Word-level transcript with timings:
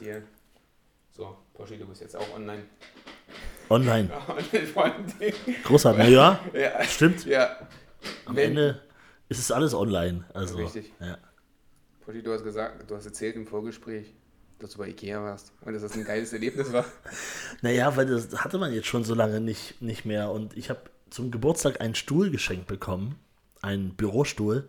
Hier. 0.00 0.22
So, 1.16 1.36
Porsche, 1.54 1.76
du 1.76 1.86
bist 1.86 2.00
jetzt 2.00 2.16
auch 2.16 2.34
online. 2.34 2.62
Online. 3.68 4.10
Online. 4.74 5.32
Großartig. 5.64 6.08
Ja, 6.08 6.40
Ja, 6.54 6.82
stimmt. 6.84 7.24
ja. 7.26 7.56
Am 8.24 8.34
Wenn- 8.36 8.50
Ende 8.50 8.82
ist 9.28 9.38
es 9.38 9.52
alles 9.52 9.74
online. 9.74 10.24
Also, 10.34 10.56
Richtig. 10.56 10.92
Ja. 11.00 11.18
Porsche, 12.04 12.22
du 12.22 12.32
hast 12.32 12.42
gesagt, 12.42 12.90
du 12.90 12.96
hast 12.96 13.06
erzählt 13.06 13.36
im 13.36 13.46
Vorgespräch, 13.46 14.12
dass 14.58 14.72
du 14.72 14.78
bei 14.78 14.88
Ikea 14.88 15.22
warst 15.22 15.52
und 15.60 15.72
dass 15.72 15.82
das 15.82 15.92
ein 15.94 16.04
geiles 16.04 16.32
Erlebnis 16.32 16.72
war. 16.72 16.84
Naja, 17.62 17.94
weil 17.96 18.06
das 18.06 18.42
hatte 18.42 18.58
man 18.58 18.72
jetzt 18.72 18.86
schon 18.86 19.04
so 19.04 19.14
lange 19.14 19.40
nicht, 19.40 19.80
nicht 19.82 20.04
mehr. 20.04 20.30
Und 20.30 20.56
ich 20.56 20.70
habe 20.70 20.80
zum 21.10 21.30
Geburtstag 21.30 21.80
einen 21.80 21.94
Stuhl 21.94 22.30
geschenkt 22.30 22.66
bekommen. 22.66 23.18
Einen 23.62 23.94
Bürostuhl, 23.94 24.68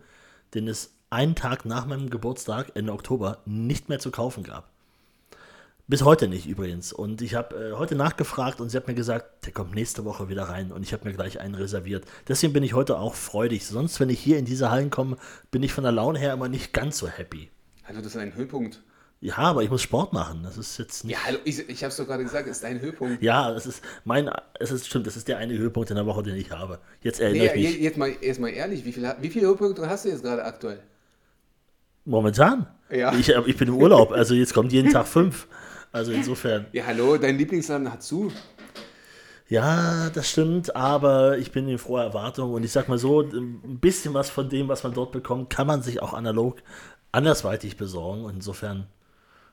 den 0.54 0.68
es 0.68 0.92
einen 1.08 1.34
Tag 1.34 1.64
nach 1.64 1.86
meinem 1.86 2.10
Geburtstag, 2.10 2.72
Ende 2.74 2.92
Oktober, 2.92 3.38
nicht 3.46 3.88
mehr 3.88 3.98
zu 3.98 4.10
kaufen 4.10 4.42
gab. 4.44 4.70
Bis 5.92 6.04
heute 6.04 6.26
nicht 6.26 6.46
übrigens. 6.46 6.90
Und 6.90 7.20
ich 7.20 7.34
habe 7.34 7.54
äh, 7.54 7.72
heute 7.74 7.96
nachgefragt 7.96 8.62
und 8.62 8.70
sie 8.70 8.78
hat 8.78 8.88
mir 8.88 8.94
gesagt, 8.94 9.44
der 9.44 9.52
kommt 9.52 9.74
nächste 9.74 10.06
Woche 10.06 10.30
wieder 10.30 10.44
rein. 10.44 10.72
Und 10.72 10.82
ich 10.84 10.94
habe 10.94 11.06
mir 11.06 11.12
gleich 11.12 11.38
einen 11.38 11.54
reserviert. 11.54 12.06
Deswegen 12.26 12.54
bin 12.54 12.62
ich 12.62 12.72
heute 12.72 12.98
auch 12.98 13.14
freudig. 13.14 13.66
Sonst, 13.66 14.00
wenn 14.00 14.08
ich 14.08 14.18
hier 14.18 14.38
in 14.38 14.46
diese 14.46 14.70
Hallen 14.70 14.88
komme, 14.88 15.18
bin 15.50 15.62
ich 15.62 15.74
von 15.74 15.84
der 15.84 15.92
Laune 15.92 16.18
her 16.18 16.32
immer 16.32 16.48
nicht 16.48 16.72
ganz 16.72 16.96
so 16.96 17.08
happy. 17.08 17.50
Also, 17.84 18.00
das 18.00 18.14
ist 18.14 18.16
ein 18.16 18.34
Höhepunkt. 18.34 18.80
Ja, 19.20 19.36
aber 19.36 19.64
ich 19.64 19.68
muss 19.68 19.82
Sport 19.82 20.14
machen. 20.14 20.44
Das 20.44 20.56
ist 20.56 20.78
jetzt 20.78 21.04
nicht. 21.04 21.12
Ja, 21.12 21.26
hallo, 21.26 21.36
ich, 21.44 21.68
ich 21.68 21.82
habe 21.84 21.90
es 21.90 21.96
doch 21.98 22.06
gerade 22.06 22.22
gesagt, 22.22 22.48
es 22.48 22.56
ist 22.56 22.64
ein 22.64 22.80
Höhepunkt. 22.80 23.22
Ja, 23.22 23.52
es 23.52 23.66
ist 23.66 23.82
mein, 24.06 24.30
es 24.60 24.70
ist 24.70 24.86
stimmt, 24.86 25.06
das 25.06 25.18
ist 25.18 25.28
der 25.28 25.36
eine 25.36 25.58
Höhepunkt 25.58 25.90
in 25.90 25.96
der 25.96 26.06
Woche, 26.06 26.22
den 26.22 26.36
ich 26.36 26.50
habe. 26.52 26.78
Jetzt 27.02 27.20
erinnere 27.20 27.54
Nee, 27.54 27.64
ich 27.66 27.72
mich. 27.74 27.80
jetzt 27.82 27.98
mal, 27.98 28.10
jetzt 28.18 28.40
mal 28.40 28.48
ehrlich, 28.48 28.86
wie 28.86 28.92
viele 28.92 29.14
wie 29.20 29.28
viele 29.28 29.46
Höhepunkte 29.46 29.86
hast 29.86 30.06
du 30.06 30.08
jetzt 30.08 30.22
gerade 30.22 30.42
aktuell? 30.42 30.80
Momentan? 32.06 32.66
Ja. 32.90 33.14
Ich, 33.14 33.28
ich 33.28 33.56
bin 33.58 33.68
im 33.68 33.76
Urlaub, 33.76 34.10
also 34.10 34.32
jetzt 34.32 34.54
kommt 34.54 34.72
jeden 34.72 34.90
Tag 34.90 35.06
fünf. 35.18 35.46
Also 35.92 36.12
insofern. 36.12 36.66
Ja, 36.72 36.86
hallo, 36.86 37.16
dein 37.18 37.36
Lieblingsladen 37.36 37.92
hat 37.92 38.02
zu. 38.02 38.32
Ja, 39.48 40.08
das 40.08 40.30
stimmt, 40.30 40.74
aber 40.74 41.36
ich 41.36 41.52
bin 41.52 41.68
in 41.68 41.76
froher 41.76 42.04
Erwartung 42.04 42.54
und 42.54 42.64
ich 42.64 42.72
sag 42.72 42.88
mal 42.88 42.96
so, 42.96 43.20
ein 43.20 43.78
bisschen 43.80 44.14
was 44.14 44.30
von 44.30 44.48
dem, 44.48 44.68
was 44.68 44.82
man 44.82 44.94
dort 44.94 45.12
bekommt, 45.12 45.50
kann 45.50 45.66
man 45.66 45.82
sich 45.82 46.00
auch 46.00 46.14
analog 46.14 46.62
andersweitig 47.12 47.76
besorgen. 47.76 48.24
Und 48.24 48.36
insofern, 48.36 48.86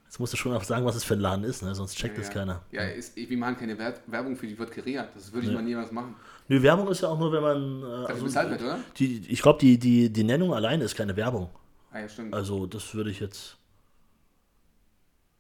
jetzt 0.06 0.18
musst 0.22 0.32
du 0.32 0.38
schon 0.38 0.54
auch 0.54 0.64
sagen, 0.64 0.86
was 0.86 0.96
es 0.96 1.04
für 1.04 1.16
ein 1.16 1.20
Laden 1.20 1.44
ist, 1.44 1.64
ne? 1.64 1.76
sonst 1.76 1.98
checkt 1.98 2.18
das 2.18 2.28
ja. 2.28 2.34
keiner. 2.34 2.62
Ja, 2.72 2.84
ist, 2.84 3.18
wir 3.18 3.38
machen 3.38 3.58
keine 3.58 3.78
Wer- 3.78 3.96
Werbung 4.08 4.38
für 4.38 4.48
die 4.48 4.58
Wodkeria. 4.58 5.06
Das 5.14 5.34
würde 5.34 5.48
ich 5.48 5.54
mal 5.54 5.62
niemals 5.64 5.92
machen. 5.92 6.16
Nö, 6.48 6.62
Werbung 6.64 6.88
ist 6.88 7.02
ja 7.02 7.10
auch 7.10 7.20
nur, 7.20 7.34
wenn 7.34 7.42
man. 7.42 7.80
Äh, 7.84 8.08
Dafür 8.08 8.24
bezahlt 8.24 8.50
wird, 8.52 8.62
oder? 8.62 8.80
die, 8.98 9.26
ich 9.28 9.42
glaube, 9.42 9.60
die, 9.60 9.78
die, 9.78 10.10
die 10.14 10.24
Nennung 10.24 10.54
alleine 10.54 10.86
ist 10.86 10.96
keine 10.96 11.16
Werbung. 11.18 11.50
Ah, 11.92 12.00
ja, 12.00 12.08
stimmt. 12.08 12.34
Also, 12.34 12.66
das 12.68 12.94
würde 12.96 13.12
ich 13.12 13.20
jetzt. 13.20 13.58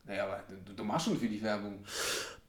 Naja, 0.09 0.23
aber 0.25 0.41
du, 0.65 0.73
du 0.73 0.83
machst 0.83 1.05
schon 1.05 1.17
für 1.19 1.27
die 1.27 1.41
Werbung. 1.43 1.79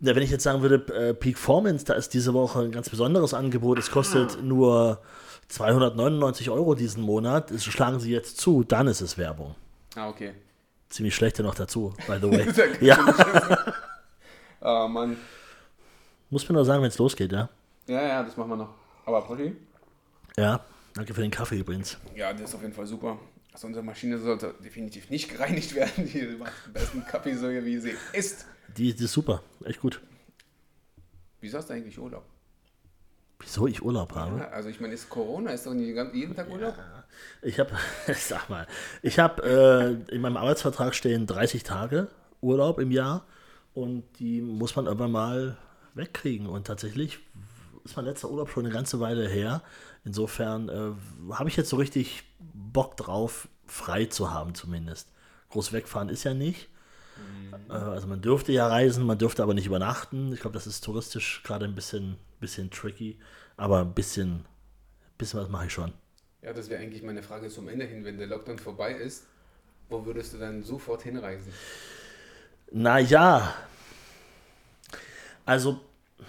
Ja, 0.00 0.16
wenn 0.16 0.22
ich 0.22 0.30
jetzt 0.30 0.44
sagen 0.44 0.62
würde, 0.62 0.76
äh, 0.94 1.12
Peak 1.12 1.34
Performance, 1.34 1.84
da 1.84 1.92
ist 1.92 2.14
diese 2.14 2.32
Woche 2.32 2.60
ein 2.60 2.72
ganz 2.72 2.88
besonderes 2.88 3.34
Angebot. 3.34 3.78
Es 3.78 3.90
kostet 3.90 4.38
Ah. 4.38 4.42
nur 4.42 5.02
299 5.48 6.48
Euro 6.48 6.74
diesen 6.74 7.02
Monat. 7.02 7.50
Das 7.50 7.62
schlagen 7.64 8.00
sie 8.00 8.10
jetzt 8.12 8.38
zu, 8.38 8.64
dann 8.64 8.86
ist 8.86 9.02
es 9.02 9.18
Werbung. 9.18 9.54
Ah, 9.94 10.08
okay. 10.08 10.32
Ziemlich 10.88 11.14
schlechte 11.14 11.42
noch 11.42 11.54
dazu, 11.54 11.92
by 12.06 12.16
the 12.20 12.30
way. 12.30 12.46
ja. 12.80 12.96
Ah, 14.62 14.86
Mann. 14.88 15.16
muss 16.28 16.46
mir 16.48 16.54
nur 16.54 16.64
sagen, 16.66 16.82
wenn 16.82 16.88
es 16.90 16.98
losgeht, 16.98 17.32
ja. 17.32 17.48
Ja, 17.86 18.02
ja, 18.02 18.22
das 18.22 18.36
machen 18.36 18.50
wir 18.50 18.56
noch. 18.56 18.68
Aber 19.06 19.22
Polly? 19.22 19.56
Ja, 20.36 20.60
danke 20.94 21.14
für 21.14 21.22
den 21.22 21.30
Kaffee 21.30 21.58
übrigens. 21.60 21.96
Ja, 22.14 22.30
das 22.32 22.42
ist 22.50 22.54
auf 22.54 22.60
jeden 22.62 22.74
Fall 22.74 22.86
super. 22.86 23.18
Also 23.60 23.66
unsere 23.66 23.84
Maschine 23.84 24.18
sollte 24.18 24.54
definitiv 24.64 25.10
nicht 25.10 25.28
gereinigt 25.28 25.74
werden. 25.74 26.06
Die 26.10 26.22
macht 26.38 26.54
den 26.64 26.72
besten 26.72 27.04
Kaffee 27.04 27.34
so, 27.34 27.46
wie 27.50 27.78
sie 27.78 27.92
ist. 28.14 28.46
Die, 28.74 28.94
die 28.94 29.04
ist 29.04 29.12
super, 29.12 29.42
echt 29.66 29.82
gut. 29.82 30.00
Wieso 31.42 31.58
hast 31.58 31.68
du 31.68 31.74
eigentlich 31.74 31.98
Urlaub? 31.98 32.24
Wieso 33.38 33.66
ich 33.66 33.82
Urlaub 33.82 34.14
habe? 34.14 34.38
Ja, 34.38 34.48
also 34.48 34.70
ich 34.70 34.80
meine, 34.80 34.94
ist 34.94 35.10
Corona, 35.10 35.50
ist 35.50 35.66
doch 35.66 35.74
nicht 35.74 35.94
jeden 36.14 36.34
Tag 36.34 36.48
Urlaub? 36.48 36.74
Ich 37.42 37.60
habe, 37.60 37.72
sag 38.14 38.48
mal, 38.48 38.66
ich 39.02 39.18
habe 39.18 40.06
äh, 40.08 40.14
in 40.14 40.22
meinem 40.22 40.38
Arbeitsvertrag 40.38 40.94
stehen 40.94 41.26
30 41.26 41.62
Tage 41.62 42.08
Urlaub 42.40 42.78
im 42.78 42.90
Jahr 42.90 43.26
und 43.74 44.04
die 44.20 44.40
muss 44.40 44.74
man 44.74 44.86
irgendwann 44.86 45.12
mal 45.12 45.58
wegkriegen. 45.92 46.46
Und 46.46 46.66
tatsächlich 46.66 47.18
ist 47.84 47.96
mein 47.96 48.06
letzter 48.06 48.30
Urlaub 48.30 48.48
schon 48.48 48.64
eine 48.64 48.72
ganze 48.72 49.00
Weile 49.00 49.28
her. 49.28 49.62
Insofern 50.04 50.68
äh, 50.70 51.34
habe 51.34 51.50
ich 51.50 51.56
jetzt 51.56 51.68
so 51.68 51.76
richtig 51.76 52.24
Bock 52.72 52.96
drauf, 52.96 53.48
frei 53.70 54.06
zu 54.06 54.32
haben 54.32 54.54
zumindest. 54.54 55.08
Groß 55.50 55.72
wegfahren 55.72 56.08
ist 56.08 56.24
ja 56.24 56.34
nicht. 56.34 56.68
Äh, 57.68 57.72
also 57.72 58.06
man 58.06 58.20
dürfte 58.20 58.52
ja 58.52 58.66
reisen, 58.66 59.04
man 59.04 59.18
dürfte 59.18 59.42
aber 59.42 59.54
nicht 59.54 59.66
übernachten. 59.66 60.32
Ich 60.32 60.40
glaube, 60.40 60.54
das 60.54 60.66
ist 60.66 60.84
touristisch 60.84 61.42
gerade 61.44 61.64
ein 61.64 61.74
bisschen, 61.74 62.16
bisschen 62.40 62.70
tricky, 62.70 63.18
aber 63.56 63.80
ein 63.80 63.94
bisschen, 63.94 64.44
bisschen 65.18 65.40
was 65.40 65.48
mache 65.48 65.66
ich 65.66 65.72
schon. 65.72 65.92
Ja, 66.42 66.52
das 66.52 66.70
wäre 66.70 66.80
eigentlich 66.80 67.02
meine 67.02 67.22
Frage 67.22 67.48
zum 67.48 67.68
Ende 67.68 67.84
hin. 67.84 68.04
Wenn 68.04 68.18
der 68.18 68.26
Lockdown 68.26 68.58
vorbei 68.58 68.92
ist, 68.92 69.26
wo 69.88 70.04
würdest 70.06 70.32
du 70.32 70.38
dann 70.38 70.62
sofort 70.62 71.02
hinreisen? 71.02 71.52
Naja, 72.72 73.54
also, 75.44 75.80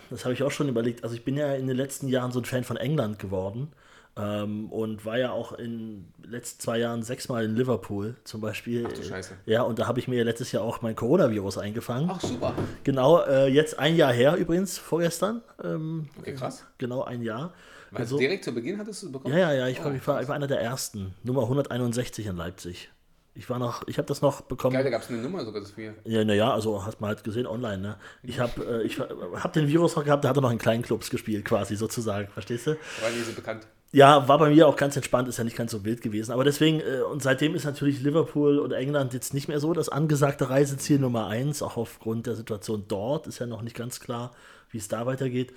das 0.09 0.25
habe 0.25 0.33
ich 0.33 0.43
auch 0.43 0.51
schon 0.51 0.67
überlegt. 0.67 1.03
Also, 1.03 1.15
ich 1.15 1.23
bin 1.23 1.37
ja 1.37 1.53
in 1.53 1.67
den 1.67 1.77
letzten 1.77 2.07
Jahren 2.07 2.31
so 2.31 2.39
ein 2.39 2.45
Fan 2.45 2.63
von 2.63 2.77
England 2.77 3.19
geworden 3.19 3.71
ähm, 4.17 4.69
und 4.71 5.05
war 5.05 5.17
ja 5.17 5.31
auch 5.31 5.53
in 5.53 6.11
den 6.17 6.31
letzten 6.31 6.59
zwei 6.61 6.77
Jahren 6.79 7.01
sechsmal 7.03 7.45
in 7.45 7.55
Liverpool 7.55 8.15
zum 8.23 8.41
Beispiel. 8.41 8.85
Ach 8.87 8.93
du 8.93 9.03
Scheiße. 9.03 9.35
Ja, 9.45 9.61
und 9.63 9.79
da 9.79 9.87
habe 9.87 9.99
ich 9.99 10.07
mir 10.07 10.17
ja 10.17 10.23
letztes 10.23 10.51
Jahr 10.51 10.63
auch 10.63 10.81
mein 10.81 10.95
Coronavirus 10.95 11.57
eingefangen. 11.59 12.09
Ach, 12.11 12.19
super. 12.19 12.53
Genau, 12.83 13.21
äh, 13.23 13.47
jetzt 13.47 13.79
ein 13.79 13.95
Jahr 13.95 14.11
her 14.13 14.35
übrigens, 14.35 14.77
vorgestern. 14.77 15.41
Ähm, 15.63 16.09
Okay, 16.19 16.33
krass. 16.33 16.65
Genau 16.77 17.03
ein 17.03 17.21
Jahr. 17.21 17.53
Also 17.93 18.17
direkt 18.17 18.45
zu 18.45 18.53
Beginn 18.53 18.77
hattest 18.79 19.03
du 19.03 19.07
es 19.07 19.11
bekommen? 19.11 19.33
Ja, 19.33 19.51
ja, 19.51 19.53
ja, 19.53 19.67
ich, 19.67 19.83
war, 19.83 19.91
Oh, 19.91 19.95
ich, 19.95 20.07
war, 20.07 20.21
ich 20.21 20.27
war 20.27 20.35
einer 20.35 20.47
der 20.47 20.61
ersten. 20.61 21.13
Nummer 21.23 21.41
161 21.43 22.25
in 22.25 22.37
Leipzig. 22.37 22.89
Ich 23.33 23.49
war 23.49 23.59
noch, 23.59 23.87
ich 23.87 23.97
habe 23.97 24.07
das 24.07 24.21
noch 24.21 24.41
bekommen. 24.41 24.73
Geil, 24.73 24.83
da 24.83 24.89
gab 24.89 25.01
es 25.03 25.09
eine 25.09 25.19
Nummer 25.19 25.43
sogar 25.45 25.61
dafür. 25.61 25.93
Ja, 26.03 26.23
naja, 26.25 26.53
also 26.53 26.85
hat 26.85 26.99
man 26.99 27.09
halt 27.09 27.23
gesehen 27.23 27.47
online, 27.47 27.77
ne? 27.77 27.97
Ich 28.23 28.39
habe 28.41 28.81
äh, 28.81 28.83
ich 28.83 28.99
hab 28.99 29.53
den 29.53 29.67
Virus 29.69 29.95
noch 29.95 30.03
gehabt, 30.03 30.23
der 30.25 30.29
hatte 30.29 30.41
noch 30.41 30.51
in 30.51 30.57
kleinen 30.57 30.83
Clubs 30.83 31.09
gespielt, 31.09 31.45
quasi 31.45 31.75
sozusagen, 31.77 32.27
verstehst 32.27 32.67
du? 32.67 32.71
War 32.71 33.09
nie 33.09 33.21
so 33.25 33.31
bekannt. 33.33 33.67
Ja, 33.93 34.27
war 34.29 34.37
bei 34.37 34.49
mir 34.49 34.67
auch 34.67 34.77
ganz 34.77 34.95
entspannt, 34.95 35.27
ist 35.27 35.37
ja 35.37 35.43
nicht 35.43 35.57
ganz 35.57 35.71
so 35.71 35.83
wild 35.83 36.01
gewesen. 36.01 36.31
Aber 36.31 36.45
deswegen, 36.45 36.79
äh, 36.79 37.01
und 37.01 37.21
seitdem 37.21 37.55
ist 37.55 37.65
natürlich 37.65 38.01
Liverpool 38.01 38.59
und 38.59 38.71
England 38.71 39.13
jetzt 39.13 39.33
nicht 39.33 39.49
mehr 39.49 39.59
so 39.59 39.73
das 39.73 39.89
angesagte 39.89 40.49
Reiseziel 40.49 40.99
Nummer 40.99 41.27
eins, 41.27 41.61
auch 41.61 41.75
aufgrund 41.75 42.25
der 42.25 42.35
Situation 42.35 42.85
dort, 42.87 43.27
ist 43.27 43.39
ja 43.39 43.47
noch 43.47 43.61
nicht 43.61 43.75
ganz 43.75 43.99
klar, 43.99 44.31
wie 44.69 44.77
es 44.77 44.87
da 44.87 45.05
weitergeht. 45.05 45.51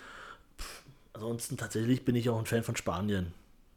Pff, 0.59 0.83
ansonsten 1.13 1.57
tatsächlich 1.57 2.05
bin 2.05 2.17
ich 2.17 2.29
auch 2.29 2.39
ein 2.39 2.47
Fan 2.47 2.65
von 2.65 2.77
Spanien. 2.77 3.33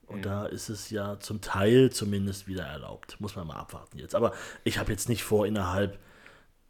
Und 0.08 0.26
da 0.26 0.46
ist 0.46 0.70
es 0.70 0.90
ja 0.90 1.20
zum 1.20 1.42
Teil 1.42 1.92
zumindest 1.92 2.48
wieder 2.48 2.64
erlaubt. 2.64 3.20
Muss 3.20 3.36
man 3.36 3.46
mal 3.46 3.58
abwarten 3.58 4.00
jetzt. 4.00 4.16
Aber 4.16 4.34
ich 4.64 4.80
habe 4.80 4.92
jetzt 4.92 5.10
nicht 5.10 5.24
vor, 5.24 5.46
innerhalb 5.46 6.00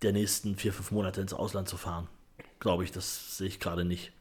der 0.01 0.11
nächsten 0.11 0.55
vier, 0.55 0.73
fünf 0.73 0.91
Monate 0.91 1.21
ins 1.21 1.33
Ausland 1.33 1.69
zu 1.69 1.77
fahren. 1.77 2.07
Glaube 2.59 2.83
ich, 2.83 2.91
das 2.91 3.37
sehe 3.37 3.47
ich 3.47 3.59
gerade 3.59 3.85
nicht. 3.85 4.11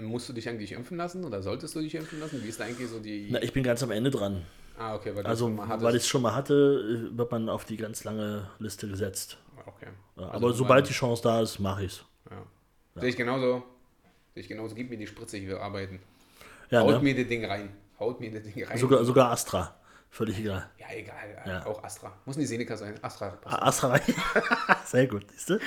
Musst 0.00 0.28
du 0.28 0.32
dich 0.32 0.48
eigentlich 0.48 0.72
impfen 0.72 0.96
lassen 0.96 1.24
oder 1.24 1.42
solltest 1.42 1.74
du 1.74 1.80
dich 1.80 1.94
impfen 1.94 2.20
lassen? 2.20 2.42
Wie 2.42 2.48
ist 2.48 2.60
da 2.60 2.64
eigentlich 2.64 2.88
so 2.88 3.00
die. 3.00 3.28
Na, 3.30 3.42
ich 3.42 3.52
bin 3.52 3.62
ganz 3.62 3.82
am 3.82 3.90
Ende 3.90 4.10
dran. 4.10 4.42
ah, 4.78 4.94
okay, 4.94 5.14
weil 5.14 5.26
Also, 5.26 5.54
weil 5.56 5.96
ich 5.96 6.02
es 6.02 6.08
schon 6.08 6.22
mal 6.22 6.34
hatte, 6.34 7.10
äh, 7.12 7.18
wird 7.18 7.30
man 7.30 7.48
auf 7.48 7.64
die 7.64 7.76
ganz 7.76 8.04
lange 8.04 8.48
Liste 8.58 8.88
gesetzt. 8.88 9.36
okay. 9.66 9.88
Ja, 10.16 10.22
Also, 10.24 10.32
aber 10.36 10.52
sobald 10.52 10.88
die 10.88 10.92
Chance 10.92 11.22
da 11.22 11.42
ist, 11.42 11.58
mache 11.58 11.84
ich 11.84 11.92
es. 11.92 12.04
Ja. 12.30 13.00
Sehe 13.00 13.10
ich 13.10 13.16
genauso. 13.16 13.62
Sehe 14.34 14.42
ich 14.42 14.48
genauso. 14.48 14.74
Gib 14.74 14.88
mir 14.90 14.96
die 14.96 15.06
Spritze, 15.06 15.36
ich 15.36 15.46
will 15.46 15.56
arbeiten. 15.58 16.00
Ja, 16.70 16.80
Haut 16.82 16.94
ne? 16.94 17.00
mir 17.00 17.16
das 17.16 17.26
Ding 17.28 17.44
rein. 17.44 17.70
Haut 17.98 18.20
mir 18.20 18.30
das 18.32 18.42
Ding 18.44 18.64
rein. 18.64 18.78
sogar, 18.78 19.04
sogar 19.04 19.30
Astra. 19.32 19.74
Völlig 20.12 20.38
egal. 20.40 20.68
ja, 20.76 20.86
egal. 20.92 21.14
Ja. 21.46 21.64
Auch 21.66 21.82
Astra. 21.84 22.12
Muss 22.24 22.36
nicht 22.36 22.48
Seneca 22.48 22.76
sein. 22.76 22.94
Astra. 23.02 23.28
passt. 23.30 23.56
Ah, 23.56 23.66
Astra. 23.66 24.00
Sehr 24.84 25.06
gut, 25.06 25.24
siehst 25.30 25.50
du? 25.50 25.58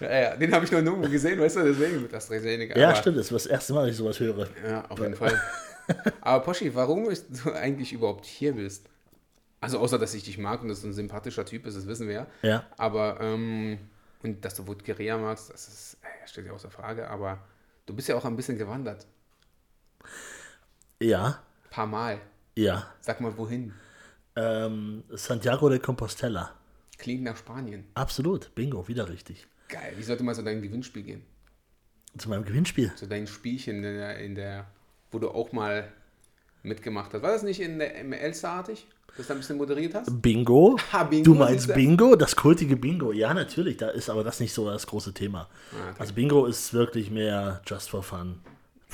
Ja, 0.00 0.20
ja, 0.20 0.36
den 0.36 0.52
habe 0.54 0.64
ich 0.64 0.70
noch 0.70 0.80
nirgendwo 0.80 1.08
gesehen, 1.10 1.38
weißt 1.40 1.56
du, 1.56 1.64
deswegen 1.64 2.02
mit 2.02 2.14
AstraZeneca. 2.14 2.78
Ja, 2.78 2.88
Aber- 2.90 2.96
stimmt. 2.96 3.18
Das 3.18 3.26
ist 3.26 3.32
das 3.32 3.46
erste 3.46 3.72
Mal, 3.74 3.82
dass 3.82 3.90
ich 3.92 3.96
sowas 3.98 4.18
höre. 4.20 4.48
Ja, 4.66 4.84
auf 4.88 4.98
jeden 5.00 5.16
Fall. 5.16 5.38
Aber 6.20 6.44
Poschi, 6.44 6.74
warum 6.74 7.10
ist 7.10 7.26
du 7.44 7.52
eigentlich 7.52 7.92
überhaupt 7.92 8.24
hier 8.24 8.54
bist? 8.54 8.86
Also 9.60 9.80
außer, 9.80 9.98
dass 9.98 10.14
ich 10.14 10.22
dich 10.22 10.38
mag 10.38 10.62
und 10.62 10.68
dass 10.68 10.82
du 10.82 10.86
ein 10.88 10.92
sympathischer 10.94 11.44
Typ 11.44 11.64
bist, 11.64 11.76
das 11.76 11.86
wissen 11.88 12.06
wir 12.06 12.14
ja. 12.14 12.26
Ja. 12.42 12.64
Aber, 12.76 13.18
ähm, 13.20 13.78
und 14.22 14.44
dass 14.44 14.54
du 14.54 14.66
Wutgerea 14.68 15.18
magst, 15.18 15.50
das 15.52 15.66
ist, 15.66 15.96
äh, 16.02 16.28
steht 16.28 16.46
ja 16.46 16.52
außer 16.52 16.70
Frage, 16.70 17.08
aber 17.10 17.38
du 17.86 17.94
bist 17.94 18.06
ja 18.08 18.14
auch 18.16 18.24
ein 18.24 18.36
bisschen 18.36 18.56
gewandert. 18.58 19.06
Ja, 21.00 21.42
paar 21.70 21.86
Mal. 21.86 22.20
ja. 22.56 22.86
Sag 23.00 23.20
mal, 23.20 23.36
wohin? 23.36 23.72
Ähm, 24.38 25.02
Santiago 25.10 25.68
de 25.68 25.78
Compostela. 25.78 26.54
Klingt 26.96 27.24
nach 27.24 27.36
Spanien. 27.36 27.84
Absolut. 27.94 28.54
Bingo, 28.54 28.86
wieder 28.88 29.08
richtig. 29.08 29.46
Geil. 29.68 29.92
Wie 29.96 30.02
sollte 30.02 30.22
mal 30.22 30.34
zu 30.34 30.42
deinem 30.42 30.62
Gewinnspiel 30.62 31.02
gehen? 31.02 31.22
Zu 32.16 32.28
meinem 32.28 32.44
Gewinnspiel. 32.44 32.92
Zu 32.94 33.06
deinen 33.06 33.26
Spielchen 33.26 33.76
in 33.76 33.82
der, 33.82 34.18
in 34.18 34.34
der 34.34 34.66
wo 35.10 35.18
du 35.18 35.30
auch 35.30 35.52
mal 35.52 35.92
mitgemacht 36.62 37.12
hast. 37.12 37.22
War 37.22 37.32
das 37.32 37.42
nicht 37.42 37.60
in 37.60 37.78
der 37.78 37.96
im 37.96 38.12
Elsterartig? 38.12 38.86
das 39.16 39.26
da 39.26 39.34
ein 39.34 39.40
bisschen 39.40 39.56
moderiert 39.56 39.94
hast? 39.94 40.22
Bingo. 40.22 40.78
Ha, 40.92 41.02
Bingo, 41.04 41.24
Du 41.24 41.34
meinst? 41.34 41.74
Bingo? 41.74 42.14
Das 42.14 42.36
kultige 42.36 42.76
Bingo. 42.76 43.12
Ja, 43.12 43.34
natürlich. 43.34 43.76
Da 43.76 43.88
ist 43.88 44.08
aber 44.08 44.22
das 44.22 44.38
nicht 44.38 44.52
so 44.52 44.70
das 44.70 44.86
große 44.86 45.12
Thema. 45.12 45.48
Ah. 45.72 45.94
Also 45.98 46.14
Bingo 46.14 46.46
ist 46.46 46.72
wirklich 46.72 47.10
mehr 47.10 47.60
just 47.66 47.90
for 47.90 48.02
fun. 48.02 48.38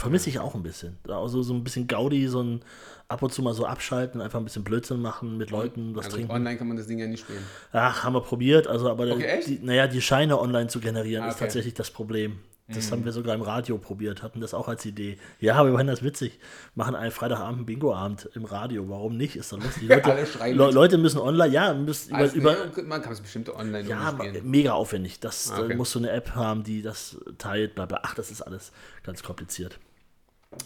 Vermisse 0.04 0.30
ich 0.30 0.38
auch 0.38 0.54
ein 0.54 0.62
bisschen. 0.62 0.96
Also 1.08 1.42
so 1.42 1.52
ein 1.54 1.64
bisschen 1.64 1.86
Gaudi, 1.86 2.28
so 2.28 2.42
ein 2.42 2.62
ab 3.08 3.22
und 3.22 3.32
zu 3.32 3.42
mal 3.42 3.52
so 3.54 3.66
abschalten, 3.66 4.20
einfach 4.22 4.38
ein 4.38 4.44
bisschen 4.44 4.64
Blödsinn 4.64 5.00
machen, 5.02 5.36
mit 5.36 5.50
Leuten 5.50 5.94
was 5.94 6.06
Also 6.06 6.16
trinken. 6.16 6.32
online 6.32 6.56
kann 6.56 6.68
man 6.68 6.76
das 6.76 6.86
Ding 6.86 6.98
ja 6.98 7.06
nicht 7.06 7.20
spielen. 7.20 7.44
Ach, 7.72 8.02
haben 8.04 8.14
wir 8.14 8.22
probiert, 8.22 8.66
also 8.66 8.88
aber 8.90 9.10
Okay, 9.12 9.40
die, 9.46 9.58
naja, 9.62 9.86
die 9.86 10.00
Scheine 10.00 10.40
online 10.40 10.68
zu 10.68 10.80
generieren 10.80 11.24
Ah, 11.24 11.28
ist 11.28 11.34
okay. 11.34 11.44
Mhm. 11.44 11.46
tatsächlich 11.48 11.74
das 11.74 11.90
Problem. 11.90 12.38
Das 12.66 12.90
haben 12.90 13.04
wir 13.04 13.12
sogar 13.12 13.34
im 13.34 13.42
Radio 13.42 13.76
probiert, 13.76 14.22
hatten 14.22 14.40
das 14.40 14.54
auch 14.54 14.68
als 14.68 14.86
Idee. 14.86 15.18
Ja, 15.38 15.62
wir 15.66 15.72
fanden 15.72 15.88
das 15.88 16.02
witzig. 16.02 16.38
Machen 16.74 16.94
einen 16.94 17.10
Freitagabend 17.10 17.58
einen 17.58 17.66
Bingo-Abend 17.66 18.30
im 18.32 18.46
Radio. 18.46 18.88
Warum 18.88 19.18
nicht? 19.18 19.36
Ist 19.36 19.52
doch 19.52 19.62
lustig. 19.62 19.86
Leute, 19.86 20.16
Alle 20.40 20.54
Le. 20.54 20.70
Leute 20.70 20.96
müssen 20.96 21.18
online, 21.18 21.52
ja, 21.52 21.74
müssen 21.74 22.14
Also, 22.14 22.34
über, 22.36 22.56
man 22.86 23.02
kann 23.02 23.12
es 23.12 23.20
bestimmt 23.20 23.50
online 23.54 23.86
ja, 23.86 24.16
mega 24.42 24.72
aufwendig. 24.72 25.20
Das 25.20 25.52
Ah, 25.52 25.60
okay. 25.60 25.74
musst 25.74 25.94
du 25.94 25.98
eine 25.98 26.08
App 26.08 26.30
haben, 26.34 26.64
die 26.64 26.80
das 26.80 27.18
teilt, 27.36 27.74
bla 27.74 27.84
bla. 27.84 28.00
Ach, 28.02 28.14
das 28.14 28.30
ist 28.30 28.40
alles 28.40 28.72
ganz 29.02 29.22
kompliziert. 29.22 29.78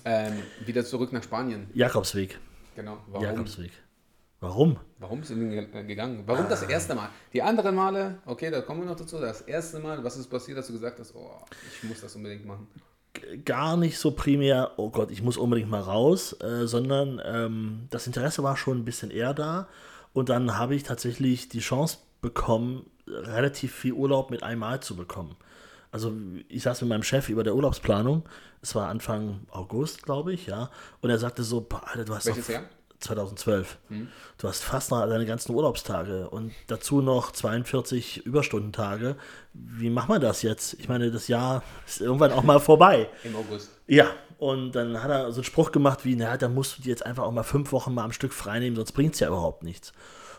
Ähm, 0.04 0.34
wieder 0.64 0.84
zurück 0.84 1.12
nach 1.12 1.22
Spanien. 1.22 1.68
Jakobsweg. 1.74 2.38
Genau. 2.76 2.98
Warum? 3.08 3.24
Jakobsweg. 3.24 3.72
Warum? 4.40 4.78
Warum 4.98 5.22
sind 5.24 5.40
die 5.50 5.56
ge- 5.56 5.84
gegangen? 5.84 6.22
Warum 6.26 6.48
das 6.48 6.62
erste 6.62 6.94
Mal? 6.94 7.08
Die 7.32 7.42
anderen 7.42 7.74
Male, 7.74 8.18
okay, 8.24 8.50
da 8.50 8.60
kommen 8.60 8.80
wir 8.82 8.86
noch 8.86 8.96
dazu. 8.96 9.18
Das 9.18 9.40
erste 9.40 9.80
Mal, 9.80 10.02
was 10.04 10.16
ist 10.16 10.28
passiert, 10.28 10.58
dass 10.58 10.68
du 10.68 10.74
gesagt 10.74 11.00
hast, 11.00 11.14
oh, 11.16 11.30
ich 11.82 11.88
muss 11.88 12.00
das 12.00 12.14
unbedingt 12.14 12.46
machen. 12.46 12.68
gar 13.44 13.76
nicht 13.76 13.98
so 13.98 14.12
primär, 14.12 14.72
oh 14.76 14.90
Gott, 14.90 15.10
ich 15.10 15.22
muss 15.22 15.36
unbedingt 15.36 15.68
mal 15.70 15.80
raus, 15.80 16.34
äh, 16.40 16.66
sondern 16.68 17.20
ähm, 17.24 17.86
das 17.90 18.06
Interesse 18.06 18.44
war 18.44 18.56
schon 18.56 18.78
ein 18.78 18.84
bisschen 18.84 19.10
eher 19.10 19.34
da. 19.34 19.66
Und 20.12 20.28
dann 20.28 20.56
habe 20.56 20.76
ich 20.76 20.84
tatsächlich 20.84 21.48
die 21.48 21.58
Chance 21.60 21.98
bekommen, 22.20 22.86
relativ 23.08 23.74
viel 23.74 23.92
Urlaub 23.92 24.30
mit 24.30 24.42
einmal 24.44 24.80
zu 24.80 24.94
bekommen. 24.94 25.34
Also 25.90 26.12
ich 26.48 26.62
saß 26.62 26.82
mit 26.82 26.90
meinem 26.90 27.02
Chef 27.02 27.28
über 27.28 27.44
der 27.44 27.54
Urlaubsplanung. 27.54 28.24
Es 28.60 28.74
war 28.74 28.88
Anfang 28.88 29.40
August, 29.50 30.02
glaube 30.02 30.32
ich, 30.32 30.46
ja. 30.46 30.70
Und 31.00 31.10
er 31.10 31.18
sagte 31.18 31.42
so, 31.42 31.60
"Boah, 31.60 31.82
Alter, 31.86 32.04
du 32.04 32.14
hast 32.14 32.26
Welches 32.26 32.46
doch 32.46 32.52
Jahr? 32.52 32.64
2012. 33.00 33.78
Du 34.38 34.48
hast 34.48 34.64
fast 34.64 34.90
noch 34.90 35.06
deine 35.06 35.24
ganzen 35.24 35.54
Urlaubstage 35.54 36.28
und 36.28 36.52
dazu 36.66 37.00
noch 37.00 37.30
42 37.30 38.26
Überstundentage. 38.26 39.16
Wie 39.54 39.90
macht 39.90 40.08
man 40.08 40.20
das 40.20 40.42
jetzt? 40.42 40.74
Ich 40.74 40.88
meine, 40.88 41.10
das 41.10 41.28
Jahr 41.28 41.62
ist 41.86 42.00
irgendwann 42.00 42.32
auch 42.32 42.42
mal 42.42 42.58
vorbei. 42.58 43.08
Im 43.24 43.36
August. 43.36 43.70
Ja, 43.86 44.08
und 44.38 44.72
dann 44.72 45.02
hat 45.02 45.10
er 45.10 45.30
so 45.30 45.38
einen 45.38 45.44
Spruch 45.44 45.70
gemacht 45.72 46.04
wie, 46.04 46.16
naja, 46.16 46.36
da 46.36 46.48
musst 46.48 46.78
du 46.78 46.82
dir 46.82 46.90
jetzt 46.90 47.06
einfach 47.06 47.22
auch 47.22 47.32
mal 47.32 47.44
fünf 47.44 47.72
Wochen 47.72 47.94
mal 47.94 48.04
am 48.04 48.12
Stück 48.12 48.32
freinehmen, 48.32 48.76
sonst 48.76 48.92
bringt 48.92 49.14
es 49.14 49.20
ja 49.20 49.28
überhaupt 49.28 49.62
nichts. 49.62 49.92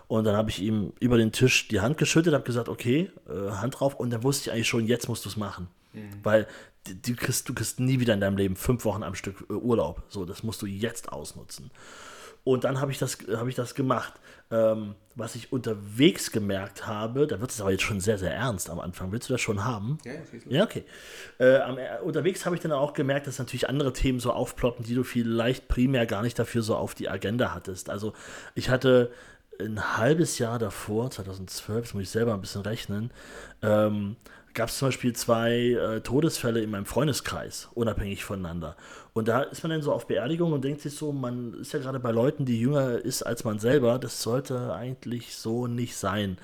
Und 0.09 0.23
dann 0.23 0.35
habe 0.35 0.49
ich 0.49 0.59
ihm 0.59 0.91
über 0.99 1.19
den 1.19 1.31
Tisch 1.31 1.67
die 1.67 1.81
Hand 1.81 1.99
geschüttet, 1.99 2.33
habe 2.33 2.43
gesagt, 2.43 2.67
okay, 2.67 3.11
äh, 3.29 3.51
Hand 3.51 3.79
drauf. 3.79 3.93
Und 3.93 4.09
dann 4.09 4.23
wusste 4.23 4.49
ich 4.49 4.51
eigentlich 4.51 4.67
schon, 4.67 4.87
jetzt 4.87 5.07
musst 5.07 5.23
du 5.23 5.29
es 5.29 5.37
machen. 5.37 5.67
Weil 6.23 6.47
du, 6.87 6.95
du, 6.95 7.15
kriegst, 7.15 7.47
du 7.47 7.53
kriegst 7.53 7.79
nie 7.79 7.99
wieder 7.99 8.15
in 8.15 8.19
deinem 8.19 8.35
Leben 8.35 8.55
fünf 8.55 8.85
Wochen 8.85 9.03
am 9.03 9.13
Stück 9.13 9.45
äh, 9.51 9.53
Urlaub. 9.53 10.01
So, 10.09 10.25
das 10.25 10.41
musst 10.41 10.63
du 10.63 10.65
jetzt 10.65 11.11
ausnutzen. 11.13 11.69
Und 12.43 12.63
dann 12.63 12.81
habe 12.81 12.91
ich 12.91 12.97
das, 12.97 13.19
habe 13.35 13.49
ich 13.49 13.55
das 13.55 13.75
gemacht. 13.75 14.13
Ähm, 14.49 14.95
was 15.13 15.35
ich 15.35 15.53
unterwegs 15.53 16.31
gemerkt 16.31 16.87
habe, 16.87 17.27
da 17.27 17.39
wird 17.39 17.51
es 17.51 17.61
aber 17.61 17.69
jetzt 17.69 17.83
schon 17.83 17.99
sehr, 17.99 18.17
sehr 18.17 18.33
ernst 18.33 18.71
am 18.71 18.79
Anfang. 18.79 19.11
Willst 19.11 19.29
du 19.29 19.33
das 19.33 19.41
schon 19.41 19.63
haben? 19.63 19.99
Ja. 20.03 20.13
Ja, 20.47 20.63
okay. 20.63 20.85
Äh, 21.37 21.57
am, 21.57 21.77
äh, 21.77 21.99
unterwegs 22.01 22.47
habe 22.47 22.55
ich 22.55 22.61
dann 22.63 22.71
auch 22.71 22.93
gemerkt, 22.93 23.27
dass 23.27 23.37
natürlich 23.37 23.69
andere 23.69 23.93
Themen 23.93 24.19
so 24.19 24.31
aufploppen, 24.31 24.83
die 24.83 24.95
du 24.95 25.03
vielleicht 25.03 25.67
primär 25.67 26.07
gar 26.07 26.23
nicht 26.23 26.39
dafür 26.39 26.63
so 26.63 26.75
auf 26.75 26.95
die 26.95 27.09
Agenda 27.09 27.53
hattest. 27.53 27.91
Also 27.91 28.13
ich 28.55 28.69
hatte 28.71 29.11
ein 29.59 29.97
halbes 29.97 30.39
Jahr 30.39 30.59
davor, 30.59 31.11
2012, 31.11 31.81
das 31.81 31.93
muss 31.93 32.03
ich 32.03 32.09
selber 32.09 32.33
ein 32.33 32.41
bisschen 32.41 32.61
rechnen, 32.61 33.11
ähm, 33.61 34.15
gab 34.53 34.69
es 34.69 34.77
zum 34.77 34.87
Beispiel 34.89 35.13
zwei 35.13 35.51
äh, 35.53 36.01
Todesfälle 36.01 36.61
in 36.61 36.71
meinem 36.71 36.85
Freundeskreis, 36.85 37.69
unabhängig 37.73 38.23
voneinander. 38.23 38.75
Und 39.13 39.27
da 39.27 39.41
ist 39.41 39.63
man 39.63 39.71
dann 39.71 39.81
so 39.81 39.93
auf 39.93 40.07
Beerdigung 40.07 40.53
und 40.53 40.63
denkt 40.63 40.81
sich 40.81 40.95
so, 40.95 41.11
man 41.11 41.53
ist 41.55 41.73
ja 41.73 41.79
gerade 41.79 41.99
bei 41.99 42.11
Leuten, 42.11 42.45
die 42.45 42.59
jünger 42.59 42.97
ist 42.97 43.23
als 43.23 43.43
man 43.43 43.59
selber, 43.59 43.99
das 43.99 44.21
sollte 44.21 44.73
eigentlich 44.73 45.35
so 45.35 45.67
nicht 45.67 45.95
sein. 45.95 46.37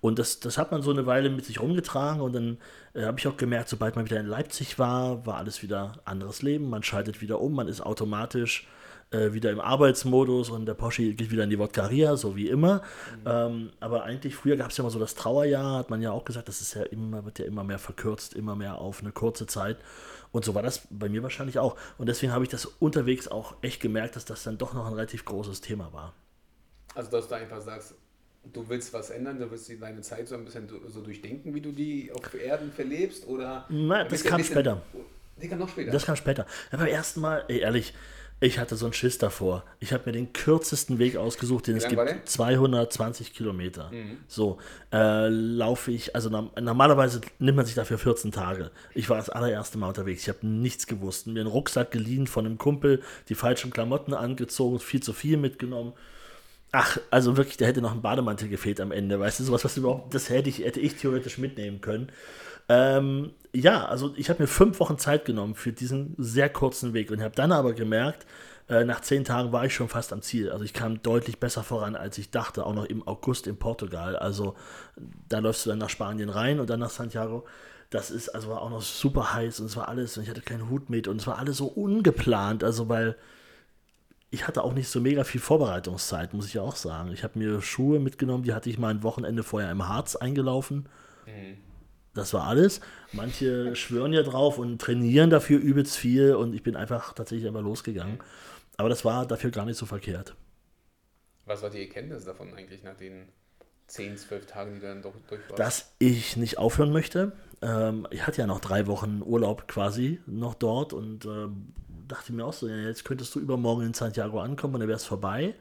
Und 0.00 0.18
das, 0.18 0.40
das 0.40 0.56
hat 0.56 0.72
man 0.72 0.82
so 0.82 0.90
eine 0.90 1.06
Weile 1.06 1.28
mit 1.28 1.44
sich 1.44 1.60
rumgetragen 1.60 2.22
und 2.22 2.32
dann 2.32 2.58
äh, 2.94 3.04
habe 3.04 3.18
ich 3.18 3.28
auch 3.28 3.36
gemerkt, 3.36 3.68
sobald 3.68 3.96
man 3.96 4.06
wieder 4.06 4.18
in 4.18 4.26
Leipzig 4.26 4.78
war, 4.78 5.26
war 5.26 5.36
alles 5.36 5.62
wieder 5.62 5.92
anderes 6.04 6.42
Leben. 6.42 6.70
Man 6.70 6.82
schaltet 6.82 7.20
wieder 7.20 7.40
um, 7.40 7.54
man 7.54 7.68
ist 7.68 7.82
automatisch 7.82 8.66
äh, 9.10 9.32
wieder 9.32 9.50
im 9.50 9.60
Arbeitsmodus 9.60 10.50
und 10.50 10.66
der 10.66 10.74
Porsche 10.74 11.14
geht 11.14 11.30
wieder 11.30 11.44
in 11.44 11.50
die 11.50 11.58
Wodkaria, 11.58 12.16
so 12.16 12.36
wie 12.36 12.48
immer. 12.48 12.82
Ähm, 13.26 13.70
aber 13.80 14.04
eigentlich, 14.04 14.36
früher 14.36 14.56
gab 14.56 14.70
es 14.70 14.76
ja 14.76 14.82
immer 14.82 14.90
so 14.90 14.98
das 14.98 15.14
Trauerjahr, 15.14 15.78
hat 15.78 15.90
man 15.90 16.00
ja 16.00 16.12
auch 16.12 16.24
gesagt, 16.24 16.48
das 16.48 16.60
ist 16.60 16.74
ja 16.74 16.82
immer, 16.84 17.24
wird 17.24 17.38
ja 17.38 17.44
immer 17.44 17.64
mehr 17.64 17.78
verkürzt, 17.78 18.34
immer 18.34 18.54
mehr 18.54 18.78
auf 18.78 19.00
eine 19.00 19.12
kurze 19.12 19.46
Zeit. 19.46 19.78
Und 20.32 20.44
so 20.44 20.54
war 20.54 20.62
das 20.62 20.86
bei 20.90 21.08
mir 21.08 21.22
wahrscheinlich 21.22 21.58
auch. 21.58 21.76
Und 21.98 22.08
deswegen 22.08 22.32
habe 22.32 22.44
ich 22.44 22.50
das 22.50 22.66
unterwegs 22.66 23.26
auch 23.26 23.56
echt 23.62 23.80
gemerkt, 23.80 24.16
dass 24.16 24.24
das 24.24 24.44
dann 24.44 24.58
doch 24.58 24.74
noch 24.74 24.86
ein 24.86 24.92
relativ 24.92 25.24
großes 25.24 25.60
Thema 25.60 25.92
war. 25.92 26.14
Also, 26.94 27.10
dass 27.10 27.28
du 27.28 27.34
einfach 27.34 27.60
sagst, 27.60 27.94
du 28.52 28.68
willst 28.68 28.92
was 28.92 29.10
ändern, 29.10 29.38
du 29.38 29.50
willst 29.50 29.70
deine 29.80 30.00
Zeit 30.02 30.28
so 30.28 30.36
ein 30.36 30.44
bisschen 30.44 30.68
so 30.88 31.02
durchdenken, 31.02 31.54
wie 31.54 31.60
du 31.60 31.72
die 31.72 32.12
auf 32.12 32.34
Erden 32.34 32.72
verlebst, 32.72 33.26
oder? 33.26 33.66
Nein, 33.68 34.06
das 34.08 34.22
kam 34.22 34.42
später. 34.42 34.82
Die 35.40 35.48
kam 35.48 35.58
noch 35.58 35.68
später. 35.68 35.90
Das 35.90 36.04
kam 36.04 36.16
später. 36.16 36.46
Ja, 36.70 36.78
beim 36.78 36.88
ersten 36.88 37.20
Mal, 37.20 37.44
ey, 37.48 37.60
ehrlich, 37.60 37.94
ich 38.42 38.58
hatte 38.58 38.74
so 38.76 38.86
einen 38.86 38.94
Schiss 38.94 39.18
davor. 39.18 39.64
Ich 39.80 39.92
habe 39.92 40.04
mir 40.06 40.12
den 40.12 40.32
kürzesten 40.32 40.98
Weg 40.98 41.16
ausgesucht, 41.16 41.66
den 41.66 41.76
es 41.76 41.84
gibt. 41.84 41.96
war 41.98 42.06
der? 42.06 42.14
Mhm. 42.16 42.24
220 42.26 43.34
Kilometer. 43.34 43.90
So, 44.28 44.58
äh, 44.92 45.28
laufe 45.28 45.92
ich, 45.92 46.14
also 46.14 46.30
norm- 46.30 46.50
normalerweise 46.60 47.20
nimmt 47.38 47.56
man 47.56 47.66
sich 47.66 47.74
dafür 47.74 47.98
14 47.98 48.32
Tage. 48.32 48.70
Ich 48.94 49.10
war 49.10 49.18
das 49.18 49.28
allererste 49.28 49.76
Mal 49.78 49.88
unterwegs. 49.88 50.22
Ich 50.22 50.28
habe 50.28 50.46
nichts 50.46 50.86
gewusst. 50.86 51.26
Mir 51.26 51.40
einen 51.40 51.48
Rucksack 51.50 51.90
geliehen 51.90 52.26
von 52.26 52.46
einem 52.46 52.56
Kumpel, 52.58 53.02
die 53.28 53.34
falschen 53.34 53.70
Klamotten 53.70 54.14
angezogen, 54.14 54.80
viel 54.80 55.02
zu 55.02 55.12
viel 55.12 55.36
mitgenommen. 55.36 55.92
Ach, 56.72 56.98
also 57.10 57.36
wirklich, 57.36 57.56
da 57.56 57.66
hätte 57.66 57.80
noch 57.82 57.92
ein 57.92 58.00
Bademantel 58.00 58.48
gefehlt 58.48 58.80
am 58.80 58.92
Ende, 58.92 59.18
weißt 59.18 59.40
du, 59.40 59.44
sowas, 59.44 59.64
was 59.64 59.76
überhaupt, 59.76 60.14
das 60.14 60.30
hätte 60.30 60.48
ich, 60.48 60.60
hätte 60.60 60.78
ich 60.78 60.94
theoretisch 60.94 61.36
mitnehmen 61.36 61.80
können. 61.80 62.10
Ähm, 62.70 63.32
ja, 63.52 63.84
also 63.86 64.14
ich 64.16 64.30
habe 64.30 64.44
mir 64.44 64.46
fünf 64.46 64.78
Wochen 64.78 64.96
Zeit 64.96 65.24
genommen 65.24 65.56
für 65.56 65.72
diesen 65.72 66.14
sehr 66.18 66.48
kurzen 66.48 66.94
Weg 66.94 67.10
und 67.10 67.20
habe 67.20 67.34
dann 67.34 67.50
aber 67.50 67.72
gemerkt, 67.72 68.26
äh, 68.68 68.84
nach 68.84 69.00
zehn 69.00 69.24
Tagen 69.24 69.50
war 69.50 69.64
ich 69.64 69.74
schon 69.74 69.88
fast 69.88 70.12
am 70.12 70.22
Ziel. 70.22 70.52
Also 70.52 70.64
ich 70.64 70.72
kam 70.72 71.02
deutlich 71.02 71.40
besser 71.40 71.64
voran, 71.64 71.96
als 71.96 72.16
ich 72.16 72.30
dachte, 72.30 72.64
auch 72.64 72.72
noch 72.72 72.84
im 72.84 73.06
August 73.08 73.48
in 73.48 73.56
Portugal. 73.56 74.14
Also 74.14 74.54
da 75.28 75.40
läufst 75.40 75.66
du 75.66 75.70
dann 75.70 75.80
nach 75.80 75.90
Spanien 75.90 76.28
rein 76.28 76.60
und 76.60 76.70
dann 76.70 76.78
nach 76.78 76.90
Santiago. 76.90 77.44
Das 77.90 78.12
ist, 78.12 78.28
also 78.28 78.50
war 78.50 78.62
auch 78.62 78.70
noch 78.70 78.82
super 78.82 79.34
heiß 79.34 79.58
und 79.58 79.66
es 79.66 79.76
war 79.76 79.88
alles, 79.88 80.16
und 80.16 80.22
ich 80.22 80.30
hatte 80.30 80.42
keinen 80.42 80.70
Hut 80.70 80.90
mit 80.90 81.08
und 81.08 81.20
es 81.20 81.26
war 81.26 81.38
alles 81.38 81.56
so 81.56 81.66
ungeplant, 81.66 82.62
also 82.62 82.88
weil 82.88 83.16
ich 84.30 84.46
hatte 84.46 84.62
auch 84.62 84.74
nicht 84.74 84.88
so 84.88 85.00
mega 85.00 85.24
viel 85.24 85.40
Vorbereitungszeit, 85.40 86.34
muss 86.34 86.46
ich 86.46 86.60
auch 86.60 86.76
sagen. 86.76 87.10
Ich 87.12 87.24
habe 87.24 87.36
mir 87.36 87.60
Schuhe 87.60 87.98
mitgenommen, 87.98 88.44
die 88.44 88.54
hatte 88.54 88.70
ich 88.70 88.78
mal 88.78 88.90
ein 88.90 89.02
Wochenende 89.02 89.42
vorher 89.42 89.72
im 89.72 89.88
Harz 89.88 90.14
eingelaufen. 90.14 90.88
Das 92.20 92.34
war 92.34 92.46
alles. 92.46 92.80
Manche 93.12 93.74
schwören 93.74 94.12
ja 94.12 94.22
drauf 94.22 94.58
und 94.58 94.78
trainieren 94.78 95.30
dafür 95.30 95.58
übelst 95.58 95.96
viel 95.96 96.34
und 96.34 96.54
ich 96.54 96.62
bin 96.62 96.76
einfach 96.76 97.14
tatsächlich 97.14 97.48
einfach 97.48 97.62
losgegangen. 97.62 98.18
Aber 98.76 98.88
das 98.90 99.04
war 99.04 99.26
dafür 99.26 99.50
gar 99.50 99.64
nicht 99.64 99.78
so 99.78 99.86
verkehrt. 99.86 100.34
Was 101.46 101.62
war 101.62 101.70
die 101.70 101.80
Erkenntnis 101.80 102.24
davon 102.24 102.52
eigentlich 102.54 102.82
nach 102.82 102.96
den 102.96 103.28
10, 103.86 104.18
12 104.18 104.46
Tagen, 104.46 104.74
die 104.74 104.80
du 104.80 104.86
dann 104.86 105.02
doch 105.02 105.14
durch 105.28 105.40
warst? 105.48 105.58
Dass 105.58 105.94
ich 105.98 106.36
nicht 106.36 106.58
aufhören 106.58 106.92
möchte. 106.92 107.32
Ähm, 107.62 108.06
ich 108.10 108.26
hatte 108.26 108.42
ja 108.42 108.46
noch 108.46 108.60
drei 108.60 108.86
Wochen 108.86 109.22
Urlaub 109.24 109.66
quasi 109.66 110.20
noch 110.26 110.54
dort 110.54 110.92
und 110.92 111.24
ähm, 111.24 111.72
dachte 112.06 112.32
mir 112.34 112.44
auch 112.44 112.52
so, 112.52 112.68
ja, 112.68 112.76
jetzt 112.76 113.04
könntest 113.04 113.34
du 113.34 113.40
übermorgen 113.40 113.86
in 113.86 113.94
Santiago 113.94 114.40
ankommen 114.40 114.74
und 114.74 114.80
dann 114.80 114.88
wäre 114.88 114.96
es 114.96 115.04
vorbei. 115.04 115.54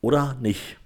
Oder 0.00 0.34
nicht. 0.40 0.78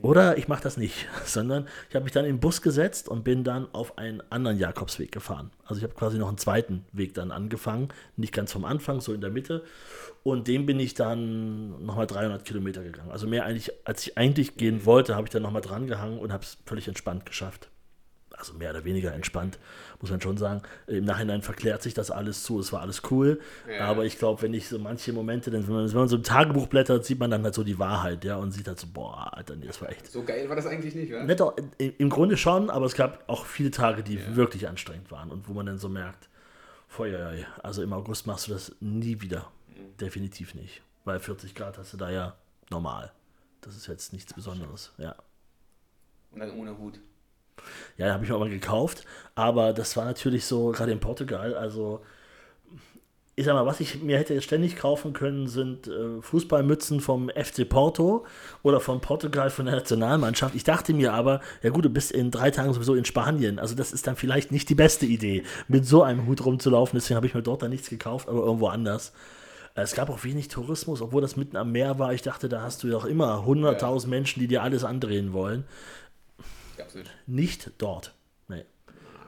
Oder 0.00 0.38
ich 0.38 0.48
mache 0.48 0.62
das 0.62 0.76
nicht, 0.76 1.06
sondern 1.24 1.68
ich 1.88 1.94
habe 1.94 2.04
mich 2.04 2.12
dann 2.12 2.24
in 2.24 2.36
den 2.36 2.40
Bus 2.40 2.62
gesetzt 2.62 3.08
und 3.08 3.24
bin 3.24 3.44
dann 3.44 3.68
auf 3.72 3.98
einen 3.98 4.22
anderen 4.30 4.58
Jakobsweg 4.58 5.12
gefahren. 5.12 5.50
Also 5.64 5.78
ich 5.78 5.84
habe 5.84 5.94
quasi 5.94 6.18
noch 6.18 6.28
einen 6.28 6.38
zweiten 6.38 6.84
Weg 6.92 7.14
dann 7.14 7.30
angefangen, 7.30 7.88
nicht 8.16 8.32
ganz 8.32 8.52
vom 8.52 8.64
Anfang, 8.64 9.00
so 9.00 9.12
in 9.12 9.20
der 9.20 9.30
Mitte. 9.30 9.62
Und 10.22 10.48
den 10.48 10.66
bin 10.66 10.80
ich 10.80 10.94
dann 10.94 11.84
nochmal 11.84 12.06
300 12.06 12.44
Kilometer 12.44 12.82
gegangen. 12.82 13.10
Also 13.10 13.26
mehr 13.26 13.44
eigentlich, 13.44 13.70
als 13.86 14.06
ich 14.06 14.16
eigentlich 14.16 14.56
gehen 14.56 14.84
wollte, 14.84 15.14
habe 15.14 15.26
ich 15.26 15.30
dann 15.30 15.42
nochmal 15.42 15.62
dran 15.62 15.86
gehangen 15.86 16.18
und 16.18 16.32
habe 16.32 16.42
es 16.42 16.58
völlig 16.66 16.88
entspannt 16.88 17.26
geschafft. 17.26 17.68
Also 18.36 18.52
mehr 18.54 18.70
oder 18.70 18.84
weniger 18.84 19.12
entspannt, 19.12 19.58
muss 20.00 20.10
man 20.10 20.20
schon 20.20 20.36
sagen. 20.36 20.62
Im 20.86 21.04
Nachhinein 21.04 21.42
verklärt 21.42 21.82
sich 21.82 21.94
das 21.94 22.10
alles 22.10 22.42
zu, 22.42 22.58
es 22.60 22.72
war 22.72 22.80
alles 22.80 23.02
cool. 23.10 23.40
Ja. 23.68 23.86
Aber 23.86 24.04
ich 24.04 24.18
glaube, 24.18 24.42
wenn 24.42 24.54
ich 24.54 24.68
so 24.68 24.78
manche 24.78 25.12
Momente, 25.12 25.50
dann, 25.50 25.66
wenn 25.66 25.74
man, 25.74 25.88
wenn 25.88 25.98
man 25.98 26.08
so 26.08 26.16
im 26.16 26.22
Tagebuch 26.22 26.66
blättert, 26.66 27.04
sieht 27.04 27.18
man 27.18 27.30
dann 27.30 27.42
halt 27.44 27.54
so 27.54 27.64
die 27.64 27.78
Wahrheit, 27.78 28.24
ja, 28.24 28.36
und 28.36 28.50
sieht 28.52 28.68
halt 28.68 28.80
so, 28.80 28.86
boah, 28.92 29.30
Alter, 29.36 29.56
nee, 29.56 29.66
das 29.66 29.80
war 29.80 29.88
echt. 29.90 30.10
so 30.10 30.22
geil 30.22 30.48
war 30.48 30.56
das 30.56 30.66
eigentlich 30.66 30.94
nicht, 30.94 31.12
oder? 31.12 31.24
Nett 31.24 31.40
im 31.78 32.10
Grunde 32.10 32.36
schon, 32.36 32.70
aber 32.70 32.86
es 32.86 32.94
gab 32.94 33.28
auch 33.28 33.46
viele 33.46 33.70
Tage, 33.70 34.02
die 34.02 34.36
wirklich 34.36 34.68
anstrengend 34.68 35.10
waren 35.10 35.30
und 35.30 35.48
wo 35.48 35.52
man 35.52 35.66
dann 35.66 35.78
so 35.78 35.88
merkt, 35.88 36.28
Feuerei, 36.88 37.46
also 37.62 37.82
im 37.82 37.92
August 37.92 38.26
machst 38.26 38.46
du 38.46 38.52
das 38.52 38.74
nie 38.80 39.20
wieder. 39.20 39.50
Definitiv 40.00 40.54
nicht. 40.54 40.82
Weil 41.04 41.18
40 41.18 41.54
Grad 41.54 41.76
hast 41.76 41.92
du 41.92 41.96
da 41.96 42.10
ja 42.10 42.36
normal. 42.70 43.12
Das 43.60 43.76
ist 43.76 43.86
jetzt 43.88 44.12
nichts 44.12 44.32
Besonderes, 44.32 44.92
ja. 44.98 45.14
Und 46.30 46.40
dann 46.40 46.50
ohne 46.52 46.76
Hut. 46.78 47.00
Ja, 47.96 48.12
habe 48.12 48.24
ich 48.24 48.30
mir 48.30 48.36
auch 48.36 48.40
mal 48.40 48.50
gekauft. 48.50 49.04
Aber 49.34 49.72
das 49.72 49.96
war 49.96 50.04
natürlich 50.04 50.44
so, 50.44 50.70
gerade 50.70 50.92
in 50.92 51.00
Portugal, 51.00 51.54
also 51.54 52.00
ich 53.36 53.46
sag 53.46 53.54
mal, 53.54 53.66
was 53.66 53.80
ich 53.80 54.00
mir 54.00 54.16
hätte 54.16 54.40
ständig 54.42 54.76
kaufen 54.76 55.12
können, 55.12 55.48
sind 55.48 55.88
äh, 55.88 56.20
Fußballmützen 56.20 57.00
vom 57.00 57.30
FC 57.30 57.68
Porto 57.68 58.24
oder 58.62 58.78
von 58.78 59.00
Portugal 59.00 59.50
von 59.50 59.66
der 59.66 59.74
Nationalmannschaft. 59.74 60.54
Ich 60.54 60.62
dachte 60.62 60.94
mir 60.94 61.12
aber, 61.12 61.40
ja 61.62 61.70
gut, 61.70 61.84
du 61.84 61.90
bist 61.90 62.12
in 62.12 62.30
drei 62.30 62.52
Tagen 62.52 62.72
sowieso 62.72 62.94
in 62.94 63.04
Spanien. 63.04 63.58
Also 63.58 63.74
das 63.74 63.92
ist 63.92 64.06
dann 64.06 64.14
vielleicht 64.14 64.52
nicht 64.52 64.68
die 64.68 64.76
beste 64.76 65.06
Idee, 65.06 65.42
mit 65.66 65.84
so 65.84 66.04
einem 66.04 66.26
Hut 66.26 66.44
rumzulaufen. 66.44 66.96
Deswegen 66.96 67.16
habe 67.16 67.26
ich 67.26 67.34
mir 67.34 67.42
dort 67.42 67.62
dann 67.62 67.70
nichts 67.70 67.90
gekauft, 67.90 68.28
aber 68.28 68.44
irgendwo 68.44 68.68
anders. 68.68 69.12
Es 69.76 69.96
gab 69.96 70.08
auch 70.08 70.22
wenig 70.22 70.46
Tourismus, 70.46 71.02
obwohl 71.02 71.20
das 71.20 71.34
mitten 71.34 71.56
am 71.56 71.72
Meer 71.72 71.98
war. 71.98 72.14
Ich 72.14 72.22
dachte, 72.22 72.48
da 72.48 72.62
hast 72.62 72.84
du 72.84 72.88
ja 72.88 72.96
auch 72.96 73.04
immer 73.04 73.44
100.000 73.44 74.02
ja. 74.02 74.08
Menschen, 74.08 74.38
die 74.38 74.46
dir 74.46 74.62
alles 74.62 74.84
andrehen 74.84 75.32
wollen. 75.32 75.64
Gab's 76.76 76.96
nicht. 77.26 77.70
Dort. 77.78 78.14
Nee. 78.48 78.64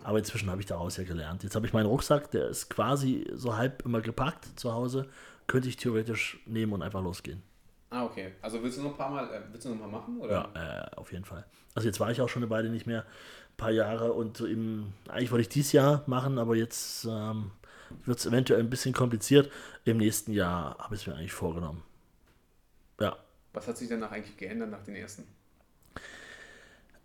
Aber 0.05 0.19
inzwischen 0.19 0.50
habe 0.50 0.61
ich 0.61 0.67
daraus 0.67 0.97
ja 0.97 1.05
gelernt. 1.05 1.43
Jetzt 1.43 1.57
habe 1.57 1.67
ich 1.67 1.73
meinen 1.73 1.87
Rucksack, 1.87 2.31
der 2.31 2.49
ist 2.49 2.71
quasi 2.71 3.26
so 3.35 3.57
halb 3.57 3.85
immer 3.85 4.00
gepackt 4.00 4.59
zu 4.59 4.73
Hause. 4.73 5.09
Könnte 5.47 5.69
ich 5.69 5.76
theoretisch 5.76 6.41
nehmen 6.47 6.73
und 6.73 6.83
einfach 6.83 7.03
losgehen. 7.03 7.43
Ah, 7.91 8.05
okay. 8.05 8.33
Also 8.43 8.62
willst 8.62 8.79
du 8.79 8.83
noch 8.83 8.93
ein 8.93 8.97
paar 8.97 9.11
Mal, 9.11 9.33
äh, 9.33 9.41
willst 9.53 9.65
du 9.65 9.71
noch 9.71 9.79
mal 9.79 9.88
machen? 9.88 10.21
Oder? 10.21 10.50
Ja, 10.55 10.83
äh, 10.83 10.97
auf 10.97 11.12
jeden 11.12 11.25
Fall. 11.25 11.45
Also 11.75 11.88
jetzt 11.88 12.00
war 12.00 12.11
ich 12.11 12.21
auch 12.21 12.29
schon 12.29 12.43
eine 12.43 12.50
Weile 12.50 12.69
nicht 12.69 12.87
mehr, 12.87 13.03
ein 13.03 13.57
paar 13.57 13.71
Jahre 13.71 14.12
und 14.12 14.41
im, 14.41 14.93
eigentlich 15.09 15.31
wollte 15.31 15.43
ich 15.43 15.49
dieses 15.49 15.73
Jahr 15.73 16.03
machen, 16.07 16.38
aber 16.38 16.57
jetzt 16.57 17.05
ähm, 17.05 17.53
wird 18.05 18.19
es 18.19 18.26
eventuell 18.26 18.61
ein 18.61 18.71
bisschen 18.71 18.93
kompliziert. 18.93 19.50
Im 19.85 19.99
nächsten 19.99 20.33
Jahr 20.33 20.76
habe 20.79 20.95
ich 20.95 21.03
es 21.03 21.07
mir 21.07 21.15
eigentlich 21.15 21.33
vorgenommen. 21.33 21.83
Ja. 23.00 23.17
Was 23.53 23.69
hat 23.69 23.76
sich 23.76 23.88
danach 23.88 24.11
eigentlich 24.11 24.37
geändert 24.37 24.71
nach 24.71 24.83
den 24.83 24.97
ersten? 24.97 25.25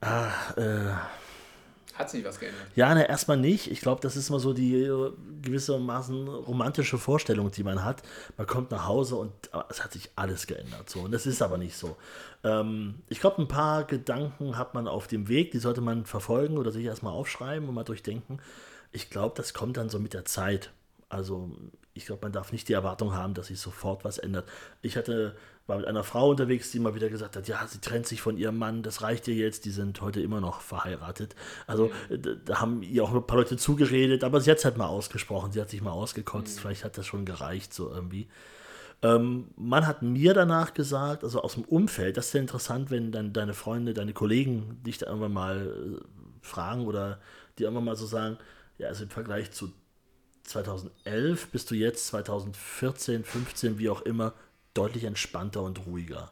Ah, 0.02 0.32
äh, 0.58 0.94
hat 2.02 2.10
sich 2.10 2.26
was 2.26 2.40
geändert? 2.40 2.66
Ja, 2.76 2.96
ne, 2.96 3.08
erstmal 3.08 3.38
nicht. 3.38 3.70
Ich 3.70 3.82
glaube, 3.82 4.02
das 4.02 4.16
ist 4.16 4.30
immer 4.30 4.40
so 4.40 4.54
die 4.54 4.76
äh, 4.76 5.12
gewissermaßen 5.44 6.28
romantische 6.28 6.98
Vorstellung, 6.98 7.52
die 7.52 7.64
man 7.64 7.84
hat. 7.84 8.02
Man 8.38 8.48
kommt 8.48 8.72
nach 8.72 8.88
Hause 8.88 9.18
und 9.18 9.32
es 9.70 9.84
hat 9.84 9.92
sich 9.92 10.10
alles 10.16 10.48
geändert. 10.48 10.90
So. 10.90 11.02
Und 11.02 11.12
das 11.12 11.28
ist 11.28 11.44
aber 11.44 11.60
nicht 11.60 11.78
so. 11.78 11.98
Ähm, 12.44 12.96
ich 13.10 13.20
glaube, 13.20 13.42
ein 13.42 13.48
paar 13.48 13.84
Gedanken 13.84 14.58
hat 14.58 14.74
man 14.74 14.88
auf 14.88 15.06
dem 15.06 15.28
Weg, 15.28 15.52
die 15.52 15.60
sollte 15.60 15.82
man 15.82 16.06
verfolgen 16.06 16.58
oder 16.58 16.72
sich 16.72 16.86
erstmal 16.86 17.14
aufschreiben 17.14 17.70
und 17.70 17.76
mal 17.76 17.84
durchdenken. 17.84 18.40
Ich 18.92 19.12
glaube, 19.12 19.36
das 19.38 19.54
kommt 19.54 19.78
dann 19.78 19.90
so 19.90 20.00
mit 20.00 20.14
der 20.14 20.26
Zeit. 20.26 20.72
Also 21.08 21.52
ich 21.94 22.06
glaube, 22.06 22.24
man 22.24 22.32
darf 22.32 22.52
nicht 22.52 22.68
die 22.68 22.74
Erwartung 22.74 23.14
haben, 23.14 23.34
dass 23.34 23.48
sich 23.48 23.60
sofort 23.60 24.06
was 24.06 24.18
ändert. 24.18 24.50
Ich 24.82 24.98
hatte, 24.98 25.36
war 25.72 25.78
mit 25.78 25.88
einer 25.88 26.04
Frau 26.04 26.30
unterwegs, 26.30 26.70
die 26.72 26.78
immer 26.78 26.96
wieder 26.96 27.10
gesagt 27.10 27.38
hat, 27.38 27.48
ja, 27.48 27.66
sie 27.66 27.80
trennt 27.80 28.06
sich 28.06 28.22
von 28.22 28.38
ihrem 28.38 28.58
Mann, 28.58 28.84
das 28.84 29.02
reicht 29.02 29.28
ihr 29.30 29.36
jetzt, 29.36 29.64
die 29.64 29.72
sind 29.72 30.02
heute 30.02 30.20
immer 30.20 30.42
noch 30.42 30.60
verheiratet. 30.60 31.34
Also 31.66 31.90
mhm. 32.10 32.22
da, 32.22 32.32
da, 32.46 32.60
haben 32.60 32.84
ihr 32.84 33.04
auch 33.04 33.14
ein 33.14 33.26
paar 33.26 33.38
Leute 33.38 33.56
zugeredet, 33.56 34.26
aber 34.26 34.42
sie 34.42 34.52
hat 34.52 34.58
es 34.58 34.66
halt 34.66 34.78
mal 34.78 34.88
ausgesprochen, 34.88 35.54
sie 35.54 35.62
hat 35.62 35.70
sich 35.70 35.82
mal 35.82 35.92
ausgekotzt, 35.92 36.58
mhm. 36.58 36.62
vielleicht 36.62 36.84
hat 36.84 36.98
das 36.98 37.06
schon 37.08 37.24
gereicht, 37.24 37.74
so 37.74 37.90
irgendwie. 37.90 38.28
Ähm, 39.02 39.48
man 39.56 39.88
hat 39.88 40.02
mir 40.02 40.34
danach 40.34 40.74
gesagt, 40.74 41.24
also 41.24 41.42
aus 41.42 41.54
dem 41.54 41.64
Umfeld, 41.64 42.18
das 42.18 42.28
ist 42.28 42.34
ja 42.34 42.42
interessant, 42.42 42.92
wenn 42.92 43.14
dann 43.14 43.32
deine 43.32 43.54
Freunde, 43.54 43.94
deine 43.94 44.12
Kollegen 44.12 44.84
dich 44.86 44.98
da 44.98 45.08
irgendwann 45.08 45.34
mal 45.34 46.00
äh, 46.00 46.04
fragen 46.42 46.86
oder 46.86 47.20
dir 47.58 47.64
irgendwann 47.64 47.86
mal 47.86 47.96
so 47.96 48.06
sagen, 48.06 48.38
ja, 48.78 48.90
also 48.90 49.04
im 49.04 49.10
Vergleich 49.10 49.52
zu 49.52 49.72
2011 50.44 51.48
bist 51.48 51.72
du 51.72 51.76
jetzt 51.76 52.08
2014, 52.08 53.24
15, 53.24 53.80
wie 53.80 53.90
auch 53.90 54.02
immer, 54.02 54.34
deutlich 54.74 55.04
entspannter 55.04 55.62
und 55.62 55.86
ruhiger. 55.86 56.32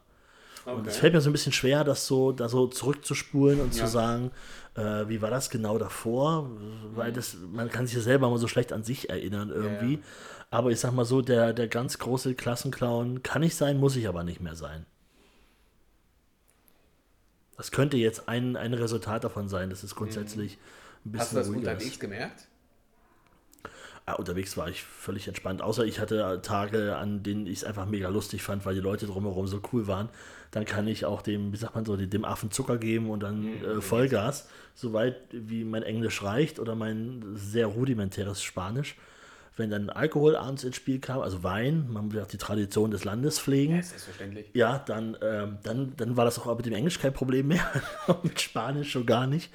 Okay. 0.66 0.76
Und 0.78 0.88
es 0.88 0.98
fällt 0.98 1.14
mir 1.14 1.22
so 1.22 1.30
ein 1.30 1.34
bisschen 1.34 1.54
schwer, 1.54 1.84
das 1.84 2.06
so, 2.06 2.32
da 2.32 2.50
so 2.50 2.68
zurückzuspulen 2.68 3.60
und 3.62 3.76
ja. 3.76 3.86
zu 3.86 3.92
sagen, 3.92 4.32
äh, 4.76 5.08
wie 5.08 5.22
war 5.22 5.30
das 5.30 5.50
genau 5.50 5.78
davor? 5.78 6.50
Weil 6.96 7.12
das, 7.12 7.38
man 7.52 7.70
kann 7.70 7.86
sich 7.88 7.96
ja 7.96 8.02
selber 8.02 8.30
mal 8.30 8.38
so 8.38 8.48
schlecht 8.48 8.74
an 8.74 8.84
sich 8.84 9.10
erinnern 9.10 9.50
irgendwie. 9.50 9.96
Ja. 9.96 10.02
Aber 10.52 10.72
ich 10.72 10.80
sag 10.80 10.94
mal 10.94 11.06
so, 11.06 11.22
der, 11.22 11.54
der 11.54 11.68
ganz 11.68 12.00
große 12.00 12.36
Klassenclown 12.36 13.24
kann 13.24 13.44
ich 13.44 13.56
sein, 13.56 13.78
muss 13.78 13.96
ich 13.96 14.08
aber 14.08 14.24
nicht 14.24 14.42
mehr 14.42 14.56
sein. 14.56 14.86
Das 17.58 17.72
könnte 17.72 17.98
jetzt 17.98 18.30
ein, 18.30 18.56
ein 18.56 18.74
Resultat 18.74 19.24
davon 19.24 19.50
sein, 19.50 19.70
dass 19.70 19.84
es 19.84 19.96
grundsätzlich 19.96 20.58
mhm. 20.58 21.10
ein 21.10 21.12
bisschen. 21.12 21.22
Hast 21.22 21.34
du 21.34 21.38
das 21.38 21.50
unterwegs 21.50 21.92
ist. 21.92 22.00
gemerkt? 22.00 22.48
Ja, 24.10 24.16
unterwegs 24.16 24.58
war 24.58 24.68
ich 24.70 24.82
völlig 24.82 25.28
entspannt. 25.28 25.62
Außer 25.62 25.86
ich 25.86 26.00
hatte 26.00 26.40
Tage, 26.42 26.96
an 26.98 27.22
denen 27.22 27.46
ich 27.46 27.60
es 27.60 27.64
einfach 27.64 27.86
mega 27.86 28.10
lustig 28.10 28.42
fand, 28.42 28.66
weil 28.66 28.74
die 28.74 28.82
Leute 28.82 29.06
drumherum 29.06 29.46
so 29.46 29.62
cool 29.72 29.86
waren. 29.86 30.10
Dann 30.50 30.66
kann 30.66 30.88
ich 30.88 31.06
auch 31.06 31.22
dem, 31.22 31.54
wie 31.54 31.58
sagt 31.58 31.76
man 31.76 31.86
so, 31.86 31.96
dem 31.96 32.26
Affen 32.26 32.50
Zucker 32.50 32.80
geben 32.80 33.12
und 33.12 33.22
dann 33.22 33.42
mhm. 33.42 33.64
äh, 33.64 33.82
Vollgas, 33.82 34.50
soweit 34.74 35.16
wie 35.32 35.64
mein 35.64 35.84
Englisch 35.84 36.24
reicht 36.24 36.58
oder 36.60 36.74
mein 36.74 37.24
sehr 37.36 37.68
rudimentäres 37.68 38.42
Spanisch. 38.42 38.96
Wenn 39.56 39.70
dann 39.70 39.92
Alkohol 39.92 40.36
abends 40.36 40.64
ins 40.64 40.78
Spiel 40.78 41.00
kam, 41.00 41.20
also 41.20 41.44
Wein, 41.44 41.88
man 41.92 42.12
will 42.12 42.22
auch 42.22 42.28
die 42.28 42.38
Tradition 42.38 42.90
des 42.90 43.04
Landes 43.04 43.40
pflegen. 43.40 43.76
Ja, 43.76 43.84
selbstverständlich. 43.84 44.50
Ja, 44.54 44.80
dann, 44.80 45.18
ähm, 45.22 45.60
dann, 45.62 45.94
dann 45.98 46.18
war 46.18 46.26
das 46.26 46.40
auch 46.40 46.58
mit 46.58 46.66
dem 46.66 46.74
Englisch 46.74 46.98
kein 46.98 47.14
Problem 47.14 47.50
mehr. 47.50 47.70
mit 48.24 48.42
Spanisch 48.42 48.90
schon 48.90 49.06
gar 49.06 49.28
nicht. 49.28 49.52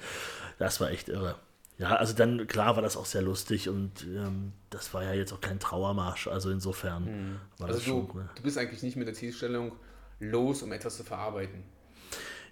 Das 0.59 0.79
war 0.79 0.91
echt 0.91 1.09
irre. 1.09 1.35
Ja, 1.77 1.95
also 1.95 2.13
dann, 2.13 2.47
klar 2.47 2.75
war 2.75 2.81
das 2.81 2.95
auch 2.95 3.05
sehr 3.05 3.21
lustig 3.21 3.67
und 3.67 4.03
ähm, 4.03 4.53
das 4.69 4.93
war 4.93 5.03
ja 5.03 5.13
jetzt 5.13 5.33
auch 5.33 5.41
kein 5.41 5.59
Trauermarsch, 5.59 6.27
also 6.27 6.49
insofern 6.49 7.03
mhm. 7.03 7.39
war 7.57 7.67
also 7.67 7.79
das 7.79 7.87
schon 7.87 8.07
du, 8.07 8.13
cool. 8.13 8.29
Du 8.35 8.43
bist 8.43 8.57
eigentlich 8.57 8.81
nicht 8.81 8.95
mit 8.95 9.07
der 9.07 9.13
Zielstellung 9.13 9.73
los, 10.19 10.63
um 10.63 10.71
etwas 10.71 10.95
zu 10.95 11.03
verarbeiten. 11.03 11.63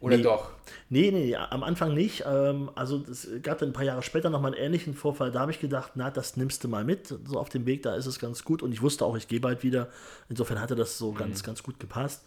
Oder 0.04 0.18
nee, 0.18 0.24
doch? 0.24 0.52
Nee, 0.90 1.12
nee, 1.12 1.34
am 1.34 1.64
Anfang 1.64 1.94
nicht. 1.94 2.26
Ähm, 2.28 2.70
also 2.76 3.06
es 3.10 3.26
gab 3.42 3.60
dann 3.60 3.70
ein 3.70 3.74
paar 3.74 3.86
Jahre 3.86 4.04
später 4.04 4.30
nochmal 4.30 4.54
einen 4.54 4.62
ähnlichen 4.62 4.96
Vorfall. 4.96 5.32
Da 5.32 5.40
habe 5.40 5.52
ich 5.52 5.62
gedacht, 5.62 5.94
na, 5.96 6.12
das 6.12 6.36
nimmst 6.36 6.62
du 6.66 6.68
mal 6.68 6.84
mit. 6.84 7.08
So 7.08 7.40
auf 7.40 7.48
dem 7.48 7.66
Weg, 7.66 7.84
da 7.84 7.96
ist 7.96 8.06
es 8.06 8.20
ganz 8.20 8.44
gut. 8.44 8.62
Und 8.62 8.74
ich 8.74 8.82
wusste 8.82 9.06
auch, 9.06 9.16
ich 9.16 9.30
gehe 9.30 9.40
bald 9.40 9.64
wieder. 9.64 9.88
Insofern 10.28 10.60
hatte 10.60 10.76
das 10.76 10.98
so 10.98 11.14
mhm. 11.14 11.18
ganz, 11.18 11.42
ganz 11.44 11.64
gut 11.64 11.80
gepasst. 11.80 12.26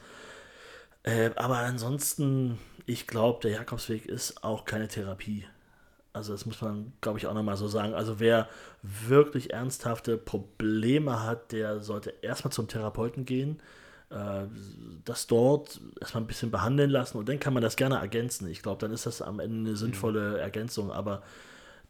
Äh, 1.03 1.33
aber 1.37 1.59
ansonsten, 1.59 2.59
ich 2.87 3.07
glaube, 3.07 3.41
der 3.43 3.51
Jakobsweg 3.51 4.07
ist 4.07 4.43
auch 4.43 4.65
keine 4.65 4.89
Therapie. 4.89 5.45
Also 6.17 6.33
das 6.33 6.47
muss 6.47 6.63
man, 6.63 6.95
glaube 7.03 7.19
ich, 7.19 7.27
auch 7.27 7.35
nochmal 7.35 7.59
so 7.59 7.69
sagen. 7.69 7.93
Also 7.93 8.19
wer 8.19 8.49
wirklich 8.83 9.53
ernsthafte 9.53 10.17
Probleme 10.17 11.23
hat, 11.23 11.53
der 11.53 11.81
sollte 11.81 12.15
erstmal 12.23 12.53
zum 12.53 12.69
Therapeuten 12.69 13.27
gehen, 13.27 13.61
äh, 14.09 14.47
das 15.05 15.27
dort 15.27 15.79
erstmal 16.01 16.23
ein 16.23 16.27
bisschen 16.27 16.51
behandeln 16.51 16.89
lassen 16.89 17.19
und 17.19 17.29
dann 17.29 17.39
kann 17.39 17.53
man 17.53 17.63
das 17.63 17.77
gerne 17.77 17.97
ergänzen. 17.97 18.49
Ich 18.49 18.63
glaube, 18.63 18.81
dann 18.81 18.93
ist 18.93 19.05
das 19.05 19.21
am 19.21 19.41
Ende 19.41 19.69
eine 19.69 19.77
sinnvolle 19.77 20.31
mhm. 20.31 20.37
Ergänzung, 20.37 20.91
aber 20.91 21.23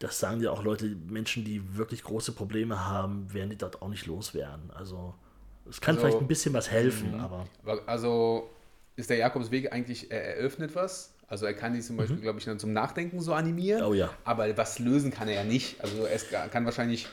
das 0.00 0.18
sagen 0.18 0.40
ja 0.42 0.50
auch 0.50 0.64
Leute, 0.64 0.86
Menschen, 1.08 1.44
die 1.44 1.76
wirklich 1.76 2.02
große 2.02 2.32
Probleme 2.32 2.84
haben, 2.84 3.32
werden 3.32 3.50
die 3.50 3.56
dort 3.56 3.80
auch 3.80 3.88
nicht 3.88 4.06
loswerden. 4.06 4.72
Also 4.74 5.14
es 5.70 5.80
kann 5.80 5.94
also, 5.94 6.06
vielleicht 6.06 6.20
ein 6.20 6.28
bisschen 6.28 6.52
was 6.52 6.68
helfen, 6.68 7.12
mhm. 7.12 7.20
aber. 7.20 7.46
Also 7.86 8.50
ist 8.96 9.08
der 9.08 9.18
Jakobsweg 9.18 9.72
eigentlich, 9.72 10.10
er 10.10 10.36
eröffnet 10.36 10.74
was, 10.74 11.15
also 11.28 11.46
er 11.46 11.54
kann 11.54 11.74
die 11.74 11.80
zum 11.80 11.96
Beispiel, 11.96 12.16
mhm. 12.16 12.22
glaube 12.22 12.38
ich, 12.38 12.44
dann 12.44 12.58
zum 12.58 12.72
Nachdenken 12.72 13.20
so 13.20 13.32
animieren. 13.34 13.82
Oh 13.82 13.94
ja. 13.94 14.10
Aber 14.24 14.56
was 14.56 14.78
lösen 14.78 15.10
kann 15.10 15.28
er 15.28 15.34
ja 15.34 15.44
nicht. 15.44 15.80
Also 15.80 16.06
es 16.06 16.26
kann 16.30 16.64
wahrscheinlich. 16.64 17.08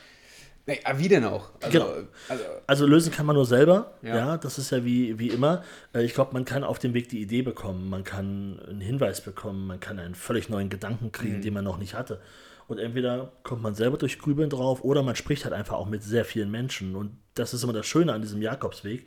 Nee, 0.66 0.80
wie 0.96 1.08
denn 1.08 1.24
auch? 1.24 1.50
Also, 1.60 1.78
genau. 1.78 1.92
Also, 2.28 2.44
also, 2.66 2.86
lösen 2.86 3.12
kann 3.12 3.26
man 3.26 3.36
nur 3.36 3.44
selber. 3.44 3.98
Ja, 4.00 4.16
ja 4.16 4.36
das 4.38 4.56
ist 4.56 4.70
ja 4.70 4.82
wie, 4.82 5.18
wie 5.18 5.28
immer. 5.28 5.62
Äh, 5.92 6.04
ich 6.04 6.14
glaube, 6.14 6.32
man 6.32 6.46
kann 6.46 6.64
auf 6.64 6.78
dem 6.78 6.94
Weg 6.94 7.10
die 7.10 7.20
Idee 7.20 7.42
bekommen, 7.42 7.90
man 7.90 8.02
kann 8.02 8.58
einen 8.66 8.80
Hinweis 8.80 9.20
bekommen, 9.20 9.66
man 9.66 9.78
kann 9.78 9.98
einen 9.98 10.14
völlig 10.14 10.48
neuen 10.48 10.70
Gedanken 10.70 11.12
kriegen, 11.12 11.36
mhm. 11.38 11.42
den 11.42 11.52
man 11.52 11.64
noch 11.64 11.76
nicht 11.76 11.92
hatte. 11.92 12.22
Und 12.66 12.78
entweder 12.78 13.32
kommt 13.42 13.60
man 13.60 13.74
selber 13.74 13.98
durch 13.98 14.18
Grübeln 14.18 14.48
drauf 14.48 14.82
oder 14.84 15.02
man 15.02 15.16
spricht 15.16 15.44
halt 15.44 15.52
einfach 15.52 15.74
auch 15.74 15.86
mit 15.86 16.02
sehr 16.02 16.24
vielen 16.24 16.50
Menschen. 16.50 16.96
Und 16.96 17.18
das 17.34 17.52
ist 17.52 17.62
immer 17.62 17.74
das 17.74 17.86
Schöne 17.86 18.14
an 18.14 18.22
diesem 18.22 18.40
Jakobsweg, 18.40 19.06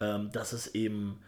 ähm, 0.00 0.30
dass 0.30 0.52
es 0.52 0.72
eben 0.76 1.18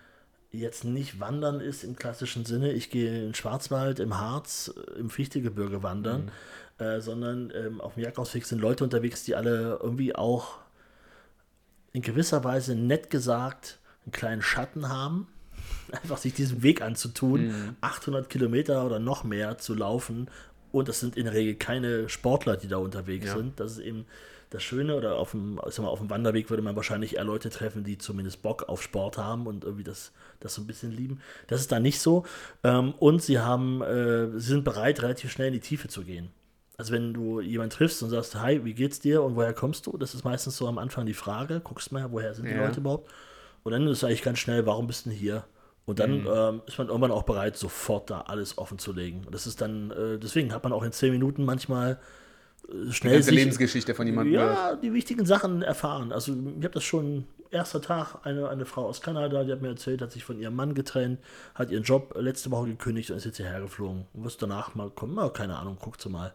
jetzt 0.59 0.85
nicht 0.85 1.21
Wandern 1.21 1.61
ist 1.61 1.85
im 1.85 1.97
klassischen 1.97 2.45
Sinne, 2.45 2.73
ich 2.73 2.91
gehe 2.91 3.25
in 3.27 3.35
Schwarzwald, 3.35 4.01
im 4.01 4.19
Harz, 4.19 4.73
äh, 4.77 4.99
im 4.99 5.11
Fichtelgebirge 5.11 5.83
wandern, 5.83 6.31
mhm. 6.79 6.85
äh, 6.85 7.01
sondern 7.01 7.53
ähm, 7.55 7.81
auf 7.81 7.95
dem 7.95 8.05
Jagdausweg 8.05 8.47
sind 8.47 8.61
Leute 8.61 8.85
unterwegs, 8.85 9.25
die 9.25 9.35
alle 9.35 9.79
irgendwie 9.83 10.15
auch 10.15 10.59
in 11.93 12.03
gewisser 12.03 12.43
Weise 12.45 12.75
nett 12.75 13.11
gesagt 13.11 13.79
einen 14.05 14.13
kleinen 14.13 14.43
Schatten 14.43 14.89
haben. 14.89 15.29
Einfach 15.93 16.19
sich 16.19 16.35
diesen 16.35 16.63
Weg 16.63 16.83
anzutun, 16.83 17.47
mhm. 17.47 17.77
800 17.81 18.29
Kilometer 18.29 18.85
oder 18.85 18.99
noch 18.99 19.25
mehr 19.25 19.59
zu 19.59 19.75
laufen. 19.75 20.29
Und 20.73 20.89
das 20.89 21.01
sind 21.01 21.17
in 21.17 21.25
der 21.25 21.35
Regel 21.35 21.55
keine 21.55 22.09
Sportler, 22.09 22.57
die 22.57 22.69
da 22.69 22.79
unterwegs 22.79 23.27
ja. 23.27 23.37
sind. 23.37 23.61
Das 23.61 23.73
ist 23.73 23.79
eben 23.79 24.07
das 24.55 24.63
Schöne 24.63 24.97
oder 24.97 25.17
auf 25.17 25.33
dem, 25.33 25.61
ich 25.69 25.79
mal, 25.79 25.89
auf 25.89 25.99
dem 25.99 26.11
Wanderweg 26.11 26.49
würde 26.49 26.63
man 26.63 26.77
wahrscheinlich 26.77 27.17
eher 27.17 27.25
Leute 27.25 27.51
treffen, 27.51 27.83
die 27.83 27.99
zumindest 27.99 28.41
Bock 28.43 28.69
auf 28.69 28.83
Sport 28.83 29.19
haben 29.19 29.47
und 29.47 29.65
irgendwie 29.65 29.85
das, 29.85 30.13
das 30.41 30.55
so 30.55 30.63
ein 30.63 30.67
bisschen 30.67 30.93
lieben. 30.93 31.21
Das 31.47 31.61
ist 31.61 31.73
da 31.73 31.81
nicht 31.81 32.01
so. 32.01 32.25
Ähm, 32.63 32.95
und 32.99 33.23
sie 33.23 33.39
haben, 33.39 33.83
äh, 33.83 34.31
sie 34.33 34.49
sind 34.49 34.65
bereit, 34.65 35.03
relativ 35.03 35.31
schnell 35.31 35.49
in 35.49 35.55
die 35.55 35.61
Tiefe 35.61 35.89
zu 35.89 36.03
gehen. 36.05 36.31
Also 36.77 36.93
wenn 36.93 37.15
du 37.15 37.41
jemanden 37.41 37.71
triffst 37.75 38.03
und 38.03 38.11
sagst, 38.11 38.35
hi, 38.35 38.65
wie 38.65 38.75
geht's 38.75 38.99
dir 38.99 39.23
und 39.23 39.37
woher 39.37 39.53
kommst 39.53 39.87
du? 39.87 39.97
Das 39.97 40.15
ist 40.15 40.25
meistens 40.25 40.57
so 40.57 40.67
am 40.67 40.79
Anfang 40.79 41.07
die 41.07 41.15
Frage, 41.15 41.61
guckst 41.61 41.93
mal, 41.93 42.11
woher 42.11 42.35
sind 42.35 42.47
die 42.47 42.53
ja. 42.53 42.65
Leute 42.67 42.81
überhaupt? 42.81 43.11
Und 43.63 43.73
dann 43.73 43.87
ist 43.87 43.99
es 43.99 44.05
eigentlich 44.05 44.23
ganz 44.23 44.39
schnell, 44.41 44.67
warum 44.67 44.87
bist 44.87 45.07
du 45.07 45.11
denn 45.11 45.19
hier? 45.19 45.45
Und 45.87 45.99
dann 45.99 46.27
ähm, 46.27 46.63
ist 46.67 46.79
man 46.79 46.89
irgendwann 46.89 47.11
auch 47.11 47.25
bereit, 47.25 47.57
sofort 47.57 48.11
da 48.11 48.23
alles 48.23 48.57
offen 48.59 48.79
zu 48.79 48.93
legen. 48.93 49.23
Und 49.27 49.35
das 49.35 49.47
ist 49.47 49.61
dann, 49.61 49.91
äh, 49.91 50.19
deswegen 50.19 50.53
hat 50.53 50.65
man 50.65 50.73
auch 50.73 50.83
in 50.83 50.93
zehn 50.93 51.13
Minuten 51.13 51.45
manchmal 51.45 51.99
äh, 52.69 52.87
Die 52.87 52.93
schnell 52.93 53.15
ganze 53.15 53.31
sich, 53.31 53.39
Lebensgeschichte 53.39 53.95
von 53.95 54.07
jemandem. 54.07 54.33
gehört. 54.33 54.57
ja, 54.57 54.77
die 54.77 54.93
wichtigen 54.95 55.27
Sachen 55.27 55.63
erfahren. 55.63 56.11
Also 56.11 56.33
ich 56.33 56.65
habe 56.65 56.71
das 56.71 56.85
schon, 56.85 57.27
erster 57.51 57.81
Tag, 57.81 58.17
eine, 58.25 58.49
eine 58.49 58.65
Frau 58.67 58.87
aus 58.87 59.01
Kanada, 59.01 59.45
die 59.45 59.53
hat 59.53 59.63
mir 59.63 59.69
erzählt, 59.69 60.01
hat 60.03 60.13
sich 60.13 60.25
von 60.25 60.39
ihrem 60.39 60.55
Mann 60.57 60.75
getrennt, 60.75 61.19
hat 61.55 61.71
ihren 61.71 61.83
Job 61.85 62.15
letzte 62.19 62.51
Woche 62.51 62.67
gekündigt 62.69 63.11
und 63.11 63.17
ist 63.17 63.25
jetzt 63.25 63.37
hierher 63.39 63.61
geflogen. 63.61 64.07
Und 64.13 64.25
was 64.25 64.37
danach 64.37 64.75
mal 64.75 64.91
kommen, 64.91 65.15
na, 65.17 65.29
keine 65.29 65.57
Ahnung, 65.57 65.77
guckt 65.81 66.01
sie 66.01 66.09
mal. 66.09 66.33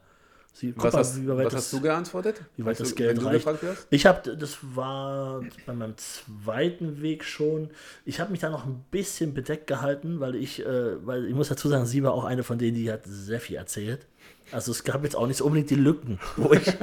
Sie, 0.52 0.74
Was, 0.76 0.94
mal, 0.94 1.00
hast, 1.00 1.22
wie 1.22 1.28
weit 1.28 1.46
was 1.46 1.54
das- 1.54 1.64
hast 1.66 1.74
du 1.74 1.82
geantwortet? 1.82 2.42
wie 2.58 2.66
weit 2.66 2.80
das 2.80 2.90
du, 2.90 2.96
Geld 2.96 3.24
reicht. 3.24 3.48
Ich 3.92 4.06
habe, 4.08 4.36
das 4.36 4.58
war 4.76 5.42
bei 5.66 5.74
meinem 5.74 5.94
zweiten 5.98 7.02
Weg 7.02 7.24
schon. 7.24 7.70
Ich 8.04 8.20
habe 8.20 8.32
mich 8.32 8.42
da 8.42 8.50
noch 8.50 8.66
ein 8.66 8.84
bisschen 8.92 9.34
bedeckt 9.34 9.68
gehalten, 9.68 10.20
weil 10.20 10.36
ich, 10.36 10.66
äh, 10.66 11.06
weil 11.06 11.26
ich 11.28 11.36
muss 11.36 11.50
dazu 11.50 11.70
sagen, 11.70 11.86
sie 11.86 12.04
war 12.04 12.14
auch 12.14 12.26
eine 12.26 12.44
von 12.44 12.58
denen, 12.58 12.76
die 12.76 12.92
hat 12.92 13.02
sehr 13.06 13.40
viel 13.40 13.56
erzählt. 13.58 14.08
Also 14.52 14.72
es 14.72 14.84
gab 14.84 15.04
jetzt 15.04 15.16
auch 15.16 15.28
nicht 15.28 15.38
so 15.38 15.46
unbedingt 15.46 15.70
die 15.70 15.76
Lücken, 15.76 16.20
wo 16.36 16.52
ich, 16.54 16.74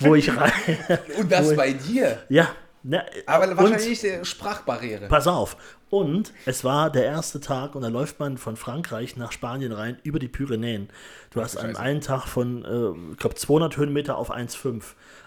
wo 0.00 0.14
ich 0.14 0.34
rein. 0.36 0.50
Und 1.20 1.30
das 1.30 1.54
bei 1.54 1.72
dir. 1.74 2.22
Ja, 2.30 2.48
ne, 2.82 3.04
Aber 3.26 3.48
und- 3.48 3.56
wahrscheinlich 3.56 4.00
die 4.00 4.24
Sprachbarriere. 4.24 5.08
Pass 5.08 5.26
auf. 5.26 5.56
Und 5.90 6.34
es 6.44 6.64
war 6.64 6.90
der 6.90 7.04
erste 7.04 7.40
Tag 7.40 7.74
und 7.74 7.80
da 7.80 7.88
läuft 7.88 8.20
man 8.20 8.36
von 8.36 8.56
Frankreich 8.56 9.16
nach 9.16 9.32
Spanien 9.32 9.72
rein 9.72 9.96
über 10.02 10.18
die 10.18 10.28
Pyrenäen. 10.28 10.90
Du 11.30 11.40
hast 11.40 11.56
an 11.56 11.76
einem 11.76 12.02
Tag 12.02 12.26
von, 12.26 12.64
äh, 12.64 13.12
ich 13.12 13.18
glaube, 13.18 13.36
200 13.36 13.76
Höhenmeter 13.78 14.18
auf 14.18 14.30
1,5. 14.30 14.82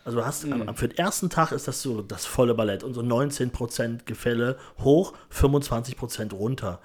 Also 0.05 0.20
du 0.20 0.25
hast, 0.25 0.46
am, 0.46 0.75
für 0.75 0.88
den 0.88 0.98
ersten 0.98 1.29
Tag 1.29 1.51
ist 1.51 1.67
das 1.67 1.81
so 1.81 2.01
das 2.03 2.25
volle 2.25 2.53
Ballett 2.53 2.84
und 2.84 2.93
so 2.93 3.01
19% 3.01 4.05
Gefälle 4.05 4.58
hoch, 4.79 5.13
25% 5.34 6.34
runter. 6.34 6.79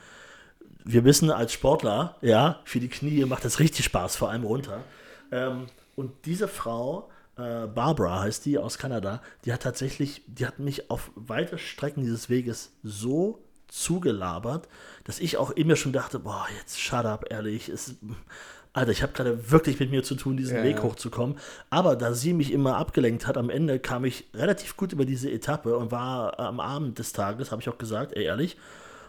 Wir 0.85 1.04
wissen 1.04 1.30
als 1.30 1.52
Sportler, 1.52 2.16
ja, 2.23 2.61
für 2.64 2.80
die 2.80 2.88
Knie 2.88 3.25
macht 3.25 3.44
das 3.44 3.58
richtig 3.58 3.85
Spaß, 3.85 4.16
vor 4.16 4.30
allem 4.30 4.44
runter. 4.44 4.80
Ähm, 5.32 5.66
und 5.96 6.12
diese 6.25 6.46
Frau, 6.49 7.11
äh, 7.37 7.66
Barbara 7.66 8.21
heißt 8.21 8.45
die 8.45 8.59
aus 8.59 8.78
Kanada, 8.78 9.23
die 9.45 9.52
hat 9.52 9.62
tatsächlich, 9.62 10.23
die 10.26 10.47
hat 10.47 10.59
mich 10.59 10.90
auf 10.90 11.11
weite 11.14 11.59
Strecken 11.59 12.02
dieses 12.02 12.31
Weges 12.31 12.73
so 12.83 13.43
zugelabert, 13.69 14.69
dass 15.05 15.19
ich 15.19 15.37
auch 15.37 15.50
in 15.50 15.66
mir 15.66 15.76
schon 15.76 15.93
dachte, 15.93 16.19
boah, 16.19 16.47
jetzt 16.59 16.81
shut 16.81 17.05
up, 17.05 17.26
ehrlich, 17.31 17.69
es, 17.69 17.97
Alter, 18.73 18.93
ich 18.93 19.02
habe 19.02 19.12
gerade 19.12 19.50
wirklich 19.50 19.81
mit 19.81 19.90
mir 19.90 20.02
zu 20.02 20.14
tun, 20.16 20.37
diesen 20.37 20.59
Ja, 20.59 20.62
Weg 20.62 20.83
hochzukommen. 20.83 21.37
Aber 21.71 21.97
da 21.97 22.12
sie 22.12 22.35
mich 22.35 22.52
immer 22.52 22.76
abgelenkt 22.76 23.26
hat, 23.26 23.38
am 23.38 23.49
Ende 23.49 23.78
kam 23.78 24.05
ich 24.05 24.26
relativ 24.35 24.76
gut 24.76 24.93
über 24.93 25.07
diese 25.07 25.31
Etappe 25.31 25.76
und 25.76 25.90
war 25.90 26.38
am 26.38 26.61
Abend 26.61 26.99
des 26.99 27.12
Tages, 27.12 27.52
habe 27.52 27.62
ich 27.62 27.69
auch 27.69 27.78
gesagt, 27.78 28.12
ey, 28.14 28.25
ehrlich, 28.25 28.57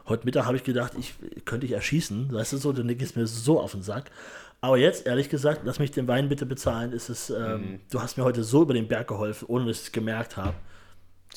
heute 0.08 0.26
Mittag 0.26 0.46
habe 0.46 0.56
ich 0.56 0.64
gedacht, 0.64 0.94
ich 0.98 1.16
könnte 1.44 1.66
ich 1.66 1.74
erschießen, 1.74 2.32
weißt 2.32 2.54
du 2.54 2.58
so, 2.58 2.72
du 2.72 2.84
gehst 2.96 3.18
mir 3.18 3.28
so 3.28 3.60
auf 3.60 3.74
den 3.74 3.84
Sack. 3.84 4.10
Aber 4.60 4.78
jetzt, 4.78 5.06
ehrlich 5.06 5.30
gesagt, 5.30 5.62
lass 5.66 5.78
mich 5.80 5.92
den 5.92 6.08
Wein 6.08 6.30
bitte 6.30 6.46
bezahlen, 6.46 6.92
ist 6.92 7.10
es, 7.10 7.30
ähm, 7.30 7.62
Mhm. 7.74 7.80
du 7.92 8.02
hast 8.02 8.18
mir 8.18 8.24
heute 8.24 8.44
so 8.44 8.64
über 8.64 8.74
den 8.74 8.88
Berg 8.88 9.08
geholfen, 9.08 9.46
ohne 9.48 9.66
dass 9.66 9.78
ich 9.78 9.84
es 9.84 9.92
gemerkt 9.92 10.36
habe. 10.36 10.56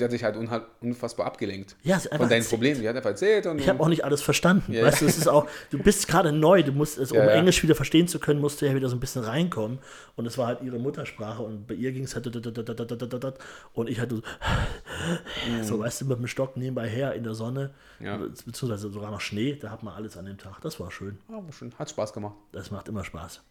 Sie 0.00 0.04
hat 0.04 0.10
sich 0.10 0.24
halt 0.24 0.36
unfassbar 0.80 1.26
abgelenkt. 1.26 1.76
Ja, 1.82 2.00
sie 2.00 2.08
von 2.08 2.18
deinen 2.20 2.30
erzählt. 2.32 2.48
Problemen. 2.48 2.80
Die 2.80 2.88
hat 2.88 2.96
einfach 2.96 3.10
erzählt 3.10 3.46
und 3.46 3.58
Ich 3.60 3.68
habe 3.68 3.78
auch 3.80 3.88
nicht 3.88 4.04
alles 4.04 4.22
verstanden. 4.22 4.72
Ja, 4.72 4.82
weißt 4.84 5.02
du, 5.02 5.06
es 5.06 5.16
ist 5.18 5.28
auch, 5.28 5.46
du 5.70 5.78
bist 5.78 6.08
gerade 6.08 6.32
neu, 6.32 6.62
du 6.62 6.72
musst 6.72 6.98
es, 6.98 7.12
um 7.12 7.18
Ja, 7.18 7.24
ja. 7.26 7.30
Englisch 7.32 7.62
wieder 7.62 7.74
verstehen 7.74 8.08
zu 8.08 8.18
können, 8.18 8.40
musst 8.40 8.60
du 8.60 8.66
ja 8.66 8.74
wieder 8.74 8.88
so 8.88 8.96
ein 8.96 9.00
bisschen 9.00 9.22
reinkommen. 9.22 9.78
Und 10.16 10.26
es 10.26 10.36
war 10.38 10.48
halt 10.48 10.62
ihre 10.62 10.78
Muttersprache 10.78 11.42
und 11.42 11.66
bei 11.66 11.74
ihr 11.74 11.92
ging 11.92 12.04
es 12.04 12.14
halt 12.16 12.26
und 13.74 13.88
ich 13.88 14.00
halt 14.00 14.10
so, 14.10 14.22
so, 15.62 15.78
weißt 15.78 16.00
du, 16.00 16.04
mit 16.06 16.18
dem 16.18 16.26
Stock 16.26 16.56
nebenbei 16.56 16.88
her 16.88 17.14
in 17.14 17.24
der 17.24 17.34
Sonne, 17.34 17.70
Mhm. 17.98 18.06
Ja. 18.06 18.16
beziehungsweise 18.16 18.88
sogar 18.90 19.10
noch 19.10 19.20
Schnee, 19.20 19.56
da 19.60 19.70
hat 19.70 19.82
man 19.82 19.92
alles 19.94 20.16
an 20.16 20.24
dem 20.24 20.38
Tag. 20.38 20.60
Das 20.62 20.80
war 20.80 20.90
schön. 20.90 21.18
Ah, 21.28 21.34
war 21.34 21.52
schön. 21.52 21.72
hat 21.78 21.90
Spaß 21.90 22.12
gemacht. 22.14 22.34
Das 22.52 22.70
macht 22.70 22.88
immer 22.88 23.04
Spaß. 23.04 23.42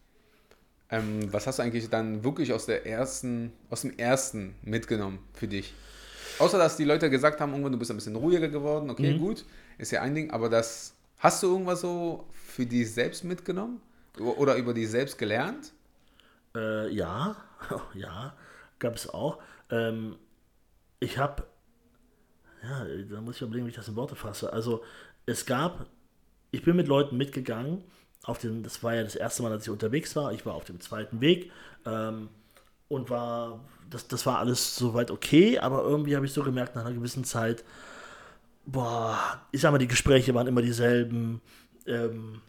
Ähm, 0.91 1.31
was 1.31 1.45
hast 1.45 1.59
du 1.59 1.63
eigentlich 1.63 1.87
dann 1.89 2.23
wirklich 2.23 2.51
aus 2.51 2.65
der 2.65 2.87
ersten, 2.87 3.51
aus 3.69 3.81
dem 3.81 3.95
ersten 3.99 4.55
mitgenommen 4.63 5.19
für 5.33 5.47
dich? 5.47 5.73
Außer 6.39 6.57
dass 6.57 6.77
die 6.77 6.85
Leute 6.85 7.09
gesagt 7.09 7.39
haben, 7.41 7.51
irgendwann 7.51 7.73
du 7.73 7.77
bist 7.79 7.91
ein 7.91 7.97
bisschen 7.97 8.15
ruhiger 8.15 8.47
geworden, 8.47 8.89
okay, 8.89 9.13
Mhm. 9.13 9.19
gut, 9.19 9.45
ist 9.77 9.91
ja 9.91 10.01
ein 10.01 10.15
Ding, 10.15 10.31
aber 10.31 10.49
das 10.49 10.95
hast 11.19 11.43
du 11.43 11.47
irgendwas 11.47 11.81
so 11.81 12.25
für 12.31 12.65
dich 12.65 12.91
selbst 12.93 13.23
mitgenommen? 13.23 13.81
Oder 14.19 14.55
über 14.55 14.73
dich 14.73 14.89
selbst 14.89 15.17
gelernt? 15.17 15.71
Äh, 16.55 16.89
ja, 16.93 17.35
ja, 17.93 18.33
gab 18.79 18.95
es 18.95 19.07
auch. 19.09 19.39
Ähm, 19.69 20.15
ich 20.99 21.17
habe, 21.17 21.43
ja, 22.63 22.85
da 23.09 23.21
muss 23.21 23.35
ich 23.37 23.41
überlegen, 23.41 23.65
wie 23.65 23.69
ich 23.69 23.75
das 23.75 23.87
in 23.87 23.95
Worte 23.95 24.15
fasse. 24.15 24.51
Also 24.51 24.83
es 25.25 25.45
gab, 25.45 25.85
ich 26.51 26.63
bin 26.63 26.75
mit 26.75 26.87
Leuten 26.87 27.17
mitgegangen, 27.17 27.83
auf 28.23 28.39
den, 28.39 28.63
das 28.63 28.83
war 28.83 28.95
ja 28.95 29.03
das 29.03 29.15
erste 29.15 29.43
Mal, 29.43 29.49
dass 29.49 29.63
ich 29.63 29.69
unterwegs 29.69 30.15
war. 30.15 30.33
Ich 30.33 30.45
war 30.45 30.53
auf 30.55 30.65
dem 30.65 30.81
zweiten 30.81 31.21
Weg 31.21 31.51
ähm, 31.85 32.29
und 32.89 33.09
war, 33.09 33.61
das, 33.89 34.07
das 34.07 34.25
war 34.25 34.39
alles 34.39 34.75
soweit 34.75 35.11
okay, 35.11 35.59
aber 35.59 35.83
irgendwie 35.83 36.15
habe 36.15 36.25
ich 36.25 36.33
so 36.33 36.43
gemerkt, 36.43 36.75
nach 36.75 36.85
einer 36.85 36.95
gewissen 36.95 37.23
Zeit, 37.23 37.63
boah, 38.65 39.17
ich 39.51 39.61
sag 39.61 39.71
mal, 39.71 39.77
die 39.77 39.87
Gespräche 39.87 40.33
waren 40.33 40.47
immer 40.47 40.61
dieselben. 40.61 41.41
Ähm, 41.85 42.41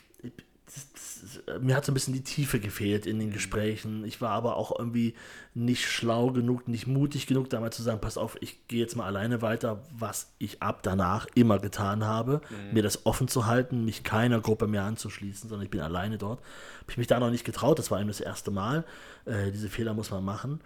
das, 0.66 0.92
das, 0.92 1.60
mir 1.60 1.74
hat 1.74 1.84
so 1.84 1.90
ein 1.90 1.94
bisschen 1.94 2.14
die 2.14 2.22
Tiefe 2.22 2.60
gefehlt 2.60 3.06
in 3.06 3.18
den 3.18 3.32
Gesprächen. 3.32 4.04
Ich 4.04 4.20
war 4.20 4.30
aber 4.30 4.56
auch 4.56 4.78
irgendwie 4.78 5.14
nicht 5.52 5.84
schlau 5.84 6.30
genug, 6.30 6.68
nicht 6.68 6.86
mutig 6.86 7.26
genug, 7.26 7.50
damals 7.50 7.76
zu 7.76 7.82
sagen, 7.82 8.00
pass 8.00 8.16
auf, 8.16 8.36
ich 8.40 8.68
gehe 8.68 8.80
jetzt 8.80 8.94
mal 8.96 9.06
alleine 9.06 9.42
weiter, 9.42 9.82
was 9.90 10.32
ich 10.38 10.62
ab 10.62 10.82
danach 10.82 11.26
immer 11.34 11.58
getan 11.58 12.04
habe, 12.04 12.40
mir 12.72 12.82
das 12.82 13.04
offen 13.04 13.26
zu 13.26 13.46
halten, 13.46 13.84
mich 13.84 14.04
keiner 14.04 14.40
Gruppe 14.40 14.68
mehr 14.68 14.84
anzuschließen, 14.84 15.48
sondern 15.48 15.64
ich 15.64 15.70
bin 15.70 15.80
alleine 15.80 16.18
dort. 16.18 16.40
Habe 16.82 16.90
ich 16.90 16.98
mich 16.98 17.08
da 17.08 17.18
noch 17.18 17.30
nicht 17.30 17.44
getraut, 17.44 17.78
das 17.78 17.90
war 17.90 17.98
eben 17.98 18.08
das 18.08 18.20
erste 18.20 18.52
Mal. 18.52 18.84
Äh, 19.24 19.50
diese 19.50 19.68
Fehler 19.68 19.94
muss 19.94 20.10
man 20.10 20.24
machen. 20.24 20.60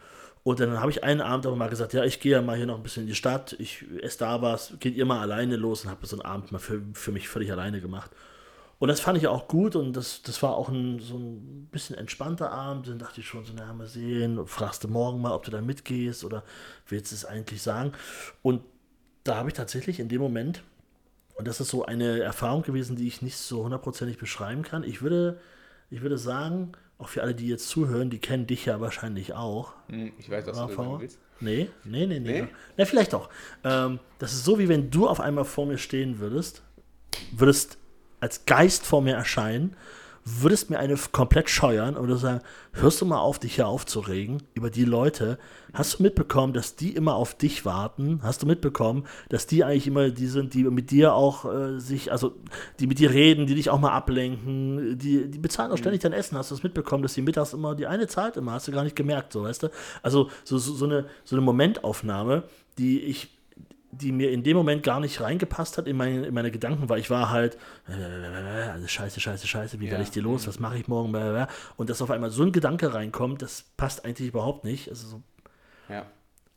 Und 0.44 0.60
dann 0.60 0.78
habe 0.78 0.90
ich 0.90 1.02
einen 1.02 1.22
Abend 1.22 1.46
aber 1.46 1.56
mal 1.56 1.70
gesagt, 1.70 1.94
ja, 1.94 2.04
ich 2.04 2.20
gehe 2.20 2.32
ja 2.32 2.42
mal 2.42 2.56
hier 2.56 2.66
noch 2.66 2.76
ein 2.76 2.82
bisschen 2.82 3.04
in 3.04 3.06
die 3.08 3.14
Stadt, 3.14 3.56
ich 3.58 3.84
esse 4.02 4.18
da 4.18 4.42
was, 4.42 4.74
geht 4.78 4.94
ihr 4.94 5.06
mal 5.06 5.20
alleine 5.20 5.56
los 5.56 5.84
und 5.84 5.90
habe 5.90 6.06
so 6.06 6.16
einen 6.16 6.26
Abend 6.26 6.52
mal 6.52 6.58
für, 6.58 6.82
für 6.92 7.12
mich 7.12 7.28
völlig 7.28 7.50
alleine 7.50 7.80
gemacht. 7.80 8.10
Und 8.78 8.88
das 8.88 9.00
fand 9.00 9.16
ich 9.16 9.26
auch 9.26 9.48
gut 9.48 9.74
und 9.74 9.94
das, 9.94 10.20
das 10.22 10.42
war 10.42 10.54
auch 10.56 10.68
ein, 10.68 10.98
so 10.98 11.16
ein 11.16 11.68
bisschen 11.72 11.96
entspannter 11.96 12.50
Abend. 12.50 12.88
Dann 12.88 12.98
dachte 12.98 13.20
ich 13.20 13.26
schon 13.26 13.46
so, 13.46 13.54
na, 13.56 13.72
mal 13.72 13.86
sehen, 13.86 14.46
fragst 14.46 14.84
du 14.84 14.88
morgen 14.88 15.22
mal, 15.22 15.32
ob 15.32 15.44
du 15.44 15.50
da 15.50 15.62
mitgehst 15.62 16.24
oder 16.24 16.42
willst 16.88 17.10
du 17.10 17.16
es 17.16 17.24
eigentlich 17.24 17.62
sagen? 17.62 17.92
Und 18.42 18.62
da 19.22 19.36
habe 19.36 19.48
ich 19.48 19.54
tatsächlich 19.54 20.00
in 20.00 20.10
dem 20.10 20.20
Moment, 20.20 20.62
und 21.36 21.48
das 21.48 21.60
ist 21.60 21.70
so 21.70 21.86
eine 21.86 22.20
Erfahrung 22.20 22.62
gewesen, 22.62 22.96
die 22.96 23.08
ich 23.08 23.22
nicht 23.22 23.38
so 23.38 23.64
hundertprozentig 23.64 24.18
beschreiben 24.18 24.62
kann. 24.62 24.84
Ich 24.84 25.00
würde, 25.00 25.40
ich 25.88 26.02
würde 26.02 26.18
sagen, 26.18 26.72
auch 27.04 27.08
für 27.08 27.22
alle, 27.22 27.34
die 27.34 27.48
jetzt 27.48 27.68
zuhören, 27.68 28.08
die 28.08 28.18
kennen 28.18 28.46
dich 28.46 28.64
ja 28.64 28.80
wahrscheinlich 28.80 29.34
auch. 29.34 29.74
Hm, 29.88 30.12
ich 30.18 30.30
weiß, 30.30 30.46
was 30.46 30.56
du 30.56 30.74
sagen 30.74 31.00
willst. 31.00 31.18
Nee, 31.40 31.68
nee, 31.84 32.06
nee, 32.06 32.18
nee. 32.18 32.42
Nee? 32.42 32.48
Na, 32.76 32.84
vielleicht 32.86 33.12
doch. 33.12 33.28
Ähm, 33.62 33.98
das 34.18 34.32
ist 34.32 34.44
so, 34.44 34.58
wie 34.58 34.68
wenn 34.68 34.90
du 34.90 35.06
auf 35.06 35.20
einmal 35.20 35.44
vor 35.44 35.66
mir 35.66 35.78
stehen 35.78 36.18
würdest, 36.18 36.62
würdest 37.32 37.76
als 38.20 38.46
Geist 38.46 38.86
vor 38.86 39.02
mir 39.02 39.14
erscheinen, 39.14 39.76
würdest 40.24 40.70
mir 40.70 40.78
eine 40.78 40.96
komplett 41.12 41.50
scheuern 41.50 41.96
und 41.96 42.16
sagen, 42.16 42.40
hörst 42.72 43.00
du 43.00 43.04
mal 43.04 43.18
auf, 43.18 43.38
dich 43.38 43.56
hier 43.56 43.68
aufzuregen 43.68 44.42
über 44.54 44.70
die 44.70 44.84
Leute? 44.84 45.38
Hast 45.74 45.98
du 45.98 46.02
mitbekommen, 46.02 46.54
dass 46.54 46.76
die 46.76 46.94
immer 46.94 47.14
auf 47.14 47.36
dich 47.36 47.66
warten? 47.66 48.20
Hast 48.22 48.42
du 48.42 48.46
mitbekommen, 48.46 49.04
dass 49.28 49.46
die 49.46 49.64
eigentlich 49.64 49.86
immer 49.86 50.08
die 50.10 50.26
sind, 50.26 50.54
die 50.54 50.64
mit 50.64 50.90
dir 50.90 51.14
auch 51.14 51.44
äh, 51.44 51.78
sich, 51.78 52.10
also 52.10 52.34
die 52.80 52.86
mit 52.86 52.98
dir 52.98 53.10
reden, 53.10 53.46
die 53.46 53.54
dich 53.54 53.68
auch 53.68 53.78
mal 53.78 53.92
ablenken, 53.92 54.98
die, 54.98 55.30
die 55.30 55.38
bezahlen 55.38 55.72
auch 55.72 55.78
ständig 55.78 56.00
dein 56.00 56.14
Essen. 56.14 56.38
Hast 56.38 56.50
du 56.50 56.54
das 56.54 56.62
mitbekommen, 56.62 57.02
dass 57.02 57.14
die 57.14 57.22
mittags 57.22 57.52
immer, 57.52 57.74
die 57.74 57.86
eine 57.86 58.06
zahlt 58.06 58.36
immer, 58.38 58.52
hast 58.52 58.66
du 58.66 58.72
gar 58.72 58.84
nicht 58.84 58.96
gemerkt, 58.96 59.32
so 59.32 59.42
weißt 59.42 59.64
du? 59.64 59.68
Also 60.02 60.30
so, 60.44 60.56
so, 60.56 60.74
so, 60.74 60.86
eine, 60.86 61.06
so 61.24 61.36
eine 61.36 61.44
Momentaufnahme, 61.44 62.44
die 62.78 63.00
ich 63.00 63.28
die 63.96 64.12
mir 64.12 64.30
in 64.30 64.42
dem 64.42 64.56
Moment 64.56 64.82
gar 64.82 65.00
nicht 65.00 65.20
reingepasst 65.20 65.78
hat 65.78 65.86
in 65.86 65.96
meine, 65.96 66.26
in 66.26 66.34
meine 66.34 66.50
Gedanken, 66.50 66.88
weil 66.88 67.00
ich 67.00 67.10
war 67.10 67.30
halt, 67.30 67.56
äh, 67.88 67.92
also 68.72 68.86
scheiße, 68.86 69.20
scheiße, 69.20 69.46
scheiße, 69.46 69.80
wie 69.80 69.86
Ja. 69.86 69.92
werde 69.92 70.04
ich 70.04 70.10
dir 70.10 70.22
los, 70.22 70.46
was 70.46 70.58
mache 70.60 70.76
ich 70.78 70.88
morgen, 70.88 71.12
blablabla. 71.12 71.48
und 71.76 71.90
dass 71.90 72.02
auf 72.02 72.10
einmal 72.10 72.30
so 72.30 72.42
ein 72.42 72.52
Gedanke 72.52 72.92
reinkommt, 72.94 73.42
das 73.42 73.64
passt 73.76 74.04
eigentlich 74.04 74.28
überhaupt 74.28 74.64
nicht. 74.64 74.88
Also 74.88 75.06
so, 75.08 75.22
Ja. 75.88 76.06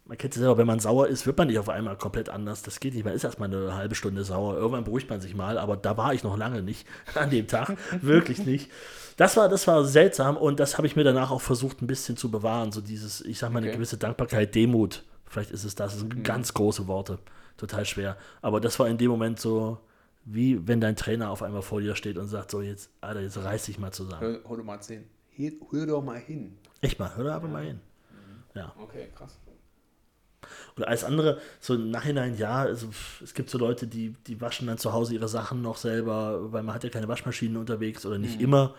man 0.06 0.18
kennt 0.18 0.34
es 0.34 0.40
selber, 0.40 0.58
wenn 0.58 0.68
man 0.68 0.80
sauer 0.80 1.08
ist, 1.08 1.26
wird 1.26 1.38
man 1.38 1.48
nicht 1.48 1.60
auf 1.60 1.70
einmal 1.70 1.98
komplett 1.98 2.30
anders. 2.30 2.64
Das 2.64 2.80
geht 2.80 2.94
nicht. 2.94 3.04
Man 3.04 3.14
ist 3.14 3.24
erstmal 3.24 3.54
eine 3.54 3.76
halbe 3.76 3.96
Stunde 3.96 4.24
sauer. 4.24 4.56
Irgendwann 4.56 4.84
beruhigt 4.86 5.10
man 5.10 5.20
sich 5.20 5.36
mal, 5.36 5.58
aber 5.58 5.76
da 5.78 5.98
war 5.98 6.14
ich 6.14 6.24
noch 6.24 6.38
lange 6.38 6.62
nicht 6.62 6.88
an 7.16 7.30
dem 7.30 7.48
Tag. 7.48 7.78
Wirklich 8.02 8.46
nicht. 8.46 8.72
Das 9.18 9.36
war, 9.36 9.50
das 9.50 9.66
war 9.68 9.84
seltsam 9.84 10.38
und 10.38 10.60
das 10.60 10.78
habe 10.78 10.86
ich 10.88 10.96
mir 10.96 11.04
danach 11.04 11.32
auch 11.32 11.42
versucht, 11.42 11.82
ein 11.82 11.88
bisschen 11.88 12.18
zu 12.18 12.30
bewahren. 12.32 12.72
So 12.72 12.82
dieses, 12.82 13.20
ich 13.22 13.40
sag 13.40 13.52
mal, 13.52 13.58
eine 13.58 13.68
Okay. 13.68 13.76
gewisse 13.78 13.98
Dankbarkeit, 13.98 14.54
Demut. 14.56 15.04
Vielleicht 15.30 15.52
ist 15.52 15.64
es 15.64 15.76
das. 15.76 15.94
Das 15.94 16.04
Mhm. 16.04 16.12
sind 16.12 16.24
ganz 16.24 16.54
große 16.54 16.88
Worte. 16.88 17.20
Total 17.58 17.86
schwer. 17.86 18.18
Aber 18.42 18.62
das 18.62 18.78
war 18.80 18.88
in 18.88 18.98
dem 18.98 19.10
Moment 19.10 19.40
so, 19.40 19.80
wie 20.26 20.68
wenn 20.68 20.82
dein 20.82 20.96
Trainer 20.96 21.30
auf 21.32 21.42
einmal 21.42 21.62
vor 21.62 21.82
dir 21.82 21.96
steht 21.96 22.18
und 22.18 22.28
sagt: 22.28 22.52
So, 22.52 22.62
jetzt, 22.62 22.90
Alter, 23.02 23.22
jetzt 23.22 23.38
reiß 23.38 23.66
dich 23.66 23.80
mal 23.80 23.92
zusammen. 23.92 24.22
Hör, 24.22 24.40
hör 24.48 24.58
doch 24.58 24.64
mal 24.64 24.82
10. 24.82 25.06
Hier, 25.30 25.54
hör 25.72 25.86
doch 25.86 26.04
mal 26.04 26.20
hin. 26.20 26.58
Echt 26.82 27.00
mal, 27.00 27.16
hör 27.16 27.24
da 27.24 27.36
aber 27.36 27.48
mal 27.48 27.64
hin. 27.64 27.80
Ja. 28.56 28.74
Okay, 28.80 29.10
krass. 29.16 29.38
Und 30.76 30.88
alles 30.88 31.04
andere, 31.04 31.40
so 31.60 31.74
im 31.76 31.90
Nachhinein, 31.90 32.38
ja, 32.38 32.58
also 32.60 32.90
es 33.24 33.34
gibt 33.34 33.50
so 33.50 33.58
Leute, 33.58 33.88
die, 33.88 34.12
die 34.28 34.40
waschen 34.40 34.68
dann 34.68 34.78
zu 34.78 34.94
Hause 34.94 35.16
ihre 35.16 35.28
Sachen 35.28 35.62
noch 35.62 35.78
selber, 35.78 36.52
weil 36.54 36.64
man 36.64 36.74
hat 36.76 36.84
ja 36.84 36.90
keine 36.90 37.08
Waschmaschinen 37.08 37.58
unterwegs 37.58 38.06
oder 38.06 38.18
nicht 38.18 38.38
mhm. 38.38 38.44
immer. 38.46 38.76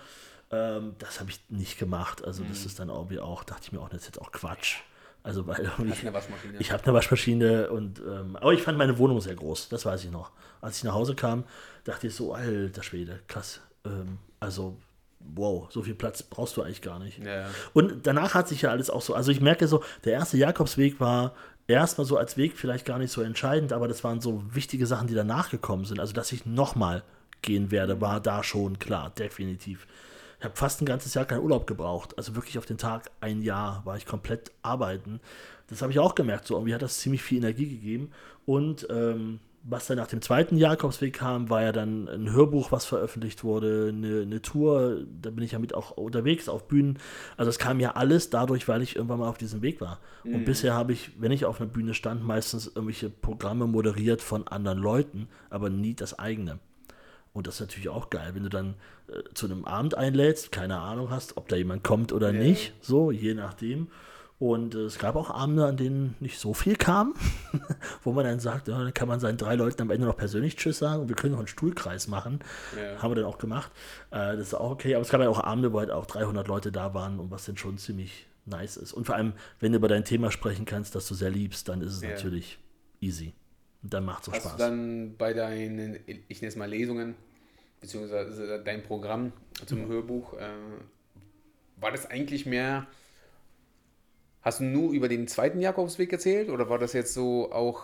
Ähm, 0.51 0.95
das 0.99 1.21
habe 1.21 1.31
ich 1.31 1.41
nicht 1.49 1.79
gemacht. 1.79 2.25
Also 2.25 2.43
mhm. 2.45 2.49
das 2.49 2.65
ist 2.65 2.79
dann 2.79 2.89
irgendwie 2.89 3.19
auch, 3.19 3.45
dachte 3.45 3.63
ich 3.65 3.73
mir 3.73 3.81
auch, 3.81 3.89
das 3.89 4.03
ist 4.03 4.07
jetzt 4.07 4.21
auch 4.21 4.33
Quatsch. 4.33 4.79
Also 5.29 5.47
weil 5.47 5.71
ich, 5.87 6.05
ich 6.59 6.73
habe 6.73 6.83
eine 6.85 6.95
Waschmaschine 6.95 7.71
und 7.71 8.01
ähm, 8.01 8.37
aber 8.37 8.55
ich 8.55 8.63
fand 8.63 8.79
meine 8.79 8.97
Wohnung 8.97 9.21
sehr 9.21 9.35
groß, 9.35 9.69
das 9.69 9.85
weiß 9.85 10.05
ich 10.05 10.11
noch. 10.11 10.31
Als 10.63 10.79
ich 10.79 10.85
nach 10.85 10.95
Hause 10.95 11.15
kam, 11.15 11.45
dachte 11.85 12.07
ich 12.07 12.15
so, 12.15 12.33
alter 12.33 12.83
Schwede, 12.83 13.21
krass. 13.29 13.61
Ähm, 13.85 14.17
also 14.41 14.79
wow, 15.21 15.71
so 15.71 15.83
viel 15.83 15.95
Platz 15.95 16.23
brauchst 16.23 16.57
du 16.57 16.63
eigentlich 16.63 16.81
gar 16.81 16.99
nicht. 16.99 17.19
Ja. 17.23 17.51
Und 17.75 18.07
danach 18.07 18.33
hat 18.33 18.49
sich 18.49 18.63
ja 18.63 18.71
alles 18.71 18.89
auch 18.89 19.03
so, 19.03 19.13
also 19.13 19.31
ich 19.31 19.43
merke 19.43 19.69
so, 19.69 19.85
der 20.07 20.15
erste 20.15 20.39
Jakobsweg 20.39 20.99
war 20.99 21.35
erstmal 21.67 22.07
so 22.07 22.17
als 22.17 22.39
Weg 22.39 22.57
vielleicht 22.57 22.87
gar 22.87 22.99
nicht 22.99 23.13
so 23.13 23.21
entscheidend, 23.21 23.75
aber 23.75 23.87
das 23.87 24.03
waren 24.05 24.23
so 24.23 24.43
wichtige 24.55 24.87
Sachen, 24.87 25.09
die 25.09 25.15
danach 25.15 25.51
gekommen 25.51 25.85
sind. 25.85 26.01
Also, 26.01 26.15
dass 26.15 26.33
ich 26.33 26.47
nochmal 26.47 27.03
gehen 27.43 27.71
werde, 27.71 28.01
war 28.01 28.21
da 28.21 28.43
schon 28.43 28.79
klar, 28.79 29.11
definitiv. 29.11 29.87
Ich 30.39 30.45
habe 30.45 30.57
fast 30.57 30.81
ein 30.81 30.87
ganzes 30.87 31.15
Jahr 31.15 31.25
keinen 31.25 31.43
Urlaub 31.43 31.67
gebraucht. 31.67 32.17
Also 32.17 32.37
wirklich 32.37 32.59
auf 32.59 32.67
den 32.67 32.79
Tag 32.79 33.11
ein 33.21 33.43
Jahr 33.43 33.83
war 33.85 33.97
ich 33.97 34.07
komplett 34.07 34.53
arbeiten. 34.63 35.21
Das 35.67 35.83
habe 35.83 35.93
ich 35.93 35.99
auch 35.99 36.15
gemerkt. 36.15 36.47
So, 36.47 36.55
irgendwie 36.55 36.75
hat 36.75 36.83
das 36.83 36.99
ziemlich 36.99 37.23
viel 37.23 37.39
Energie 37.39 37.69
gegeben. 37.69 38.13
Und 38.47 38.87
ähm, 38.89 39.41
was 39.65 39.87
dann 39.87 39.99
nach 39.99 40.07
dem 40.07 40.23
zweiten 40.23 40.57
Jakobsweg 40.57 41.13
kam, 41.13 41.51
war 41.51 41.63
ja 41.63 41.73
dann 41.73 42.09
ein 42.09 42.33
Hörbuch, 42.33 42.73
was 42.73 42.85
veröffentlicht 42.85 43.45
wurde, 43.45 43.89
eine, 43.89 44.23
eine, 44.23 44.41
Tour, 44.41 45.05
da 45.21 45.31
bin 45.31 45.45
ich 45.45 45.53
ja 45.53 45.59
mit 45.59 45.75
auch 45.75 45.91
unterwegs 45.91 46.49
auf 46.49 46.69
Bühnen. 46.69 46.99
Also 47.37 47.51
es 47.51 47.59
kam 47.59 47.81
ja 47.81 47.93
alles 47.93 48.31
dadurch, 48.31 48.69
weil 48.69 48.83
ich 48.83 48.97
irgendwann 48.97 49.19
mal 49.19 49.29
auf 49.29 49.39
diesem 49.39 49.61
Weg 49.61 49.81
war. 49.81 50.01
Mhm. 50.25 50.37
Und 50.37 50.45
bisher 50.45 50.75
habe 50.75 50.93
ich, 50.93 51.21
wenn 51.21 51.33
ich 51.33 51.45
auf 51.45 51.61
einer 51.61 51.69
Bühne 51.69 51.95
stand, 51.95 52.25
meistens 52.25 52.69
irgendwelche 52.69 53.11
Programme 53.11 53.67
moderiert 53.67 54.23
von 54.23 54.47
anderen 54.47 54.79
Leuten, 54.79 55.29
aber 55.51 55.69
nie 55.69 55.95
das 55.95 56.19
eigene. 56.19 56.61
Und 57.33 57.47
das 57.47 57.55
ist 57.55 57.61
natürlich 57.61 57.89
auch 57.89 58.11
geil, 58.11 58.31
wenn 58.35 58.43
du 58.43 58.49
dann 58.49 58.75
äh, 59.09 59.23
zu 59.35 59.47
einem 59.47 59.65
Abend 59.65 59.95
einlädst, 59.95 60.53
keine 60.53 60.79
Ahnung 60.79 61.11
hast, 61.11 61.37
ob 61.37 61.49
da 61.49 61.57
jemand 61.57 61.85
kommt 61.85 62.13
oder 62.13 62.33
ja. 62.33 62.41
nicht, 62.41 62.75
so, 62.81 63.11
je 63.11 63.35
nachdem. 63.35 63.89
Und 64.39 64.77
äh, 64.77 64.79
es 64.83 64.99
gab 64.99 65.17
auch 65.17 65.31
Abende, 65.31 65.67
an 65.67 65.77
denen 65.77 66.15
nicht 66.21 66.39
so 66.39 66.55
viel 66.55 66.77
kam, 66.77 67.15
wo 68.05 68.13
man 68.13 68.25
dann 68.25 68.39
sagt, 68.39 68.69
ja, 68.69 68.79
dann 68.79 68.95
kann 68.95 69.09
man 69.09 69.19
seinen 69.19 69.37
drei 69.37 69.57
Leuten 69.57 69.83
am 69.83 69.91
Ende 69.91 70.07
noch 70.07 70.17
persönlich 70.17 70.57
Tschüss 70.57 70.79
sagen 70.79 71.03
und 71.03 71.09
wir 71.09 71.17
können 71.17 71.33
noch 71.33 71.41
einen 71.41 71.49
Stuhlkreis 71.49 72.07
machen. 72.07 72.41
Ja. 72.77 73.03
Haben 73.03 73.11
wir 73.11 73.17
dann 73.17 73.25
auch 73.25 73.39
gemacht. 73.39 73.73
Äh, 74.11 74.37
das 74.37 74.49
ist 74.49 74.55
auch 74.55 74.71
okay, 74.71 74.95
aber 74.95 75.03
es 75.03 75.11
gab 75.11 75.21
ja 75.21 75.29
auch 75.29 75.43
Abende, 75.43 75.73
wo 75.73 75.81
halt 75.81 75.91
auch 75.91 76.07
300 76.07 76.47
Leute 76.47 76.71
da 76.71 76.95
waren 76.95 77.19
und 77.19 77.33
was 77.33 77.47
dann 77.47 77.57
schon 77.57 77.79
ziemlich 77.79 78.27
nice 78.47 78.77
ist. 78.77 78.93
Und 78.93 79.07
vor 79.07 79.17
allem, 79.17 79.33
wenn 79.59 79.73
du 79.73 79.79
über 79.79 79.89
dein 79.89 80.05
Thema 80.05 80.31
sprechen 80.31 80.65
kannst, 80.65 80.95
das 80.95 81.09
du 81.09 81.15
sehr 81.15 81.31
liebst, 81.31 81.69
dann 81.69 81.83
ist 81.83 81.95
es 81.95 82.03
ja. 82.03 82.11
natürlich 82.11 82.59
easy. 83.01 83.35
Dann 83.83 84.05
macht 84.05 84.29
es 84.29 84.37
Spaß. 84.37 84.53
Du 84.53 84.59
dann 84.59 85.17
bei 85.17 85.33
deinen, 85.33 86.01
ich 86.07 86.41
nenne 86.41 86.49
es 86.49 86.57
mal 86.57 86.69
Lesungen, 86.69 87.15
beziehungsweise 87.81 88.63
dein 88.65 88.83
Programm 88.83 89.33
zum 89.67 89.85
mhm. 89.85 89.89
Hörbuch, 89.89 90.35
äh, 90.35 90.49
war 91.77 91.93
das 91.93 92.07
eigentlich 92.07 92.45
mehr 92.45 92.87
Hast 94.43 94.61
du 94.61 94.65
nur 94.65 94.93
über 94.93 95.09
den 95.09 95.27
zweiten 95.29 95.61
Jakobsweg 95.61 96.13
erzählt 96.13 96.49
oder 96.49 96.71
war 96.71 96.79
das 96.79 96.95
jetzt 96.95 97.13
so 97.13 97.53
auch. 97.53 97.83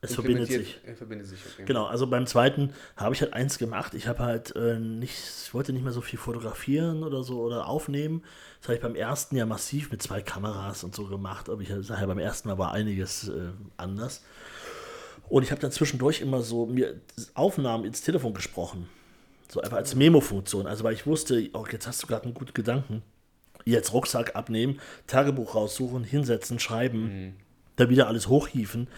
Es 0.00 0.14
verbindet 0.14 0.48
sich. 0.48 0.80
Es 0.84 0.98
verbindet 0.98 1.28
sich, 1.28 1.38
okay. 1.46 1.62
Genau, 1.64 1.86
also 1.86 2.08
beim 2.08 2.26
zweiten 2.26 2.72
habe 2.96 3.14
ich 3.14 3.20
halt 3.20 3.34
eins 3.34 3.58
gemacht. 3.58 3.94
Ich 3.94 4.08
habe 4.08 4.18
halt 4.18 4.56
äh, 4.56 4.80
nicht, 4.80 5.14
ich 5.44 5.54
wollte 5.54 5.72
nicht 5.72 5.84
mehr 5.84 5.92
so 5.92 6.00
viel 6.00 6.18
fotografieren 6.18 7.04
oder 7.04 7.22
so 7.22 7.40
oder 7.42 7.68
aufnehmen. 7.68 8.24
Das 8.58 8.68
habe 8.68 8.74
ich 8.74 8.82
beim 8.82 8.96
ersten 8.96 9.36
ja 9.36 9.46
massiv 9.46 9.92
mit 9.92 10.02
zwei 10.02 10.20
Kameras 10.20 10.82
und 10.82 10.96
so 10.96 11.06
gemacht, 11.06 11.48
aber 11.48 11.60
ich 11.60 11.68
sage 11.68 12.00
ja, 12.00 12.06
beim 12.06 12.18
ersten 12.18 12.48
Mal 12.48 12.58
war 12.58 12.72
einiges 12.72 13.28
äh, 13.28 13.50
anders. 13.76 14.24
Und 15.28 15.42
ich 15.42 15.50
habe 15.50 15.60
dann 15.60 15.72
zwischendurch 15.72 16.20
immer 16.20 16.42
so 16.42 16.66
mir 16.66 17.00
Aufnahmen 17.34 17.84
ins 17.84 18.02
Telefon 18.02 18.34
gesprochen. 18.34 18.88
So 19.48 19.60
einfach 19.60 19.78
als 19.78 19.94
Memo-Funktion. 19.94 20.66
Also 20.66 20.84
weil 20.84 20.94
ich 20.94 21.06
wusste, 21.06 21.48
oh, 21.54 21.64
jetzt 21.70 21.86
hast 21.86 22.02
du 22.02 22.06
gerade 22.06 22.24
einen 22.24 22.34
guten 22.34 22.54
Gedanken 22.54 23.02
jetzt 23.64 23.92
Rucksack 23.92 24.34
abnehmen, 24.34 24.80
Tagebuch 25.06 25.54
raussuchen, 25.54 26.04
hinsetzen, 26.04 26.58
schreiben, 26.58 27.02
mhm. 27.02 27.34
dann 27.76 27.88
wieder 27.88 28.08
alles 28.08 28.28
hochhieven. 28.28 28.88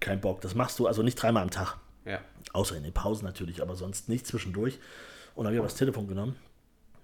Kein 0.00 0.20
Bock. 0.20 0.40
Das 0.40 0.54
machst 0.54 0.78
du 0.78 0.86
also 0.86 1.02
nicht 1.02 1.16
dreimal 1.16 1.42
am 1.42 1.50
Tag. 1.50 1.76
Ja. 2.04 2.20
Außer 2.52 2.76
in 2.76 2.82
den 2.82 2.92
Pausen 2.92 3.24
natürlich, 3.24 3.62
aber 3.62 3.74
sonst 3.74 4.08
nicht 4.08 4.26
zwischendurch. 4.26 4.78
Und 5.34 5.44
dann 5.44 5.54
habe 5.54 5.66
ich 5.66 5.72
das 5.72 5.78
Telefon 5.78 6.06
genommen, 6.06 6.36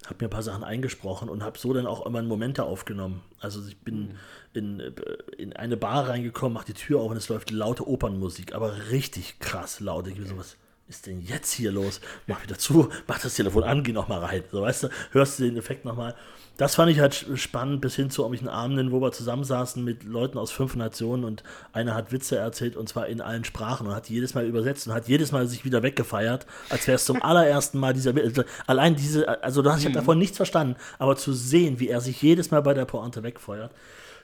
habe 0.05 0.17
mir 0.19 0.27
ein 0.27 0.31
paar 0.31 0.43
Sachen 0.43 0.63
eingesprochen 0.63 1.29
und 1.29 1.43
habe 1.43 1.57
so 1.57 1.73
dann 1.73 1.85
auch 1.85 2.05
immer 2.05 2.21
Momente 2.21 2.63
aufgenommen. 2.63 3.21
Also 3.39 3.65
ich 3.67 3.77
bin 3.77 3.99
mhm. 3.99 4.17
in, 4.53 4.79
äh, 4.79 4.91
in 5.37 5.53
eine 5.53 5.77
Bar 5.77 6.09
reingekommen, 6.09 6.53
mache 6.53 6.65
die 6.65 6.73
Tür 6.73 7.01
auf 7.01 7.11
und 7.11 7.17
es 7.17 7.29
läuft 7.29 7.51
laute 7.51 7.87
Opernmusik, 7.87 8.53
aber 8.53 8.89
richtig 8.89 9.39
krass 9.39 9.79
laut. 9.79 10.07
Ich 10.07 10.13
okay. 10.13 10.29
sowas 10.29 10.57
ist 10.91 11.07
denn 11.07 11.21
jetzt 11.21 11.53
hier 11.53 11.71
los? 11.71 12.01
Mach 12.27 12.43
wieder 12.43 12.57
zu, 12.57 12.89
mach 13.07 13.19
das 13.19 13.35
Telefon 13.35 13.63
an, 13.63 13.83
geh 13.83 13.91
nochmal 13.91 14.19
rein. 14.19 14.43
So, 14.51 14.61
weißt 14.61 14.83
du, 14.83 14.89
hörst 15.11 15.39
du 15.39 15.43
den 15.43 15.57
Effekt 15.57 15.85
nochmal 15.85 16.15
das 16.61 16.75
fand 16.75 16.91
ich 16.91 16.99
halt 16.99 17.25
spannend, 17.35 17.81
bis 17.81 17.95
hin 17.95 18.11
zu 18.11 18.21
irgendwelchen 18.21 18.47
Abenden, 18.47 18.91
wo 18.91 19.01
wir 19.01 19.11
zusammensaßen 19.11 19.83
mit 19.83 20.03
Leuten 20.03 20.37
aus 20.37 20.51
fünf 20.51 20.75
Nationen 20.75 21.23
und 21.23 21.41
einer 21.73 21.95
hat 21.95 22.11
Witze 22.11 22.37
erzählt 22.37 22.75
und 22.75 22.87
zwar 22.87 23.07
in 23.07 23.19
allen 23.19 23.43
Sprachen 23.45 23.87
und 23.87 23.95
hat 23.95 24.09
jedes 24.09 24.35
Mal 24.35 24.45
übersetzt 24.45 24.87
und 24.87 24.93
hat 24.93 25.07
jedes 25.07 25.31
Mal 25.31 25.47
sich 25.47 25.65
wieder 25.65 25.81
weggefeiert, 25.81 26.45
als 26.69 26.85
wäre 26.85 26.97
es 26.97 27.05
zum 27.05 27.19
allerersten 27.23 27.79
Mal 27.79 27.93
dieser 27.93 28.15
Witz. 28.15 28.39
Allein 28.67 28.95
diese, 28.95 29.43
also 29.43 29.61
ich 29.61 29.69
habe 29.69 29.89
mhm. 29.89 29.93
davon 29.93 30.19
nichts 30.19 30.37
verstanden, 30.37 30.75
aber 30.99 31.15
zu 31.15 31.33
sehen, 31.33 31.79
wie 31.79 31.89
er 31.89 31.99
sich 31.99 32.21
jedes 32.21 32.51
Mal 32.51 32.61
bei 32.61 32.75
der 32.75 32.85
Pointe 32.85 33.23
wegfeuert, 33.23 33.71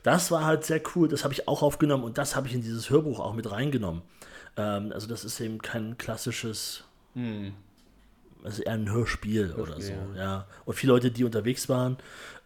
das 0.03 0.29
war 0.29 0.45
halt 0.45 0.63
sehr 0.63 0.81
cool. 0.95 1.07
Das 1.07 1.23
habe 1.23 1.33
ich 1.33 1.47
auch 1.47 1.63
aufgenommen 1.63 2.03
und 2.03 2.19
das 2.19 2.35
habe 2.35 2.47
ich 2.47 2.53
in 2.53 2.61
dieses 2.61 2.91
Hörbuch 2.91 3.19
auch 3.19 3.33
mit 3.33 3.49
reingenommen. 3.49 4.03
Ähm, 4.57 4.91
also 4.91 5.07
das 5.07 5.23
ist 5.23 5.39
eben 5.39 5.61
kein 5.61 5.97
klassisches. 5.97 6.83
Mhm 7.13 7.53
also 8.43 8.63
eher 8.63 8.73
ein 8.73 8.89
Hörspiel, 8.89 9.55
Hörspiel 9.55 9.61
oder 9.61 9.81
so, 9.81 9.93
ja. 10.15 10.47
Und 10.65 10.75
viele 10.75 10.93
Leute, 10.93 11.11
die 11.11 11.23
unterwegs 11.23 11.69
waren, 11.69 11.97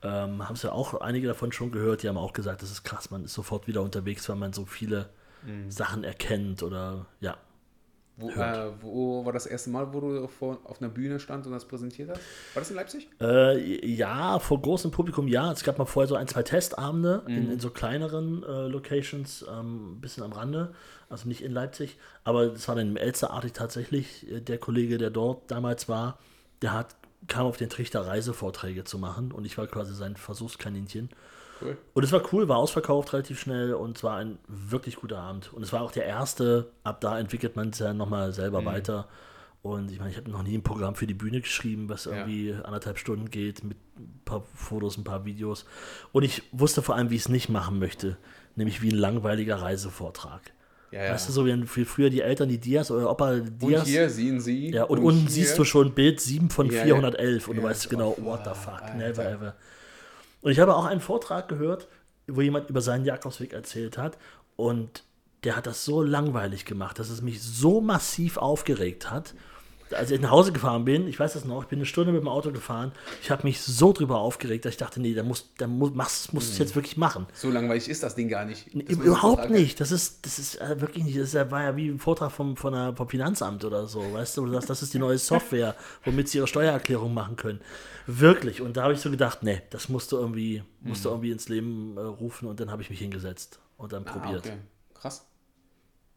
ähm, 0.03 0.47
haben 0.47 0.55
es 0.55 0.63
ja 0.63 0.71
auch 0.71 0.99
einige 1.01 1.27
davon 1.27 1.51
schon 1.51 1.71
gehört, 1.71 2.03
die 2.03 2.09
haben 2.09 2.17
auch 2.17 2.33
gesagt, 2.33 2.61
das 2.61 2.71
ist 2.71 2.83
krass, 2.83 3.11
man 3.11 3.25
ist 3.25 3.33
sofort 3.33 3.67
wieder 3.67 3.81
unterwegs, 3.81 4.27
weil 4.29 4.35
man 4.35 4.53
so 4.53 4.65
viele 4.65 5.09
mhm. 5.45 5.69
Sachen 5.69 6.03
erkennt 6.03 6.63
oder 6.63 7.05
ja. 7.19 7.37
Wo, 8.17 8.29
äh, 8.29 8.71
wo, 8.81 9.25
war 9.25 9.33
das 9.33 9.45
erste 9.45 9.69
Mal, 9.69 9.93
wo 9.93 9.99
du 9.99 10.27
vor, 10.27 10.59
auf 10.65 10.81
einer 10.81 10.91
Bühne 10.91 11.19
stand 11.19 11.45
und 11.45 11.53
das 11.53 11.65
präsentiert 11.65 12.09
hast? 12.09 12.21
War 12.53 12.61
das 12.61 12.69
in 12.69 12.75
Leipzig? 12.75 13.09
Äh, 13.19 13.85
ja, 13.85 14.37
vor 14.39 14.61
großem 14.61 14.91
Publikum 14.91 15.27
ja. 15.27 15.51
Es 15.51 15.63
gab 15.63 15.77
mal 15.77 15.85
vorher 15.85 16.07
so 16.07 16.15
ein, 16.15 16.27
zwei 16.27 16.43
Testabende 16.43 17.23
mhm. 17.25 17.35
in, 17.35 17.51
in, 17.53 17.59
so 17.59 17.69
kleineren 17.69 18.43
äh, 18.43 18.67
Locations, 18.67 19.45
ähm, 19.49 19.93
ein 19.93 20.01
bisschen 20.01 20.23
am 20.23 20.33
Rande, 20.33 20.73
also 21.09 21.27
nicht 21.27 21.41
in 21.41 21.51
Leipzig. 21.51 21.97
Aber 22.23 22.47
das 22.47 22.67
war 22.67 22.75
dann 22.75 22.89
im 22.89 22.97
Elsterartig 22.97 23.53
tatsächlich. 23.53 24.29
Äh, 24.29 24.41
der 24.41 24.57
Kollege, 24.57 24.97
der 24.97 25.09
dort 25.09 25.49
damals 25.49 25.89
war, 25.89 26.19
der 26.61 26.73
hat, 26.73 26.95
kam 27.27 27.45
auf 27.45 27.57
den 27.57 27.69
Trichter, 27.69 28.05
Reisevorträge 28.05 28.83
zu 28.83 28.99
machen 28.99 29.31
und 29.31 29.45
ich 29.45 29.57
war 29.57 29.67
quasi 29.67 29.95
sein 29.95 30.15
Versuchskaninchen. 30.15 31.09
Cool. 31.61 31.77
Und 31.93 32.03
es 32.03 32.11
war 32.11 32.21
cool, 32.33 32.47
war 32.47 32.57
ausverkauft 32.57 33.13
relativ 33.13 33.39
schnell 33.39 33.73
und 33.73 33.97
es 33.97 34.03
war 34.03 34.17
ein 34.17 34.37
wirklich 34.47 34.95
guter 34.95 35.19
Abend. 35.19 35.53
Und 35.53 35.63
es 35.63 35.71
war 35.71 35.81
auch 35.81 35.91
der 35.91 36.05
erste, 36.05 36.71
ab 36.83 37.01
da 37.01 37.19
entwickelt 37.19 37.55
man 37.55 37.69
es 37.69 37.79
ja 37.79 37.93
nochmal 37.93 38.33
selber 38.33 38.61
mhm. 38.61 38.65
weiter. 38.65 39.07
Und 39.61 39.91
ich 39.91 39.99
meine, 39.99 40.09
ich 40.09 40.17
habe 40.17 40.29
noch 40.31 40.41
nie 40.41 40.57
ein 40.57 40.63
Programm 40.63 40.95
für 40.95 41.05
die 41.05 41.13
Bühne 41.13 41.41
geschrieben, 41.41 41.87
was 41.87 42.07
irgendwie 42.07 42.49
ja. 42.49 42.61
anderthalb 42.61 42.97
Stunden 42.97 43.29
geht, 43.29 43.63
mit 43.63 43.77
ein 43.95 44.21
paar 44.25 44.43
Fotos, 44.55 44.97
ein 44.97 45.03
paar 45.03 45.23
Videos. 45.25 45.65
Und 46.11 46.23
ich 46.23 46.41
wusste 46.51 46.81
vor 46.81 46.95
allem, 46.95 47.11
wie 47.11 47.15
ich 47.15 47.21
es 47.21 47.29
nicht 47.29 47.49
machen 47.49 47.77
möchte, 47.77 48.17
nämlich 48.55 48.81
wie 48.81 48.89
ein 48.89 48.97
langweiliger 48.97 49.61
Reisevortrag. 49.61 50.41
Ja, 50.91 51.05
ja. 51.05 51.13
Weißt 51.13 51.29
du, 51.29 51.33
so 51.33 51.45
wie 51.45 51.85
früher 51.85 52.09
die 52.09 52.21
Eltern, 52.21 52.49
die 52.49 52.57
Dias 52.57 52.91
oder 52.91 53.09
Opa 53.09 53.35
Dias. 53.35 53.81
Und 53.81 53.87
hier 53.87 54.09
sehen 54.09 54.41
sie. 54.41 54.71
Ja, 54.71 54.83
und, 54.85 54.99
und 54.99 55.05
unten 55.05 55.27
siehst 55.27 55.57
du 55.57 55.63
schon 55.63 55.93
Bild 55.93 56.19
7 56.19 56.49
von 56.49 56.69
ja, 56.69 56.83
411 56.83 57.47
und 57.47 57.55
du 57.57 57.63
weißt 57.63 57.89
genau, 57.89 58.17
what 58.19 58.41
the 58.43 58.51
fuck, 58.53 58.95
never 58.97 59.23
ever. 59.23 59.55
Und 60.41 60.51
ich 60.51 60.59
habe 60.59 60.75
auch 60.75 60.85
einen 60.85 61.01
Vortrag 61.01 61.47
gehört, 61.47 61.87
wo 62.27 62.41
jemand 62.41 62.69
über 62.69 62.81
seinen 62.81 63.05
Jakobsweg 63.05 63.53
erzählt 63.53 63.97
hat. 63.97 64.17
Und 64.55 65.03
der 65.43 65.55
hat 65.55 65.67
das 65.67 65.85
so 65.85 66.01
langweilig 66.01 66.65
gemacht, 66.65 66.99
dass 66.99 67.09
es 67.09 67.21
mich 67.21 67.41
so 67.41 67.81
massiv 67.81 68.37
aufgeregt 68.37 69.09
hat, 69.09 69.33
als 69.93 70.11
ich 70.11 70.19
nach 70.21 70.31
Hause 70.31 70.51
gefahren 70.51 70.85
bin, 70.85 71.07
ich 71.07 71.19
weiß 71.19 71.33
das 71.33 71.45
noch, 71.45 71.63
ich 71.63 71.67
bin 71.67 71.79
eine 71.79 71.85
Stunde 71.85 72.11
mit 72.11 72.21
dem 72.21 72.27
Auto 72.27 72.51
gefahren, 72.51 72.91
ich 73.21 73.31
habe 73.31 73.43
mich 73.43 73.61
so 73.61 73.93
drüber 73.93 74.19
aufgeregt, 74.19 74.65
dass 74.65 74.73
ich 74.73 74.77
dachte, 74.77 75.01
nee, 75.01 75.13
da 75.13 75.23
muss, 75.23 75.49
da 75.57 75.67
muss, 75.67 75.93
machst, 75.93 76.33
musst 76.33 76.49
du 76.49 76.53
es 76.53 76.59
jetzt 76.59 76.75
wirklich 76.75 76.97
machen. 76.97 77.27
So 77.33 77.49
langweilig 77.49 77.89
ist 77.89 78.03
das 78.03 78.15
Ding 78.15 78.29
gar 78.29 78.45
nicht. 78.45 78.67
Das 78.73 78.97
überhaupt 78.97 79.49
nicht. 79.49 79.79
Das 79.79 79.91
ist, 79.91 80.25
das 80.25 80.39
ist 80.39 80.61
äh, 80.61 80.79
wirklich 80.81 81.03
nicht, 81.03 81.17
das 81.17 81.33
war 81.33 81.63
ja 81.63 81.75
wie 81.75 81.89
ein 81.89 81.99
Vortrag 81.99 82.31
vom, 82.31 82.57
von 82.57 82.73
der, 82.73 82.95
vom 82.95 83.09
Finanzamt 83.09 83.63
oder 83.65 83.87
so, 83.87 84.13
weißt 84.13 84.37
du, 84.37 84.45
das, 84.47 84.65
das 84.65 84.81
ist 84.81 84.93
die 84.93 84.99
neue 84.99 85.17
Software, 85.17 85.75
womit 86.03 86.29
sie 86.29 86.37
ihre 86.37 86.47
Steuererklärung 86.47 87.13
machen 87.13 87.35
können. 87.35 87.61
Wirklich. 88.07 88.61
Und 88.61 88.77
da 88.77 88.83
habe 88.83 88.93
ich 88.93 89.01
so 89.01 89.09
gedacht, 89.09 89.43
nee, 89.43 89.61
das 89.69 89.89
musst 89.89 90.11
du 90.11 90.17
irgendwie, 90.17 90.63
musst 90.81 91.05
du 91.05 91.09
mhm. 91.09 91.13
irgendwie 91.13 91.31
ins 91.31 91.49
Leben 91.49 91.97
äh, 91.97 92.01
rufen 92.01 92.47
und 92.47 92.59
dann 92.59 92.71
habe 92.71 92.81
ich 92.81 92.89
mich 92.89 92.99
hingesetzt 92.99 93.59
und 93.77 93.93
dann 93.93 94.05
ah, 94.05 94.11
probiert. 94.11 94.45
Okay. 94.45 94.57
Krass. 94.95 95.25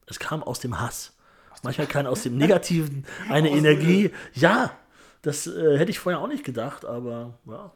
Es 0.06 0.18
kam 0.18 0.42
aus 0.42 0.60
dem 0.60 0.80
Hass. 0.80 1.12
Manchmal 1.62 1.86
kann 1.86 2.06
aus 2.06 2.22
dem 2.22 2.36
Negativen 2.36 3.06
eine 3.28 3.50
Energie. 3.50 4.10
Ja, 4.34 4.76
das 5.22 5.46
äh, 5.46 5.78
hätte 5.78 5.90
ich 5.90 5.98
vorher 5.98 6.20
auch 6.20 6.28
nicht 6.28 6.44
gedacht, 6.44 6.84
aber 6.84 7.38
ja. 7.46 7.72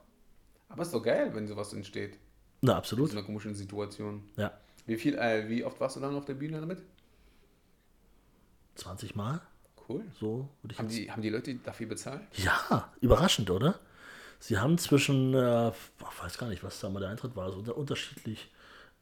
Aber 0.69 0.83
ist 0.83 0.93
doch 0.93 1.03
geil, 1.03 1.31
wenn 1.35 1.47
sowas 1.47 1.73
entsteht. 1.73 2.19
Na, 2.61 2.77
absolut. 2.77 3.11
In 3.11 3.19
einer 3.19 3.27
komischen 3.27 3.55
Situation. 3.55 4.29
Ja. 4.37 4.53
Wie 4.87 4.97
viel, 4.97 5.17
äh, 5.17 5.49
wie 5.49 5.65
oft 5.65 5.81
warst 5.81 5.97
du 5.97 6.01
dann 6.01 6.15
auf 6.15 6.25
der 6.25 6.35
Bühne 6.35 6.61
damit? 6.61 6.83
20 8.75 9.15
Mal? 9.15 9.41
Cool. 9.89 10.05
So 10.21 10.49
Haben 10.77 10.89
die, 10.89 11.11
haben 11.11 11.23
die 11.23 11.31
Leute 11.31 11.55
dafür 11.57 11.87
bezahlt? 11.87 12.21
Ja, 12.35 12.93
überraschend, 13.01 13.51
oder? 13.51 13.79
Sie 14.41 14.59
haben 14.59 14.79
zwischen, 14.79 15.35
äh, 15.35 15.69
ich 15.71 16.23
weiß 16.23 16.39
gar 16.39 16.49
nicht, 16.49 16.63
was 16.63 16.81
da 16.81 16.89
mal 16.89 17.01
der 17.01 17.09
Eintritt 17.09 17.35
war, 17.35 17.53
unter, 17.57 17.77
unterschiedlich. 17.77 18.51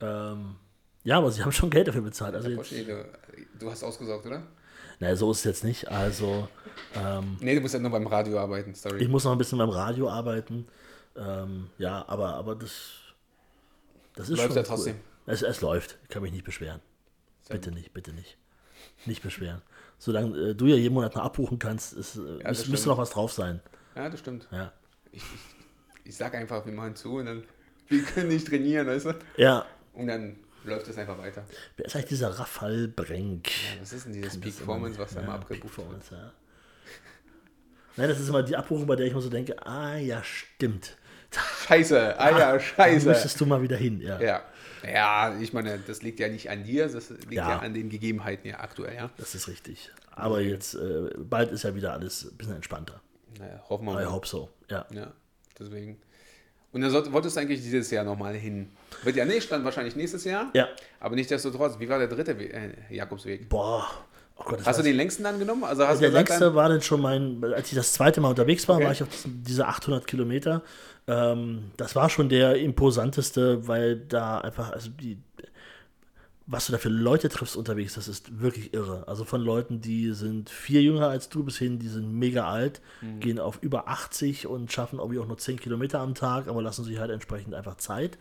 Ähm, 0.01 0.57
ja, 1.05 1.19
aber 1.19 1.31
sie 1.31 1.43
haben 1.43 1.53
schon 1.53 1.71
Geld 1.71 1.89
dafür 1.89 2.03
bezahlt. 2.03 2.35
Also 2.35 2.49
jetzt, 2.49 2.73
du 3.59 3.71
hast 3.71 3.83
ausgesorgt, 3.83 4.27
oder? 4.27 4.43
Naja, 5.01 5.17
so 5.17 5.31
ist 5.31 5.39
es 5.39 5.45
jetzt 5.45 5.65
nicht. 5.65 5.89
Also, 5.89 6.49
ähm, 6.95 7.37
Nee, 7.41 7.55
du 7.55 7.61
musst 7.61 7.75
ja 7.75 7.81
nur 7.81 7.91
beim 7.91 8.07
Radio 8.07 8.39
arbeiten, 8.39 8.75
sorry. 8.75 9.03
ich 9.03 9.09
muss 9.09 9.25
noch 9.25 9.33
ein 9.33 9.39
bisschen 9.39 9.59
beim 9.59 9.71
Radio 9.71 10.09
arbeiten. 10.09 10.67
Ähm, 11.17 11.69
ja, 11.79 12.05
aber, 12.09 12.35
aber 12.35 12.55
das, 12.55 12.93
das 14.15 14.29
ist 14.29 14.37
Läuft 14.39 14.49
schon 14.49 14.57
ja 14.57 14.63
trotzdem. 14.63 14.97
Es, 15.27 15.43
es 15.43 15.61
läuft. 15.61 15.99
Ich 16.05 16.09
kann 16.09 16.23
mich 16.23 16.33
nicht 16.33 16.45
beschweren. 16.45 16.81
Sehr 17.43 17.57
Bitte 17.57 17.73
nicht, 17.73 17.93
bitte 17.93 18.13
nicht. 18.13 18.37
Nicht 19.07 19.23
beschweren. 19.23 19.63
Solange 19.99 20.51
äh, 20.51 20.55
du 20.55 20.67
ja 20.67 20.77
jeden 20.77 20.95
Monat 20.95 21.15
noch 21.15 21.25
abbuchen 21.25 21.59
kannst, 21.59 21.95
ist, 21.95 22.17
äh, 22.17 22.39
das 22.39 22.59
müsste 22.59 22.71
müsste 22.71 22.89
noch 22.89 22.99
was 22.99 23.11
drauf 23.11 23.33
sein. 23.33 23.61
Ja, 23.95 24.09
das 24.09 24.21
stimmt. 24.21 24.47
Ja. 24.51 24.73
Ich, 25.13 25.23
ich, 25.23 26.05
ich 26.05 26.17
sag 26.17 26.35
einfach, 26.35 26.67
wir 26.67 26.73
machen 26.73 26.95
zu 26.97 27.17
und 27.17 27.27
dann, 27.27 27.45
wir 27.89 28.03
können 28.03 28.29
nicht 28.29 28.47
trainieren, 28.47 28.87
weißt 28.87 29.07
du? 29.07 29.15
Ja. 29.37 29.65
Und 29.95 30.09
dann 30.09 30.37
läuft 30.67 30.89
es 30.89 30.99
einfach 30.99 31.19
weiter. 31.19 31.45
Wer 31.77 31.87
ist 31.87 31.95
eigentlich 31.97 32.09
dieser 32.09 32.31
Rafal 32.39 32.89
Brenk? 32.89 33.49
Ja, 33.49 33.81
was 33.81 33.93
ist 33.93 34.07
denn 34.07 34.13
dieses 34.13 34.39
Peak 34.41 34.57
Performance, 34.57 34.99
was 34.99 35.15
da 35.15 35.21
ja, 35.21 35.27
immer 35.27 35.39
Peak 35.39 35.59
abgebucht 35.65 35.79
wird? 35.79 36.11
Ja. 36.11 36.33
Nein, 37.97 38.09
das 38.11 38.21
ist 38.21 38.29
immer 38.29 38.43
die 38.43 38.55
Abbuchung, 38.57 38.87
bei 38.87 38.97
der 38.97 39.07
ich 39.07 39.15
mir 39.15 39.21
so 39.23 39.31
denke, 39.31 39.57
ah 39.67 39.97
ja, 39.97 40.23
stimmt. 40.23 40.97
Scheiße, 41.67 42.19
ah 42.19 42.31
ja, 42.31 42.53
Da 42.53 42.61
scheiße. 42.61 43.09
müsstest 43.09 43.41
du 43.41 43.47
mal 43.47 43.61
wieder 43.63 43.77
hin, 43.77 44.01
ja. 44.01 44.21
Ja. 44.21 44.43
Ja, 44.87 45.37
ich 45.41 45.53
meine, 45.53 45.79
das 45.79 46.03
liegt 46.03 46.21
ja 46.21 46.29
nicht 46.29 46.49
an 46.51 46.63
dir, 46.63 46.89
das 46.89 47.11
liegt 47.11 47.33
ja, 47.33 47.49
Ja. 47.49 47.59
an 47.59 47.75
den 47.75 47.89
Gegebenheiten 47.89 48.47
ja 48.49 48.61
aktuell, 48.61 48.95
ja. 48.95 49.11
Das 49.17 49.35
ist 49.35 49.49
richtig. 49.49 49.91
Aber 50.13 50.41
jetzt, 50.41 50.75
äh, 50.75 51.11
bald 51.19 51.51
ist 51.51 51.65
ja 51.65 51.75
wieder 51.75 51.93
alles 51.93 52.25
ein 52.31 52.37
bisschen 52.37 52.55
entspannter. 52.57 53.01
Naja, 53.39 53.63
hoffen 53.69 53.87
wir 53.87 53.93
I 53.93 53.95
mal. 54.05 54.13
hope 54.13 54.27
so, 54.27 54.51
ja. 54.71 54.87
Ja, 54.93 55.13
deswegen. 55.59 56.01
Und 56.77 56.83
dann 56.83 56.91
sollt- 56.91 57.11
wolltest 57.11 57.37
du 57.37 57.41
eigentlich 57.41 57.62
dieses 57.62 57.91
Jahr 57.91 58.05
nochmal 58.05 58.35
hin. 58.35 58.69
Wird 59.03 59.17
ja 59.17 59.25
nicht, 59.25 59.51
dann 59.51 59.65
wahrscheinlich 59.65 59.97
nächstes 59.97 60.25
Jahr. 60.25 60.51
Ja. 60.53 60.69
Aber 61.01 61.15
nichtsdestotrotz, 61.15 61.79
wie 61.81 61.89
war 61.89 61.99
der 61.99 62.07
dritte 62.09 62.39
We 62.39 62.53
äh, 62.53 62.69
Jakobsweg? 62.91 63.49
Boah, 63.49 63.87
oh 64.37 64.43
Gott, 64.45 64.59
Hast 64.67 64.79
du 64.79 64.83
den 64.83 64.95
längsten 64.97 65.23
dann 65.25 65.39
genommen? 65.39 65.65
Also 65.65 65.87
hast 65.87 66.03
Der 66.03 66.11
du 66.11 66.12
gesagt, 66.12 66.29
längste 66.29 66.55
war 66.55 66.69
dann 66.69 66.83
schon 66.83 67.01
mein, 67.01 67.43
als 67.43 67.69
ich 67.71 67.77
das 67.77 67.95
zweite 67.95 68.21
Mal 68.21 68.29
unterwegs 68.29 68.69
war, 68.69 68.77
Okay. 68.77 68.85
war 68.85 68.93
ich 68.93 69.03
auf 69.03 69.09
diese 69.25 69.67
800 69.67 70.07
Kilometer. 70.07 70.62
Ähm, 71.09 71.71
das 71.79 71.97
war 71.97 72.11
schon 72.11 72.29
der 72.29 72.57
imposanteste, 72.57 73.67
weil 73.67 73.97
da 73.97 74.39
einfach, 74.39 74.71
also 74.73 74.91
die, 74.91 75.17
was 76.49 76.67
du 76.67 76.73
da 76.73 76.79
für 76.79 76.89
Leute 76.89 77.29
triffst 77.29 77.57
unterwegs, 77.57 77.95
das 77.95 78.07
ist 78.07 78.41
wirklich 78.41 78.73
irre. 78.73 79.09
Also 79.09 79.25
von 79.25 79.41
Leuten, 79.41 79.81
die 79.81 80.13
sind 80.13 80.49
vier 80.49 80.81
jünger 80.81 81.09
als 81.09 81.29
du 81.29 81.43
bis 81.43 81.59
hin, 81.59 81.79
die 81.81 81.89
sind 81.89 82.13
mega 82.13 82.49
alt, 82.49 82.81
Mhm. 83.03 83.19
gehen 83.21 83.39
auf 83.41 83.59
über 83.63 83.89
80 83.89 84.47
und 84.47 84.71
schaffen 84.71 85.01
irgendwie 85.01 85.19
auch 85.19 85.27
nur 85.27 85.39
10 85.39 85.59
Kilometer 85.59 85.99
am 86.01 86.15
Tag, 86.15 86.47
aber 86.47 86.63
lassen 86.63 86.85
sich 86.85 86.99
halt 86.99 87.11
entsprechend 87.11 87.55
einfach 87.55 87.77
Zeit. 87.79 88.17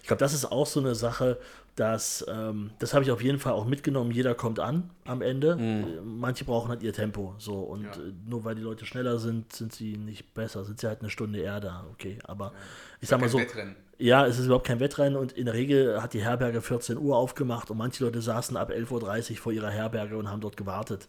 Ich 0.00 0.06
glaube, 0.06 0.20
das 0.20 0.32
ist 0.32 0.46
auch 0.46 0.66
so 0.66 0.80
eine 0.80 0.94
Sache, 0.94 1.38
dass, 1.74 2.24
ähm, 2.26 2.70
das 2.78 2.94
habe 2.94 3.04
ich 3.04 3.10
auf 3.10 3.20
jeden 3.22 3.38
Fall 3.38 3.52
auch 3.52 3.66
mitgenommen, 3.66 4.10
jeder 4.10 4.34
kommt 4.34 4.58
an 4.58 4.88
am 5.04 5.20
Ende. 5.20 5.58
Äh, 5.60 6.00
Manche 6.02 6.46
brauchen 6.46 6.70
halt 6.70 6.82
ihr 6.82 6.94
Tempo. 6.94 7.34
So, 7.36 7.56
und 7.56 7.82
Ja. 7.84 7.90
äh, 7.90 8.12
nur 8.26 8.44
weil 8.46 8.54
die 8.54 8.62
Leute 8.62 8.86
schneller 8.86 9.18
sind, 9.18 9.52
sind 9.52 9.74
sie 9.74 9.98
nicht 9.98 10.32
besser. 10.32 10.64
Sind 10.64 10.80
sie 10.80 10.86
halt 10.86 11.00
eine 11.00 11.10
Stunde 11.10 11.38
eher 11.40 11.60
da, 11.60 11.84
okay. 11.92 12.18
Aber 12.24 12.54
ich 13.02 13.10
sag 13.10 13.20
mal 13.20 13.28
so, 13.28 13.38
Wettrennen. 13.38 13.76
Ja, 13.98 14.26
es 14.26 14.38
ist 14.38 14.46
überhaupt 14.46 14.66
kein 14.66 14.80
Wettrennen 14.80 15.16
und 15.16 15.32
in 15.32 15.46
der 15.46 15.54
Regel 15.54 16.02
hat 16.02 16.12
die 16.12 16.22
Herberge 16.22 16.60
14 16.60 16.98
Uhr 16.98 17.16
aufgemacht 17.16 17.70
und 17.70 17.78
manche 17.78 18.04
Leute 18.04 18.20
saßen 18.20 18.56
ab 18.56 18.70
11.30 18.70 19.30
Uhr 19.32 19.36
vor 19.38 19.52
ihrer 19.52 19.70
Herberge 19.70 20.16
und 20.16 20.30
haben 20.30 20.40
dort 20.40 20.56
gewartet. 20.56 21.08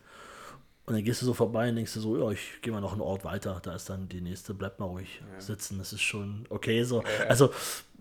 Und 0.85 0.93
dann 0.93 1.03
gehst 1.03 1.21
du 1.21 1.25
so 1.25 1.33
vorbei 1.33 1.67
und 1.67 1.75
denkst 1.75 1.93
du 1.95 1.99
so, 1.99 2.17
ja, 2.17 2.31
ich 2.31 2.61
gehe 2.61 2.71
mal 2.71 2.79
noch 2.79 2.93
einen 2.93 3.01
Ort 3.01 3.25
weiter. 3.25 3.59
Da 3.61 3.75
ist 3.75 3.89
dann 3.89 4.07
die 4.07 4.21
nächste, 4.21 4.53
bleib 4.53 4.79
mal 4.79 4.85
ruhig 4.85 5.21
sitzen. 5.37 5.77
Das 5.79 5.91
ist 5.91 6.01
schon 6.01 6.45
okay 6.47 6.83
so. 6.83 7.03
Also 7.27 7.51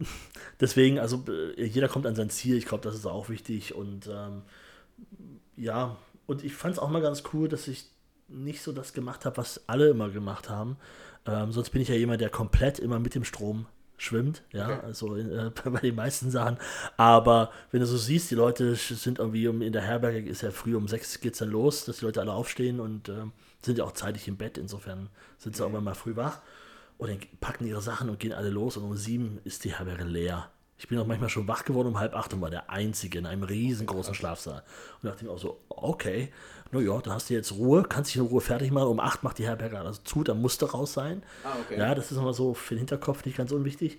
deswegen, 0.61 1.01
also 1.01 1.25
äh, 1.29 1.64
jeder 1.64 1.88
kommt 1.88 2.07
an 2.07 2.14
sein 2.14 2.31
Ziel. 2.31 2.57
Ich 2.57 2.66
glaube, 2.66 2.85
das 2.85 2.94
ist 2.94 3.07
auch 3.07 3.29
wichtig. 3.29 3.75
Und 3.75 4.07
ähm, 4.07 4.42
ja, 5.57 5.96
und 6.27 6.44
ich 6.44 6.55
fand 6.55 6.75
es 6.75 6.79
auch 6.79 6.88
mal 6.88 7.03
ganz 7.03 7.25
cool, 7.33 7.49
dass 7.49 7.66
ich 7.66 7.90
nicht 8.29 8.62
so 8.62 8.70
das 8.70 8.92
gemacht 8.92 9.25
habe, 9.25 9.37
was 9.37 9.68
alle 9.68 9.88
immer 9.88 10.11
gemacht 10.11 10.49
haben. 10.49 10.77
Ähm, 11.27 11.51
sonst 11.51 11.70
bin 11.70 11.83
ich 11.83 11.88
ja 11.88 11.96
jemand, 11.96 12.20
der 12.20 12.31
komplett 12.31 12.79
immer 12.79 13.01
mit 13.01 13.16
dem 13.16 13.25
Strom 13.25 13.66
schwimmt, 13.98 14.42
ja, 14.52 14.66
Okay. 14.66 14.87
also 14.87 15.16
äh, 15.16 15.50
bei 15.64 15.80
den 15.80 15.94
meisten 15.94 16.30
Sachen. 16.30 16.59
Aber 16.96 17.50
wenn 17.70 17.80
du 17.80 17.87
so 17.87 17.96
siehst, 17.96 18.30
die 18.30 18.35
Leute 18.35 18.74
sind 18.76 19.18
irgendwie 19.18 19.48
um, 19.48 19.62
in 19.62 19.72
der 19.72 19.82
Herberge, 19.82 20.28
ist 20.28 20.42
ja 20.42 20.50
früh 20.50 20.76
um 20.76 20.88
sechs 20.88 21.20
geht's 21.20 21.38
dann 21.38 21.50
los, 21.50 21.85
dass 21.85 21.98
die 21.98 22.04
Leute 22.04 22.20
alle 22.20 22.32
aufstehen 22.32 22.80
und 22.80 23.09
ähm, 23.09 23.32
sind 23.62 23.78
ja 23.78 23.85
auch 23.85 23.92
zeitig 23.92 24.28
im 24.28 24.37
Bett, 24.37 24.59
insofern 24.59 25.09
sind 25.38 25.56
sie 25.56 25.62
irgendwann 25.62 25.85
mal 25.85 25.94
früh 25.94 26.16
wach 26.16 26.40
und 26.98 27.09
dann 27.11 27.18
packen 27.40 27.66
ihre 27.66 27.82
Sachen 27.82 28.09
und 28.11 28.20
gehen 28.20 28.32
alle 28.32 28.50
los 28.50 28.76
und 28.76 28.85
um 28.85 28.96
sieben 28.96 29.38
ist 29.44 29.64
die 29.64 29.74
Herberge 29.76 30.04
leer. 30.04 30.50
Ich 30.78 30.88
bin 30.88 30.98
auch 30.98 31.06
manchmal 31.06 31.30
schon 31.30 31.48
wach 31.48 31.64
geworden 31.64 31.88
um 31.88 31.98
halb 31.98 32.14
acht 32.14 32.34
und 32.34 32.40
war 32.40 32.50
der 32.50 32.68
Einzige 32.70 33.18
in 33.18 33.26
einem 33.26 33.42
riesengroßen 33.44 34.14
Schlafsaal. 34.14 34.62
Und 35.02 35.08
dachte 35.08 35.24
mir 35.24 35.30
auch 35.30 35.38
so, 35.38 35.60
okay, 35.68 36.30
na 36.70 36.80
ja, 36.80 36.98
da 37.00 37.12
hast 37.12 37.30
du 37.30 37.34
jetzt 37.34 37.52
Ruhe, 37.52 37.84
kannst 37.84 38.10
dich 38.10 38.20
in 38.20 38.26
Ruhe 38.26 38.40
fertig 38.40 38.70
machen. 38.70 38.88
Um 38.88 39.00
acht 39.00 39.22
macht 39.22 39.38
die 39.38 39.46
Herberge 39.46 39.78
also 39.78 40.00
zu, 40.02 40.22
dann 40.22 40.40
musst 40.40 40.60
du 40.62 40.66
raus 40.66 40.92
sein. 40.92 41.22
Ah, 41.44 41.56
okay. 41.64 41.78
Ja, 41.78 41.94
das 41.94 42.10
ist 42.10 42.18
immer 42.18 42.34
so 42.34 42.54
für 42.54 42.74
den 42.74 42.80
Hinterkopf 42.80 43.24
nicht 43.24 43.36
ganz 43.36 43.52
unwichtig. 43.52 43.98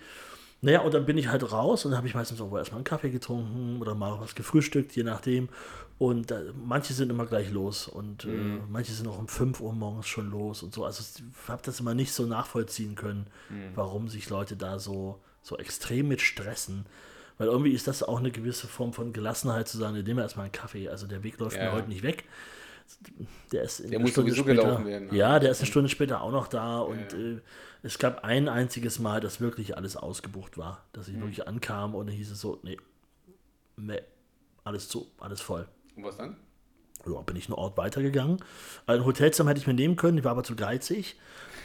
Naja, 0.62 0.82
und 0.82 0.94
dann 0.94 1.06
bin 1.06 1.18
ich 1.18 1.28
halt 1.28 1.52
raus 1.52 1.86
und 1.86 1.92
dann 1.92 1.98
habe 1.98 2.08
ich 2.08 2.16
meistens 2.16 2.42
auch 2.42 2.56
erstmal 2.56 2.80
einen 2.80 2.84
Kaffee 2.84 3.12
getrunken 3.12 3.80
oder 3.80 3.94
mal 3.94 4.20
was 4.20 4.34
gefrühstückt, 4.34 4.96
je 4.96 5.04
nachdem. 5.04 5.50
Und 6.00 6.32
äh, 6.32 6.52
manche 6.64 6.94
sind 6.94 7.10
immer 7.10 7.26
gleich 7.26 7.52
los 7.52 7.88
und 7.88 8.26
äh, 8.26 8.60
manche 8.70 8.92
sind 8.92 9.08
auch 9.08 9.18
um 9.18 9.28
5 9.28 9.62
Uhr 9.62 9.74
morgens 9.74 10.08
schon 10.08 10.30
los 10.30 10.62
und 10.64 10.74
so. 10.74 10.84
Also 10.84 11.04
ich 11.04 11.50
habe 11.50 11.62
das 11.64 11.80
immer 11.80 11.94
nicht 11.94 12.12
so 12.12 12.26
nachvollziehen 12.26 12.96
können, 12.96 13.28
warum 13.76 14.08
sich 14.08 14.30
Leute 14.30 14.56
da 14.56 14.78
so, 14.78 15.20
so 15.48 15.58
extrem 15.58 16.08
mit 16.08 16.22
stressen. 16.22 16.86
Weil 17.38 17.48
irgendwie 17.48 17.72
ist 17.72 17.88
das 17.88 18.04
auch 18.04 18.18
eine 18.20 18.32
gewisse 18.32 18.68
Form 18.68 18.94
von 18.94 19.14
Gelassenheit 19.14 19.68
zu 19.68 19.78
sagen, 19.78 19.96
wir 19.96 20.04
nehmen 20.04 20.20
erstmal 20.20 20.46
einen 20.46 20.52
Kaffee. 20.52 20.90
Also 20.90 21.08
der 21.08 21.24
Weg 21.24 21.38
läuft 21.40 21.58
Ja. 21.58 21.66
mir 21.66 21.72
heute 21.72 21.88
nicht 21.88 22.04
weg. 22.04 22.26
Der 23.52 23.64
ist 23.64 23.80
Der 23.90 24.00
muss 24.00 24.12
Stunde 24.12 24.32
sowieso 24.32 24.44
später, 24.44 24.64
gelaufen 24.64 24.86
werden, 24.86 25.08
ne? 25.08 25.16
Ja, 25.16 25.40
der 25.40 25.52
ist 25.52 25.60
eine 25.60 25.68
Stunde 25.68 25.90
später 25.90 26.22
auch 26.22 26.32
noch 26.32 26.48
da 26.48 26.80
und 26.80 27.14
Ja. 27.14 27.18
äh, 27.20 27.42
es 27.84 28.00
gab 28.00 28.24
ein 28.24 28.50
einziges 28.50 29.00
Mal, 29.00 29.22
dass 29.22 29.40
wirklich 29.40 29.78
alles 29.78 29.96
ausgebucht 29.98 30.58
war. 30.58 30.84
Dass 30.94 31.08
ich 31.08 31.16
Mhm. 31.16 31.22
wirklich 31.22 31.48
ankam 31.48 31.96
und 31.96 32.08
dann 32.08 32.16
hieß 32.16 32.32
es 32.32 32.42
so, 32.42 32.60
nee, 32.64 32.78
nee, 33.78 34.02
alles 34.64 34.90
zu, 34.90 35.08
alles 35.20 35.42
voll. 35.42 35.68
Und 35.96 36.04
was 36.04 36.18
dann? 36.18 36.38
Ja, 37.06 37.22
bin 37.22 37.36
ich 37.38 37.46
einen 37.48 37.54
Ort 37.56 37.78
weitergegangen. 37.78 38.38
Ein 38.86 39.06
Hotelzimmer 39.06 39.52
hätte 39.52 39.62
ich 39.62 39.68
mir 39.68 39.74
nehmen 39.74 39.96
können, 39.96 40.18
ich 40.18 40.24
war 40.24 40.32
aber 40.32 40.44
zu 40.44 40.56
geizig. 40.56 41.16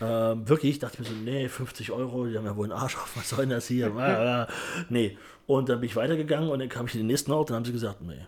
Ähm, 0.02 0.48
wirklich, 0.48 0.80
dachte 0.80 1.00
ich 1.00 1.08
mir 1.08 1.14
so, 1.14 1.22
nee, 1.22 1.48
50 1.48 1.92
Euro, 1.92 2.26
die 2.26 2.36
haben 2.36 2.44
ja 2.44 2.56
wohl 2.56 2.64
einen 2.64 2.72
Arsch 2.72 2.96
auf, 2.96 3.16
was 3.16 3.28
soll 3.28 3.40
denn 3.40 3.50
das 3.50 3.68
hier? 3.68 4.48
Nee. 4.88 5.16
Und 5.46 5.68
dann 5.68 5.80
bin 5.80 5.88
ich 5.88 5.96
weitergegangen 5.96 6.48
und 6.48 6.58
dann 6.58 6.68
kam 6.68 6.86
ich 6.86 6.94
in 6.94 7.00
den 7.00 7.06
nächsten 7.06 7.30
Ort 7.30 7.50
und 7.50 7.56
haben 7.56 7.64
sie 7.64 7.72
gesagt, 7.72 8.00
nee, 8.02 8.26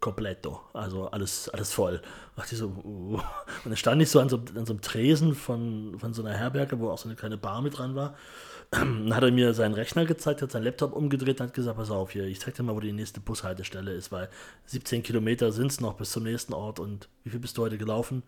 kompletto, 0.00 0.60
also 0.74 1.08
alles, 1.08 1.48
alles 1.48 1.72
voll. 1.72 2.02
Ich 2.36 2.58
so, 2.58 2.66
uh. 2.66 3.14
Und 3.14 3.22
dann 3.64 3.76
stand 3.76 4.02
ich 4.02 4.10
so 4.10 4.20
an 4.20 4.28
so, 4.28 4.36
an 4.36 4.66
so 4.66 4.74
einem 4.74 4.82
Tresen 4.82 5.34
von, 5.34 5.98
von 5.98 6.12
so 6.12 6.22
einer 6.22 6.36
Herberge, 6.36 6.78
wo 6.78 6.90
auch 6.90 6.98
so 6.98 7.08
eine 7.08 7.16
kleine 7.16 7.38
Bar 7.38 7.62
mit 7.62 7.78
dran 7.78 7.94
war. 7.94 8.14
Dann 8.70 9.14
hat 9.14 9.22
er 9.22 9.30
mir 9.30 9.54
seinen 9.54 9.74
Rechner 9.74 10.04
gezeigt, 10.04 10.42
hat 10.42 10.50
seinen 10.50 10.64
Laptop 10.64 10.94
umgedreht 10.94 11.40
und 11.40 11.46
hat 11.46 11.54
gesagt, 11.54 11.76
pass 11.76 11.90
auf 11.90 12.10
hier, 12.10 12.24
ich 12.24 12.40
zeig 12.40 12.54
dir 12.54 12.64
mal, 12.64 12.74
wo 12.74 12.80
die 12.80 12.92
nächste 12.92 13.20
Bushaltestelle 13.20 13.92
ist, 13.92 14.10
weil 14.10 14.28
17 14.66 15.02
Kilometer 15.02 15.52
sind 15.52 15.70
es 15.70 15.80
noch 15.80 15.94
bis 15.94 16.10
zum 16.10 16.24
nächsten 16.24 16.54
Ort 16.54 16.80
und 16.80 17.08
wie 17.22 17.30
viel 17.30 17.40
bist 17.40 17.56
du 17.56 17.62
heute 17.62 17.78
gelaufen? 17.78 18.24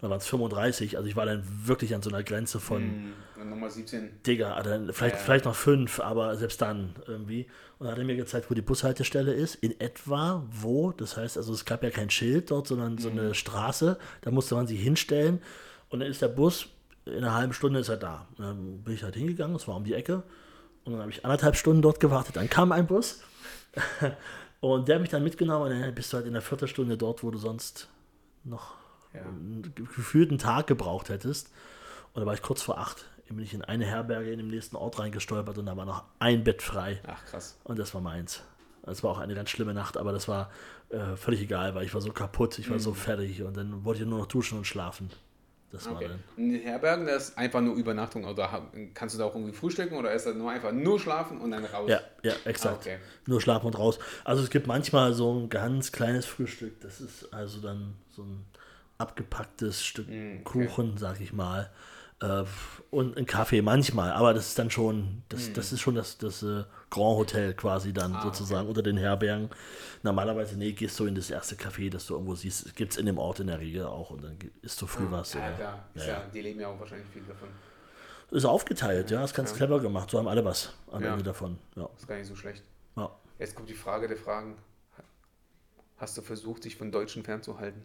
Dann 0.00 0.10
waren 0.10 0.18
es 0.18 0.26
35, 0.26 0.96
also 0.96 1.08
ich 1.08 1.16
war 1.16 1.26
dann 1.26 1.42
wirklich 1.66 1.94
an 1.94 2.00
so 2.02 2.08
einer 2.10 2.22
Grenze 2.22 2.58
von, 2.60 2.82
Hm, 2.82 3.12
dann 3.36 3.50
Nummer 3.50 3.68
17. 3.70 4.22
Digga, 4.26 4.54
Alter, 4.54 4.92
vielleicht, 4.92 5.16
Ja. 5.16 5.20
vielleicht 5.22 5.44
noch 5.44 5.54
fünf, 5.54 6.00
aber 6.00 6.34
selbst 6.36 6.62
dann 6.62 6.94
irgendwie. 7.06 7.46
Und 7.78 7.84
dann 7.86 7.92
hat 7.92 7.98
er 7.98 8.04
mir 8.04 8.16
gezeigt, 8.16 8.50
wo 8.50 8.54
die 8.54 8.62
Bushaltestelle 8.62 9.32
ist, 9.32 9.56
in 9.56 9.78
etwa 9.80 10.42
wo. 10.50 10.92
Das 10.92 11.16
heißt, 11.16 11.36
also 11.36 11.52
es 11.52 11.64
gab 11.64 11.82
ja 11.82 11.90
kein 11.90 12.10
Schild 12.10 12.50
dort, 12.50 12.66
sondern 12.66 12.98
so 12.98 13.10
eine 13.10 13.34
Straße. 13.34 13.98
Da 14.22 14.30
musste 14.30 14.54
man 14.54 14.66
sich 14.66 14.80
hinstellen. 14.80 15.40
Und 15.88 16.00
dann 16.00 16.08
ist 16.10 16.22
der 16.22 16.28
Bus, 16.28 16.66
in 17.06 17.16
einer 17.16 17.34
halben 17.34 17.52
Stunde 17.52 17.80
ist 17.80 17.88
er 17.88 17.96
da. 17.96 18.26
Und 18.36 18.44
dann 18.44 18.82
bin 18.82 18.94
ich 18.94 19.02
halt 19.02 19.16
hingegangen, 19.16 19.54
das 19.54 19.66
war 19.68 19.76
um 19.76 19.84
die 19.84 19.94
Ecke. 19.94 20.22
Und 20.84 20.92
dann 20.92 21.00
habe 21.02 21.10
ich 21.10 21.24
anderthalb 21.24 21.56
Stunden 21.56 21.82
dort 21.82 22.00
gewartet. 22.00 22.36
Dann 22.36 22.48
kam 22.48 22.72
ein 22.72 22.86
Bus. 22.86 23.22
Und 24.60 24.88
der 24.88 24.96
hat 24.96 25.00
mich 25.00 25.10
dann 25.10 25.24
mitgenommen 25.24 25.72
und 25.72 25.80
dann 25.80 25.94
bist 25.94 26.12
du 26.12 26.18
halt 26.18 26.26
in 26.26 26.34
der 26.34 26.42
Viertelstunde 26.42 26.98
dort, 26.98 27.22
wo 27.22 27.30
du 27.30 27.38
sonst 27.38 27.88
noch 28.44 28.74
Ja. 29.14 29.22
einen 29.22 29.72
gefühlten 29.74 30.38
Tag 30.38 30.66
gebraucht 30.66 31.08
hättest. 31.08 31.50
Und 32.14 32.20
da 32.20 32.26
war 32.26 32.34
ich 32.34 32.42
kurz 32.42 32.62
vor 32.62 32.78
acht. 32.78 33.06
Bin 33.28 33.38
ich 33.38 33.54
in 33.54 33.62
eine 33.62 33.84
Herberge 33.84 34.32
in 34.32 34.38
dem 34.38 34.48
nächsten 34.48 34.74
Ort 34.74 34.98
reingestolpert 34.98 35.56
und 35.56 35.66
da 35.66 35.76
war 35.76 35.84
noch 35.84 36.02
ein 36.18 36.42
Bett 36.42 36.62
frei. 36.62 37.00
Ach, 37.06 37.24
krass. 37.26 37.56
Und 37.62 37.78
das 37.78 37.94
war 37.94 38.00
meins. 38.00 38.42
Das 38.82 39.04
war 39.04 39.12
auch 39.12 39.18
eine 39.18 39.34
ganz 39.36 39.50
schlimme 39.50 39.72
Nacht, 39.72 39.96
aber 39.96 40.10
das 40.10 40.26
war 40.26 40.50
äh, 40.88 41.14
völlig 41.14 41.40
egal, 41.42 41.76
weil 41.76 41.84
ich 41.84 41.94
war 41.94 42.00
so 42.00 42.10
kaputt, 42.10 42.58
ich 42.58 42.68
war 42.70 42.80
so 42.80 42.92
fertig 42.92 43.42
und 43.44 43.56
dann 43.56 43.84
wollte 43.84 44.02
ich 44.02 44.08
nur 44.08 44.18
noch 44.18 44.26
duschen 44.26 44.58
und 44.58 44.66
schlafen. 44.66 45.10
Das 45.70 45.86
war 45.86 45.94
Okay. 45.94 46.08
dann. 46.08 46.18
In 46.36 46.50
den 46.54 46.62
Herbergen, 46.62 47.06
das 47.06 47.28
ist 47.28 47.38
einfach 47.38 47.60
nur 47.60 47.76
Übernachtung 47.76 48.24
oder 48.24 48.50
ha- 48.50 48.66
kannst 48.94 49.14
du 49.14 49.20
da 49.20 49.26
auch 49.26 49.34
irgendwie 49.36 49.52
frühstücken 49.54 49.94
oder 49.96 50.12
ist 50.12 50.26
das 50.26 50.34
nur 50.34 50.50
einfach 50.50 50.72
nur 50.72 50.98
schlafen 50.98 51.40
und 51.40 51.52
dann 51.52 51.64
raus? 51.66 51.88
Ja, 51.88 52.00
ja, 52.24 52.32
exakt. 52.46 52.78
Ah, 52.78 52.80
okay. 52.80 52.98
Nur 53.26 53.40
schlafen 53.40 53.66
und 53.66 53.78
raus. 53.78 54.00
Also 54.24 54.42
es 54.42 54.50
gibt 54.50 54.66
manchmal 54.66 55.12
so 55.14 55.32
ein 55.38 55.48
ganz 55.50 55.92
kleines 55.92 56.26
Frühstück. 56.26 56.80
Das 56.80 57.00
ist 57.00 57.32
also 57.32 57.60
dann 57.60 57.94
so 58.10 58.22
ein 58.22 58.44
abgepacktes 59.00 59.84
Stück 59.84 60.08
Mm, 60.08 60.40
okay. 60.40 60.66
Kuchen, 60.66 60.96
sag 60.98 61.20
ich 61.20 61.32
mal. 61.32 61.70
Äh, 62.20 62.44
und 62.90 63.16
ein 63.16 63.24
Kaffee 63.26 63.62
manchmal. 63.62 64.12
Aber 64.12 64.34
das 64.34 64.48
ist 64.48 64.58
dann 64.58 64.70
schon, 64.70 65.22
das, 65.30 65.48
Mm. 65.48 65.54
das 65.54 65.72
ist 65.72 65.80
schon 65.80 65.94
das, 65.94 66.18
das 66.18 66.42
äh, 66.42 66.64
Grand 66.90 67.16
Hotel 67.16 67.54
quasi 67.54 67.92
dann 67.94 68.14
Ah, 68.14 68.22
sozusagen 68.22 68.68
unter 68.68 68.82
den 68.82 68.96
Herbergen. 68.98 69.48
Normalerweise, 70.02 70.58
nee, 70.58 70.72
gehst 70.72 70.98
du 71.00 71.06
in 71.06 71.14
das 71.14 71.30
erste 71.30 71.54
Café, 71.54 71.90
das 71.90 72.06
du 72.06 72.14
irgendwo 72.14 72.34
siehst. 72.34 72.74
Gibt 72.76 72.92
es 72.92 72.98
in 72.98 73.06
dem 73.06 73.16
Ort 73.18 73.40
in 73.40 73.46
der 73.46 73.58
Regel 73.58 73.86
auch 73.86 74.10
und 74.10 74.22
dann 74.22 74.36
isst 74.62 74.80
du 74.82 74.86
früh 74.86 75.06
was. 75.10 75.32
Ja, 75.34 75.50
klar. 75.52 75.84
Ist 75.94 76.06
Ja, 76.06 76.12
ja, 76.12 76.22
die 76.34 76.42
leben 76.42 76.60
ja 76.60 76.68
auch 76.68 76.78
wahrscheinlich 76.78 77.08
viel 77.08 77.22
davon. 77.22 77.48
Ist 78.32 78.44
aufgeteilt, 78.44 79.10
ja, 79.10 79.24
ist 79.24 79.34
ganz 79.34 79.54
clever 79.54 79.80
gemacht. 79.80 80.10
So 80.10 80.18
haben 80.18 80.28
alle 80.28 80.44
was 80.44 80.72
am 80.92 81.02
Ja. 81.02 81.12
Ende 81.12 81.24
davon. 81.24 81.58
Ja. 81.74 81.88
Ist 81.96 82.06
gar 82.06 82.16
nicht 82.16 82.28
so 82.28 82.36
schlecht. 82.36 82.62
Ja. 82.96 83.10
Jetzt 83.38 83.54
kommt 83.56 83.68
die 83.70 83.74
Frage 83.74 84.06
der 84.06 84.16
Fragen. 84.18 84.56
Hast 85.96 86.16
du 86.16 86.22
versucht, 86.22 86.64
dich 86.64 86.76
von 86.76 86.90
Deutschen 86.92 87.24
fernzuhalten? 87.24 87.82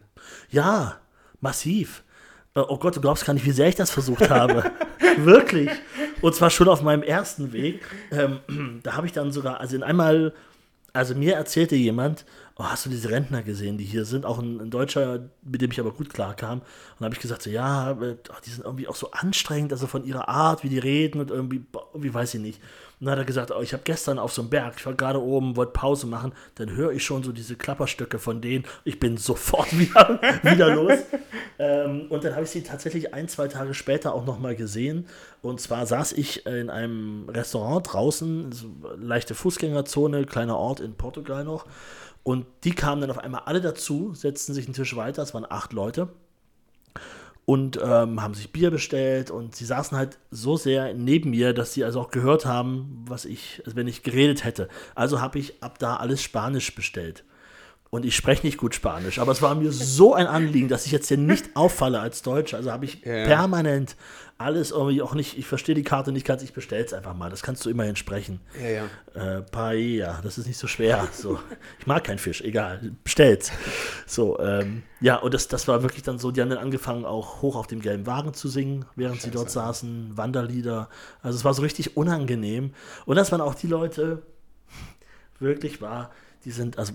Ja, 0.50 0.98
massiv. 1.40 2.02
Äh, 2.54 2.60
Oh 2.60 2.78
Gott, 2.78 2.96
du 2.96 3.00
glaubst 3.00 3.24
gar 3.24 3.34
nicht, 3.34 3.46
wie 3.46 3.52
sehr 3.52 3.68
ich 3.68 3.74
das 3.74 3.90
versucht 3.90 4.30
habe. 4.30 4.70
Wirklich. 5.18 5.70
Und 6.20 6.34
zwar 6.34 6.50
schon 6.50 6.68
auf 6.68 6.82
meinem 6.82 7.02
ersten 7.02 7.52
Weg. 7.52 7.82
Ähm, 8.10 8.40
da 8.82 8.94
habe 8.94 9.06
ich 9.06 9.12
dann 9.12 9.32
sogar, 9.32 9.60
also 9.60 9.76
in 9.76 9.82
einmal, 9.82 10.32
also 10.92 11.14
mir 11.14 11.34
erzählte 11.34 11.76
jemand, 11.76 12.24
oh, 12.56 12.64
hast 12.64 12.86
du 12.86 12.90
diese 12.90 13.10
Rentner 13.10 13.42
gesehen, 13.42 13.76
die 13.76 13.84
hier 13.84 14.04
sind? 14.04 14.24
Auch 14.24 14.38
ein, 14.38 14.60
ein 14.60 14.70
Deutscher, 14.70 15.28
mit 15.42 15.60
dem 15.60 15.70
ich 15.70 15.78
aber 15.78 15.92
gut 15.92 16.12
klarkam. 16.12 16.60
Und 16.60 16.64
da 17.00 17.04
habe 17.04 17.14
ich 17.14 17.20
gesagt, 17.20 17.42
so, 17.42 17.50
ja, 17.50 17.92
äh, 17.92 18.16
oh, 18.30 18.34
die 18.44 18.50
sind 18.50 18.64
irgendwie 18.64 18.88
auch 18.88 18.96
so 18.96 19.10
anstrengend, 19.10 19.72
also 19.72 19.86
von 19.86 20.04
ihrer 20.04 20.28
Art, 20.28 20.64
wie 20.64 20.70
die 20.70 20.78
reden 20.78 21.20
und 21.20 21.30
irgendwie, 21.30 21.64
irgendwie 21.92 22.14
weiß 22.14 22.34
ich 22.34 22.40
nicht. 22.40 22.60
Und 22.98 23.06
dann 23.06 23.12
hat 23.12 23.18
er 23.18 23.24
gesagt, 23.26 23.50
oh, 23.50 23.60
ich 23.60 23.74
habe 23.74 23.82
gestern 23.84 24.18
auf 24.18 24.32
so 24.32 24.40
einem 24.40 24.48
Berg, 24.48 24.74
ich 24.78 24.86
war 24.86 24.94
gerade 24.94 25.20
oben, 25.20 25.54
wollte 25.56 25.72
Pause 25.72 26.06
machen, 26.06 26.32
dann 26.54 26.74
höre 26.74 26.92
ich 26.92 27.04
schon 27.04 27.22
so 27.22 27.30
diese 27.30 27.54
Klapperstücke 27.54 28.18
von 28.18 28.40
denen. 28.40 28.64
Ich 28.84 28.98
bin 28.98 29.18
sofort 29.18 29.70
wieder, 29.78 30.18
wieder 30.42 30.74
los. 30.74 31.00
Ähm, 31.58 32.06
und 32.08 32.24
dann 32.24 32.32
habe 32.32 32.44
ich 32.44 32.50
sie 32.50 32.62
tatsächlich 32.62 33.12
ein, 33.12 33.28
zwei 33.28 33.48
Tage 33.48 33.74
später 33.74 34.14
auch 34.14 34.24
nochmal 34.24 34.56
gesehen. 34.56 35.06
Und 35.42 35.60
zwar 35.60 35.84
saß 35.84 36.12
ich 36.12 36.46
in 36.46 36.70
einem 36.70 37.28
Restaurant 37.28 37.92
draußen, 37.92 38.52
so 38.52 38.68
leichte 38.96 39.34
Fußgängerzone, 39.34 40.24
kleiner 40.24 40.56
Ort 40.56 40.80
in 40.80 40.94
Portugal 40.94 41.44
noch. 41.44 41.66
Und 42.22 42.46
die 42.64 42.74
kamen 42.74 43.02
dann 43.02 43.10
auf 43.10 43.18
einmal 43.18 43.42
alle 43.44 43.60
dazu, 43.60 44.14
setzten 44.14 44.54
sich 44.54 44.64
einen 44.64 44.74
Tisch 44.74 44.96
weiter, 44.96 45.22
es 45.22 45.34
waren 45.34 45.46
acht 45.48 45.74
Leute 45.74 46.08
und 47.46 47.78
ähm, 47.82 48.20
haben 48.20 48.34
sich 48.34 48.52
Bier 48.52 48.70
bestellt 48.70 49.30
und 49.30 49.54
sie 49.54 49.64
saßen 49.64 49.96
halt 49.96 50.18
so 50.30 50.56
sehr 50.56 50.92
neben 50.94 51.30
mir, 51.30 51.54
dass 51.54 51.72
sie 51.72 51.84
also 51.84 52.00
auch 52.00 52.10
gehört 52.10 52.44
haben, 52.44 53.04
was 53.06 53.24
ich, 53.24 53.62
also 53.64 53.76
wenn 53.76 53.86
ich 53.86 54.02
geredet 54.02 54.44
hätte. 54.44 54.68
Also 54.96 55.20
habe 55.20 55.38
ich 55.38 55.62
ab 55.62 55.78
da 55.78 55.96
alles 55.96 56.20
Spanisch 56.20 56.74
bestellt. 56.74 57.24
Und 57.96 58.04
ich 58.04 58.14
spreche 58.14 58.44
nicht 58.46 58.58
gut 58.58 58.74
Spanisch, 58.74 59.18
aber 59.18 59.32
es 59.32 59.40
war 59.40 59.54
mir 59.54 59.72
so 59.72 60.12
ein 60.12 60.26
Anliegen, 60.26 60.68
dass 60.68 60.84
ich 60.84 60.92
jetzt 60.92 61.08
hier 61.08 61.16
nicht 61.16 61.56
auffalle 61.56 61.98
als 61.98 62.20
Deutscher. 62.20 62.58
Also 62.58 62.70
habe 62.70 62.84
ich 62.84 63.02
Ja. 63.04 63.24
permanent 63.24 63.96
alles 64.38 64.70
irgendwie 64.70 65.00
auch 65.00 65.14
nicht, 65.14 65.38
ich 65.38 65.46
verstehe 65.46 65.74
die 65.74 65.82
Karte 65.82 66.12
nicht 66.12 66.26
ganz, 66.26 66.42
ich 66.42 66.52
bestelle 66.52 66.84
es 66.84 66.92
einfach 66.92 67.14
mal. 67.14 67.30
Das 67.30 67.42
kannst 67.42 67.64
du 67.64 67.70
immerhin 67.70 67.96
sprechen. 67.96 68.40
Ja, 68.62 68.68
ja. 69.14 69.38
Äh, 69.38 69.42
Paella, 69.42 70.20
das 70.22 70.36
ist 70.36 70.46
nicht 70.46 70.58
so 70.58 70.66
schwer. 70.66 71.08
So. 71.10 71.40
Ich 71.78 71.86
mag 71.86 72.04
keinen 72.04 72.18
Fisch, 72.18 72.42
egal, 72.42 72.92
bestellt's. 73.02 73.50
So, 74.06 74.38
ähm, 74.38 74.82
ja, 75.00 75.16
und 75.16 75.32
das, 75.32 75.48
das 75.48 75.66
war 75.68 75.80
wirklich 75.82 76.02
dann 76.02 76.18
so, 76.18 76.32
die 76.32 76.42
haben 76.42 76.50
dann 76.50 76.58
angefangen, 76.58 77.06
auch 77.06 77.40
hoch 77.40 77.56
auf 77.56 77.66
dem 77.66 77.80
gelben 77.80 78.04
Wagen 78.04 78.34
zu 78.34 78.48
singen, 78.48 78.84
während 78.94 79.22
sie 79.22 79.30
dort 79.30 79.50
saßen, 79.50 80.18
Wanderlieder. 80.18 80.90
Also 81.22 81.38
es 81.38 81.44
war 81.46 81.54
so 81.54 81.62
richtig 81.62 81.96
unangenehm. 81.96 82.74
Und 83.06 83.16
das 83.16 83.32
waren 83.32 83.40
auch 83.40 83.54
die 83.54 83.68
Leute, 83.68 84.20
wirklich 85.38 85.80
war, 85.80 86.10
die 86.44 86.50
sind, 86.50 86.78
also 86.78 86.92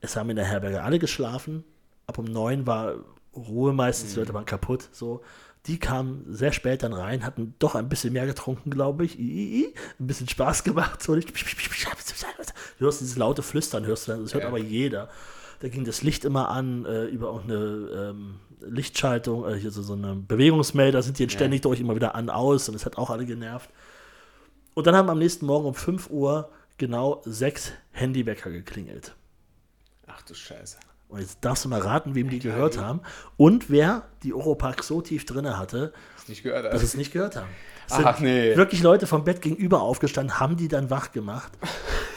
es 0.00 0.16
haben 0.16 0.30
in 0.30 0.36
der 0.36 0.44
Herberge 0.46 0.82
alle 0.82 0.98
geschlafen. 0.98 1.64
Ab 2.06 2.18
um 2.18 2.24
neun 2.24 2.66
war 2.66 2.94
Ruhe 3.34 3.72
meistens, 3.72 4.14
die 4.14 4.18
Leute 4.20 4.34
waren 4.34 4.46
kaputt. 4.46 4.88
So. 4.92 5.22
Die 5.66 5.78
kamen 5.78 6.24
sehr 6.28 6.52
spät 6.52 6.82
dann 6.82 6.92
rein, 6.94 7.24
hatten 7.24 7.54
doch 7.58 7.74
ein 7.74 7.88
bisschen 7.88 8.12
mehr 8.14 8.26
getrunken, 8.26 8.70
glaube 8.70 9.04
ich. 9.04 9.18
I, 9.18 9.22
I, 9.22 9.64
I. 9.64 9.74
Ein 10.00 10.06
bisschen 10.06 10.28
Spaß 10.28 10.64
gemacht. 10.64 11.02
So. 11.02 11.14
Du 11.14 11.22
hörst 12.78 13.00
dieses 13.00 13.16
laute 13.16 13.42
Flüstern, 13.42 13.84
hörst 13.86 14.08
du 14.08 14.12
dann, 14.12 14.22
das 14.22 14.32
hört 14.34 14.44
Ja. 14.44 14.48
aber 14.48 14.58
jeder. 14.58 15.08
Da 15.60 15.68
ging 15.68 15.84
das 15.84 16.02
Licht 16.02 16.24
immer 16.24 16.48
an, 16.48 16.86
äh, 16.86 17.04
über 17.04 17.28
auch 17.30 17.44
eine 17.44 17.54
ähm, 18.14 18.36
Lichtschaltung, 18.62 19.46
äh, 19.46 19.56
hier 19.56 19.70
so, 19.70 19.82
so 19.82 19.92
eine 19.92 20.14
Bewegungsmelder 20.14 21.02
sind 21.02 21.18
die 21.18 21.24
jetzt 21.24 21.34
Ja. 21.34 21.40
ständig 21.40 21.60
durch, 21.60 21.80
immer 21.80 21.94
wieder 21.94 22.14
an, 22.14 22.30
aus 22.30 22.68
und 22.68 22.74
das 22.74 22.86
hat 22.86 22.96
auch 22.96 23.10
alle 23.10 23.26
genervt. 23.26 23.68
Und 24.72 24.86
dann 24.86 24.96
haben 24.96 25.10
am 25.10 25.18
nächsten 25.18 25.44
Morgen 25.44 25.66
um 25.66 25.74
5 25.74 26.08
Uhr 26.08 26.48
genau 26.78 27.20
sechs 27.26 27.72
Handywecker 27.92 28.50
geklingelt. 28.50 29.14
Ach 30.20 30.26
du 30.26 30.34
Scheiße. 30.34 30.76
Und 31.08 31.20
jetzt 31.20 31.38
darfst 31.40 31.64
du 31.64 31.68
mal 31.68 31.80
raten, 31.80 32.14
wem 32.14 32.30
die 32.30 32.38
gehört 32.38 32.78
haben 32.78 33.00
und 33.36 33.68
wer 33.68 34.04
die 34.22 34.32
Oropax 34.32 34.86
so 34.86 35.02
tief 35.02 35.26
drinne 35.26 35.58
hatte, 35.58 35.92
nicht 36.28 36.44
gehört? 36.44 36.72
dass 36.72 36.80
sie 36.80 36.86
es 36.86 36.94
nicht 36.94 37.12
gehört 37.12 37.34
haben. 37.34 37.48
Es 37.88 37.94
Ach, 37.94 38.16
sind 38.16 38.26
nee. 38.26 38.56
Wirklich 38.56 38.82
Leute 38.82 39.08
vom 39.08 39.24
Bett 39.24 39.42
gegenüber 39.42 39.82
aufgestanden, 39.82 40.38
haben 40.38 40.56
die 40.56 40.68
dann 40.68 40.90
wach 40.90 41.12
gemacht. 41.12 41.52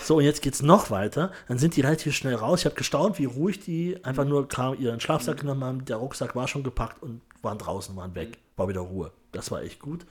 So, 0.06 0.18
und 0.18 0.26
jetzt 0.26 0.42
geht's 0.42 0.62
noch 0.62 0.92
weiter. 0.92 1.32
Dann 1.48 1.58
sind 1.58 1.78
die 1.78 1.82
relativ 1.82 2.14
schnell 2.14 2.36
raus. 2.36 2.60
Ich 2.60 2.66
habe 2.66 2.76
gestaunt, 2.76 3.20
wie 3.20 3.24
ruhig 3.24 3.62
die 3.62 4.04
einfach 4.04 4.26
nur 4.26 4.50
klar 4.50 4.76
ihren 4.76 5.00
Schlafsack 5.00 5.40
genommen 5.40 5.64
haben. 5.64 5.86
Der 5.86 5.96
Rucksack 5.96 6.36
war 6.36 6.50
schon 6.50 6.62
gepackt 6.62 7.02
und 7.02 7.22
waren 7.42 7.58
draußen, 7.58 7.96
waren 7.96 8.14
weg. 8.14 8.38
War 8.58 8.68
wieder 8.68 8.82
Ruhe. 8.82 9.14
Das 9.32 9.50
war 9.50 9.62
echt 9.62 9.80
gut. 9.80 10.06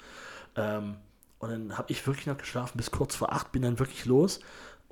Ähm, 0.57 0.97
und 1.41 1.51
dann 1.51 1.77
habe 1.77 1.93
ich 1.93 2.07
wirklich 2.07 2.27
noch 2.27 2.39
geschlafen 2.39 2.79
bis 2.79 2.91
kurz 2.91 3.15
vor 3.15 3.35
acht, 3.35 3.53
bin 3.53 3.61
dann 3.61 3.79
wirklich 3.79 4.07
los. 4.07 4.41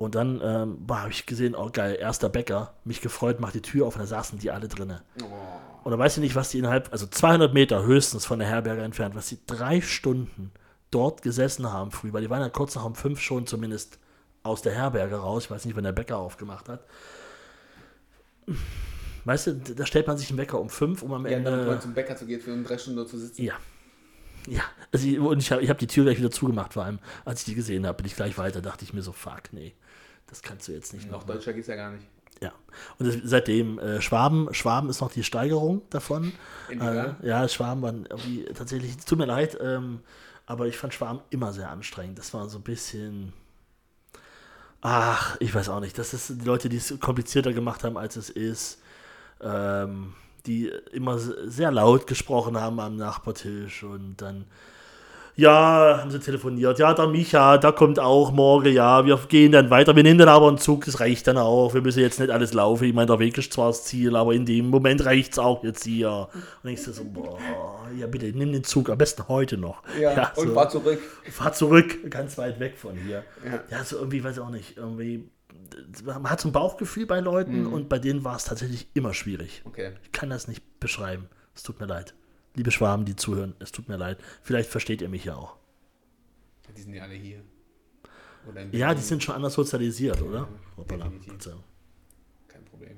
Und 0.01 0.15
dann 0.15 0.41
ähm, 0.43 0.79
habe 0.89 1.11
ich 1.11 1.27
gesehen, 1.27 1.53
oh 1.53 1.69
geil, 1.71 1.95
erster 1.99 2.27
Bäcker, 2.27 2.73
mich 2.85 3.01
gefreut, 3.01 3.39
macht 3.39 3.53
die 3.53 3.61
Tür 3.61 3.85
auf 3.85 3.95
und 3.95 4.01
da 4.01 4.07
saßen 4.07 4.39
die 4.39 4.49
alle 4.49 4.67
drinne. 4.67 5.03
Oh. 5.21 5.27
Und 5.83 5.91
da 5.91 5.99
weiß 5.99 6.17
ich 6.17 6.23
nicht, 6.23 6.33
was 6.33 6.49
die 6.49 6.57
innerhalb, 6.57 6.91
also 6.91 7.05
200 7.05 7.53
Meter 7.53 7.83
höchstens 7.83 8.25
von 8.25 8.39
der 8.39 8.47
Herberge 8.47 8.81
entfernt, 8.81 9.13
was 9.13 9.27
sie 9.27 9.37
drei 9.45 9.79
Stunden 9.79 10.51
dort 10.89 11.21
gesessen 11.21 11.71
haben 11.71 11.91
früh, 11.91 12.11
weil 12.13 12.23
die 12.23 12.31
waren 12.31 12.41
ja 12.41 12.49
kurz 12.49 12.73
nach 12.73 12.83
um 12.83 12.95
fünf 12.95 13.19
schon 13.19 13.45
zumindest 13.45 13.99
aus 14.41 14.63
der 14.63 14.73
Herberge 14.73 15.17
raus. 15.17 15.43
Ich 15.43 15.51
weiß 15.51 15.65
nicht, 15.65 15.75
wann 15.75 15.83
der 15.83 15.91
Bäcker 15.91 16.17
aufgemacht 16.17 16.67
hat. 16.67 16.83
Weißt 19.25 19.45
du, 19.45 19.53
da 19.53 19.85
stellt 19.85 20.07
man 20.07 20.17
sich 20.17 20.31
einen 20.31 20.39
Wecker 20.39 20.59
um 20.59 20.69
fünf, 20.71 21.03
um 21.03 21.13
am 21.13 21.27
Ja, 21.27 21.37
dann 21.39 21.59
Ende. 21.59 21.79
zum 21.79 21.93
Bäcker 21.93 22.15
zu 22.15 22.25
gehen, 22.25 22.41
für 22.41 22.51
um 22.51 22.63
drei 22.63 22.79
Stunden 22.79 22.97
dort 22.97 23.09
zu 23.09 23.19
sitzen. 23.19 23.43
Ja. 23.43 23.53
Ja, 24.47 24.63
also 24.91 25.07
ich, 25.07 25.19
und 25.19 25.37
ich 25.37 25.51
habe 25.51 25.61
ich 25.61 25.69
hab 25.69 25.77
die 25.77 25.85
Tür 25.85 26.05
gleich 26.05 26.17
wieder 26.17 26.31
zugemacht, 26.31 26.73
vor 26.73 26.83
allem, 26.85 26.97
als 27.23 27.41
ich 27.41 27.45
die 27.45 27.53
gesehen 27.53 27.85
habe, 27.85 27.97
bin 27.97 28.07
ich 28.07 28.15
gleich 28.15 28.39
weiter, 28.39 28.63
dachte 28.63 28.83
ich 28.83 28.91
mir 28.91 29.03
so, 29.03 29.11
fuck, 29.11 29.43
nee, 29.51 29.75
das 30.31 30.41
kannst 30.41 30.67
du 30.67 30.71
jetzt 30.71 30.93
nicht 30.93 31.11
Noch 31.11 31.19
noch. 31.19 31.35
deutscher 31.35 31.53
geht's 31.53 31.67
ja 31.67 31.75
gar 31.75 31.91
nicht. 31.91 32.07
Ja. 32.41 32.53
Und 32.97 33.07
das, 33.07 33.17
seitdem, 33.23 33.77
äh, 33.77 34.01
Schwaben, 34.01 34.51
Schwaben 34.53 34.89
ist 34.89 35.01
noch 35.01 35.11
die 35.11 35.23
Steigerung 35.23 35.83
davon. 35.91 36.31
Äh, 36.69 37.09
ja, 37.21 37.47
Schwaben 37.47 37.83
waren 37.83 38.05
irgendwie 38.09 38.45
tatsächlich, 38.45 38.97
es 38.97 39.05
tut 39.05 39.19
mir 39.19 39.25
leid, 39.25 39.57
ähm, 39.61 39.99
aber 40.47 40.67
ich 40.67 40.77
fand 40.77 40.93
Schwaben 40.93 41.19
immer 41.29 41.53
sehr 41.53 41.69
anstrengend. 41.69 42.17
Das 42.17 42.33
war 42.33 42.49
so 42.49 42.57
ein 42.57 42.63
bisschen. 42.63 43.33
Ach, 44.81 45.37
ich 45.39 45.53
weiß 45.53 45.69
auch 45.69 45.81
nicht. 45.81 45.97
Das 45.99 46.13
ist 46.15 46.29
die 46.41 46.45
Leute, 46.45 46.67
die 46.67 46.77
es 46.77 46.99
komplizierter 46.99 47.53
gemacht 47.53 47.83
haben, 47.83 47.97
als 47.97 48.15
es 48.15 48.29
ist. 48.31 48.79
Ähm, 49.41 50.13
die 50.47 50.69
immer 50.91 51.19
sehr 51.19 51.69
laut 51.71 52.07
gesprochen 52.07 52.57
haben 52.57 52.79
am 52.79 52.95
Nachbartisch 52.95 53.83
und 53.83 54.17
dann. 54.17 54.45
Ja, 55.35 55.99
haben 56.01 56.11
sie 56.11 56.19
telefoniert. 56.19 56.77
Ja, 56.79 56.93
der 56.93 57.07
Micha, 57.07 57.57
der 57.57 57.71
kommt 57.71 57.99
auch 57.99 58.31
morgen. 58.31 58.71
Ja, 58.73 59.05
wir 59.05 59.17
gehen 59.27 59.51
dann 59.51 59.69
weiter. 59.69 59.95
Wir 59.95 60.03
nehmen 60.03 60.19
dann 60.19 60.27
aber 60.29 60.47
einen 60.49 60.57
Zug, 60.57 60.85
das 60.85 60.99
reicht 60.99 61.27
dann 61.27 61.37
auch. 61.37 61.73
Wir 61.73 61.81
müssen 61.81 61.99
jetzt 62.01 62.19
nicht 62.19 62.29
alles 62.29 62.53
laufen. 62.53 62.83
Ich 62.85 62.93
meine, 62.93 63.07
der 63.07 63.19
Weg 63.19 63.37
ist 63.37 63.53
zwar 63.53 63.67
das 63.67 63.85
Ziel, 63.85 64.15
aber 64.15 64.33
in 64.33 64.45
dem 64.45 64.69
Moment 64.69 65.05
reicht 65.05 65.33
es 65.33 65.39
auch 65.39 65.63
jetzt 65.63 65.83
hier. 65.83 66.27
Und 66.63 66.69
ich 66.69 66.81
so, 66.83 67.03
boah, 67.05 67.37
ja 67.97 68.07
bitte, 68.07 68.25
nimm 68.27 68.51
den 68.51 68.63
Zug, 68.63 68.89
am 68.89 68.97
besten 68.97 69.27
heute 69.27 69.57
noch. 69.57 69.83
und 70.35 70.47
so, 70.49 70.53
fahr 70.53 70.69
zurück. 70.69 70.99
fahr 71.31 71.53
zurück, 71.53 72.09
ganz 72.11 72.37
weit 72.37 72.59
weg 72.59 72.77
von 72.77 72.95
hier. 72.97 73.23
Ja. 73.45 73.77
Ja, 73.77 73.83
so 73.83 73.97
irgendwie, 73.97 74.23
weiß 74.23 74.33
ich 74.37 74.41
auch 74.43 74.49
nicht, 74.49 74.77
irgendwie, 74.77 75.29
man 76.03 76.29
hat 76.29 76.41
so 76.41 76.49
ein 76.49 76.51
Bauchgefühl 76.51 77.05
bei 77.05 77.19
Leuten 77.19 77.63
Mhm. 77.63 77.73
und 77.73 77.89
bei 77.89 77.99
denen 77.99 78.23
war 78.23 78.35
es 78.35 78.43
tatsächlich 78.43 78.87
immer 78.93 79.13
schwierig. 79.13 79.61
Okay. 79.65 79.91
Ich 80.03 80.11
kann 80.11 80.29
das 80.29 80.47
nicht 80.47 80.79
beschreiben. 80.79 81.29
Es 81.55 81.63
tut 81.63 81.79
mir 81.79 81.85
leid. 81.87 82.13
Liebe 82.55 82.71
Schwaben, 82.71 83.05
die 83.05 83.15
zuhören, 83.15 83.55
es 83.59 83.71
tut 83.71 83.87
mir 83.87 83.97
leid. 83.97 84.17
Vielleicht 84.41 84.69
versteht 84.69 85.01
ihr 85.01 85.09
mich 85.09 85.25
ja 85.25 85.35
auch. 85.35 85.55
Die 86.75 86.81
sind 86.81 86.93
ja 86.93 87.03
alle 87.03 87.13
hier. 87.13 87.41
Ja, 88.71 88.93
die 88.93 89.01
sind 89.01 89.23
schon 89.23 89.35
anders 89.35 89.53
sozialisiert, 89.53 90.21
oder? 90.21 90.47
Hoppala. 90.75 91.11
Kein 92.47 92.65
Problem. 92.65 92.97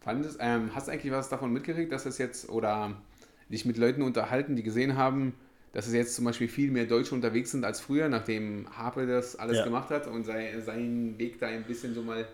Fandest, 0.00 0.38
ähm, 0.40 0.70
hast 0.74 0.88
du 0.88 0.92
eigentlich 0.92 1.12
was 1.12 1.28
davon 1.28 1.52
mitgekriegt, 1.52 1.92
dass 1.92 2.06
es 2.06 2.18
jetzt 2.18 2.48
oder 2.48 3.00
dich 3.48 3.64
mit 3.64 3.76
Leuten 3.78 4.02
unterhalten, 4.02 4.54
die 4.56 4.62
gesehen 4.62 4.96
haben, 4.96 5.34
dass 5.72 5.86
es 5.86 5.92
jetzt 5.94 6.14
zum 6.14 6.24
Beispiel 6.24 6.48
viel 6.48 6.70
mehr 6.70 6.86
Deutsche 6.86 7.14
unterwegs 7.14 7.50
sind 7.52 7.64
als 7.64 7.80
früher, 7.80 8.08
nachdem 8.08 8.66
Harpe 8.76 9.06
das 9.06 9.36
alles 9.36 9.58
Ja. 9.58 9.64
gemacht 9.64 9.90
hat 9.90 10.06
und 10.06 10.24
sei, 10.24 10.58
seinen 10.60 11.18
Weg 11.18 11.38
da 11.38 11.46
ein 11.48 11.64
bisschen 11.64 11.94
so 11.94 12.02
mal 12.02 12.26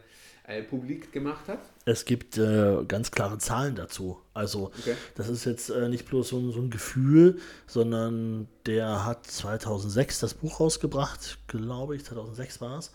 äh, 0.47 0.63
publik 0.63 1.13
gemacht 1.13 1.49
hat? 1.49 1.59
Es 1.85 2.05
gibt 2.05 2.39
äh, 2.39 2.85
ganz 2.87 3.11
klare 3.11 3.39
Zahlen 3.39 3.75
dazu. 3.75 4.19
Also 4.35 4.71
Okay. 4.81 4.95
das 5.15 5.29
ist 5.29 5.45
jetzt 5.45 5.71
äh, 5.71 5.89
nicht 5.89 6.07
bloß 6.07 6.29
so, 6.29 6.39
ein- 6.39 6.53
so 6.53 6.61
ein 6.61 6.71
Gefühl, 6.71 7.39
sondern 7.67 8.49
der 8.67 9.05
hat 9.05 9.27
2006 9.27 10.21
das 10.21 10.35
Buch 10.35 10.61
rausgebracht, 10.61 11.39
glaube 11.49 11.97
ich, 11.97 12.05
2006 12.05 12.61
war 12.61 12.79
es. 12.79 12.93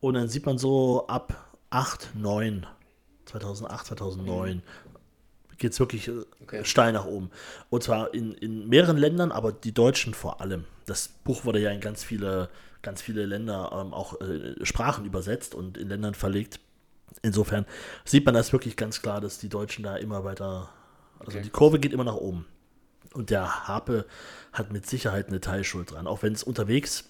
Und 0.00 0.14
dann 0.14 0.28
sieht 0.28 0.44
man 0.46 0.58
so 0.58 1.06
ab 1.06 1.52
8, 1.70 2.10
9, 2.14 2.66
2008, 3.26 3.86
2009 3.86 4.62
geht 5.58 5.72
es 5.72 5.78
wirklich 5.80 6.08
äh, 6.08 6.12
Okay. 6.42 6.64
steil 6.64 6.92
nach 6.92 7.06
oben. 7.06 7.30
Und 7.70 7.82
zwar 7.82 8.12
in, 8.12 8.32
in 8.32 8.68
mehreren 8.68 8.96
Ländern, 8.98 9.32
aber 9.32 9.52
die 9.52 9.72
Deutschen 9.72 10.12
vor 10.12 10.40
allem. 10.40 10.64
Das 10.86 11.08
Buch 11.08 11.44
wurde 11.44 11.60
ja 11.60 11.70
in 11.70 11.80
ganz 11.80 12.04
viele, 12.04 12.50
ganz 12.82 13.00
viele 13.00 13.24
Länder 13.24 13.70
ähm, 13.72 13.94
auch 13.94 14.20
äh, 14.20 14.54
Sprachen 14.64 15.06
übersetzt 15.06 15.54
und 15.54 15.78
in 15.78 15.88
Ländern 15.88 16.14
verlegt. 16.14 16.60
Insofern 17.22 17.64
sieht 18.04 18.24
man 18.26 18.34
das 18.34 18.52
wirklich 18.52 18.76
ganz 18.76 19.00
klar, 19.02 19.20
dass 19.20 19.38
die 19.38 19.48
Deutschen 19.48 19.82
da 19.82 19.96
immer 19.96 20.24
weiter, 20.24 20.70
also 21.18 21.32
Okay. 21.32 21.42
die 21.42 21.50
Kurve 21.50 21.78
geht 21.78 21.92
immer 21.92 22.04
nach 22.04 22.16
oben. 22.16 22.46
Und 23.14 23.30
der 23.30 23.68
Harpe 23.68 24.06
hat 24.52 24.72
mit 24.72 24.86
Sicherheit 24.86 25.28
eine 25.28 25.40
Teilschuld 25.40 25.92
dran, 25.92 26.06
auch 26.06 26.22
wenn 26.22 26.32
es 26.32 26.42
unterwegs 26.42 27.04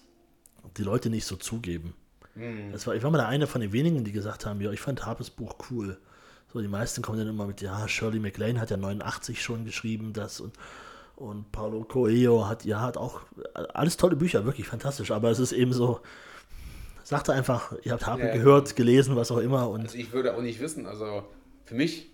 die 0.77 0.83
Leute 0.83 1.09
nicht 1.09 1.25
so 1.25 1.35
zugeben. 1.35 1.93
Das 2.71 2.85
war, 2.85 2.95
ich 2.95 3.01
war 3.03 3.11
mal 3.11 3.17
der 3.17 3.27
eine 3.29 3.47
von 3.47 3.61
den 3.61 3.71
wenigen, 3.71 4.03
die 4.03 4.11
gesagt 4.11 4.45
haben, 4.45 4.59
ja, 4.59 4.71
ich 4.71 4.81
fand 4.81 5.05
Harpes 5.05 5.29
Buch 5.29 5.55
cool. 5.71 5.97
So, 6.51 6.59
die 6.61 6.67
meisten 6.67 7.01
kommen 7.01 7.17
dann 7.17 7.27
immer 7.29 7.45
mit, 7.47 7.61
ja, 7.61 7.87
Shirley 7.87 8.19
MacLaine 8.19 8.59
hat 8.59 8.71
ja 8.71 8.77
89 8.77 9.41
schon 9.41 9.63
geschrieben, 9.65 10.11
das 10.13 10.41
und, 10.41 10.53
und 11.15 11.51
Paulo 11.53 11.83
Coelho 11.85 12.47
hat, 12.47 12.65
ja, 12.65 12.81
hat 12.81 12.97
auch 12.97 13.21
alles 13.73 13.95
tolle 13.97 14.17
Bücher, 14.17 14.43
wirklich 14.45 14.67
fantastisch, 14.67 15.11
aber 15.11 15.31
es 15.31 15.39
ist 15.39 15.53
eben 15.53 15.71
so, 15.71 16.01
sagte 17.07 17.33
einfach, 17.33 17.73
ihr 17.83 17.91
habt 17.93 18.05
Harpe 18.07 18.27
Ja. 18.27 18.33
gehört, 18.33 18.75
gelesen, 18.75 19.15
was 19.15 19.31
auch 19.31 19.37
immer 19.37 19.69
und 19.69 19.81
Also 19.83 19.97
ich 19.97 20.11
würde 20.11 20.35
auch 20.35 20.41
nicht 20.41 20.59
wissen, 20.59 20.85
also 20.85 21.23
für 21.65 21.75
mich, 21.75 22.09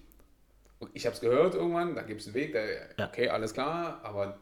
ich 0.93 1.05
habe 1.05 1.15
es 1.15 1.21
gehört 1.21 1.55
irgendwann, 1.55 1.95
da 1.95 2.01
gibt 2.03 2.21
es 2.21 2.27
einen 2.27 2.33
Weg, 2.35 2.51
der, 2.53 2.89
Ja. 2.97 3.07
okay, 3.07 3.29
alles 3.29 3.53
klar, 3.53 3.99
aber 4.03 4.37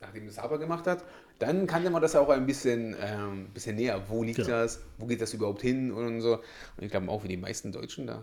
nachdem 0.00 0.26
es 0.26 0.38
aber 0.38 0.58
gemacht 0.58 0.86
hat, 0.86 1.04
dann 1.38 1.66
kannte 1.66 1.90
man 1.90 2.02
das 2.02 2.14
auch 2.16 2.28
ein 2.28 2.46
bisschen, 2.46 2.96
ähm, 3.00 3.50
bisschen 3.52 3.76
näher. 3.76 4.02
Wo 4.08 4.22
liegt 4.22 4.36
Genau. 4.36 4.48
das? 4.50 4.80
Wo 4.98 5.06
geht 5.06 5.20
das 5.20 5.32
überhaupt 5.34 5.60
hin? 5.62 5.90
Und 5.92 6.20
so. 6.20 6.34
Und 6.76 6.84
ich 6.84 6.90
glaube 6.90 7.08
auch 7.08 7.24
wie 7.24 7.28
die 7.28 7.36
meisten 7.36 7.72
Deutschen 7.72 8.06
da. 8.06 8.22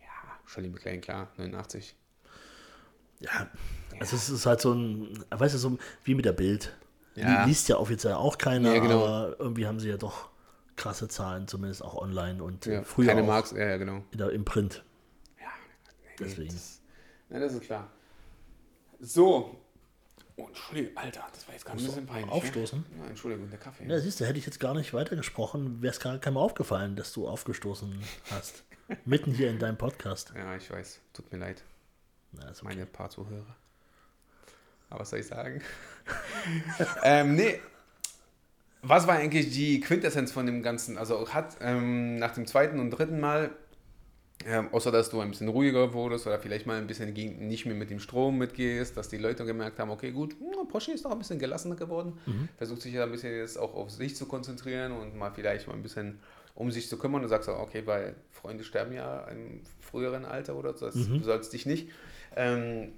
Ja, 0.00 0.06
Shirley 0.46 0.70
MacLaine, 0.70 1.00
klar, 1.00 1.28
89. 1.36 1.94
Ja, 3.20 3.48
also 4.00 4.16
es 4.16 4.30
ist 4.30 4.46
halt 4.46 4.60
so 4.62 4.72
ein, 4.72 5.24
weißt 5.30 5.54
du, 5.54 5.58
so 5.58 5.78
wie 6.04 6.14
mit 6.14 6.24
der 6.24 6.32
Bild. 6.32 6.74
Ja. 7.14 7.42
Die 7.44 7.50
liest 7.50 7.68
ja 7.68 7.76
offiziell 7.76 8.14
auch 8.14 8.38
keiner, 8.38 8.74
Ja, 8.74 8.80
genau. 8.80 9.04
aber 9.04 9.36
irgendwie 9.38 9.66
haben 9.66 9.78
sie 9.78 9.90
ja 9.90 9.96
doch 9.98 10.30
krasse 10.76 11.08
Zahlen, 11.08 11.48
zumindest 11.48 11.82
auch 11.82 11.94
online 11.94 12.42
und 12.42 12.66
Ja, 12.66 12.82
früher 12.82 13.08
keine 13.08 13.22
auch 13.22 13.26
Marx, 13.26 13.52
ja, 13.52 13.68
ja, 13.68 13.76
genau. 13.76 14.04
in 14.10 14.20
im 14.20 14.44
Print. 14.44 14.84
Ja, 15.38 15.46
nee, 16.02 16.08
Deswegen. 16.18 16.52
Das, 16.52 16.80
na, 17.28 17.38
das 17.38 17.54
ist 17.54 17.62
klar. 17.62 17.90
So. 19.00 19.58
Oh, 20.36 20.46
Entschuldigung, 20.46 20.96
Alter, 20.96 21.26
das 21.32 21.46
war 21.46 21.54
jetzt 21.54 21.64
gerade 21.66 21.78
ein 21.78 21.84
bisschen 21.84 22.06
peinlich. 22.06 22.32
aufstoßen? 22.32 22.78
Ne? 22.78 23.02
Ja, 23.02 23.06
Entschuldigung, 23.10 23.50
der 23.50 23.58
Kaffee. 23.58 23.86
Ja, 23.86 24.00
siehst 24.00 24.18
du, 24.18 24.26
hätte 24.26 24.38
ich 24.38 24.46
jetzt 24.46 24.60
gar 24.60 24.74
nicht 24.74 24.94
weitergesprochen, 24.94 25.82
wäre 25.82 25.92
es 25.92 26.00
gar 26.00 26.16
keinem 26.18 26.38
aufgefallen, 26.38 26.96
dass 26.96 27.12
du 27.12 27.28
aufgestoßen 27.28 28.02
hast. 28.30 28.64
Mitten 29.04 29.32
hier 29.32 29.50
in 29.50 29.58
deinem 29.58 29.76
Podcast. 29.76 30.32
Ja, 30.34 30.56
ich 30.56 30.70
weiß. 30.70 31.00
Tut 31.12 31.30
mir 31.32 31.38
leid, 31.38 31.62
Na, 32.32 32.48
okay. 32.48 32.58
meine 32.62 32.86
paar 32.86 33.10
Zuhörer. 33.10 33.56
Aber 34.88 35.00
was 35.00 35.10
soll 35.10 35.20
ich 35.20 35.26
sagen? 35.26 35.62
ähm, 37.02 37.34
nee. 37.34 37.60
Was 38.82 39.06
war 39.06 39.14
eigentlich 39.14 39.50
die 39.50 39.80
Quintessenz 39.80 40.32
von 40.32 40.44
dem 40.44 40.62
Ganzen? 40.62 40.98
Also 40.98 41.28
hat 41.28 41.56
ähm, 41.60 42.16
nach 42.16 42.34
dem 42.34 42.46
zweiten 42.46 42.80
und 42.80 42.90
dritten 42.90 43.20
Mal, 43.20 43.50
ähm, 44.44 44.68
außer 44.72 44.90
dass 44.90 45.08
du 45.08 45.20
ein 45.20 45.30
bisschen 45.30 45.48
ruhiger 45.48 45.92
wurdest 45.94 46.26
oder 46.26 46.40
vielleicht 46.40 46.66
mal 46.66 46.78
ein 46.78 46.88
bisschen 46.88 47.14
gegen, 47.14 47.46
nicht 47.46 47.64
mehr 47.64 47.76
mit 47.76 47.90
dem 47.90 48.00
Strom 48.00 48.38
mitgehst, 48.38 48.96
dass 48.96 49.08
die 49.08 49.18
Leute 49.18 49.44
gemerkt 49.44 49.78
haben, 49.78 49.90
okay, 49.90 50.10
gut, 50.10 50.32
hm, 50.32 50.66
Porsche 50.66 50.92
ist 50.92 51.04
doch 51.04 51.12
ein 51.12 51.18
bisschen 51.18 51.38
gelassener 51.38 51.76
geworden, 51.76 52.18
versucht 52.56 52.82
sich 52.82 52.94
ja 52.94 53.04
ein 53.04 53.12
bisschen 53.12 53.36
jetzt 53.36 53.56
auch 53.56 53.74
auf 53.74 53.90
sich 53.90 54.16
zu 54.16 54.26
konzentrieren 54.26 54.92
und 54.92 55.16
mal 55.16 55.30
vielleicht 55.32 55.68
mal 55.68 55.74
ein 55.74 55.82
bisschen 55.82 56.18
um 56.54 56.70
sich 56.70 56.88
zu 56.88 56.98
kümmern 56.98 57.22
und 57.22 57.28
sagst 57.28 57.48
auch, 57.48 57.60
okay, 57.60 57.82
weil 57.86 58.16
Freunde 58.30 58.64
sterben 58.64 58.92
ja 58.92 59.26
im 59.28 59.60
früheren 59.80 60.24
Alter 60.24 60.56
oder 60.56 60.74
so, 60.74 60.86
das, 60.86 60.94
du 60.94 61.20
sollst 61.20 61.52
dich 61.52 61.66
nicht. 61.66 61.88
Ähm, 62.36 62.92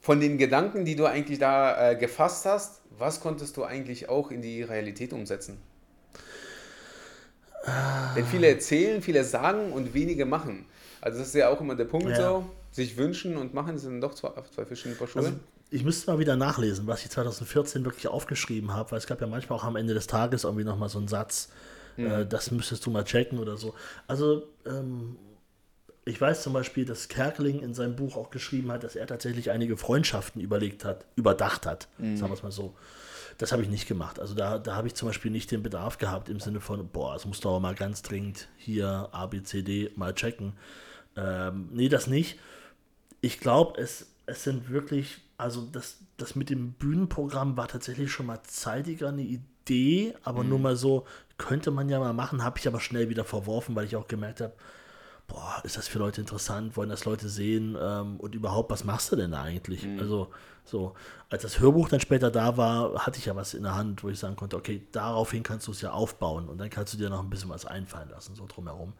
von 0.00 0.20
den 0.20 0.38
Gedanken, 0.38 0.84
die 0.84 0.96
du 0.96 1.06
eigentlich 1.06 1.38
da 1.38 1.90
äh, 1.90 1.96
gefasst 1.96 2.46
hast, 2.46 2.77
was 2.98 3.20
konntest 3.20 3.56
du 3.56 3.64
eigentlich 3.64 4.08
auch 4.08 4.30
in 4.30 4.42
die 4.42 4.62
Realität 4.62 5.12
umsetzen? 5.12 5.58
Denn 8.16 8.24
viele 8.26 8.48
erzählen, 8.48 9.02
viele 9.02 9.24
sagen 9.24 9.72
und 9.72 9.94
wenige 9.94 10.24
machen. 10.24 10.64
Also 11.00 11.18
das 11.18 11.28
ist 11.28 11.34
ja 11.34 11.48
auch 11.48 11.60
immer 11.60 11.74
der 11.74 11.84
Punkt 11.84 12.08
Ja. 12.08 12.16
so, 12.16 12.50
sich 12.70 12.96
wünschen 12.96 13.36
und 13.36 13.54
machen 13.54 13.78
sind 13.78 14.00
doch 14.00 14.14
zwei, 14.14 14.30
zwei 14.54 14.64
verschiedene 14.64 14.96
Paar 14.96 15.06
Schuhe. 15.08 15.22
Also, 15.22 15.34
ich 15.70 15.84
müsste 15.84 16.10
mal 16.10 16.18
wieder 16.18 16.34
nachlesen, 16.36 16.86
was 16.86 17.02
ich 17.04 17.10
2014 17.10 17.84
wirklich 17.84 18.08
aufgeschrieben 18.08 18.72
habe, 18.72 18.92
weil 18.92 18.98
es 18.98 19.06
gab 19.06 19.20
ja 19.20 19.26
manchmal 19.26 19.58
auch 19.58 19.64
am 19.64 19.76
Ende 19.76 19.92
des 19.92 20.06
Tages 20.06 20.44
irgendwie 20.44 20.64
nochmal 20.64 20.88
so 20.88 20.98
einen 20.98 21.08
Satz, 21.08 21.50
äh, 21.98 22.24
das 22.24 22.50
müsstest 22.50 22.86
du 22.86 22.90
mal 22.90 23.04
checken 23.04 23.38
oder 23.38 23.56
so. 23.56 23.74
Also, 24.06 24.44
ähm, 24.64 25.16
ich 26.08 26.18
weiß 26.18 26.42
zum 26.42 26.54
Beispiel, 26.54 26.86
dass 26.86 27.08
Kerkeling 27.08 27.60
in 27.60 27.74
seinem 27.74 27.94
Buch 27.94 28.16
auch 28.16 28.30
geschrieben 28.30 28.72
hat, 28.72 28.82
dass 28.82 28.96
er 28.96 29.06
tatsächlich 29.06 29.50
einige 29.50 29.76
Freundschaften 29.76 30.40
überlegt 30.40 30.84
hat, 30.84 31.04
überdacht 31.16 31.66
hat, 31.66 31.88
sagen 31.98 32.30
wir 32.30 32.32
es 32.32 32.42
mal 32.42 32.50
so. 32.50 32.74
Das 33.36 33.52
habe 33.52 33.62
ich 33.62 33.68
nicht 33.68 33.86
gemacht. 33.86 34.18
Also 34.18 34.34
da, 34.34 34.58
da 34.58 34.74
habe 34.74 34.88
ich 34.88 34.94
zum 34.94 35.06
Beispiel 35.06 35.30
nicht 35.30 35.50
den 35.50 35.62
Bedarf 35.62 35.98
gehabt 35.98 36.30
im 36.30 36.40
Sinne 36.40 36.60
von, 36.60 36.88
boah, 36.88 37.14
es 37.14 37.26
muss 37.26 37.40
doch 37.40 37.60
mal 37.60 37.74
ganz 37.74 38.02
dringend 38.02 38.48
hier 38.56 39.10
A, 39.12 39.26
B, 39.26 39.42
C, 39.42 39.62
D 39.62 39.92
mal 39.96 40.14
checken. 40.14 40.54
Ähm, 41.14 41.68
nee, 41.72 41.90
das 41.90 42.06
nicht. 42.06 42.38
Ich 43.20 43.38
glaube, 43.38 43.78
es, 43.78 44.06
es 44.24 44.42
sind 44.42 44.70
wirklich, 44.70 45.18
also 45.36 45.68
das, 45.70 45.98
das 46.16 46.34
mit 46.34 46.48
dem 46.48 46.72
Bühnenprogramm 46.72 47.56
war 47.56 47.68
tatsächlich 47.68 48.10
schon 48.10 48.26
mal 48.26 48.42
zeitiger 48.44 49.08
eine 49.08 49.22
Idee, 49.22 50.14
aber 50.24 50.42
nur 50.42 50.58
mal 50.58 50.74
so, 50.74 51.06
könnte 51.36 51.70
man 51.70 51.88
ja 51.88 52.00
mal 52.00 52.14
machen, 52.14 52.42
habe 52.42 52.58
ich 52.58 52.66
aber 52.66 52.80
schnell 52.80 53.10
wieder 53.10 53.24
verworfen, 53.24 53.76
weil 53.76 53.84
ich 53.84 53.94
auch 53.94 54.08
gemerkt 54.08 54.40
habe, 54.40 54.54
boah, 55.28 55.60
ist 55.62 55.76
das 55.76 55.86
für 55.86 55.98
Leute 55.98 56.20
interessant, 56.20 56.76
wollen 56.76 56.88
das 56.88 57.04
Leute 57.04 57.28
sehen 57.28 57.76
ähm, 57.80 58.16
und 58.18 58.34
überhaupt, 58.34 58.70
was 58.70 58.82
machst 58.84 59.12
du 59.12 59.16
denn 59.16 59.30
da 59.30 59.42
eigentlich? 59.42 59.86
Also, 60.00 60.28
so, 60.64 60.94
als 61.30 61.42
das 61.42 61.60
Hörbuch 61.60 61.88
dann 61.88 62.00
später 62.00 62.30
da 62.30 62.56
war, 62.56 63.06
hatte 63.06 63.18
ich 63.18 63.26
ja 63.26 63.36
was 63.36 63.54
in 63.54 63.62
der 63.62 63.74
Hand, 63.74 64.02
wo 64.02 64.08
ich 64.08 64.18
sagen 64.18 64.36
konnte, 64.36 64.56
okay, 64.56 64.86
daraufhin 64.92 65.42
kannst 65.42 65.66
du 65.66 65.72
es 65.72 65.80
ja 65.80 65.92
aufbauen 65.92 66.48
und 66.48 66.58
dann 66.58 66.68
kannst 66.68 66.92
du 66.92 66.98
dir 66.98 67.08
noch 67.08 67.22
ein 67.22 67.30
bisschen 67.30 67.48
was 67.48 67.64
einfallen 67.64 68.10
lassen, 68.10 68.34
so 68.34 68.46
drumherum. 68.46 68.92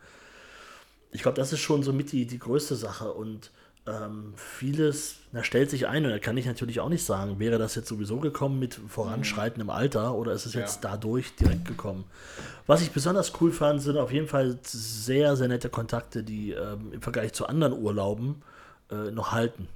Ich 1.10 1.22
glaube, 1.22 1.36
das 1.36 1.52
ist 1.52 1.60
schon 1.60 1.82
so 1.82 1.92
mit 1.92 2.12
die, 2.12 2.26
die 2.26 2.38
größte 2.38 2.76
Sache 2.76 3.12
und 3.12 3.50
ähm, 3.88 4.34
vieles, 4.36 5.16
da 5.32 5.42
stellt 5.42 5.70
sich 5.70 5.86
ein 5.88 6.04
und 6.04 6.10
da 6.10 6.18
kann 6.18 6.36
ich 6.36 6.46
natürlich 6.46 6.80
auch 6.80 6.88
nicht 6.88 7.04
sagen, 7.04 7.38
wäre 7.38 7.58
das 7.58 7.74
jetzt 7.74 7.88
sowieso 7.88 8.18
gekommen 8.18 8.58
mit 8.58 8.78
voranschreitendem 8.88 9.70
Alter 9.70 10.14
oder 10.14 10.32
ist 10.32 10.46
es 10.46 10.54
jetzt 10.54 10.84
Ja. 10.84 10.90
dadurch 10.90 11.34
direkt 11.36 11.64
gekommen? 11.64 12.04
Was 12.66 12.82
ich 12.82 12.90
besonders 12.90 13.32
cool 13.40 13.50
fand, 13.52 13.80
sind 13.82 13.96
auf 13.96 14.12
jeden 14.12 14.28
Fall 14.28 14.58
sehr, 14.62 15.36
sehr 15.36 15.48
nette 15.48 15.70
Kontakte, 15.70 16.22
die 16.22 16.52
ähm, 16.52 16.92
im 16.92 17.00
Vergleich 17.02 17.32
zu 17.32 17.46
anderen 17.46 17.72
Urlauben 17.72 18.42
äh, 18.90 19.10
noch 19.10 19.32
halten. 19.32 19.68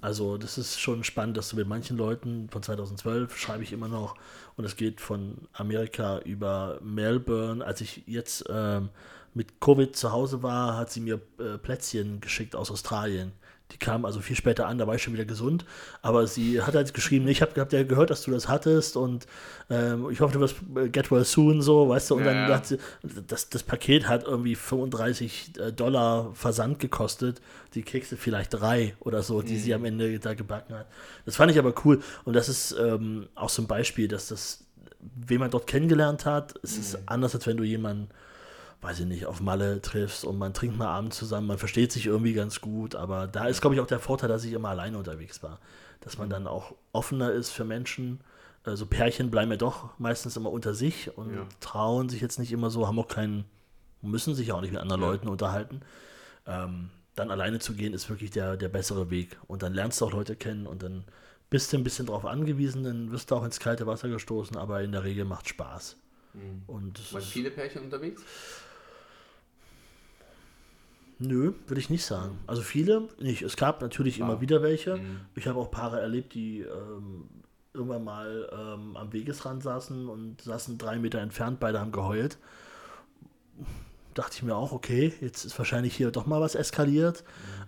Also 0.00 0.38
das 0.38 0.56
ist 0.56 0.80
schon 0.80 1.04
spannend, 1.04 1.36
dass 1.36 1.50
du 1.50 1.56
mit 1.56 1.68
manchen 1.68 1.98
Leuten 1.98 2.48
von 2.50 2.62
2012 2.62 3.36
schreibe 3.36 3.62
ich 3.62 3.72
immer 3.74 3.88
noch 3.88 4.16
und 4.56 4.64
es 4.64 4.74
geht 4.74 5.02
von 5.02 5.36
Amerika 5.52 6.18
über 6.20 6.78
Melbourne. 6.82 7.62
Als 7.64 7.82
ich 7.82 8.02
jetzt 8.06 8.46
ähm, 8.48 8.88
mit 9.34 9.60
Covid 9.60 9.94
zu 9.94 10.12
Hause 10.12 10.42
war, 10.42 10.76
hat 10.76 10.90
sie 10.90 11.00
mir 11.00 11.20
äh, 11.38 11.58
Plätzchen 11.58 12.20
geschickt 12.20 12.56
aus 12.56 12.70
Australien. 12.70 13.32
Die 13.72 13.78
kamen 13.78 14.04
also 14.04 14.20
viel 14.20 14.36
später 14.36 14.68
an, 14.68 14.78
da 14.78 14.86
war 14.86 14.94
ich 14.94 15.02
schon 15.02 15.14
wieder 15.14 15.24
gesund. 15.24 15.64
Aber 16.02 16.26
sie 16.26 16.60
hat 16.62 16.74
halt 16.74 16.92
geschrieben, 16.94 17.26
ich 17.26 17.42
habe 17.42 17.58
hab 17.60 17.72
ja 17.72 17.82
gehört, 17.82 18.10
dass 18.10 18.22
du 18.22 18.30
das 18.30 18.46
hattest 18.46 18.96
und 18.96 19.26
ähm, 19.70 20.10
ich 20.10 20.20
hoffe, 20.20 20.34
du 20.34 20.40
wirst 20.40 20.56
äh, 20.76 20.88
get 20.88 21.10
well 21.10 21.24
soon, 21.24 21.62
so, 21.62 21.88
weißt 21.88 22.10
du. 22.10 22.16
Und 22.16 22.24
Ja, 22.24 22.32
dann 22.46 22.54
hat 22.54 22.66
sie, 22.66 22.78
das, 23.26 23.48
das 23.48 23.62
Paket 23.62 24.06
hat 24.06 24.24
irgendwie 24.24 24.54
35 24.54 25.52
äh, 25.58 25.72
Dollar 25.72 26.32
Versand 26.34 26.78
gekostet. 26.78 27.40
Die 27.74 27.82
Kekse 27.82 28.16
vielleicht 28.16 28.52
drei 28.54 28.94
oder 29.00 29.22
so, 29.22 29.42
die 29.42 29.58
sie 29.58 29.74
am 29.74 29.84
Ende 29.84 30.20
da 30.20 30.34
gebacken 30.34 30.76
hat. 30.76 30.86
Das 31.24 31.36
fand 31.36 31.50
ich 31.50 31.58
aber 31.58 31.74
cool. 31.84 32.00
Und 32.24 32.34
das 32.34 32.48
ist 32.48 32.76
ähm, 32.78 33.28
auch 33.34 33.48
so 33.48 33.62
ein 33.62 33.66
Beispiel, 33.66 34.06
dass 34.06 34.28
das, 34.28 34.66
wen 35.16 35.40
man 35.40 35.50
dort 35.50 35.66
kennengelernt 35.66 36.26
hat, 36.26 36.54
es 36.62 36.76
ist 36.76 36.98
anders, 37.06 37.34
als 37.34 37.46
wenn 37.46 37.56
du 37.56 37.64
jemanden 37.64 38.08
weiß 38.84 39.00
ich 39.00 39.06
nicht, 39.06 39.24
auf 39.24 39.40
Malle 39.40 39.80
triffst 39.80 40.24
und 40.24 40.36
man 40.36 40.52
trinkt 40.52 40.76
mal 40.76 40.88
abends 40.88 41.16
zusammen, 41.16 41.46
man 41.46 41.56
versteht 41.58 41.90
sich 41.90 42.04
irgendwie 42.06 42.34
ganz 42.34 42.60
gut, 42.60 42.94
aber 42.94 43.26
da 43.26 43.46
ist, 43.46 43.62
glaube 43.62 43.74
ich, 43.74 43.80
auch 43.80 43.86
der 43.86 43.98
Vorteil, 43.98 44.28
dass 44.28 44.44
ich 44.44 44.52
immer 44.52 44.68
alleine 44.68 44.98
unterwegs 44.98 45.42
war. 45.42 45.58
Dass 46.02 46.18
man 46.18 46.28
dann 46.28 46.46
auch 46.46 46.74
offener 46.92 47.32
ist 47.32 47.50
für 47.50 47.64
Menschen. 47.64 48.20
Also 48.62 48.84
Pärchen 48.84 49.30
bleiben 49.30 49.50
ja 49.50 49.56
doch 49.56 49.98
meistens 49.98 50.36
immer 50.36 50.50
unter 50.52 50.74
sich 50.74 51.16
und 51.16 51.34
Ja. 51.34 51.46
trauen 51.60 52.10
sich 52.10 52.20
jetzt 52.20 52.38
nicht 52.38 52.52
immer 52.52 52.68
so, 52.68 52.86
haben 52.86 52.98
auch 52.98 53.08
keinen, 53.08 53.46
müssen 54.02 54.34
sich 54.34 54.52
auch 54.52 54.60
nicht 54.60 54.72
mit 54.72 54.82
anderen 54.82 55.00
Leuten 55.00 55.28
unterhalten. 55.28 55.80
Ähm, 56.46 56.90
dann 57.14 57.30
alleine 57.30 57.60
zu 57.60 57.72
gehen, 57.74 57.94
ist 57.94 58.10
wirklich 58.10 58.32
der, 58.32 58.58
der 58.58 58.68
bessere 58.68 59.08
Weg. 59.08 59.38
Und 59.46 59.62
dann 59.62 59.72
lernst 59.72 60.00
du 60.00 60.04
auch 60.04 60.12
Leute 60.12 60.36
kennen 60.36 60.66
und 60.66 60.82
dann 60.82 61.04
bist 61.48 61.72
du 61.72 61.78
ein 61.78 61.84
bisschen 61.84 62.04
drauf 62.06 62.26
angewiesen, 62.26 62.84
dann 62.84 63.12
wirst 63.12 63.30
du 63.30 63.36
auch 63.36 63.44
ins 63.44 63.60
kalte 63.60 63.86
Wasser 63.86 64.08
gestoßen, 64.08 64.58
aber 64.58 64.82
in 64.82 64.92
der 64.92 65.04
Regel 65.04 65.24
macht 65.24 65.48
Spaß. 65.48 65.96
Und 66.66 66.98
es 66.98 67.12
Waren 67.14 67.22
viele 67.22 67.50
Pärchen 67.50 67.82
unterwegs? 67.82 68.22
Nö, 71.18 71.52
würde 71.66 71.80
ich 71.80 71.90
nicht 71.90 72.04
sagen. 72.04 72.38
Also 72.46 72.62
viele 72.62 73.08
nicht. 73.20 73.42
Es 73.42 73.56
gab 73.56 73.80
natürlich 73.80 74.18
immer 74.18 74.40
wieder 74.40 74.62
welche. 74.62 74.98
Ich 75.34 75.46
habe 75.46 75.58
auch 75.60 75.70
Paare 75.70 76.00
erlebt, 76.00 76.34
die 76.34 76.60
ähm, 76.60 77.28
irgendwann 77.74 78.04
mal 78.04 78.48
ähm, 78.52 78.96
am 78.96 79.12
Wegesrand 79.12 79.62
saßen 79.62 80.08
und 80.08 80.40
saßen 80.40 80.78
drei 80.78 80.98
Meter 80.98 81.20
entfernt, 81.20 81.60
beide 81.60 81.80
haben 81.80 81.92
geheult. 81.92 82.38
Dachte 84.14 84.36
ich 84.36 84.42
mir 84.44 84.54
auch, 84.54 84.70
okay, 84.70 85.12
jetzt 85.20 85.44
ist 85.44 85.58
wahrscheinlich 85.58 85.96
hier 85.96 86.12
doch 86.12 86.26
mal 86.26 86.40
was 86.40 86.54
eskaliert. 86.54 87.24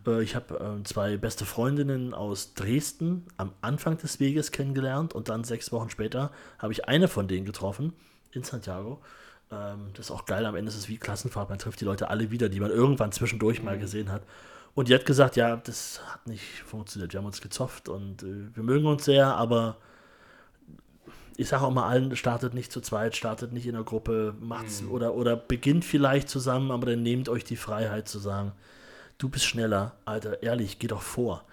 Äh, 0.06 0.22
ich 0.22 0.36
habe 0.36 0.78
äh, 0.80 0.82
zwei 0.84 1.16
beste 1.16 1.44
Freundinnen 1.44 2.14
aus 2.14 2.54
Dresden 2.54 3.26
am 3.36 3.52
Anfang 3.60 3.98
des 3.98 4.20
Weges 4.20 4.52
kennengelernt 4.52 5.12
und 5.12 5.28
dann 5.28 5.42
sechs 5.42 5.72
Wochen 5.72 5.90
später 5.90 6.30
habe 6.58 6.72
ich 6.72 6.86
eine 6.86 7.08
von 7.08 7.26
denen 7.26 7.44
getroffen 7.44 7.92
in 8.30 8.44
Santiago. 8.44 9.00
Ähm, 9.50 9.90
das 9.94 10.06
ist 10.06 10.10
auch 10.10 10.24
geil, 10.24 10.44
am 10.46 10.56
Ende 10.56 10.70
ist 10.70 10.76
es 10.76 10.88
wie 10.88 10.98
Klassenfahrt, 10.98 11.48
man 11.48 11.58
trifft 11.58 11.80
die 11.80 11.84
Leute 11.84 12.10
alle 12.10 12.30
wieder, 12.30 12.48
die 12.48 12.60
man 12.60 12.70
irgendwann 12.70 13.12
zwischendurch 13.12 13.62
mal 13.62 13.78
gesehen 13.78 14.10
hat. 14.10 14.22
Und 14.74 14.88
die 14.88 14.94
hat 14.94 15.06
gesagt, 15.06 15.36
ja, 15.36 15.56
das 15.56 16.00
hat 16.12 16.26
nicht 16.26 16.62
funktioniert. 16.66 17.12
Wir 17.12 17.18
haben 17.18 17.26
uns 17.26 17.40
gezofft 17.40 17.88
und 17.88 18.22
äh, 18.22 18.54
wir 18.54 18.62
mögen 18.62 18.86
uns 18.86 19.04
sehr, 19.04 19.34
aber 19.34 19.76
ich 21.36 21.48
sage 21.48 21.64
auch 21.64 21.72
mal 21.72 21.88
allen, 21.88 22.16
startet 22.16 22.54
nicht 22.54 22.72
zu 22.72 22.80
zweit, 22.80 23.14
startet 23.14 23.52
nicht 23.52 23.66
in 23.66 23.74
der 23.74 23.84
Gruppe, 23.84 24.34
macht's 24.40 24.82
oder, 24.90 25.14
oder 25.14 25.36
beginnt 25.36 25.84
vielleicht 25.84 26.28
zusammen, 26.28 26.70
aber 26.70 26.86
dann 26.86 27.02
nehmt 27.02 27.28
euch 27.28 27.44
die 27.44 27.56
Freiheit 27.56 28.08
zu 28.08 28.18
sagen, 28.18 28.52
du 29.18 29.28
bist 29.28 29.44
schneller, 29.44 29.96
Alter, 30.04 30.42
ehrlich, 30.42 30.78
geh 30.78 30.86
doch 30.86 31.02
vor. 31.02 31.44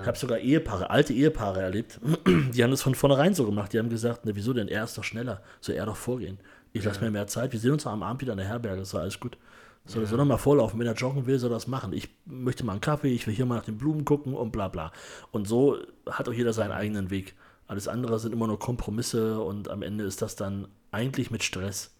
Ich 0.00 0.06
habe 0.06 0.18
sogar 0.18 0.38
Ehepaare, 0.38 0.90
alte 0.90 1.12
Ehepaare 1.12 1.60
erlebt, 1.60 1.98
die 2.26 2.62
haben 2.62 2.70
das 2.70 2.82
von 2.82 2.94
vornherein 2.94 3.34
so 3.34 3.44
gemacht. 3.44 3.72
Die 3.72 3.78
haben 3.78 3.88
gesagt, 3.88 4.24
ne, 4.24 4.36
wieso 4.36 4.52
denn, 4.52 4.68
er 4.68 4.84
ist 4.84 4.96
doch 4.96 5.04
schneller, 5.04 5.42
soll 5.60 5.74
er 5.74 5.86
doch 5.86 5.96
vorgehen. 5.96 6.38
Ich 6.72 6.84
lasse 6.84 7.00
mir 7.00 7.10
mehr 7.10 7.26
Zeit, 7.26 7.52
wir 7.52 7.60
sehen 7.60 7.72
uns 7.72 7.86
am 7.86 8.02
Abend 8.02 8.22
wieder 8.22 8.32
in 8.32 8.38
der 8.38 8.46
Herberge, 8.46 8.82
war 8.92 9.02
alles 9.02 9.20
gut. 9.20 9.36
Soll, 9.84 10.06
soll 10.06 10.20
er 10.20 10.24
mal 10.24 10.36
vorlaufen, 10.36 10.78
wenn 10.78 10.86
er 10.86 10.94
joggen 10.94 11.26
will, 11.26 11.38
soll 11.38 11.50
er 11.50 11.54
das 11.54 11.66
machen. 11.66 11.92
Ich 11.92 12.08
möchte 12.24 12.64
mal 12.64 12.72
einen 12.72 12.80
Kaffee, 12.80 13.12
ich 13.12 13.26
will 13.26 13.34
hier 13.34 13.46
mal 13.46 13.56
nach 13.56 13.64
den 13.64 13.78
Blumen 13.78 14.04
gucken 14.04 14.34
und 14.34 14.52
bla 14.52 14.68
bla. 14.68 14.92
Und 15.32 15.48
so 15.48 15.76
hat 16.08 16.28
auch 16.28 16.32
jeder 16.32 16.52
seinen 16.52 16.70
eigenen 16.70 17.10
Weg. 17.10 17.34
Alles 17.66 17.88
andere 17.88 18.18
sind 18.18 18.32
immer 18.32 18.46
nur 18.46 18.58
Kompromisse 18.58 19.40
und 19.40 19.68
am 19.68 19.82
Ende 19.82 20.04
ist 20.04 20.22
das 20.22 20.36
dann 20.36 20.68
eigentlich 20.92 21.30
mit 21.30 21.42
Stress. 21.42 21.94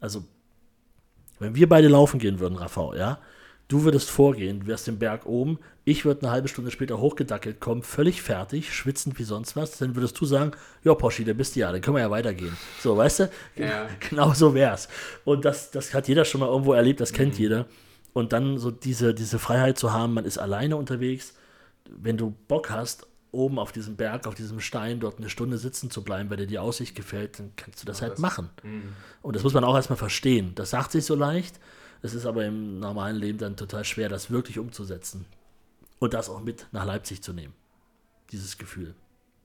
Also, 0.00 0.24
wenn 1.38 1.54
wir 1.54 1.68
beide 1.68 1.88
laufen 1.88 2.18
gehen 2.18 2.40
würden, 2.40 2.56
Rafa, 2.56 2.96
ja, 2.96 3.18
du 3.68 3.84
würdest 3.84 4.10
vorgehen, 4.10 4.60
du 4.60 4.66
wärst 4.66 4.86
den 4.86 4.98
Berg 4.98 5.26
oben, 5.26 5.58
ich 5.84 6.04
würde 6.04 6.22
eine 6.22 6.30
halbe 6.30 6.48
Stunde 6.48 6.70
später 6.70 6.98
hochgedackelt 6.98 7.60
kommen, 7.60 7.82
völlig 7.82 8.22
fertig, 8.22 8.74
schwitzend 8.74 9.18
wie 9.18 9.24
sonst 9.24 9.56
was, 9.56 9.78
dann 9.78 9.94
würdest 9.94 10.20
du 10.20 10.24
sagen, 10.24 10.52
ja, 10.84 10.94
Poschi, 10.94 11.24
da 11.24 11.32
bist 11.32 11.56
du 11.56 11.60
ja, 11.60 11.72
dann 11.72 11.80
können 11.80 11.96
wir 11.96 12.02
ja 12.02 12.10
weitergehen. 12.10 12.56
So, 12.80 12.96
weißt 12.96 13.20
du? 13.20 13.30
Ja. 13.56 13.88
Genau 14.10 14.32
so 14.34 14.54
wär's. 14.54 14.88
Und 15.24 15.44
das, 15.44 15.70
das 15.70 15.94
hat 15.94 16.08
jeder 16.08 16.24
schon 16.24 16.40
mal 16.40 16.48
irgendwo 16.48 16.72
erlebt, 16.72 17.00
das 17.00 17.12
kennt 17.12 17.38
jeder. 17.38 17.66
Und 18.12 18.32
dann 18.32 18.58
so 18.58 18.70
diese, 18.70 19.14
diese 19.14 19.38
Freiheit 19.38 19.78
zu 19.78 19.92
haben, 19.92 20.14
man 20.14 20.24
ist 20.24 20.38
alleine 20.38 20.76
unterwegs, 20.76 21.34
wenn 21.88 22.16
du 22.16 22.34
Bock 22.48 22.70
hast, 22.70 23.06
oben 23.32 23.58
auf 23.58 23.72
diesem 23.72 23.96
Berg, 23.96 24.26
auf 24.26 24.34
diesem 24.34 24.60
Stein, 24.60 25.00
dort 25.00 25.18
eine 25.18 25.28
Stunde 25.28 25.58
sitzen 25.58 25.90
zu 25.90 26.02
bleiben, 26.02 26.30
weil 26.30 26.38
dir 26.38 26.46
die 26.46 26.58
Aussicht 26.58 26.96
gefällt, 26.96 27.38
dann 27.38 27.52
kannst 27.56 27.82
du 27.82 27.86
das 27.86 28.00
halt 28.02 28.18
machen. 28.18 28.48
Und 29.22 29.36
das 29.36 29.42
muss 29.42 29.52
man 29.54 29.64
auch 29.64 29.76
erstmal 29.76 29.98
verstehen. 29.98 30.52
Das 30.54 30.70
sagt 30.70 30.92
sich 30.92 31.04
so 31.04 31.14
leicht, 31.14 31.60
es 32.06 32.14
ist 32.14 32.26
aber 32.26 32.44
im 32.46 32.78
normalen 32.80 33.16
Leben 33.16 33.38
dann 33.38 33.56
total 33.56 33.84
schwer, 33.84 34.08
das 34.08 34.30
wirklich 34.30 34.58
umzusetzen. 34.58 35.26
Und 35.98 36.14
das 36.14 36.28
auch 36.28 36.42
mit 36.42 36.66
nach 36.72 36.84
Leipzig 36.84 37.22
zu 37.22 37.32
nehmen. 37.32 37.54
Dieses 38.32 38.58
Gefühl. 38.58 38.94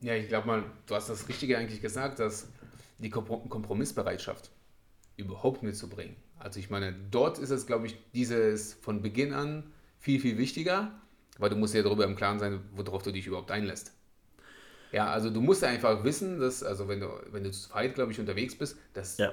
Ja, 0.01 0.15
ich 0.15 0.27
glaube 0.27 0.47
mal, 0.47 0.63
du 0.87 0.95
hast 0.95 1.09
das 1.09 1.27
Richtige 1.29 1.57
eigentlich 1.57 1.81
gesagt, 1.81 2.19
dass 2.19 2.47
die 2.97 3.09
Kompro- 3.11 3.47
Kompromissbereitschaft 3.47 4.49
überhaupt 5.17 5.63
mitzubringen. 5.63 6.15
Also 6.39 6.59
ich 6.59 6.69
meine, 6.69 6.93
dort 7.11 7.37
ist 7.37 7.51
es, 7.51 7.67
glaube 7.67 7.85
ich, 7.87 7.95
dieses 8.13 8.73
von 8.73 9.01
Beginn 9.01 9.33
an 9.33 9.63
viel, 9.99 10.19
viel 10.19 10.37
wichtiger, 10.37 10.91
weil 11.37 11.49
du 11.49 11.55
musst 11.55 11.73
ja 11.75 11.83
darüber 11.83 12.03
im 12.05 12.15
Klaren 12.15 12.39
sein, 12.39 12.59
worauf 12.75 13.03
du 13.03 13.11
dich 13.11 13.27
überhaupt 13.27 13.51
einlässt. 13.51 13.93
Ja, 14.91 15.09
also 15.11 15.29
du 15.29 15.39
musst 15.39 15.63
einfach 15.63 16.03
wissen, 16.03 16.39
dass, 16.39 16.63
also 16.63 16.87
wenn 16.87 16.99
du, 16.99 17.07
wenn 17.31 17.43
du 17.43 17.51
zu 17.51 17.69
zweit, 17.69 17.95
glaube 17.95 18.11
ich, 18.11 18.19
unterwegs 18.19 18.55
bist, 18.55 18.77
das, 18.93 19.17
Ja. 19.17 19.31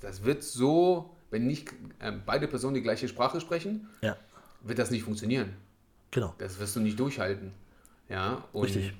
das 0.00 0.24
wird 0.24 0.42
so, 0.42 1.14
wenn 1.30 1.46
nicht 1.46 1.72
äh, 2.00 2.12
beide 2.24 2.48
Personen 2.48 2.74
die 2.74 2.82
gleiche 2.82 3.08
Sprache 3.08 3.40
sprechen, 3.40 3.88
Ja, 4.02 4.16
wird 4.62 4.78
das 4.78 4.90
nicht 4.90 5.02
funktionieren. 5.04 5.54
genau. 6.10 6.34
Das 6.38 6.58
wirst 6.58 6.76
du 6.76 6.80
nicht 6.80 6.98
durchhalten. 6.98 7.52
Ja, 8.08 8.44
und 8.52 8.64
Richtig. 8.64 8.92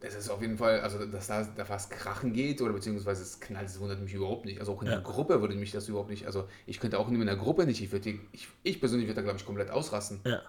es 0.00 0.14
ist 0.16 0.28
auf 0.28 0.40
jeden 0.42 0.58
Fall, 0.58 0.80
also 0.80 1.06
dass 1.06 1.28
da, 1.28 1.44
da 1.44 1.68
was 1.68 1.88
krachen 1.88 2.32
geht 2.32 2.60
oder 2.60 2.72
beziehungsweise 2.72 3.22
es 3.22 3.38
knallt, 3.38 3.68
das 3.68 3.78
wundert 3.78 4.00
mich 4.00 4.12
überhaupt 4.12 4.44
nicht. 4.44 4.58
Also 4.58 4.72
auch 4.72 4.82
in 4.82 4.88
Ja. 4.88 4.94
der 4.94 5.02
Gruppe 5.02 5.40
würde 5.40 5.54
mich 5.54 5.70
das 5.70 5.88
überhaupt 5.88 6.10
nicht, 6.10 6.26
also 6.26 6.48
ich 6.66 6.80
könnte 6.80 6.98
auch 6.98 7.08
in 7.08 7.24
der 7.24 7.36
Gruppe 7.36 7.64
nicht, 7.66 7.80
ich, 7.80 7.92
würde, 7.92 8.18
ich, 8.32 8.48
ich 8.64 8.80
persönlich 8.80 9.06
würde 9.06 9.16
da 9.16 9.22
glaube 9.22 9.38
ich 9.38 9.46
komplett 9.46 9.70
ausrasten. 9.70 10.20
Ja. 10.26 10.42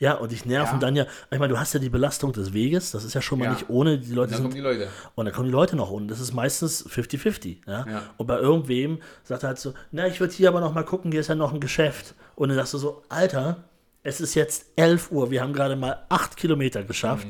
Ja, 0.00 0.14
und 0.14 0.32
dich 0.32 0.44
nerven 0.46 0.74
Ja. 0.74 0.78
dann 0.80 0.96
ja, 0.96 1.06
ich 1.30 1.38
meine, 1.38 1.52
du 1.52 1.60
hast 1.60 1.72
ja 1.74 1.78
die 1.78 1.90
Belastung 1.90 2.32
des 2.32 2.52
Weges, 2.52 2.90
das 2.90 3.04
ist 3.04 3.14
ja 3.14 3.20
schon 3.22 3.38
mal 3.38 3.44
Ja. 3.44 3.52
nicht 3.52 3.68
ohne, 3.68 3.98
die 3.98 4.12
Leute 4.12 4.30
Da 4.30 4.36
sind 4.38 4.44
kommen 4.46 4.54
die 4.56 4.60
Leute. 4.62 4.88
Und 5.14 5.26
dann 5.26 5.34
kommen 5.34 5.46
die 5.46 5.52
Leute 5.52 5.76
noch 5.76 5.90
und 5.90 6.08
das 6.08 6.20
ist 6.20 6.32
meistens 6.32 6.84
50-50. 6.88 7.58
Ja? 7.66 7.86
Ja. 7.86 8.02
Und 8.16 8.26
bei 8.26 8.38
irgendwem 8.38 8.98
sagt 9.24 9.44
er 9.44 9.48
halt 9.50 9.58
so, 9.58 9.74
na, 9.92 10.06
ich 10.08 10.18
würde 10.18 10.32
hier 10.34 10.48
aber 10.48 10.60
noch 10.60 10.72
mal 10.74 10.84
gucken, 10.84 11.12
hier 11.12 11.20
ist 11.20 11.28
ja 11.28 11.34
noch 11.34 11.52
ein 11.52 11.60
Geschäft. 11.60 12.14
Und 12.34 12.48
dann 12.48 12.56
sagst 12.56 12.72
du 12.74 12.78
so, 12.78 13.02
Alter, 13.10 13.64
es 14.02 14.20
ist 14.22 14.34
jetzt 14.34 14.66
11 14.76 15.12
Uhr, 15.12 15.30
wir 15.30 15.42
haben 15.42 15.52
gerade 15.52 15.76
mal 15.76 16.04
8 16.08 16.34
Kilometer 16.36 16.82
geschafft. 16.82 17.26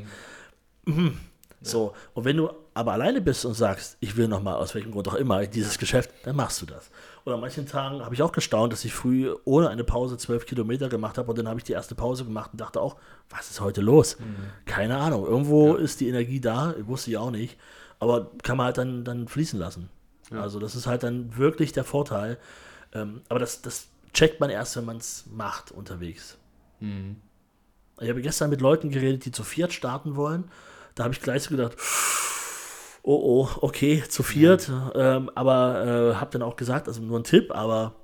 Mhm. 0.86 1.18
So, 1.62 1.92
und 2.14 2.24
wenn 2.24 2.36
du 2.38 2.50
aber 2.72 2.92
alleine 2.92 3.20
bist 3.20 3.44
und 3.44 3.54
sagst, 3.54 3.96
ich 4.00 4.16
will 4.16 4.28
noch 4.28 4.42
mal, 4.42 4.54
aus 4.54 4.74
welchem 4.74 4.92
Grund 4.92 5.08
auch 5.08 5.14
immer, 5.14 5.46
dieses 5.46 5.76
Geschäft, 5.78 6.10
dann 6.24 6.36
machst 6.36 6.62
du 6.62 6.66
das. 6.66 6.90
Und 7.24 7.32
an 7.32 7.40
manchen 7.40 7.66
Tagen 7.66 8.02
habe 8.02 8.14
ich 8.14 8.22
auch 8.22 8.32
gestaunt, 8.32 8.72
dass 8.72 8.84
ich 8.84 8.92
früh 8.94 9.34
ohne 9.44 9.68
eine 9.68 9.84
Pause 9.84 10.16
12 10.16 10.46
Kilometer 10.46 10.88
gemacht 10.88 11.18
habe 11.18 11.30
und 11.30 11.38
dann 11.38 11.48
habe 11.48 11.58
ich 11.60 11.64
die 11.64 11.72
erste 11.72 11.94
Pause 11.94 12.24
gemacht 12.24 12.50
und 12.52 12.60
dachte 12.60 12.80
auch, 12.80 12.96
was 13.28 13.50
ist 13.50 13.60
heute 13.60 13.80
los? 13.82 14.16
Keine 14.64 14.96
Ahnung, 14.98 15.26
irgendwo 15.26 15.74
ist 15.74 16.00
die 16.00 16.08
Energie 16.08 16.40
da, 16.40 16.74
wusste 16.86 17.10
ich 17.10 17.18
auch 17.18 17.30
nicht, 17.30 17.58
aber 17.98 18.30
kann 18.42 18.56
man 18.56 18.66
halt 18.66 18.78
dann, 18.78 19.04
dann 19.04 19.28
fließen 19.28 19.58
lassen. 19.58 19.90
Also 20.40 20.58
das 20.58 20.74
ist 20.76 20.86
halt 20.86 21.02
dann 21.02 21.36
wirklich 21.36 21.72
der 21.72 21.84
Vorteil. 21.84 22.38
Ähm, 22.94 23.20
aber 23.28 23.38
das, 23.40 23.62
das 23.62 23.88
checkt 24.14 24.40
man 24.40 24.48
erst, 24.50 24.76
wenn 24.76 24.84
man 24.84 24.96
es 24.96 25.24
macht 25.30 25.72
unterwegs. 25.72 26.38
Ich 28.00 28.08
habe 28.08 28.22
gestern 28.22 28.48
mit 28.48 28.60
Leuten 28.62 28.90
geredet, 28.90 29.24
die 29.26 29.30
zu 29.32 29.44
viert 29.44 29.72
starten 29.72 30.16
wollen. 30.16 30.44
Da 30.94 31.04
habe 31.04 31.12
ich 31.12 31.20
gleich 31.20 31.42
so 31.42 31.50
gedacht, 31.50 31.76
oh 33.02 33.20
oh, 33.42 33.48
okay, 33.62 34.02
zu 34.08 34.22
viert. 34.22 34.70
Ähm, 34.94 35.30
aber 35.34 35.84
äh, 35.84 36.14
habe 36.16 36.30
dann 36.32 36.42
auch 36.42 36.56
gesagt, 36.56 36.88
also 36.88 37.00
nur 37.00 37.18
ein 37.18 37.24
Tipp, 37.24 37.50
aber 37.54 37.94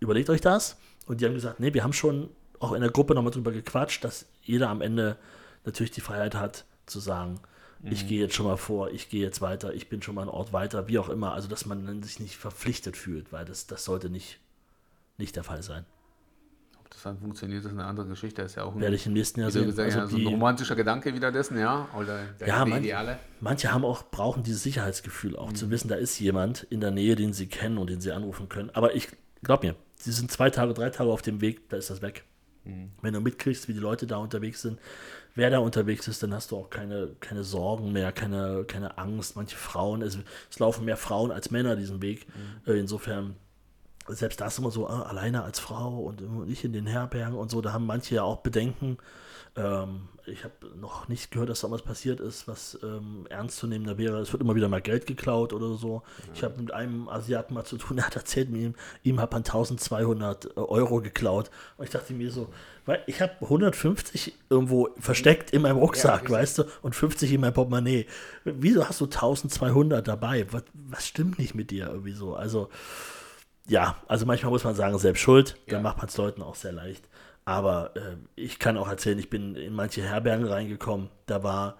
überlegt 0.00 0.30
euch 0.30 0.40
das. 0.40 0.76
Und 1.06 1.20
die 1.20 1.26
haben 1.26 1.34
gesagt, 1.34 1.60
nee, 1.60 1.74
wir 1.74 1.84
haben 1.84 1.92
schon 1.92 2.30
auch 2.58 2.72
in 2.72 2.80
der 2.80 2.90
Gruppe 2.90 3.14
nochmal 3.14 3.32
drüber 3.32 3.52
gequatscht, 3.52 4.04
dass 4.04 4.26
jeder 4.42 4.70
am 4.70 4.80
Ende 4.80 5.16
natürlich 5.64 5.90
die 5.90 6.00
Freiheit 6.00 6.34
hat 6.34 6.64
zu 6.86 7.00
sagen, 7.00 7.40
ich 7.90 8.08
gehe 8.08 8.20
jetzt 8.20 8.34
schon 8.34 8.46
mal 8.46 8.56
vor, 8.56 8.90
ich 8.90 9.10
gehe 9.10 9.22
jetzt 9.22 9.42
weiter, 9.42 9.74
ich 9.74 9.90
bin 9.90 10.00
schon 10.00 10.14
mal 10.14 10.22
einen 10.22 10.30
Ort 10.30 10.54
weiter, 10.54 10.88
wie 10.88 10.98
auch 10.98 11.10
immer. 11.10 11.34
Also 11.34 11.48
dass 11.48 11.66
man 11.66 12.02
sich 12.02 12.18
nicht 12.18 12.36
verpflichtet 12.36 12.96
fühlt, 12.96 13.30
weil 13.30 13.44
das, 13.44 13.66
das 13.66 13.84
sollte 13.84 14.08
nicht, 14.08 14.38
nicht 15.18 15.36
der 15.36 15.44
Fall 15.44 15.62
sein. 15.62 15.84
Das 16.94 17.02
dann 17.02 17.18
funktioniert, 17.18 17.64
ist 17.64 17.70
eine 17.70 17.84
andere 17.84 18.06
Geschichte. 18.06 18.40
Das 18.42 18.52
ist 18.52 18.56
ja 18.56 18.62
auch 18.64 18.74
ein, 18.74 18.80
Werde 18.80 18.94
ich 18.96 19.04
im 19.06 19.12
nächsten 19.14 19.40
Jahr 19.40 19.50
sehen. 19.50 19.66
gesagt, 19.66 19.92
Also 19.94 19.98
ja, 19.98 20.06
so 20.06 20.16
ein 20.16 20.26
romantischer 20.34 20.76
Gedanke 20.76 21.12
wieder 21.12 21.32
dessen, 21.32 21.58
ja. 21.58 21.88
Oder 21.98 22.20
der 22.40 22.46
Ja, 22.48 22.64
man- 22.64 22.80
Ideale. 22.80 23.18
Manche 23.40 23.72
haben 23.72 23.84
auch, 23.84 24.04
brauchen 24.10 24.42
dieses 24.44 24.62
Sicherheitsgefühl, 24.62 25.36
auch 25.36 25.52
zu 25.52 25.70
wissen, 25.70 25.88
da 25.88 25.96
ist 25.96 26.18
jemand 26.20 26.62
in 26.70 26.80
der 26.80 26.92
Nähe, 26.92 27.16
den 27.16 27.32
sie 27.32 27.46
kennen 27.48 27.78
und 27.78 27.90
den 27.90 28.00
sie 28.00 28.12
anrufen 28.12 28.48
können. 28.48 28.70
Aber 28.74 28.94
ich 28.94 29.08
glaub 29.42 29.62
mir, 29.64 29.74
sie 29.96 30.12
sind 30.12 30.30
zwei 30.30 30.50
Tage, 30.50 30.72
drei 30.72 30.90
Tage 30.90 31.10
auf 31.10 31.20
dem 31.20 31.40
Weg, 31.40 31.68
da 31.68 31.76
ist 31.76 31.90
das 31.90 32.00
weg. 32.00 32.24
Wenn 33.02 33.12
du 33.12 33.20
mitkriegst, 33.20 33.68
wie 33.68 33.74
die 33.74 33.78
Leute 33.78 34.06
da 34.06 34.16
unterwegs 34.16 34.62
sind, 34.62 34.78
wer 35.34 35.50
da 35.50 35.58
unterwegs 35.58 36.08
ist, 36.08 36.22
dann 36.22 36.32
hast 36.32 36.50
du 36.50 36.56
auch 36.56 36.70
keine, 36.70 37.10
keine 37.20 37.44
Sorgen 37.44 37.92
mehr, 37.92 38.10
keine, 38.10 38.64
keine 38.66 38.96
Angst. 38.96 39.36
Manche 39.36 39.56
Frauen, 39.56 40.00
es, 40.00 40.16
es 40.50 40.58
laufen 40.60 40.86
mehr 40.86 40.96
Frauen 40.96 41.30
als 41.30 41.50
Männer 41.50 41.76
diesen 41.76 42.00
Weg. 42.00 42.26
Äh, 42.66 42.78
Insofern, 42.78 43.36
selbst 44.08 44.40
das 44.40 44.58
immer 44.58 44.70
so, 44.70 44.88
ah, 44.88 45.02
alleine 45.02 45.42
als 45.44 45.58
Frau 45.58 46.00
und 46.00 46.20
immer 46.20 46.44
nicht 46.44 46.64
in 46.64 46.72
den 46.72 46.86
Herbergen 46.86 47.36
und 47.36 47.50
so, 47.50 47.60
da 47.60 47.72
haben 47.72 47.86
manche 47.86 48.16
ja 48.16 48.22
auch 48.22 48.38
Bedenken. 48.38 48.98
Ähm, 49.56 50.08
ich 50.26 50.42
habe 50.42 50.54
noch 50.80 51.08
nicht 51.08 51.30
gehört, 51.30 51.50
dass 51.50 51.60
da 51.60 51.70
was 51.70 51.82
passiert 51.82 52.18
ist, 52.18 52.48
was 52.48 52.78
ähm, 52.82 53.26
ernstzunehmender 53.28 53.98
wäre. 53.98 54.18
Es 54.18 54.32
wird 54.32 54.42
immer 54.42 54.54
wieder 54.54 54.68
mal 54.68 54.80
Geld 54.80 55.06
geklaut 55.06 55.52
oder 55.52 55.74
so. 55.74 56.02
Ich 56.34 56.42
habe 56.42 56.60
mit 56.60 56.72
einem 56.72 57.08
Asiaten 57.08 57.54
mal 57.54 57.64
zu 57.64 57.76
tun, 57.76 57.96
der 57.98 58.06
hat 58.06 58.16
erzählt, 58.16 58.50
mir, 58.50 58.62
ihm, 58.62 58.74
ihm 59.02 59.20
hat 59.20 59.32
man 59.32 59.40
1200 59.40 60.56
Euro 60.56 61.00
geklaut. 61.00 61.50
Und 61.76 61.84
ich 61.84 61.90
dachte 61.90 62.14
mir 62.14 62.30
so, 62.30 62.48
weil 62.86 63.02
ich 63.06 63.20
habe 63.20 63.32
150 63.42 64.34
irgendwo 64.50 64.88
versteckt 64.98 65.50
in 65.50 65.62
meinem 65.62 65.78
Rucksack, 65.78 66.22
richtig. 66.22 66.36
weißt 66.36 66.58
du, 66.58 66.64
und 66.82 66.94
50 66.94 67.32
in 67.32 67.40
meinem 67.40 67.54
Portemonnaie. 67.54 68.06
Wieso 68.44 68.88
hast 68.88 69.00
du 69.00 69.04
1200 69.04 70.06
dabei? 70.06 70.46
Was, 70.50 70.64
was 70.74 71.06
stimmt 71.06 71.38
nicht 71.38 71.54
mit 71.54 71.70
dir 71.70 71.88
irgendwie 71.88 72.12
so? 72.12 72.34
Also, 72.34 72.70
ja, 73.66 73.96
also 74.08 74.26
manchmal 74.26 74.52
muss 74.52 74.64
man 74.64 74.74
sagen, 74.74 74.98
selbst 74.98 75.20
schuld, 75.20 75.56
dann 75.66 75.76
Ja. 75.76 75.82
macht 75.82 75.98
man 75.98 76.06
es 76.06 76.16
Leuten 76.16 76.42
auch 76.42 76.54
sehr 76.54 76.72
leicht. 76.72 77.08
Aber 77.44 77.94
äh, 77.96 78.16
ich 78.36 78.58
kann 78.58 78.76
auch 78.78 78.88
erzählen, 78.88 79.18
ich 79.18 79.30
bin 79.30 79.54
in 79.54 79.74
manche 79.74 80.02
Herbergen 80.02 80.46
reingekommen, 80.46 81.10
da 81.26 81.42
war 81.42 81.76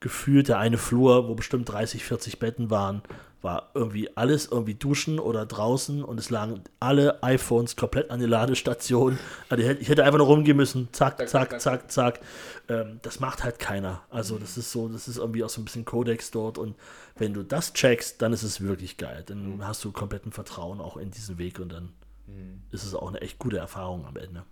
gefühlt 0.00 0.48
der 0.48 0.58
eine 0.58 0.78
Flur, 0.78 1.28
wo 1.28 1.34
bestimmt 1.34 1.70
30, 1.70 2.04
40 2.04 2.38
Betten 2.38 2.70
waren, 2.70 3.02
war 3.42 3.70
irgendwie 3.74 4.14
alles 4.16 4.46
irgendwie 4.46 4.74
duschen 4.74 5.18
oder 5.20 5.46
draußen 5.46 6.02
und 6.02 6.18
es 6.18 6.30
lagen 6.30 6.62
alle 6.80 7.22
iPhones 7.22 7.76
komplett 7.76 8.10
an 8.10 8.18
der 8.18 8.28
Ladestation. 8.28 9.18
Also 9.48 9.62
ich 9.62 9.88
hätte 9.88 10.04
einfach 10.04 10.18
nur 10.18 10.26
rumgehen 10.26 10.56
müssen, 10.56 10.88
zack, 10.92 11.28
zack, 11.28 11.60
zack, 11.60 11.90
zack. 11.90 12.20
Ähm, 12.68 12.98
das 13.02 13.20
macht 13.20 13.44
halt 13.44 13.58
keiner. 13.58 14.02
Also 14.10 14.38
das 14.38 14.58
ist 14.58 14.72
so, 14.72 14.88
das 14.88 15.06
ist 15.06 15.18
irgendwie 15.18 15.44
auch 15.44 15.48
so 15.48 15.60
ein 15.60 15.64
bisschen 15.64 15.84
Codex 15.84 16.32
dort 16.32 16.58
und 16.58 16.74
wenn 17.16 17.34
du 17.34 17.44
das 17.44 17.72
checkst, 17.72 18.20
dann 18.20 18.32
ist 18.32 18.42
es 18.42 18.60
wirklich 18.60 18.96
geil. 18.96 19.22
Dann 19.24 19.64
hast 19.64 19.84
du 19.84 19.92
kompletten 19.92 20.32
Vertrauen 20.32 20.80
auch 20.80 20.96
in 20.96 21.12
diesen 21.12 21.38
Weg 21.38 21.60
und 21.60 21.70
dann 21.70 21.92
mhm. 22.26 22.62
ist 22.72 22.84
es 22.84 22.94
auch 22.94 23.08
eine 23.08 23.20
echt 23.20 23.38
gute 23.38 23.58
Erfahrung 23.58 24.06
am 24.06 24.16
Ende. 24.16 24.44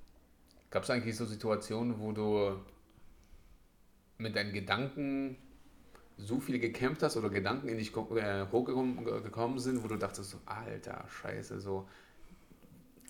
Gab 0.70 0.84
es 0.84 0.90
eigentlich 0.90 1.16
so 1.16 1.26
Situationen, 1.26 1.98
wo 1.98 2.12
du 2.12 2.60
mit 4.18 4.36
deinen 4.36 4.52
Gedanken 4.52 5.36
so 6.16 6.38
viel 6.38 6.58
gekämpft 6.58 7.02
hast 7.02 7.16
oder 7.16 7.28
Gedanken 7.28 7.68
in 7.68 7.78
dich 7.78 7.92
äh, 7.94 8.46
hochgekommen 8.52 9.58
sind, 9.58 9.82
wo 9.82 9.88
du 9.88 9.96
dachtest, 9.96 10.30
so, 10.30 10.38
alter 10.46 11.04
Scheiße, 11.08 11.60
so. 11.60 11.88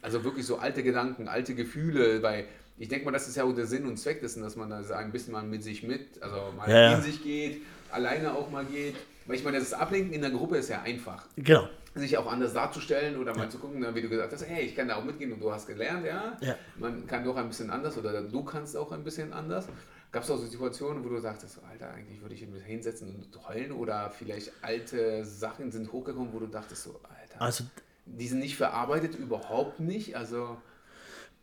Also 0.00 0.24
wirklich 0.24 0.46
so 0.46 0.58
alte 0.58 0.82
Gedanken, 0.82 1.28
alte 1.28 1.54
Gefühle, 1.54 2.22
weil 2.22 2.46
ich 2.76 2.88
denke 2.88 3.04
mal, 3.04 3.12
das 3.12 3.28
ist 3.28 3.36
ja 3.36 3.44
auch 3.44 3.54
der 3.54 3.66
Sinn 3.66 3.86
und 3.86 3.98
Zweck 3.98 4.20
dessen, 4.20 4.42
dass 4.42 4.56
man 4.56 4.68
da 4.68 4.80
ein 4.96 5.12
bisschen 5.12 5.32
mal 5.32 5.44
mit 5.44 5.62
sich 5.62 5.82
mit, 5.82 6.22
also 6.22 6.52
mal 6.56 6.68
ja, 6.68 6.96
in 6.96 7.02
sich 7.02 7.22
geht, 7.22 7.62
alleine 7.90 8.34
auch 8.34 8.50
mal 8.50 8.64
geht. 8.64 8.96
Weil 9.26 9.36
ich 9.36 9.44
meine, 9.44 9.58
das 9.58 9.72
Ablenken 9.72 10.12
in 10.12 10.20
der 10.20 10.30
Gruppe 10.30 10.56
ist 10.56 10.68
ja 10.68 10.82
einfach. 10.82 11.26
Genau. 11.36 11.68
Sich 11.94 12.18
auch 12.18 12.30
anders 12.30 12.52
darzustellen 12.52 13.16
oder 13.16 13.34
mal 13.34 13.44
ja. 13.44 13.50
zu 13.50 13.58
gucken, 13.58 13.82
wie 13.94 14.02
du 14.02 14.08
gesagt 14.08 14.32
hast, 14.32 14.46
hey, 14.46 14.64
ich 14.64 14.74
kann 14.74 14.88
da 14.88 14.96
auch 14.96 15.04
mitgehen 15.04 15.32
und 15.32 15.40
du 15.40 15.50
hast 15.50 15.66
gelernt, 15.66 16.04
ja. 16.04 16.36
ja. 16.40 16.56
Man 16.76 17.06
kann 17.06 17.24
doch 17.24 17.36
ein 17.36 17.48
bisschen 17.48 17.70
anders 17.70 17.96
oder 17.96 18.20
du 18.20 18.42
kannst 18.42 18.76
auch 18.76 18.90
ein 18.92 19.04
bisschen 19.04 19.32
anders. 19.32 19.68
Gab 20.14 20.22
es 20.22 20.30
auch 20.30 20.38
so 20.38 20.46
Situationen, 20.46 21.04
wo 21.04 21.08
du 21.08 21.18
sagtest, 21.18 21.58
Alter, 21.68 21.90
eigentlich 21.92 22.22
würde 22.22 22.36
ich 22.36 22.46
mich 22.46 22.62
hinsetzen 22.62 23.16
und 23.16 23.48
heulen 23.48 23.72
oder 23.72 24.10
vielleicht 24.10 24.52
alte 24.62 25.24
Sachen 25.24 25.72
sind 25.72 25.90
hochgekommen, 25.90 26.32
wo 26.32 26.38
du 26.38 26.46
dachtest, 26.46 26.84
so, 26.84 27.00
Alter, 27.02 27.42
also, 27.42 27.64
die 28.06 28.28
sind 28.28 28.38
nicht 28.38 28.56
verarbeitet, 28.56 29.16
überhaupt 29.16 29.80
nicht, 29.80 30.16
also... 30.16 30.56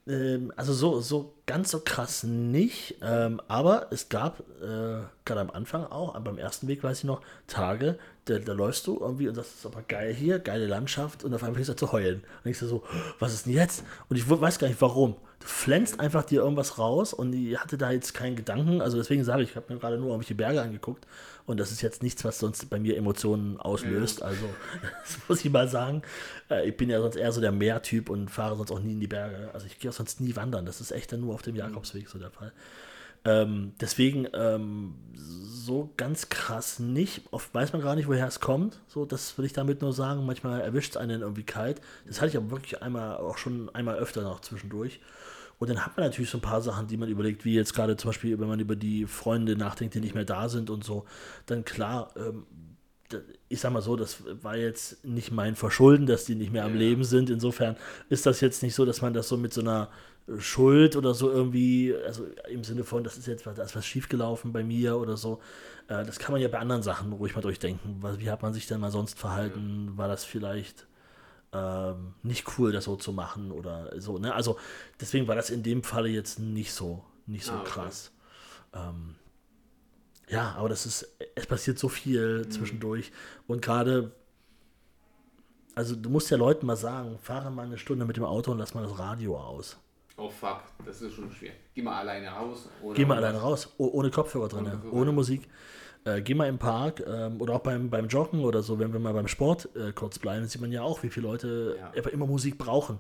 Ähm, 0.08 0.54
also 0.56 0.72
so, 0.72 1.02
so 1.02 1.34
ganz 1.46 1.70
so 1.70 1.82
krass 1.82 2.24
nicht, 2.24 2.96
ähm, 3.02 3.42
aber 3.50 3.88
es 3.92 4.08
gab 4.08 4.40
äh, 4.62 5.04
gerade 5.26 5.42
am 5.42 5.52
Anfang 5.52 5.84
auch, 5.84 6.18
beim 6.22 6.38
ersten 6.38 6.70
Weg 6.70 6.82
weiß 6.82 7.00
ich 7.00 7.04
noch, 7.04 7.22
Tage, 7.48 8.00
da, 8.24 8.40
da 8.40 8.54
läufst 8.54 8.88
du 8.88 8.98
irgendwie 9.02 9.28
und 9.28 9.36
sagst, 9.36 9.52
das 9.52 9.60
ist 9.60 9.66
aber 9.66 9.82
geil 9.82 10.14
hier, 10.14 10.40
geile 10.40 10.66
Landschaft 10.66 11.26
und 11.26 11.34
auf 11.34 11.44
einmal 11.44 11.56
fängst 11.56 11.72
du 11.72 11.76
zu 11.76 11.92
heulen. 11.92 12.24
Und 12.46 12.52
ich 12.52 12.58
so, 12.58 12.84
was 13.20 13.34
ist 13.34 13.48
denn 13.48 13.54
jetzt? 13.54 13.84
Und 14.08 14.16
ich 14.16 14.30
weiß 14.30 14.60
gar 14.60 14.70
nicht 14.70 14.82
warum 14.82 15.18
du 15.42 15.48
flänzt 15.48 16.00
einfach 16.00 16.24
dir 16.24 16.42
irgendwas 16.42 16.78
raus 16.78 17.14
und 17.14 17.34
ich 17.34 17.60
hatte 17.60 17.78
da 17.78 17.92
jetzt 17.92 18.14
keinen 18.14 18.36
Gedanken. 18.36 18.82
Also 18.82 18.98
deswegen 18.98 19.24
sage 19.24 19.44
ich, 19.44 19.50
ich 19.50 19.56
habe 19.56 19.74
mir 19.74 19.80
gerade 19.80 19.98
nur 19.98 20.10
irgendwelche 20.10 20.36
Berge 20.36 20.62
angeguckt 20.62 21.06
und 21.46 21.60
das 21.60 21.72
ist 21.72 21.82
jetzt 21.82 22.04
nichts, 22.04 22.24
was 22.24 22.40
sonst 22.40 22.70
bei 22.70 22.80
mir 22.80 22.96
Emotionen 22.96 23.58
auslöst. 23.58 24.20
Ja. 24.20 24.28
Also 24.28 24.46
das 25.02 25.18
muss 25.28 25.44
ich 25.44 25.52
mal 25.52 25.68
sagen. 25.68 26.04
Äh, 26.50 26.70
ich 26.70 26.78
bin 26.78 26.90
ja 26.90 27.02
sonst 27.02 27.16
eher 27.16 27.32
so 27.32 27.42
der 27.42 27.52
Meertyp 27.52 28.10
und 28.10 28.30
fahre 28.30 28.56
sonst 28.56 28.72
auch 28.72 28.80
nie 28.80 28.94
in 28.94 29.00
die 29.00 29.08
Berge. 29.08 29.50
Also 29.54 29.66
ich 29.66 29.80
gehe 29.80 29.92
auch 29.92 29.96
sonst 29.96 30.22
nie 30.22 30.36
wandern. 30.36 30.66
Das 30.66 30.80
ist 30.80 30.92
echt 30.92 31.12
dann 31.12 31.22
nur 31.22 31.34
auf 31.34 31.42
dem 31.42 31.56
Jakobsweg 31.56 32.08
so 32.08 32.20
der 32.20 32.32
Fall. 32.32 32.54
Ähm, 33.24 33.74
deswegen 33.80 34.28
ähm, 34.34 34.96
so 35.14 35.92
ganz 35.98 36.30
krass 36.30 36.80
nicht. 36.80 37.22
Oft 37.32 37.54
weiß 37.54 37.74
man 37.74 37.82
gar 37.82 37.96
nicht, 37.96 38.08
woher 38.08 38.28
es 38.28 38.40
kommt. 38.40 38.80
So, 38.88 39.06
das 39.06 39.38
will 39.38 39.46
ich 39.46 39.54
damit 39.54 39.82
nur 39.82 39.94
sagen. 39.94 40.26
Manchmal 40.26 40.62
erwischt 40.62 40.92
es 40.92 40.98
einen 40.98 41.22
irgendwie 41.22 41.44
kalt. 41.44 41.82
Das 42.08 42.20
hatte 42.20 42.30
ich 42.30 42.38
aber 42.38 42.52
wirklich 42.52 42.82
einmal 42.82 43.18
auch 43.18 43.38
schon 43.38 43.70
einmal 43.76 43.98
öfter 43.98 44.24
noch 44.24 44.42
zwischendurch. 44.42 45.00
Und 45.60 45.70
dann 45.70 45.86
hat 45.86 45.96
man 45.96 46.08
natürlich 46.08 46.32
so 46.32 46.40
ein 46.40 46.42
paar 46.42 46.62
Sachen, 46.62 46.88
die 46.88 46.98
man 46.98 47.08
überlegt, 47.08 47.46
wie 47.46 47.54
jetzt 47.54 47.76
gerade 47.76 47.96
zum 47.96 48.10
Beispiel, 48.10 48.40
wenn 48.40 48.48
man 48.48 48.60
über 48.60 48.76
die 48.76 49.06
Freunde 49.06 49.56
nachdenkt, 49.56 49.94
die 49.94 50.00
nicht 50.00 50.16
mehr 50.16 50.26
da 50.26 50.50
sind 50.50 50.72
und 50.72 50.84
so. 50.84 51.06
Dann 51.46 51.64
klar, 51.64 52.12
ähm, 52.16 52.48
ich 53.48 53.60
sag 53.60 53.72
mal 53.72 53.84
so, 53.84 53.96
das 53.96 54.24
war 54.42 54.58
jetzt 54.58 55.06
nicht 55.06 55.32
mein 55.32 55.56
Verschulden, 55.56 56.08
dass 56.08 56.26
die 56.26 56.34
nicht 56.34 56.52
mehr 56.52 56.66
am 56.66 56.74
ja. 56.74 56.80
Leben 56.80 57.04
sind. 57.04 57.30
Insofern 57.30 57.76
ist 58.10 58.26
das 58.26 58.42
jetzt 58.42 58.64
nicht 58.64 58.74
so, 58.74 58.86
dass 58.86 59.02
man 59.02 59.14
das 59.14 59.28
so 59.28 59.38
mit 59.38 59.54
so 59.54 59.62
einer 59.62 59.90
Schuld 60.40 60.96
oder 60.96 61.14
so 61.14 61.30
irgendwie, 61.30 61.96
also 62.06 62.26
im 62.50 62.64
Sinne 62.64 62.84
von, 62.84 63.04
das 63.04 63.18
ist 63.18 63.28
jetzt 63.28 63.46
was, 63.46 63.56
da 63.56 63.64
ist 63.64 63.76
was 63.76 63.86
schiefgelaufen 63.86 64.54
bei 64.54 64.64
mir 64.64 64.98
oder 64.98 65.18
so. 65.18 65.40
Äh, 65.88 66.06
das 66.06 66.20
kann 66.20 66.32
man 66.32 66.42
ja 66.42 66.48
bei 66.48 66.60
anderen 66.60 66.84
Sachen 66.84 67.12
ruhig 67.14 67.36
mal 67.36 67.42
durchdenken. 67.42 68.02
Wie 68.18 68.30
hat 68.30 68.42
man 68.42 68.54
sich 68.54 68.68
denn 68.68 68.80
mal 68.80 68.92
sonst 68.92 69.20
verhalten? 69.20 69.94
War 69.98 70.08
das 70.08 70.24
vielleicht 70.24 70.88
ähm, 71.54 72.14
nicht 72.24 72.58
cool, 72.58 72.72
das 72.72 72.86
so 72.86 72.96
zu 72.96 73.12
machen 73.12 73.52
oder 73.52 74.00
so. 74.00 74.18
Ne? 74.18 74.34
Also 74.34 74.58
deswegen 75.00 75.28
war 75.28 75.36
das 75.36 75.50
in 75.50 75.64
dem 75.64 75.84
Falle 75.84 76.10
jetzt 76.10 76.40
nicht 76.40 76.74
so, 76.74 77.04
nicht 77.26 77.46
so 77.46 77.54
ah, 77.54 77.62
okay. 77.62 77.70
krass. 77.70 78.12
Ähm, 78.74 79.16
ja, 80.30 80.54
aber 80.54 80.70
das 80.70 80.86
ist, 80.86 81.08
es 81.36 81.46
passiert 81.46 81.78
so 81.78 81.90
viel 81.90 82.46
mhm. 82.46 82.52
zwischendurch 82.52 83.12
und 83.48 83.62
gerade, 83.62 84.14
also 85.76 85.96
du 85.96 86.10
musst 86.10 86.32
ja 86.32 86.38
Leuten 86.38 86.66
mal 86.66 86.78
sagen, 86.78 87.20
fahre 87.22 87.52
mal 87.52 87.66
eine 87.66 87.78
Stunde 87.78 88.06
mit 88.06 88.16
dem 88.16 88.24
Auto 88.24 88.52
und 88.52 88.60
lass 88.60 88.74
mal 88.74 88.84
das 88.84 88.98
Radio 88.98 89.38
aus. 89.38 89.78
Oh 90.22 90.30
fuck, 90.30 90.62
das 90.86 91.02
ist 91.02 91.16
schon 91.16 91.32
schwer. 91.32 91.54
Geh 91.74 91.82
mal 91.82 92.00
alleine 92.00 92.30
raus. 92.30 92.70
Geh 92.94 93.06
mal 93.06 93.18
alleine 93.18 93.40
raus, 93.40 93.74
ohne 93.78 94.12
Kopfhörer 94.12 94.48
drin, 94.48 94.66
ohne, 94.66 94.72
Kopfhörer. 94.72 94.94
ohne 94.94 95.12
Musik 95.12 95.50
äh, 96.04 96.22
geh 96.22 96.34
mal 96.34 96.48
im 96.48 96.58
Park 96.58 97.04
ähm, 97.06 97.40
oder 97.42 97.56
auch 97.56 97.60
beim, 97.60 97.90
beim 97.90 98.08
Joggen 98.08 98.44
oder 98.44 98.64
so, 98.64 98.80
wenn 98.80 98.94
wir 98.94 99.00
mal 99.00 99.14
beim 99.14 99.28
Sport 99.28 99.70
äh, 99.76 99.92
kurz 99.92 100.20
bleiben, 100.20 100.46
sieht 100.48 100.62
man 100.62 100.72
ja 100.72 100.82
auch, 100.82 101.04
wie 101.04 101.10
viele 101.10 101.28
Leute 101.28 101.78
ja. 101.78 102.02
immer 102.10 102.26
Musik 102.26 102.58
brauchen. 102.58 103.00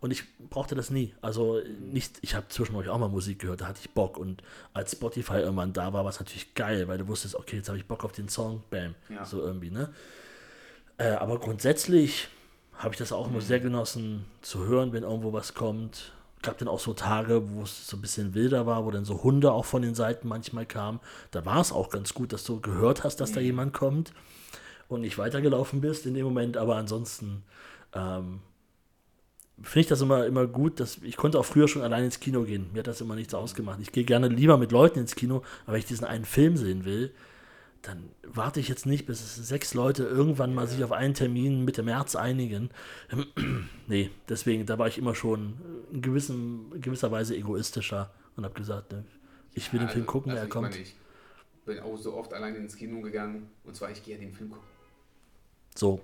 Und 0.00 0.12
ich 0.12 0.22
brauchte 0.48 0.76
das 0.76 0.90
nie. 0.90 1.12
Also 1.20 1.60
nicht, 1.80 2.18
ich 2.22 2.36
habe 2.36 2.46
zwischendurch 2.48 2.88
auch 2.88 2.98
mal 2.98 3.08
Musik 3.08 3.40
gehört, 3.40 3.62
da 3.62 3.66
hatte 3.66 3.80
ich 3.82 3.90
Bock. 3.90 4.16
Und 4.16 4.42
als 4.72 4.92
Spotify 4.92 5.38
irgendwann 5.38 5.72
da 5.72 5.92
war, 5.92 6.04
war 6.04 6.10
es 6.10 6.20
natürlich 6.20 6.54
geil, 6.54 6.86
weil 6.86 6.98
du 6.98 7.08
wusstest, 7.08 7.34
okay, 7.34 7.56
jetzt 7.56 7.68
habe 7.68 7.78
ich 7.78 7.86
Bock 7.86 8.04
auf 8.04 8.12
den 8.12 8.28
Song, 8.28 8.62
bam. 8.70 8.94
Ja. 9.08 9.24
So 9.24 9.40
irgendwie, 9.40 9.70
ne? 9.70 9.92
Äh, 10.98 11.10
aber 11.10 11.40
grundsätzlich 11.40 12.28
habe 12.74 12.94
ich 12.94 12.98
das 12.98 13.10
auch 13.10 13.26
mhm. 13.26 13.34
immer 13.34 13.40
sehr 13.42 13.58
genossen 13.58 14.24
zu 14.40 14.64
hören, 14.66 14.92
wenn 14.92 15.02
irgendwo 15.02 15.32
was 15.32 15.54
kommt 15.54 16.12
gab 16.42 16.58
dann 16.58 16.68
auch 16.68 16.80
so 16.80 16.94
Tage, 16.94 17.50
wo 17.50 17.62
es 17.62 17.88
so 17.88 17.96
ein 17.96 18.00
bisschen 18.00 18.34
wilder 18.34 18.66
war, 18.66 18.84
wo 18.84 18.90
dann 18.90 19.04
so 19.04 19.22
Hunde 19.22 19.52
auch 19.52 19.64
von 19.64 19.82
den 19.82 19.94
Seiten 19.94 20.28
manchmal 20.28 20.66
kamen. 20.66 21.00
Da 21.30 21.44
war 21.44 21.60
es 21.60 21.72
auch 21.72 21.90
ganz 21.90 22.14
gut, 22.14 22.32
dass 22.32 22.44
du 22.44 22.60
gehört 22.60 23.04
hast, 23.04 23.16
dass 23.16 23.30
mhm. 23.30 23.34
da 23.34 23.40
jemand 23.40 23.72
kommt 23.72 24.12
und 24.88 25.00
nicht 25.00 25.18
weitergelaufen 25.18 25.80
bist 25.80 26.06
in 26.06 26.14
dem 26.14 26.24
Moment. 26.24 26.56
Aber 26.56 26.76
ansonsten 26.76 27.42
ähm, 27.94 28.40
finde 29.62 29.80
ich 29.80 29.86
das 29.88 30.00
immer, 30.00 30.26
immer 30.26 30.46
gut. 30.46 30.80
Dass, 30.80 30.98
ich 31.02 31.16
konnte 31.16 31.38
auch 31.38 31.44
früher 31.44 31.68
schon 31.68 31.82
allein 31.82 32.04
ins 32.04 32.20
Kino 32.20 32.42
gehen. 32.42 32.70
Mir 32.72 32.80
hat 32.80 32.86
das 32.86 33.00
immer 33.00 33.14
nichts 33.14 33.34
ausgemacht. 33.34 33.80
Ich 33.80 33.92
gehe 33.92 34.04
gerne 34.04 34.28
lieber 34.28 34.58
mit 34.58 34.72
Leuten 34.72 35.00
ins 35.00 35.14
Kino, 35.14 35.42
aber 35.64 35.74
wenn 35.74 35.80
ich 35.80 35.86
diesen 35.86 36.06
einen 36.06 36.24
Film 36.24 36.56
sehen 36.56 36.84
will, 36.84 37.12
dann 37.82 38.10
warte 38.22 38.60
ich 38.60 38.68
jetzt 38.68 38.86
nicht, 38.86 39.06
bis 39.06 39.36
sechs 39.36 39.74
Leute 39.74 40.04
irgendwann 40.04 40.54
mal 40.54 40.66
sich 40.66 40.82
auf 40.82 40.92
einen 40.92 41.14
Termin 41.14 41.64
Mitte 41.64 41.82
März 41.82 42.16
einigen. 42.16 42.70
nee, 43.86 44.10
deswegen, 44.28 44.66
da 44.66 44.78
war 44.78 44.88
ich 44.88 44.98
immer 44.98 45.14
schon 45.14 45.60
in, 45.92 46.02
gewissen, 46.02 46.72
in 46.74 46.80
gewisser 46.80 47.10
Weise 47.12 47.36
egoistischer 47.36 48.12
und 48.36 48.44
habe 48.44 48.54
gesagt, 48.54 48.92
ne, 48.92 49.04
ich 49.54 49.72
will 49.72 49.80
ja, 49.80 49.86
den 49.86 49.92
Film 49.92 50.02
also, 50.02 50.12
gucken, 50.12 50.32
also 50.32 50.42
er 50.42 50.48
kommt. 50.48 50.70
Meine, 50.70 50.82
ich 50.82 50.96
bin 51.64 51.78
auch 51.80 51.96
so 51.96 52.14
oft 52.14 52.32
alleine 52.34 52.58
ins 52.58 52.76
Kino 52.76 53.00
gegangen 53.00 53.50
und 53.64 53.76
zwar, 53.76 53.90
ich 53.90 54.02
gehe 54.02 54.16
ja 54.16 54.20
den 54.20 54.32
Film 54.32 54.50
gucken. 54.50 54.68
So. 55.74 56.00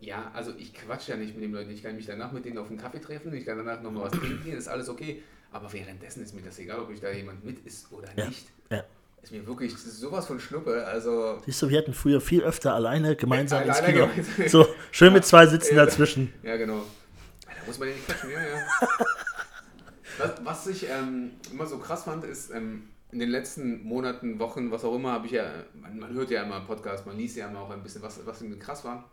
Ja, 0.00 0.30
also 0.34 0.52
ich 0.56 0.74
quatsch 0.74 1.08
ja 1.08 1.16
nicht 1.16 1.34
mit 1.34 1.44
den 1.44 1.52
Leuten. 1.52 1.70
Ich 1.70 1.82
kann 1.82 1.94
mich 1.94 2.06
danach 2.06 2.32
mit 2.32 2.44
denen 2.44 2.58
auf 2.58 2.68
einen 2.68 2.78
Kaffee 2.78 3.00
treffen, 3.00 3.32
ich 3.34 3.44
kann 3.44 3.58
danach 3.58 3.82
nochmal 3.82 4.04
was 4.04 4.18
trinken, 4.18 4.50
ist 4.50 4.66
alles 4.66 4.88
okay. 4.88 5.22
Aber 5.52 5.70
währenddessen 5.72 6.22
ist 6.22 6.34
mir 6.34 6.40
das 6.40 6.58
egal, 6.58 6.80
ob 6.80 6.90
ich 6.90 7.00
da 7.00 7.12
jemand 7.12 7.44
mit 7.44 7.64
ist 7.66 7.92
oder 7.92 8.08
ja, 8.16 8.26
nicht. 8.26 8.48
Ja 8.70 8.84
ist 9.22 9.32
mir 9.32 9.46
wirklich 9.46 9.76
sowas 9.76 10.26
von 10.26 10.40
Schnuppe. 10.40 10.84
Also 10.84 11.40
Siehst 11.46 11.62
du, 11.62 11.68
wir 11.68 11.78
hatten 11.78 11.94
früher 11.94 12.20
viel 12.20 12.42
öfter 12.42 12.74
alleine 12.74 13.16
gemeinsam 13.16 13.62
ins 13.62 13.82
Kino. 13.82 14.08
So, 14.48 14.66
schön 14.90 15.12
mit 15.12 15.24
zwei 15.24 15.46
Sitzen 15.46 15.76
dazwischen. 15.76 16.32
Ja, 16.42 16.56
genau. 16.56 16.82
Da 17.46 17.66
muss 17.66 17.78
man 17.78 17.88
ja 17.88 17.94
nicht 17.94 18.06
quatschen, 18.06 18.30
ja, 18.30 18.40
ja. 18.40 18.66
Was, 20.18 20.44
was 20.44 20.66
ich 20.66 20.90
ähm, 20.90 21.30
immer 21.50 21.64
so 21.64 21.78
krass 21.78 22.04
fand, 22.04 22.24
ist, 22.24 22.50
ähm, 22.50 22.90
in 23.12 23.18
den 23.18 23.30
letzten 23.30 23.82
Monaten, 23.82 24.38
Wochen, 24.38 24.70
was 24.70 24.84
auch 24.84 24.94
immer, 24.94 25.12
habe 25.12 25.26
ich 25.26 25.32
ja, 25.32 25.50
man, 25.74 25.98
man, 25.98 26.12
hört 26.12 26.30
ja 26.30 26.42
immer 26.42 26.60
Podcast, 26.60 27.06
man 27.06 27.16
liest 27.16 27.36
ja 27.36 27.48
immer 27.48 27.60
auch 27.60 27.70
ein 27.70 27.82
bisschen, 27.82 28.02
was, 28.02 28.24
was 28.26 28.42
irgendwie 28.42 28.58
krass 28.58 28.84
war, 28.84 29.10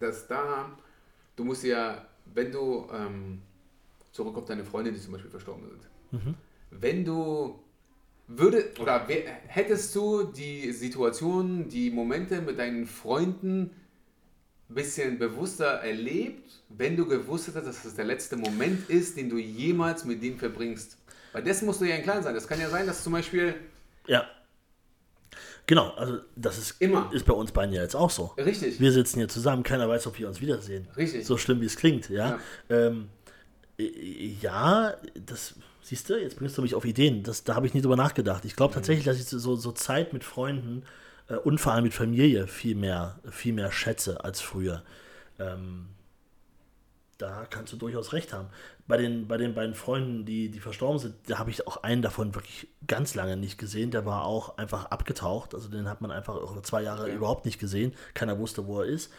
dass 0.00 0.26
da, 0.26 0.76
du 1.36 1.44
musst 1.44 1.62
ja, 1.62 2.06
wenn 2.26 2.50
du 2.50 2.88
ähm, 2.92 3.42
zurück 4.10 4.36
auf 4.36 4.46
deine 4.46 4.64
Freunde, 4.64 4.92
die 4.92 5.00
zum 5.00 5.12
Beispiel 5.12 5.30
verstorben 5.30 5.68
sind, 5.68 6.22
mhm. 6.24 6.34
wenn 6.70 7.04
du 7.04 7.63
würde 8.26 8.70
oder 8.80 9.06
hättest 9.46 9.94
du 9.94 10.24
die 10.24 10.72
Situation, 10.72 11.68
die 11.68 11.90
Momente 11.90 12.40
mit 12.40 12.58
deinen 12.58 12.86
Freunden 12.86 13.70
ein 14.70 14.74
bisschen 14.74 15.18
bewusster 15.18 15.66
erlebt, 15.66 16.62
wenn 16.70 16.96
du 16.96 17.06
gewusst 17.06 17.48
hättest, 17.48 17.66
dass 17.66 17.84
es 17.84 17.94
der 17.94 18.06
letzte 18.06 18.36
Moment 18.36 18.88
ist, 18.88 19.16
den 19.16 19.28
du 19.28 19.36
jemals 19.36 20.04
mit 20.04 20.22
denen 20.22 20.38
verbringst? 20.38 20.96
Weil 21.32 21.42
das 21.42 21.62
musst 21.62 21.80
du 21.80 21.84
ja 21.84 21.96
in 21.96 22.22
sein. 22.22 22.34
Das 22.34 22.48
kann 22.48 22.60
ja 22.60 22.70
sein, 22.70 22.86
dass 22.86 23.02
zum 23.02 23.12
Beispiel. 23.12 23.54
Ja. 24.06 24.26
Genau, 25.66 25.90
also 25.90 26.18
das 26.36 26.58
ist, 26.58 26.80
Immer. 26.80 27.10
ist 27.12 27.24
bei 27.24 27.32
uns 27.32 27.50
beiden 27.50 27.74
ja 27.74 27.82
jetzt 27.82 27.96
auch 27.96 28.10
so. 28.10 28.26
Richtig. 28.36 28.78
Wir 28.80 28.92
sitzen 28.92 29.18
hier 29.18 29.28
zusammen, 29.28 29.62
keiner 29.62 29.88
weiß, 29.88 30.06
ob 30.06 30.18
wir 30.18 30.28
uns 30.28 30.40
wiedersehen. 30.40 30.86
Richtig. 30.96 31.26
So 31.26 31.38
schlimm 31.38 31.60
wie 31.60 31.66
es 31.66 31.76
klingt, 31.76 32.10
ja. 32.10 32.38
Ja, 32.68 32.76
ähm, 32.76 33.08
ja 34.40 34.94
das 35.14 35.54
Siehst 35.84 36.08
du, 36.08 36.18
jetzt 36.18 36.36
bringst 36.36 36.56
du 36.56 36.62
mich 36.62 36.74
auf 36.74 36.86
Ideen. 36.86 37.22
Das, 37.24 37.44
da 37.44 37.54
habe 37.54 37.66
ich 37.66 37.74
nie 37.74 37.82
drüber 37.82 37.96
nachgedacht. 37.96 38.46
Ich 38.46 38.56
glaube 38.56 38.72
mhm. 38.72 38.76
tatsächlich, 38.76 39.04
dass 39.04 39.18
ich 39.18 39.26
so, 39.26 39.54
so 39.54 39.70
Zeit 39.70 40.14
mit 40.14 40.24
Freunden 40.24 40.82
äh, 41.28 41.36
und 41.36 41.58
vor 41.60 41.72
allem 41.72 41.84
mit 41.84 41.92
Familie 41.92 42.46
viel 42.46 42.74
mehr, 42.74 43.20
viel 43.30 43.52
mehr 43.52 43.70
schätze 43.70 44.24
als 44.24 44.40
früher. 44.40 44.82
Ähm, 45.38 45.88
da 47.18 47.46
kannst 47.50 47.70
du 47.74 47.76
durchaus 47.76 48.14
recht 48.14 48.32
haben. 48.32 48.48
Bei 48.86 48.96
den, 48.96 49.28
bei 49.28 49.36
den 49.36 49.54
beiden 49.54 49.74
Freunden, 49.74 50.24
die, 50.24 50.48
die 50.48 50.58
verstorben 50.58 50.98
sind, 50.98 51.16
da 51.26 51.38
habe 51.38 51.50
ich 51.50 51.66
auch 51.66 51.82
einen 51.82 52.00
davon 52.00 52.34
wirklich 52.34 52.66
ganz 52.86 53.14
lange 53.14 53.36
nicht 53.36 53.58
gesehen. 53.58 53.90
Der 53.90 54.06
war 54.06 54.24
auch 54.24 54.56
einfach 54.56 54.86
abgetaucht. 54.86 55.54
Also 55.54 55.68
den 55.68 55.86
hat 55.86 56.00
man 56.00 56.10
einfach 56.10 56.62
zwei 56.62 56.80
Jahre 56.80 57.10
ja. 57.10 57.14
überhaupt 57.14 57.44
nicht 57.44 57.58
gesehen. 57.58 57.92
Keiner 58.14 58.38
wusste, 58.38 58.66
wo 58.66 58.80
er 58.80 58.86
ist. 58.86 59.12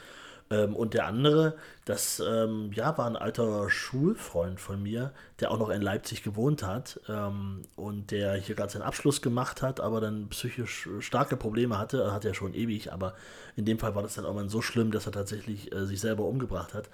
Ähm, 0.51 0.75
und 0.75 0.93
der 0.93 1.07
andere, 1.07 1.55
das 1.85 2.19
ähm, 2.19 2.71
ja, 2.73 2.97
war 2.97 3.07
ein 3.07 3.15
alter 3.15 3.69
Schulfreund 3.69 4.59
von 4.59 4.81
mir, 4.81 5.11
der 5.39 5.51
auch 5.51 5.57
noch 5.57 5.69
in 5.69 5.81
Leipzig 5.81 6.21
gewohnt 6.23 6.61
hat 6.63 6.99
ähm, 7.09 7.63
und 7.75 8.11
der 8.11 8.35
hier 8.35 8.55
gerade 8.55 8.71
seinen 8.71 8.83
Abschluss 8.83 9.21
gemacht 9.21 9.61
hat, 9.61 9.79
aber 9.79 10.01
dann 10.01 10.29
psychisch 10.29 10.87
starke 10.99 11.35
Probleme 11.35 11.79
hatte. 11.79 12.03
Er 12.03 12.13
hat 12.13 12.25
ja 12.25 12.33
schon 12.33 12.53
ewig, 12.53 12.93
aber 12.93 13.15
in 13.55 13.65
dem 13.65 13.79
Fall 13.79 13.95
war 13.95 14.03
das 14.03 14.15
dann 14.15 14.25
irgendwann 14.25 14.49
so 14.49 14.61
schlimm, 14.61 14.91
dass 14.91 15.07
er 15.07 15.11
tatsächlich 15.13 15.73
äh, 15.73 15.85
sich 15.85 15.99
selber 15.99 16.25
umgebracht 16.25 16.73
hat. 16.75 16.89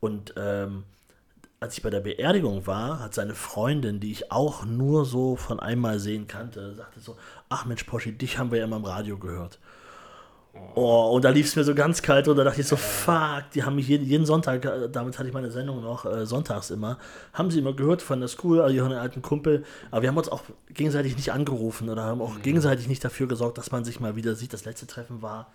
Und 0.00 0.34
ähm, 0.36 0.84
als 1.60 1.76
ich 1.76 1.82
bei 1.82 1.90
der 1.90 2.00
Beerdigung 2.00 2.66
war, 2.66 3.00
hat 3.00 3.14
seine 3.14 3.34
Freundin, 3.34 4.00
die 4.00 4.12
ich 4.12 4.32
auch 4.32 4.64
nur 4.64 5.04
so 5.04 5.36
von 5.36 5.60
einmal 5.60 6.00
sehen 6.00 6.26
kannte, 6.26 6.74
sagte 6.74 7.00
so, 7.00 7.16
ach 7.50 7.66
Mensch, 7.66 7.84
Poschi, 7.84 8.12
dich 8.12 8.38
haben 8.38 8.50
wir 8.50 8.58
ja 8.58 8.64
immer 8.64 8.76
im 8.76 8.84
Radio 8.84 9.18
gehört. 9.18 9.58
Oh, 10.74 11.12
und 11.14 11.24
da 11.24 11.30
lief 11.30 11.46
es 11.46 11.56
mir 11.56 11.64
so 11.64 11.74
ganz 11.74 12.02
kalt 12.02 12.26
und 12.26 12.36
da 12.36 12.44
dachte 12.44 12.60
ich 12.60 12.66
so, 12.66 12.76
fuck, 12.76 13.44
die 13.54 13.62
haben 13.62 13.76
mich 13.76 13.88
jeden, 13.88 14.04
jeden 14.04 14.26
Sonntag, 14.26 14.64
äh, 14.64 14.88
damit 14.90 15.18
hatte 15.18 15.28
ich 15.28 15.34
meine 15.34 15.50
Sendung 15.50 15.82
noch, 15.82 16.04
äh, 16.04 16.26
sonntags 16.26 16.70
immer, 16.70 16.98
haben 17.32 17.50
sie 17.50 17.60
immer 17.60 17.72
gehört 17.72 18.02
von 18.02 18.20
der 18.20 18.28
School, 18.28 18.60
also 18.60 18.84
einen 18.84 18.98
alten 18.98 19.22
Kumpel, 19.22 19.64
aber 19.90 20.02
wir 20.02 20.08
haben 20.08 20.16
uns 20.16 20.28
auch 20.28 20.42
gegenseitig 20.68 21.16
nicht 21.16 21.32
angerufen 21.32 21.88
oder 21.88 22.02
haben 22.02 22.20
auch 22.20 22.34
mhm. 22.34 22.42
gegenseitig 22.42 22.88
nicht 22.88 23.04
dafür 23.04 23.28
gesorgt, 23.28 23.58
dass 23.58 23.70
man 23.70 23.84
sich 23.84 24.00
mal 24.00 24.16
wieder 24.16 24.34
sieht. 24.34 24.52
Das 24.52 24.64
letzte 24.64 24.86
Treffen 24.86 25.22
war 25.22 25.52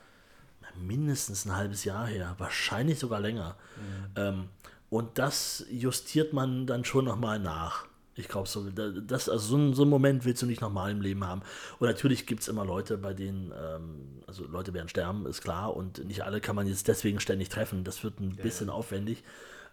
mindestens 0.77 1.45
ein 1.45 1.55
halbes 1.55 1.83
Jahr 1.85 2.07
her, 2.07 2.35
wahrscheinlich 2.37 2.99
sogar 2.99 3.19
länger. 3.19 3.55
Mhm. 3.75 4.21
Ähm, 4.21 4.43
und 4.89 5.17
das 5.17 5.65
justiert 5.69 6.33
man 6.33 6.67
dann 6.67 6.85
schon 6.85 7.05
nochmal 7.05 7.39
nach. 7.39 7.85
Ich 8.17 8.29
glaube 8.29 8.47
so, 8.47 8.69
das, 8.69 9.27
also 9.27 9.45
so, 9.45 9.57
ein, 9.57 9.73
so 9.73 9.81
einen 9.81 9.91
Moment 9.91 10.23
willst 10.23 10.41
du 10.41 10.45
nicht 10.45 10.61
nochmal 10.61 10.91
im 10.91 11.01
Leben 11.01 11.25
haben. 11.25 11.41
Und 11.79 11.87
natürlich 11.87 12.25
gibt 12.25 12.41
es 12.41 12.47
immer 12.47 12.63
Leute, 12.63 12.97
bei 12.97 13.13
denen, 13.13 13.51
ähm, 13.51 14.23
also 14.25 14.45
Leute 14.45 14.73
werden 14.73 14.87
sterben, 14.87 15.25
ist 15.25 15.41
klar. 15.41 15.75
Und 15.75 16.05
nicht 16.05 16.23
alle 16.23 16.39
kann 16.39 16.55
man 16.55 16.65
jetzt 16.65 16.87
deswegen 16.87 17.19
ständig 17.19 17.49
treffen. 17.49 17.83
Das 17.83 18.03
wird 18.03 18.19
ein 18.21 18.35
ja, 18.37 18.43
bisschen 18.43 18.67
ja. 18.67 18.73
aufwendig. 18.73 19.23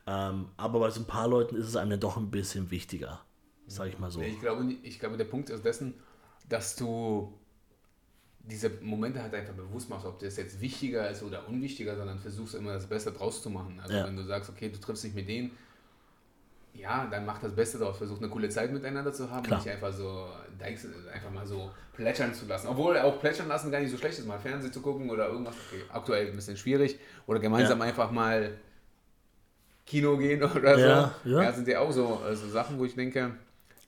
Ähm, 0.06 0.46
aber 0.56 0.80
bei 0.80 0.90
so 0.90 1.00
ein 1.00 1.06
paar 1.06 1.28
Leuten 1.28 1.54
ist 1.54 1.68
es 1.68 1.76
einem 1.76 1.90
dann 1.90 2.00
doch 2.00 2.16
ein 2.16 2.30
bisschen 2.30 2.72
wichtiger, 2.72 3.20
sage 3.68 3.90
ich 3.90 3.98
mal 4.00 4.10
so. 4.10 4.20
Ich 4.20 4.40
glaube, 4.40 4.74
ich 4.82 4.98
glaube, 4.98 5.16
der 5.16 5.24
Punkt 5.24 5.48
ist 5.50 5.64
dessen, 5.64 5.94
dass 6.48 6.74
du 6.74 7.38
diese 8.44 8.70
Momente 8.80 9.22
halt 9.22 9.34
einfach 9.34 9.54
bewusst 9.54 9.88
machst, 9.88 10.04
ob 10.04 10.18
das 10.18 10.36
jetzt 10.36 10.60
wichtiger 10.60 11.08
ist 11.08 11.22
oder 11.22 11.46
unwichtiger, 11.48 11.96
sondern 11.96 12.18
versuchst 12.18 12.56
immer 12.56 12.72
das 12.72 12.86
Beste 12.86 13.12
draus 13.12 13.40
zu 13.40 13.50
machen. 13.50 13.78
Also 13.80 13.94
ja. 13.94 14.04
wenn 14.04 14.16
du 14.16 14.24
sagst, 14.24 14.50
okay, 14.50 14.68
du 14.68 14.80
triffst 14.80 15.04
dich 15.04 15.14
mit 15.14 15.28
denen, 15.28 15.52
ja, 16.74 17.06
dann 17.10 17.26
mach 17.26 17.38
das 17.38 17.54
Beste 17.54 17.78
daraus, 17.78 17.98
versuch 17.98 18.18
eine 18.18 18.28
coole 18.28 18.48
Zeit 18.48 18.72
miteinander 18.72 19.12
zu 19.12 19.30
haben, 19.30 19.44
Klar. 19.44 19.60
nicht 19.60 19.70
einfach 19.70 19.92
so 19.92 20.28
einfach 21.12 21.30
mal 21.30 21.46
so 21.46 21.70
plätschern 21.94 22.32
zu 22.34 22.46
lassen. 22.46 22.68
Obwohl 22.68 22.96
auch 22.98 23.20
plätschern 23.20 23.48
lassen 23.48 23.70
gar 23.70 23.80
nicht 23.80 23.90
so 23.90 23.98
schlecht 23.98 24.18
ist, 24.18 24.26
mal 24.26 24.38
Fernsehen 24.38 24.72
zu 24.72 24.80
gucken 24.80 25.10
oder 25.10 25.28
irgendwas. 25.28 25.54
Okay, 25.68 25.82
aktuell 25.92 26.28
ein 26.28 26.36
bisschen 26.36 26.56
schwierig. 26.56 26.98
Oder 27.26 27.40
gemeinsam 27.40 27.78
ja. 27.78 27.84
einfach 27.86 28.10
mal 28.10 28.52
Kino 29.86 30.16
gehen 30.16 30.42
oder 30.56 30.78
ja, 30.78 31.14
so. 31.24 31.30
Ja. 31.30 31.42
ja, 31.42 31.52
sind 31.52 31.68
ja 31.68 31.80
auch 31.80 31.92
so, 31.92 32.06
so 32.06 32.24
also 32.24 32.48
Sachen, 32.48 32.78
wo 32.78 32.84
ich 32.84 32.94
denke, 32.94 33.32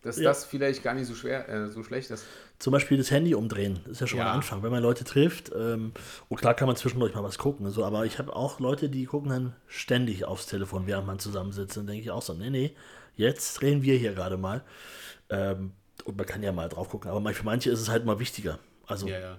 dass 0.03 0.17
das 0.17 0.45
vielleicht 0.45 0.83
gar 0.83 0.95
nicht 0.95 1.07
so 1.07 1.15
schwer, 1.15 1.49
äh, 1.49 1.69
so 1.69 1.83
schlecht 1.83 2.11
ist. 2.11 2.27
Zum 2.59 2.73
Beispiel 2.73 2.97
das 2.97 3.11
Handy 3.11 3.35
umdrehen, 3.35 3.81
ist 3.91 4.01
ja 4.01 4.07
schon 4.07 4.19
ja. 4.19 4.25
mal 4.25 4.31
ein 4.31 4.37
Anfang. 4.37 4.63
Wenn 4.63 4.71
man 4.71 4.83
Leute 4.83 5.05
trifft, 5.05 5.51
ähm, 5.55 5.93
und 6.29 6.41
klar 6.41 6.55
kann 6.55 6.67
man 6.67 6.77
zwischendurch 6.77 7.15
mal 7.15 7.23
was 7.23 7.37
gucken, 7.37 7.69
so, 7.71 7.85
aber 7.85 8.07
ich 8.07 8.19
habe 8.19 8.35
auch 8.35 8.61
Leute, 8.61 8.89
die 8.89 9.05
gucken 9.07 9.31
dann 9.31 9.57
ständig 9.67 10.25
aufs 10.25 10.47
Telefon, 10.47 10.87
während 10.87 11.07
man 11.07 11.19
zusammensitzt. 11.19 11.77
Dann 11.77 11.87
denke 11.87 12.03
ich 12.03 12.11
auch 12.11 12.23
so, 12.23 12.33
nee, 12.33 12.51
nee, 12.51 12.75
jetzt 13.17 13.61
drehen 13.61 13.83
wir 13.83 13.97
hier 13.97 14.15
gerade 14.15 14.37
mal. 14.37 14.63
Ähm, 15.31 15.73
und 16.05 16.17
man 16.17 16.27
kann 16.27 16.43
ja 16.43 16.53
mal 16.53 16.69
drauf 16.69 16.89
gucken, 16.89 17.11
aber 17.11 17.35
für 17.35 17.45
manche 17.45 17.71
ist 17.71 17.81
es 17.81 17.89
halt 17.89 18.05
mal 18.05 18.19
wichtiger. 18.19 18.59
Also 18.87 19.09
ja, 19.09 19.19
ja. 19.19 19.39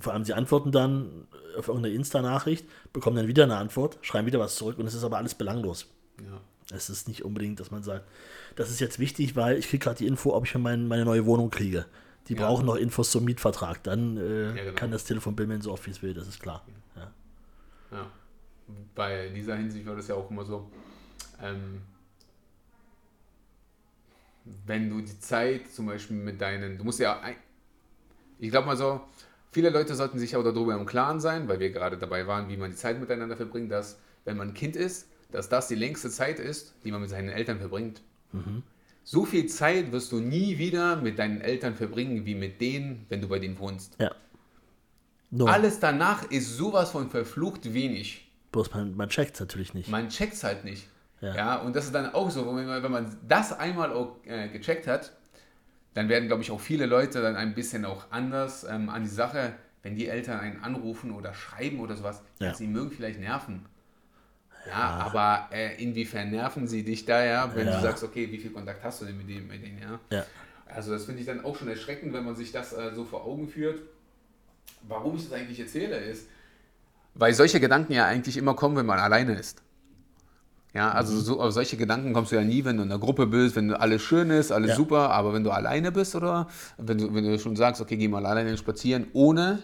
vor 0.00 0.12
allem 0.12 0.24
sie 0.24 0.32
antworten 0.32 0.72
dann 0.72 1.26
auf 1.56 1.68
irgendeine 1.68 1.94
Insta-Nachricht, 1.94 2.66
bekommen 2.92 3.16
dann 3.16 3.28
wieder 3.28 3.44
eine 3.44 3.56
Antwort, 3.56 3.98
schreiben 4.02 4.26
wieder 4.26 4.38
was 4.38 4.56
zurück 4.56 4.78
und 4.78 4.86
es 4.86 4.94
ist 4.94 5.04
aber 5.04 5.18
alles 5.18 5.34
belanglos. 5.34 5.86
Ja. 6.20 6.40
Es 6.74 6.88
ist 6.88 7.08
nicht 7.08 7.24
unbedingt, 7.24 7.60
dass 7.60 7.70
man 7.70 7.82
sagt, 7.82 8.08
das 8.56 8.70
ist 8.70 8.80
jetzt 8.80 8.98
wichtig, 8.98 9.36
weil 9.36 9.58
ich 9.58 9.68
kriege 9.68 9.84
gerade 9.84 9.98
die 9.98 10.06
Info, 10.06 10.34
ob 10.34 10.46
ich 10.46 10.54
mein, 10.54 10.88
meine 10.88 11.04
neue 11.04 11.26
Wohnung 11.26 11.50
kriege. 11.50 11.84
Die 12.28 12.34
ja. 12.34 12.46
brauchen 12.46 12.66
noch 12.66 12.76
Infos 12.76 13.10
zum 13.10 13.24
Mietvertrag. 13.24 13.82
Dann 13.82 14.16
äh, 14.16 14.46
ja, 14.46 14.52
genau. 14.52 14.74
kann 14.74 14.90
das 14.90 15.04
Telefon 15.04 15.36
bimmeln, 15.36 15.60
so 15.60 15.72
oft 15.72 15.86
wie 15.86 15.90
es 15.90 16.02
will, 16.02 16.14
das 16.14 16.26
ist 16.26 16.40
klar. 16.40 16.64
Ja. 16.96 17.12
ja. 17.92 18.06
Bei 18.94 19.28
dieser 19.28 19.56
Hinsicht 19.56 19.86
war 19.86 19.96
das 19.96 20.08
ja 20.08 20.14
auch 20.14 20.30
immer 20.30 20.44
so, 20.44 20.70
ähm, 21.42 21.82
wenn 24.66 24.90
du 24.90 25.00
die 25.00 25.18
Zeit 25.18 25.70
zum 25.70 25.86
Beispiel 25.86 26.16
mit 26.16 26.40
deinen, 26.40 26.78
du 26.78 26.84
musst 26.84 27.00
ja, 27.00 27.20
ich 28.38 28.50
glaube 28.50 28.66
mal 28.66 28.76
so, 28.76 29.00
viele 29.50 29.70
Leute 29.70 29.94
sollten 29.94 30.18
sich 30.18 30.36
auch 30.36 30.42
darüber 30.42 30.74
im 30.74 30.86
Klaren 30.86 31.20
sein, 31.20 31.48
weil 31.48 31.60
wir 31.60 31.70
gerade 31.70 31.98
dabei 31.98 32.26
waren, 32.26 32.48
wie 32.48 32.56
man 32.56 32.70
die 32.70 32.76
Zeit 32.76 33.00
miteinander 33.00 33.36
verbringt, 33.36 33.70
dass 33.70 33.98
wenn 34.24 34.36
man 34.36 34.48
ein 34.48 34.54
Kind 34.54 34.76
ist, 34.76 35.08
dass 35.30 35.48
das 35.48 35.68
die 35.68 35.74
längste 35.74 36.10
Zeit 36.10 36.38
ist, 36.38 36.74
die 36.84 36.92
man 36.92 37.00
mit 37.00 37.10
seinen 37.10 37.28
Eltern 37.28 37.58
verbringt. 37.58 38.02
Mhm. 38.32 38.62
So 39.04 39.26
viel 39.26 39.46
Zeit 39.46 39.92
wirst 39.92 40.10
du 40.12 40.18
nie 40.18 40.58
wieder 40.58 40.96
mit 40.96 41.18
deinen 41.18 41.42
Eltern 41.42 41.74
verbringen, 41.74 42.24
wie 42.24 42.34
mit 42.34 42.60
denen, 42.60 43.04
wenn 43.10 43.20
du 43.20 43.28
bei 43.28 43.38
denen 43.38 43.58
wohnst. 43.58 43.96
Ja. 44.00 44.10
No. 45.30 45.46
Alles 45.46 45.78
danach 45.78 46.30
ist 46.30 46.56
sowas 46.56 46.90
von 46.90 47.10
verflucht 47.10 47.74
wenig. 47.74 48.30
Bloß 48.52 48.72
man, 48.72 48.96
man 48.96 49.10
checkt 49.10 49.34
es 49.34 49.40
natürlich 49.40 49.74
nicht. 49.74 49.88
Man 49.90 50.08
checkt 50.08 50.34
es 50.34 50.44
halt 50.44 50.64
nicht. 50.64 50.88
Ja. 51.20 51.34
ja. 51.34 51.56
und 51.56 51.76
das 51.76 51.86
ist 51.86 51.94
dann 51.94 52.14
auch 52.14 52.30
so, 52.30 52.46
wenn 52.46 52.66
man, 52.66 52.82
wenn 52.82 52.92
man 52.92 53.16
das 53.28 53.52
einmal 53.52 53.92
auch, 53.92 54.16
äh, 54.24 54.48
gecheckt 54.48 54.86
hat, 54.86 55.12
dann 55.92 56.08
werden, 56.08 56.26
glaube 56.26 56.42
ich, 56.42 56.50
auch 56.50 56.60
viele 56.60 56.86
Leute 56.86 57.20
dann 57.20 57.36
ein 57.36 57.54
bisschen 57.54 57.84
auch 57.84 58.06
anders 58.10 58.64
ähm, 58.64 58.88
an 58.88 59.02
die 59.02 59.08
Sache, 59.08 59.54
wenn 59.82 59.96
die 59.96 60.08
Eltern 60.08 60.40
einen 60.40 60.62
anrufen 60.62 61.12
oder 61.12 61.34
schreiben 61.34 61.80
oder 61.80 61.94
sowas, 61.94 62.22
ja. 62.38 62.54
sie 62.54 62.66
mögen 62.66 62.90
vielleicht 62.90 63.20
nerven. 63.20 63.66
Ja, 64.66 65.10
aber 65.12 65.48
äh, 65.52 65.82
inwiefern 65.82 66.30
nerven 66.30 66.66
sie 66.66 66.82
dich 66.82 67.04
da, 67.04 67.24
ja, 67.24 67.54
wenn 67.54 67.66
du 67.66 67.80
sagst, 67.80 68.02
okay, 68.02 68.30
wie 68.30 68.38
viel 68.38 68.50
Kontakt 68.50 68.82
hast 68.82 69.02
du 69.02 69.04
denn 69.04 69.16
mit, 69.16 69.28
dem, 69.28 69.46
mit 69.46 69.62
denen, 69.62 69.78
ja? 69.78 70.00
ja. 70.10 70.26
Also 70.66 70.92
das 70.92 71.04
finde 71.04 71.20
ich 71.20 71.26
dann 71.26 71.44
auch 71.44 71.56
schon 71.56 71.68
erschreckend, 71.68 72.12
wenn 72.12 72.24
man 72.24 72.34
sich 72.34 72.50
das 72.50 72.72
äh, 72.72 72.92
so 72.94 73.04
vor 73.04 73.24
Augen 73.24 73.48
führt. 73.48 73.80
Warum 74.88 75.16
ich 75.16 75.24
das 75.24 75.32
eigentlich 75.32 75.60
erzähle, 75.60 75.96
ist, 75.96 76.26
weil 77.14 77.32
solche 77.32 77.60
Gedanken 77.60 77.92
ja 77.92 78.06
eigentlich 78.06 78.36
immer 78.36 78.54
kommen, 78.54 78.76
wenn 78.76 78.86
man 78.86 78.98
alleine 78.98 79.34
ist. 79.34 79.62
Ja, 80.74 80.90
also 80.90 81.14
mhm. 81.14 81.20
so, 81.20 81.40
auf 81.40 81.52
solche 81.52 81.76
Gedanken 81.76 82.12
kommst 82.12 82.32
du 82.32 82.36
ja 82.36 82.42
nie, 82.42 82.64
wenn 82.64 82.76
du 82.76 82.82
in 82.82 82.90
einer 82.90 82.98
Gruppe 82.98 83.28
bist, 83.28 83.54
wenn 83.54 83.72
alles 83.72 84.02
schön 84.02 84.30
ist, 84.30 84.50
alles 84.50 84.70
ja. 84.70 84.76
super, 84.76 85.10
aber 85.10 85.32
wenn 85.32 85.44
du 85.44 85.52
alleine 85.52 85.92
bist 85.92 86.16
oder 86.16 86.48
wenn 86.76 86.98
du, 86.98 87.14
wenn 87.14 87.24
du 87.24 87.38
schon 87.38 87.54
sagst, 87.54 87.80
okay, 87.80 87.96
geh 87.96 88.08
mal 88.08 88.26
alleine 88.26 88.56
spazieren, 88.56 89.06
ohne 89.12 89.62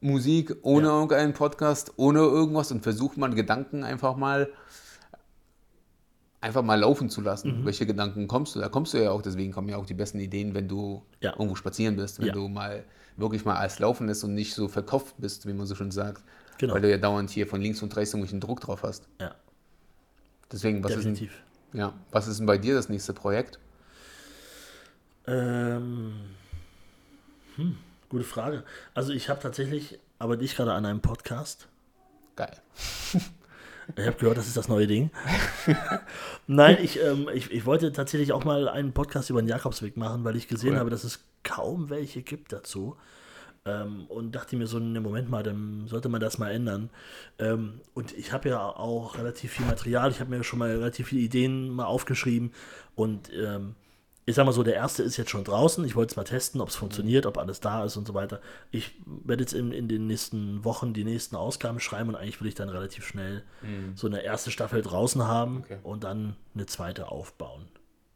Musik, 0.00 0.56
ohne 0.62 0.88
ja. 0.88 0.94
irgendeinen 0.94 1.34
Podcast, 1.34 1.92
ohne 1.96 2.20
irgendwas 2.20 2.72
und 2.72 2.82
versucht 2.82 3.16
man 3.16 3.34
Gedanken 3.34 3.84
einfach 3.84 4.16
mal 4.16 4.50
einfach 6.40 6.62
mal 6.62 6.80
laufen 6.80 7.10
zu 7.10 7.20
lassen. 7.20 7.60
Mhm. 7.60 7.66
Welche 7.66 7.86
Gedanken 7.86 8.26
kommst 8.26 8.54
du? 8.54 8.60
Da 8.60 8.68
kommst 8.68 8.94
du 8.94 9.02
ja 9.02 9.10
auch, 9.10 9.22
deswegen 9.22 9.52
kommen 9.52 9.68
ja 9.68 9.76
auch 9.76 9.86
die 9.86 9.94
besten 9.94 10.18
Ideen, 10.20 10.54
wenn 10.54 10.68
du 10.68 11.02
ja. 11.20 11.32
irgendwo 11.32 11.54
spazieren 11.54 11.96
bist, 11.96 12.18
wenn 12.18 12.28
ja. 12.28 12.32
du 12.32 12.48
mal 12.48 12.84
wirklich 13.16 13.44
mal 13.44 13.56
alles 13.56 13.78
laufen 13.78 14.06
lässt 14.06 14.24
und 14.24 14.34
nicht 14.34 14.54
so 14.54 14.68
verkopft 14.68 15.16
bist, 15.18 15.46
wie 15.46 15.52
man 15.52 15.66
so 15.66 15.74
schon 15.74 15.90
sagt. 15.90 16.22
Genau. 16.58 16.74
Weil 16.74 16.82
du 16.82 16.90
ja 16.90 16.96
dauernd 16.96 17.30
hier 17.30 17.46
von 17.46 17.60
links 17.60 17.82
und 17.82 17.94
rechts 17.96 18.14
irgendwelchen 18.14 18.40
Druck 18.40 18.60
drauf 18.60 18.82
hast. 18.82 19.08
Ja. 19.20 19.34
Deswegen, 20.50 20.82
was 20.82 20.92
Definitiv. 20.92 21.30
ist 21.30 21.38
denn, 21.72 21.80
ja, 21.80 21.94
was 22.10 22.26
ist 22.26 22.38
denn 22.38 22.46
bei 22.46 22.58
dir 22.58 22.74
das 22.74 22.88
nächste 22.88 23.12
Projekt? 23.12 23.58
Ähm, 25.26 26.12
hm. 27.56 27.76
Gute 28.10 28.24
Frage. 28.24 28.64
Also 28.92 29.12
ich 29.12 29.28
habe 29.28 29.40
tatsächlich, 29.40 30.00
aber 30.18 30.36
nicht 30.36 30.56
gerade 30.56 30.72
an 30.72 30.84
einem 30.84 31.00
Podcast. 31.00 31.68
Geil. 32.36 32.56
Ich 33.96 34.06
habe 34.06 34.16
gehört, 34.18 34.38
das 34.38 34.46
ist 34.46 34.56
das 34.56 34.68
neue 34.68 34.86
Ding. 34.86 35.10
Nein, 36.46 36.78
ich, 36.80 37.02
ähm, 37.02 37.28
ich, 37.34 37.50
ich 37.50 37.66
wollte 37.66 37.90
tatsächlich 37.90 38.32
auch 38.32 38.44
mal 38.44 38.68
einen 38.68 38.92
Podcast 38.92 39.30
über 39.30 39.42
den 39.42 39.48
Jakobsweg 39.48 39.96
machen, 39.96 40.22
weil 40.22 40.36
ich 40.36 40.46
gesehen 40.46 40.74
cool. 40.74 40.78
habe, 40.78 40.90
dass 40.90 41.02
es 41.02 41.24
kaum 41.42 41.90
welche 41.90 42.22
gibt 42.22 42.52
dazu. 42.52 42.96
Ähm, 43.64 44.06
und 44.06 44.32
dachte 44.32 44.54
mir 44.54 44.68
so, 44.68 44.78
ne, 44.78 45.00
Moment 45.00 45.28
mal, 45.28 45.42
dann 45.42 45.88
sollte 45.88 46.08
man 46.08 46.20
das 46.20 46.38
mal 46.38 46.52
ändern. 46.52 46.90
Ähm, 47.40 47.80
und 47.92 48.16
ich 48.16 48.32
habe 48.32 48.50
ja 48.50 48.60
auch 48.60 49.18
relativ 49.18 49.54
viel 49.54 49.66
Material, 49.66 50.12
ich 50.12 50.20
habe 50.20 50.30
mir 50.30 50.44
schon 50.44 50.60
mal 50.60 50.70
relativ 50.70 51.08
viele 51.08 51.22
Ideen 51.22 51.70
mal 51.70 51.86
aufgeschrieben 51.86 52.52
und 52.94 53.28
ähm, 53.34 53.74
ich 54.30 54.36
sag 54.36 54.46
mal 54.46 54.52
so, 54.52 54.62
der 54.62 54.74
erste 54.74 55.02
ist 55.02 55.16
jetzt 55.16 55.30
schon 55.30 55.44
draußen. 55.44 55.84
Ich 55.84 55.94
wollte 55.96 56.12
es 56.12 56.16
mal 56.16 56.24
testen, 56.24 56.60
ob 56.60 56.68
es 56.68 56.76
funktioniert, 56.76 57.26
ob 57.26 57.36
alles 57.36 57.60
da 57.60 57.84
ist 57.84 57.96
und 57.96 58.06
so 58.06 58.14
weiter. 58.14 58.40
Ich 58.70 58.92
werde 59.04 59.42
jetzt 59.42 59.52
in, 59.52 59.72
in 59.72 59.88
den 59.88 60.06
nächsten 60.06 60.64
Wochen 60.64 60.94
die 60.94 61.04
nächsten 61.04 61.36
Ausgaben 61.36 61.80
schreiben 61.80 62.08
und 62.10 62.16
eigentlich 62.16 62.40
will 62.40 62.48
ich 62.48 62.54
dann 62.54 62.68
relativ 62.68 63.04
schnell 63.06 63.42
mhm. 63.62 63.92
so 63.96 64.06
eine 64.06 64.22
erste 64.22 64.50
Staffel 64.50 64.80
draußen 64.82 65.26
haben 65.26 65.58
okay. 65.64 65.78
und 65.82 66.04
dann 66.04 66.36
eine 66.54 66.66
zweite 66.66 67.08
aufbauen. 67.10 67.66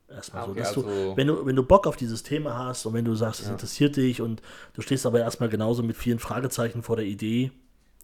Erstmal 0.09 0.43
Ah, 0.43 0.47
so. 0.47 0.51
okay, 0.53 0.61
Dass 0.61 0.69
also- 0.69 0.83
du, 0.83 1.17
wenn, 1.17 1.27
du, 1.27 1.45
wenn 1.47 1.57
du 1.57 1.63
Bock 1.65 1.87
auf 1.87 1.97
dieses 1.97 2.23
Thema 2.23 2.57
hast 2.57 2.87
und 2.87 2.95
wenn 2.95 3.05
du 3.05 3.15
sagst, 3.15 3.41
es 3.41 3.47
Ja. 3.47 3.53
interessiert 3.53 3.97
dich 3.97 4.21
und 4.23 4.41
du 4.75 4.83
stehst 4.83 5.07
aber 5.07 5.21
erstmal 5.21 5.49
genauso 5.49 5.83
mit 5.83 5.97
vielen 5.97 6.19
Fragezeichen 6.19 6.83
vor 6.83 6.97
der 6.97 7.07
Idee, 7.07 7.51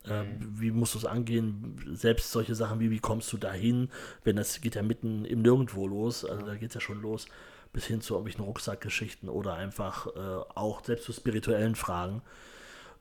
äh, 0.08 0.22
Mhm. 0.24 0.54
wie 0.60 0.70
musst 0.70 0.94
du 0.94 0.98
es 0.98 1.04
angehen? 1.04 1.76
Selbst 1.92 2.32
solche 2.32 2.54
Sachen 2.54 2.80
wie, 2.80 2.90
wie 2.90 3.00
kommst 3.00 3.30
du 3.32 3.36
dahin? 3.36 3.90
Wenn 4.24 4.36
das 4.36 4.62
geht 4.62 4.74
ja 4.74 4.82
mitten 4.82 5.26
im 5.26 5.42
Nirgendwo 5.42 5.86
los, 5.86 6.24
also 6.24 6.44
da 6.46 6.54
geht 6.54 6.70
es 6.70 6.74
ja 6.74 6.80
schon 6.80 7.02
los, 7.02 7.26
bis 7.72 7.86
hin 7.86 8.00
zu 8.00 8.14
irgendwelchen 8.14 8.44
Rucksackgeschichten 8.44 9.28
oder 9.28 9.54
einfach 9.54 10.06
äh, 10.08 10.44
auch 10.54 10.84
selbst 10.84 11.04
zu 11.04 11.12
spirituellen 11.12 11.74
Fragen. 11.74 12.22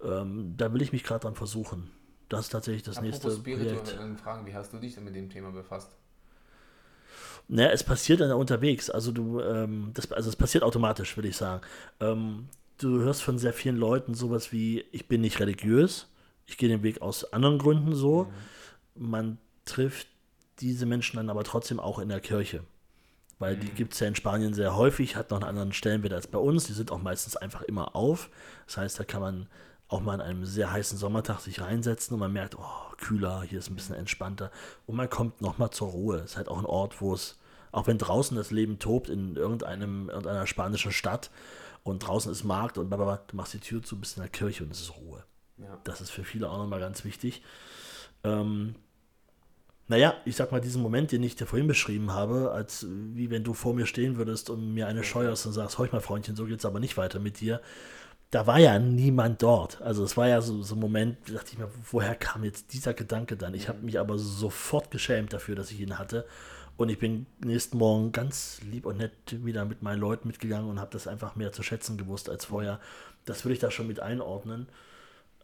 Ähm, 0.03 0.55
da 0.57 0.73
will 0.73 0.81
ich 0.81 0.91
mich 0.91 1.03
gerade 1.03 1.21
dran 1.21 1.35
versuchen. 1.35 1.91
Das 2.29 2.41
ist 2.41 2.49
tatsächlich 2.49 2.83
das 2.83 3.01
nächste 3.01 3.27
Projekt. 3.29 3.87
spirituelle 3.87 4.17
Fragen, 4.17 4.45
wie 4.45 4.53
hast 4.53 4.71
du 4.71 4.77
dich 4.77 4.95
denn 4.95 5.03
mit 5.03 5.15
dem 5.15 5.29
Thema 5.29 5.51
befasst? 5.51 5.97
Naja, 7.47 7.71
es 7.71 7.83
passiert 7.83 8.21
dann 8.21 8.31
unterwegs. 8.31 8.91
Also 8.91 9.11
du, 9.11 9.41
ähm, 9.41 9.89
das, 9.95 10.11
also 10.11 10.29
es 10.29 10.35
passiert 10.35 10.63
automatisch, 10.63 11.17
würde 11.17 11.29
ich 11.29 11.37
sagen. 11.37 11.61
Ähm, 11.99 12.47
du 12.77 12.99
hörst 12.99 13.23
von 13.23 13.39
sehr 13.39 13.53
vielen 13.53 13.77
Leuten 13.77 14.13
sowas 14.13 14.51
wie, 14.51 14.85
ich 14.91 15.07
bin 15.07 15.21
nicht 15.21 15.39
religiös, 15.39 16.07
ich 16.45 16.57
gehe 16.57 16.69
den 16.69 16.83
Weg 16.83 17.01
aus 17.01 17.33
anderen 17.33 17.57
Gründen 17.57 17.95
so. 17.95 18.31
Man 18.93 19.39
trifft 19.65 20.07
diese 20.59 20.85
Menschen 20.85 21.17
dann 21.17 21.29
aber 21.29 21.43
trotzdem 21.43 21.79
auch 21.79 21.97
in 21.97 22.09
der 22.09 22.19
Kirche. 22.19 22.63
Weil 23.39 23.55
die 23.55 23.69
gibt 23.69 23.93
es 23.93 23.99
ja 24.01 24.07
in 24.07 24.15
Spanien 24.15 24.53
sehr 24.53 24.75
häufig, 24.75 25.15
hat 25.15 25.31
noch 25.31 25.37
einen 25.37 25.49
anderen 25.49 25.71
Stellenwert 25.73 26.13
als 26.13 26.27
bei 26.27 26.37
uns. 26.37 26.65
Die 26.65 26.73
sind 26.73 26.91
auch 26.91 27.01
meistens 27.01 27.37
einfach 27.37 27.61
immer 27.61 27.95
auf. 27.95 28.29
Das 28.67 28.77
heißt, 28.77 28.99
da 28.99 29.05
kann 29.05 29.21
man 29.21 29.47
auch 29.87 30.01
mal 30.01 30.13
an 30.13 30.21
einem 30.21 30.45
sehr 30.45 30.71
heißen 30.71 30.97
Sommertag 30.97 31.39
sich 31.39 31.61
reinsetzen 31.61 32.13
und 32.13 32.19
man 32.19 32.33
merkt, 32.33 32.57
oh, 32.59 32.95
kühler, 32.97 33.41
hier 33.41 33.59
ist 33.59 33.69
ein 33.69 33.75
bisschen 33.75 33.95
entspannter. 33.95 34.51
Und 34.85 34.95
man 34.97 35.09
kommt 35.09 35.41
nochmal 35.41 35.71
zur 35.71 35.87
Ruhe. 35.87 36.17
Es 36.17 36.31
ist 36.31 36.37
halt 36.37 36.49
auch 36.49 36.59
ein 36.59 36.65
Ort, 36.65 37.01
wo 37.01 37.13
es, 37.13 37.39
auch 37.71 37.87
wenn 37.87 37.97
draußen 37.97 38.35
das 38.37 38.51
Leben 38.51 38.77
tobt 38.77 39.09
in 39.09 39.35
irgendeinem, 39.35 40.09
irgendeiner 40.09 40.45
spanischen 40.45 40.91
Stadt 40.91 41.31
und 41.83 41.99
draußen 41.99 42.31
ist 42.31 42.43
Markt 42.43 42.77
und 42.77 42.89
blablabla, 42.89 43.23
du 43.27 43.35
machst 43.35 43.53
die 43.53 43.59
Tür 43.59 43.81
zu, 43.81 43.99
bist 43.99 44.17
in 44.17 44.23
der 44.23 44.29
Kirche 44.29 44.63
und 44.63 44.71
es 44.71 44.81
ist 44.81 44.95
Ruhe. 44.97 45.23
Ja. 45.57 45.79
Das 45.85 46.01
ist 46.01 46.11
für 46.11 46.23
viele 46.23 46.49
auch 46.49 46.57
nochmal 46.57 46.79
ganz 46.81 47.03
wichtig. 47.03 47.41
Ähm, 48.23 48.75
naja, 49.89 50.13
ich 50.23 50.35
sag 50.35 50.51
mal, 50.51 50.61
diesen 50.61 50.83
Moment, 50.83 51.11
den 51.11 51.23
ich 51.23 51.35
dir 51.35 51.47
vorhin 51.47 51.67
beschrieben 51.67 52.13
habe, 52.13 52.51
als 52.51 52.85
wie 52.89 53.31
wenn 53.31 53.43
du 53.43 53.55
vor 53.55 53.73
mir 53.73 53.87
stehen 53.87 54.17
würdest 54.17 54.51
und 54.51 54.73
mir 54.75 54.87
eine 54.87 55.03
scheuerst 55.03 55.47
und 55.47 55.53
sagst, 55.53 55.79
horch 55.79 55.91
mal, 55.91 55.99
Freundchen, 55.99 56.35
so 56.35 56.45
geht's 56.45 56.63
aber 56.63 56.79
nicht 56.79 56.95
weiter 56.95 57.19
mit 57.19 57.39
dir. 57.39 57.59
Da 58.29 58.45
war 58.45 58.59
ja 58.59 58.77
niemand 58.77 59.41
dort. 59.41 59.81
Also 59.81 60.03
es 60.03 60.15
war 60.15 60.27
ja 60.27 60.41
so, 60.41 60.61
so 60.61 60.75
ein 60.75 60.79
Moment, 60.79 61.17
da 61.27 61.33
dachte 61.33 61.53
ich 61.53 61.57
mir, 61.57 61.69
woher 61.91 62.13
kam 62.13 62.43
jetzt 62.43 62.71
dieser 62.71 62.93
Gedanke 62.93 63.35
dann? 63.35 63.55
Ich 63.55 63.67
habe 63.67 63.79
mich 63.79 63.99
aber 63.99 64.19
sofort 64.19 64.91
geschämt 64.91 65.33
dafür, 65.33 65.55
dass 65.55 65.71
ich 65.71 65.79
ihn 65.79 65.97
hatte. 65.97 66.27
Und 66.77 66.89
ich 66.89 66.99
bin 66.99 67.25
nächsten 67.43 67.79
Morgen 67.79 68.11
ganz 68.11 68.61
lieb 68.61 68.85
und 68.85 68.97
nett 68.97 69.43
wieder 69.43 69.65
mit 69.65 69.81
meinen 69.81 69.99
Leuten 69.99 70.27
mitgegangen 70.27 70.69
und 70.69 70.79
habe 70.79 70.91
das 70.91 71.07
einfach 71.07 71.35
mehr 71.35 71.51
zu 71.51 71.63
schätzen 71.63 71.97
gewusst 71.97 72.29
als 72.29 72.45
vorher. 72.45 72.79
Das 73.25 73.43
würde 73.43 73.53
ich 73.53 73.59
da 73.59 73.71
schon 73.71 73.87
mit 73.87 73.99
einordnen. 73.99 74.67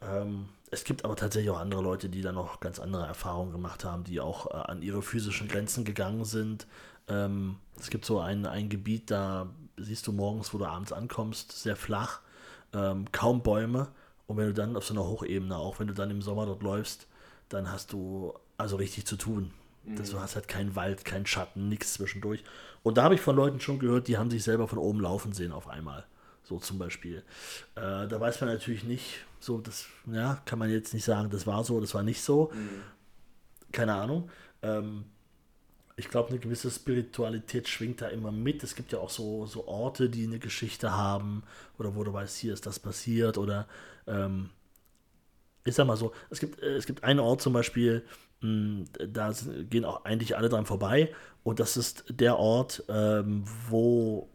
Ähm, 0.05 0.45
es 0.71 0.83
gibt 0.83 1.05
aber 1.05 1.15
tatsächlich 1.15 1.51
auch 1.51 1.59
andere 1.59 1.81
Leute, 1.81 2.09
die 2.09 2.21
da 2.21 2.31
noch 2.31 2.59
ganz 2.59 2.79
andere 2.79 3.05
Erfahrungen 3.05 3.51
gemacht 3.51 3.85
haben, 3.85 4.03
die 4.03 4.19
auch 4.19 4.47
äh, 4.47 4.53
an 4.53 4.81
ihre 4.81 5.01
physischen 5.01 5.47
Grenzen 5.47 5.85
gegangen 5.85 6.25
sind. 6.25 6.67
Ähm, 7.07 7.57
es 7.79 7.89
gibt 7.89 8.05
so 8.05 8.19
ein, 8.19 8.45
ein 8.45 8.69
Gebiet, 8.69 9.11
da 9.11 9.47
siehst 9.77 10.07
du 10.07 10.11
morgens, 10.11 10.53
wo 10.53 10.57
du 10.57 10.65
abends 10.65 10.91
ankommst, 10.91 11.51
sehr 11.51 11.75
flach, 11.75 12.21
ähm, 12.73 13.05
kaum 13.11 13.41
Bäume. 13.41 13.89
Und 14.27 14.37
wenn 14.37 14.47
du 14.47 14.53
dann 14.53 14.75
auf 14.75 14.85
so 14.85 14.93
einer 14.93 15.05
Hochebene, 15.05 15.55
auch 15.55 15.79
wenn 15.79 15.87
du 15.87 15.93
dann 15.93 16.09
im 16.09 16.21
Sommer 16.21 16.45
dort 16.45 16.63
läufst, 16.63 17.07
dann 17.49 17.71
hast 17.71 17.93
du 17.93 18.33
also 18.57 18.75
richtig 18.77 19.05
zu 19.05 19.17
tun. 19.17 19.51
Das, 19.87 20.09
du 20.09 20.19
hast 20.19 20.33
halt 20.33 20.47
keinen 20.47 20.75
Wald, 20.75 21.05
keinen 21.05 21.27
Schatten, 21.27 21.69
nichts 21.69 21.93
zwischendurch. 21.93 22.43
Und 22.81 22.97
da 22.97 23.03
habe 23.03 23.13
ich 23.13 23.21
von 23.21 23.35
Leuten 23.35 23.59
schon 23.59 23.77
gehört, 23.77 24.07
die 24.07 24.17
haben 24.17 24.31
sich 24.31 24.43
selber 24.43 24.67
von 24.67 24.79
oben 24.79 24.99
laufen 24.99 25.31
sehen 25.31 25.51
auf 25.51 25.67
einmal. 25.67 26.05
So 26.47 26.59
zum 26.59 26.77
Beispiel. 26.77 27.23
Äh, 27.75 28.07
da 28.07 28.19
weiß 28.19 28.39
man 28.41 28.51
natürlich 28.51 28.83
nicht, 28.83 29.25
so 29.39 29.59
das, 29.59 29.87
ja, 30.11 30.41
kann 30.45 30.59
man 30.59 30.69
jetzt 30.69 30.93
nicht 30.93 31.03
sagen, 31.03 31.29
das 31.29 31.45
war 31.45 31.63
so, 31.63 31.81
das 31.81 31.93
war 31.93 32.03
nicht 32.03 32.21
so. 32.21 32.51
Keine 33.71 33.93
Ahnung. 33.95 34.29
Ähm, 34.61 35.05
ich 35.97 36.09
glaube, 36.09 36.29
eine 36.29 36.39
gewisse 36.39 36.69
Spiritualität 36.69 37.67
schwingt 37.67 38.01
da 38.01 38.07
immer 38.07 38.31
mit. 38.31 38.63
Es 38.63 38.75
gibt 38.75 38.91
ja 38.91 38.99
auch 38.99 39.09
so, 39.09 39.45
so 39.45 39.67
Orte, 39.67 40.09
die 40.09 40.25
eine 40.25 40.39
Geschichte 40.39 40.91
haben 40.91 41.43
oder 41.79 41.95
wo 41.95 42.03
du 42.03 42.13
weißt, 42.13 42.37
hier 42.37 42.53
ist 42.53 42.65
das 42.65 42.79
passiert 42.79 43.37
oder 43.37 43.67
ähm, 44.07 44.49
ich 45.63 45.73
sag 45.73 45.87
mal 45.87 45.97
so, 45.97 46.13
es 46.29 46.39
gibt, 46.39 46.61
äh, 46.61 46.75
es 46.75 46.85
gibt 46.85 47.03
einen 47.03 47.19
Ort 47.19 47.41
zum 47.41 47.53
Beispiel, 47.53 48.05
mh, 48.41 48.85
da 49.07 49.33
gehen 49.69 49.85
auch 49.85 50.05
eigentlich 50.05 50.37
alle 50.37 50.49
dran 50.49 50.65
vorbei 50.65 51.13
und 51.43 51.59
das 51.59 51.77
ist 51.77 52.05
der 52.09 52.37
Ort, 52.37 52.83
ähm, 52.89 53.43
wo 53.69 54.29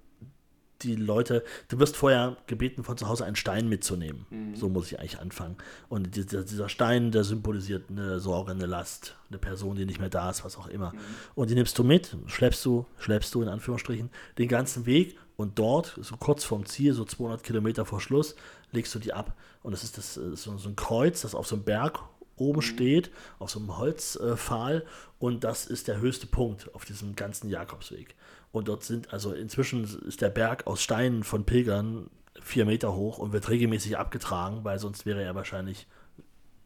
die 0.82 0.96
Leute, 0.96 1.44
du 1.68 1.78
wirst 1.78 1.96
vorher 1.96 2.36
gebeten, 2.46 2.84
von 2.84 2.96
zu 2.96 3.08
Hause 3.08 3.24
einen 3.24 3.36
Stein 3.36 3.68
mitzunehmen. 3.68 4.26
So 4.56 4.68
muss 4.68 4.90
ich 4.90 4.98
eigentlich 4.98 5.18
anfangen. 5.18 5.56
Und 5.88 6.16
dieser, 6.16 6.42
dieser 6.42 6.68
Stein, 6.68 7.10
der 7.12 7.24
symbolisiert 7.24 7.90
eine 7.90 8.20
Sorge, 8.20 8.52
eine 8.52 8.66
Last, 8.66 9.16
eine 9.28 9.38
Person, 9.38 9.76
die 9.76 9.86
nicht 9.86 10.00
mehr 10.00 10.08
da 10.08 10.30
ist, 10.30 10.44
was 10.44 10.56
auch 10.56 10.68
immer. 10.68 10.92
Und 11.34 11.50
die 11.50 11.54
nimmst 11.54 11.78
du 11.78 11.84
mit, 11.84 12.16
schleppst 12.26 12.64
du, 12.64 12.86
schleppst 12.98 13.34
du 13.34 13.42
in 13.42 13.48
Anführungsstrichen 13.48 14.10
den 14.38 14.48
ganzen 14.48 14.86
Weg 14.86 15.16
und 15.36 15.58
dort, 15.58 15.98
so 16.00 16.16
kurz 16.16 16.44
vorm 16.44 16.66
Ziel, 16.66 16.92
so 16.92 17.04
200 17.04 17.42
Kilometer 17.42 17.86
vor 17.86 18.00
Schluss, 18.00 18.34
legst 18.72 18.94
du 18.94 18.98
die 18.98 19.12
ab. 19.12 19.36
Und 19.62 19.72
das 19.72 19.84
ist, 19.84 19.96
das, 19.98 20.16
äh, 20.16 20.36
so, 20.36 20.56
so 20.58 20.68
ein 20.68 20.76
Kreuz, 20.76 21.22
das 21.22 21.34
auf 21.34 21.46
so 21.46 21.56
einem 21.56 21.64
Berg 21.64 22.00
oben 22.36 22.62
steht, 22.62 23.10
auf 23.38 23.50
so 23.50 23.58
einem 23.58 23.76
Holzpfahl. 23.76 24.84
und 25.18 25.44
das 25.44 25.66
ist 25.66 25.88
der 25.88 25.98
höchste 25.98 26.26
Punkt 26.26 26.74
auf 26.74 26.84
diesem 26.84 27.14
ganzen 27.14 27.50
Jakobsweg. 27.50 28.14
Und 28.52 28.68
dort 28.68 28.82
sind, 28.82 29.12
also 29.12 29.32
inzwischen 29.32 29.84
ist 30.06 30.20
der 30.20 30.30
Berg 30.30 30.66
aus 30.66 30.82
Steinen 30.82 31.22
von 31.22 31.44
Pilgern 31.44 32.10
vier 32.42 32.64
Meter 32.64 32.94
hoch 32.94 33.18
und 33.18 33.32
wird 33.32 33.48
regelmäßig 33.48 33.98
abgetragen, 33.98 34.64
weil 34.64 34.78
sonst 34.78 35.06
wäre 35.06 35.22
er 35.22 35.34
wahrscheinlich 35.34 35.86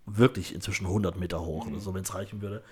wirklich 0.07 0.55
inzwischen 0.55 0.87
100 0.87 1.16
Meter 1.16 1.45
hoch 1.45 1.66
oder 1.66 1.80
so, 1.80 1.95
wenn 1.95 2.03
es 2.03 2.14
reichen 2.14 2.43
würde. 2.43 2.62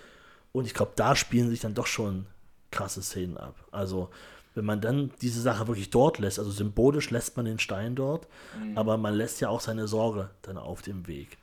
Und 0.52 0.66
ich 0.66 0.74
glaube, 0.74 0.92
da 0.96 1.16
spielen 1.16 1.48
sich 1.48 1.60
dann 1.60 1.74
doch 1.74 1.86
schon 1.86 2.26
krasse 2.70 3.02
Szenen 3.02 3.36
ab. 3.36 3.54
Also, 3.70 4.10
wenn 4.54 4.66
man 4.66 4.80
dann 4.82 5.10
diese 5.22 5.40
Sache 5.40 5.66
wirklich 5.66 5.90
dort 5.90 6.18
lässt, 6.18 6.38
also 6.38 6.50
symbolisch 6.50 7.10
lässt 7.10 7.36
man 7.36 7.46
den 7.46 7.58
Stein 7.58 7.94
dort, 7.94 8.28
aber 8.74 8.98
man 8.98 9.14
lässt 9.14 9.40
ja 9.40 9.48
auch 9.48 9.60
seine 9.60 9.88
Sorge 9.88 10.30
dann 10.42 10.58
auf 10.58 10.82
dem 10.82 11.06
Weg. 11.06 11.38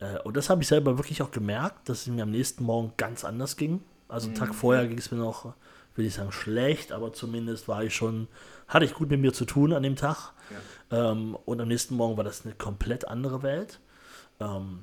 Äh, 0.00 0.18
und 0.20 0.36
das 0.36 0.48
habe 0.48 0.62
ich 0.62 0.68
selber 0.68 0.96
wirklich 0.96 1.20
auch 1.20 1.30
gemerkt, 1.30 1.88
dass 1.88 2.02
es 2.02 2.06
mir 2.06 2.22
am 2.22 2.30
nächsten 2.30 2.64
Morgen 2.64 2.92
ganz 2.96 3.24
anders 3.24 3.56
ging. 3.56 3.82
Also 4.08 4.28
einen 4.28 4.36
Tag 4.36 4.54
vorher 4.54 4.86
ging 4.86 4.98
es 4.98 5.10
mir 5.10 5.18
noch, 5.18 5.54
will 5.94 6.06
ich 6.06 6.14
sagen, 6.14 6.32
schlecht, 6.32 6.92
aber 6.92 7.12
zumindest 7.12 7.68
war 7.68 7.84
ich 7.84 7.94
schon, 7.94 8.28
hatte 8.66 8.84
ich 8.84 8.94
gut 8.94 9.10
mit 9.10 9.20
mir 9.20 9.32
zu 9.32 9.44
tun 9.44 9.72
an 9.72 9.82
dem 9.82 9.96
Tag. 9.96 10.32
Ähm, 10.90 11.36
und 11.44 11.60
am 11.60 11.68
nächsten 11.68 11.94
Morgen 11.94 12.16
war 12.16 12.24
das 12.24 12.44
eine 12.44 12.54
komplett 12.54 13.06
andere 13.06 13.42
Welt. 13.42 13.80
Ähm, 14.40 14.82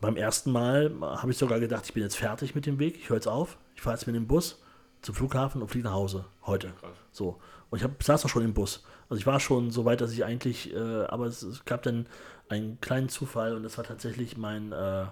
beim 0.00 0.16
ersten 0.16 0.50
Mal 0.52 0.92
habe 1.00 1.30
ich 1.30 1.38
sogar 1.38 1.60
gedacht, 1.60 1.84
ich 1.86 1.94
bin 1.94 2.02
jetzt 2.02 2.16
fertig 2.16 2.54
mit 2.54 2.66
dem 2.66 2.78
Weg, 2.78 2.96
ich 2.96 3.08
höre 3.08 3.16
jetzt 3.16 3.28
auf, 3.28 3.58
ich 3.74 3.82
fahre 3.82 3.96
jetzt 3.96 4.06
mit 4.06 4.16
dem 4.16 4.26
Bus 4.26 4.62
zum 5.02 5.14
Flughafen 5.14 5.62
und 5.62 5.68
fliege 5.68 5.84
nach 5.84 5.94
Hause 5.94 6.24
heute. 6.44 6.72
Krass. 6.80 6.96
So. 7.12 7.40
Und 7.70 7.78
ich 7.78 7.84
hab, 7.84 8.02
saß 8.02 8.24
auch 8.24 8.28
schon 8.28 8.44
im 8.44 8.54
Bus. 8.54 8.84
Also 9.08 9.20
ich 9.20 9.26
war 9.26 9.40
schon 9.40 9.70
so 9.70 9.84
weit, 9.84 10.00
dass 10.00 10.12
ich 10.12 10.24
eigentlich, 10.24 10.74
äh, 10.74 11.04
aber 11.04 11.26
es, 11.26 11.42
es 11.42 11.64
gab 11.64 11.82
dann 11.82 12.06
einen 12.48 12.80
kleinen 12.80 13.08
Zufall 13.08 13.54
und 13.54 13.62
das 13.62 13.76
war 13.76 13.84
tatsächlich 13.84 14.36
mein, 14.36 14.72
äh, 14.72 15.06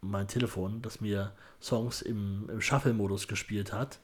mein 0.00 0.28
Telefon, 0.28 0.82
das 0.82 1.00
mir 1.00 1.32
Songs 1.60 2.02
im, 2.02 2.48
im 2.50 2.60
Shuffle-Modus 2.60 3.28
gespielt 3.28 3.72
hat. 3.72 3.98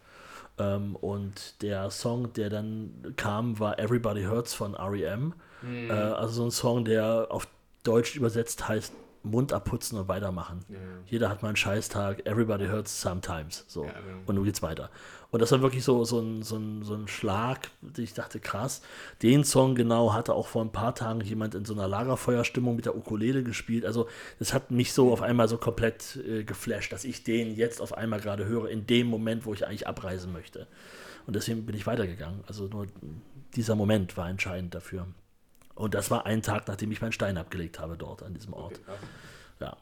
Ähm, 0.59 0.96
und 0.96 1.62
der 1.62 1.90
Song, 1.90 2.32
der 2.32 2.50
dann 2.50 3.14
kam, 3.16 3.59
war 3.59 3.78
Everybody 3.78 4.24
Hurts 4.24 4.55
von 4.55 4.74
REM. 4.74 5.34
Mhm. 5.62 5.90
Äh, 5.90 5.92
also 5.92 6.34
so 6.34 6.44
ein 6.44 6.50
Song, 6.50 6.84
der 6.84 7.28
auf 7.30 7.46
Deutsch 7.84 8.16
übersetzt 8.16 8.68
heißt 8.68 8.92
Mund 9.23 9.53
abputzen 9.53 9.99
und 9.99 10.09
weitermachen. 10.09 10.61
Ja. 10.68 10.79
Jeder 11.07 11.29
hat 11.29 11.43
mal 11.43 11.49
einen 11.49 11.57
Scheißtag, 11.57 12.27
everybody 12.27 12.66
hurts 12.66 13.01
sometimes. 13.01 13.64
So. 13.68 13.85
Ja, 13.85 13.93
genau. 13.93 14.18
Und 14.27 14.35
nun 14.35 14.45
geht's 14.45 14.62
weiter. 14.62 14.91
Und 15.31 15.41
das 15.41 15.51
war 15.51 15.62
wirklich 15.62 15.83
so, 15.83 16.05
so, 16.05 16.20
ein, 16.20 16.43
so, 16.43 16.57
ein, 16.57 16.83
so 16.83 16.95
ein 16.95 17.09
Schlag, 17.09 17.70
den 17.81 18.05
ich 18.05 18.12
dachte, 18.12 18.39
krass. 18.39 18.83
Den 19.23 19.45
Song 19.45 19.75
genau 19.75 20.12
hatte 20.12 20.35
auch 20.35 20.47
vor 20.47 20.62
ein 20.62 20.73
paar 20.73 20.95
Tagen 20.95 21.23
jemand 21.23 21.55
in 21.55 21.64
so 21.64 21.73
einer 21.73 21.89
Lagerfeuerstimmung 21.89 22.77
mit 22.77 22.85
der 22.85 22.97
Ukulele 22.97 23.43
gespielt. 23.43 23.87
Also 23.87 24.09
das 24.39 24.53
hat 24.53 24.70
mich 24.70 24.93
so 24.93 25.11
auf 25.12 25.23
einmal 25.23 25.49
so 25.49 25.57
komplett 25.57 26.16
äh, 26.16 26.45
geflasht, 26.45 26.93
dass 26.93 27.05
ich 27.05 27.25
den 27.25 27.55
jetzt 27.55 27.81
auf 27.81 27.97
einmal 27.97 28.20
gerade 28.20 28.45
höre, 28.45 28.68
in 28.68 28.87
dem 28.87 29.07
Moment, 29.07 29.47
wo 29.47 29.55
ich 29.55 29.66
eigentlich 29.66 29.87
abreisen 29.87 30.33
möchte. 30.33 30.66
Und 31.27 31.35
deswegen 31.37 31.64
bin 31.64 31.77
ich 31.77 31.87
weitergegangen. 31.87 32.45
Also 32.47 32.66
nur 32.66 32.87
dieser 33.55 33.75
Moment 33.75 34.16
war 34.16 34.29
entscheidend 34.29 34.75
dafür. 34.75 35.07
Und 35.75 35.95
das 35.95 36.11
war 36.11 36.27
ein 36.27 36.43
Tag, 36.43 36.68
nachdem 36.68 36.93
ich 36.93 37.01
meinen 37.01 37.12
Stein 37.12 37.37
abgelegt 37.39 37.79
habe 37.81 37.97
dort 37.97 38.23
an 38.23 38.35
diesem 38.35 38.53
Ort. 38.53 38.81
Okay. 38.87 38.99
Ja. 39.61 39.77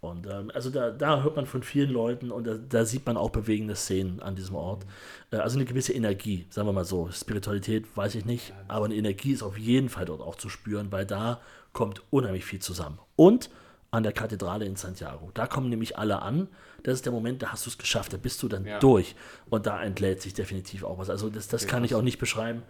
Und 0.00 0.26
ähm, 0.26 0.50
also 0.54 0.70
da, 0.70 0.90
da 0.90 1.22
hört 1.22 1.36
man 1.36 1.46
von 1.46 1.62
vielen 1.62 1.90
Leuten 1.90 2.30
und 2.30 2.46
da, 2.46 2.54
da 2.54 2.84
sieht 2.84 3.06
man 3.06 3.16
auch 3.16 3.30
bewegende 3.30 3.74
Szenen 3.74 4.20
an 4.20 4.36
diesem 4.36 4.54
Ort. 4.54 4.84
Äh, 5.30 5.36
also 5.36 5.56
eine 5.58 5.64
gewisse 5.64 5.92
Energie, 5.94 6.46
sagen 6.50 6.68
wir 6.68 6.72
mal 6.72 6.84
so. 6.84 7.10
Spiritualität 7.10 7.96
weiß 7.96 8.14
ich 8.14 8.24
nicht, 8.24 8.52
aber 8.68 8.84
eine 8.84 8.94
Energie 8.94 9.32
ist 9.32 9.42
auf 9.42 9.58
jeden 9.58 9.88
Fall 9.88 10.04
dort 10.04 10.20
auch 10.20 10.36
zu 10.36 10.48
spüren, 10.48 10.92
weil 10.92 11.06
da 11.06 11.40
kommt 11.72 12.02
unheimlich 12.10 12.44
viel 12.44 12.60
zusammen. 12.60 12.98
Und 13.16 13.50
an 13.90 14.02
der 14.02 14.12
Kathedrale 14.12 14.64
in 14.66 14.76
Santiago. 14.76 15.30
Da 15.32 15.46
kommen 15.46 15.70
nämlich 15.70 15.96
alle 15.96 16.20
an. 16.20 16.48
Das 16.82 16.94
ist 16.94 17.06
der 17.06 17.12
Moment, 17.12 17.42
da 17.42 17.52
hast 17.52 17.64
du 17.66 17.70
es 17.70 17.78
geschafft, 17.78 18.12
da 18.12 18.16
bist 18.16 18.42
du 18.42 18.48
dann 18.48 18.66
Ja. 18.66 18.78
durch. 18.78 19.14
Und 19.48 19.66
da 19.66 19.82
entlädt 19.82 20.20
sich 20.20 20.34
definitiv 20.34 20.84
auch 20.84 20.98
was. 20.98 21.08
Also 21.08 21.30
das, 21.30 21.48
das 21.48 21.62
Okay, 21.62 21.70
kann 21.70 21.84
ich 21.84 21.94
auch 21.94 22.02
nicht 22.02 22.18
beschreiben. 22.18 22.62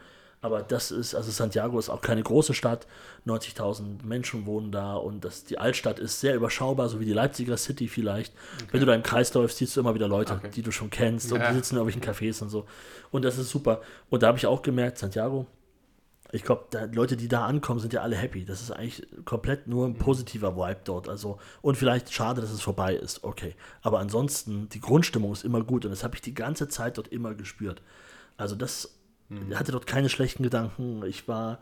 Aber 0.46 0.62
das 0.62 0.92
ist, 0.92 1.14
also 1.16 1.30
Santiago 1.32 1.76
ist 1.78 1.88
auch 1.90 2.00
keine 2.00 2.22
große 2.22 2.54
Stadt. 2.54 2.86
90.000 3.26 4.04
Menschen 4.04 4.46
wohnen 4.46 4.70
da 4.70 4.94
und 4.94 5.24
das, 5.24 5.42
die 5.44 5.58
Altstadt 5.58 5.98
ist 5.98 6.20
sehr 6.20 6.36
überschaubar, 6.36 6.88
so 6.88 7.00
wie 7.00 7.04
die 7.04 7.12
Leipziger 7.12 7.56
City 7.56 7.88
vielleicht. 7.88 8.32
Wenn 8.70 8.78
du 8.80 8.86
da 8.86 8.94
im 8.94 9.02
Kreis 9.02 9.34
läufst, 9.34 9.58
siehst 9.58 9.76
du 9.76 9.80
immer 9.80 9.94
wieder 9.94 10.06
Leute, 10.08 10.34
Okay. 10.34 10.50
die 10.54 10.62
du 10.62 10.70
schon 10.70 10.88
kennst 10.88 11.32
und 11.32 11.40
Ja. 11.40 11.48
die 11.48 11.54
sitzen 11.56 11.74
in 11.74 11.80
irgendwelchen 11.84 12.14
Cafés 12.14 12.40
und 12.42 12.48
so. 12.48 12.64
Und 13.10 13.24
das 13.24 13.38
ist 13.38 13.50
super. 13.50 13.80
Und 14.08 14.22
da 14.22 14.28
habe 14.28 14.38
ich 14.38 14.46
auch 14.46 14.62
gemerkt, 14.62 14.98
Santiago, 14.98 15.46
ich 16.32 16.42
glaube, 16.44 16.64
Leute, 16.92 17.16
die 17.16 17.28
da 17.28 17.44
ankommen, 17.46 17.80
sind 17.80 17.92
ja 17.92 18.02
alle 18.02 18.14
happy. 18.16 18.44
Das 18.44 18.60
ist 18.60 18.70
eigentlich 18.70 19.06
komplett 19.24 19.66
nur 19.66 19.86
ein 19.86 19.92
Mhm. 19.94 19.98
positiver 19.98 20.56
Vibe 20.56 20.80
dort. 20.84 21.08
Also, 21.08 21.38
und 21.62 21.76
vielleicht 21.76 22.12
schade, 22.12 22.40
dass 22.40 22.50
es 22.50 22.60
vorbei 22.62 22.94
ist. 22.94 23.24
Okay. 23.24 23.54
Aber 23.82 23.98
ansonsten, 24.00 24.68
die 24.68 24.80
Grundstimmung 24.80 25.32
ist 25.32 25.44
immer 25.44 25.62
gut 25.64 25.84
und 25.84 25.90
das 25.90 26.04
habe 26.04 26.14
ich 26.14 26.20
die 26.20 26.34
ganze 26.34 26.68
Zeit 26.68 26.98
dort 26.98 27.08
immer 27.08 27.34
gespürt. 27.34 27.82
Also, 28.36 28.54
das 28.54 28.95
Mhm. 29.28 29.58
hatte 29.58 29.72
dort 29.72 29.86
keine 29.86 30.08
schlechten 30.08 30.42
Gedanken. 30.42 31.04
Ich 31.04 31.26
war, 31.28 31.58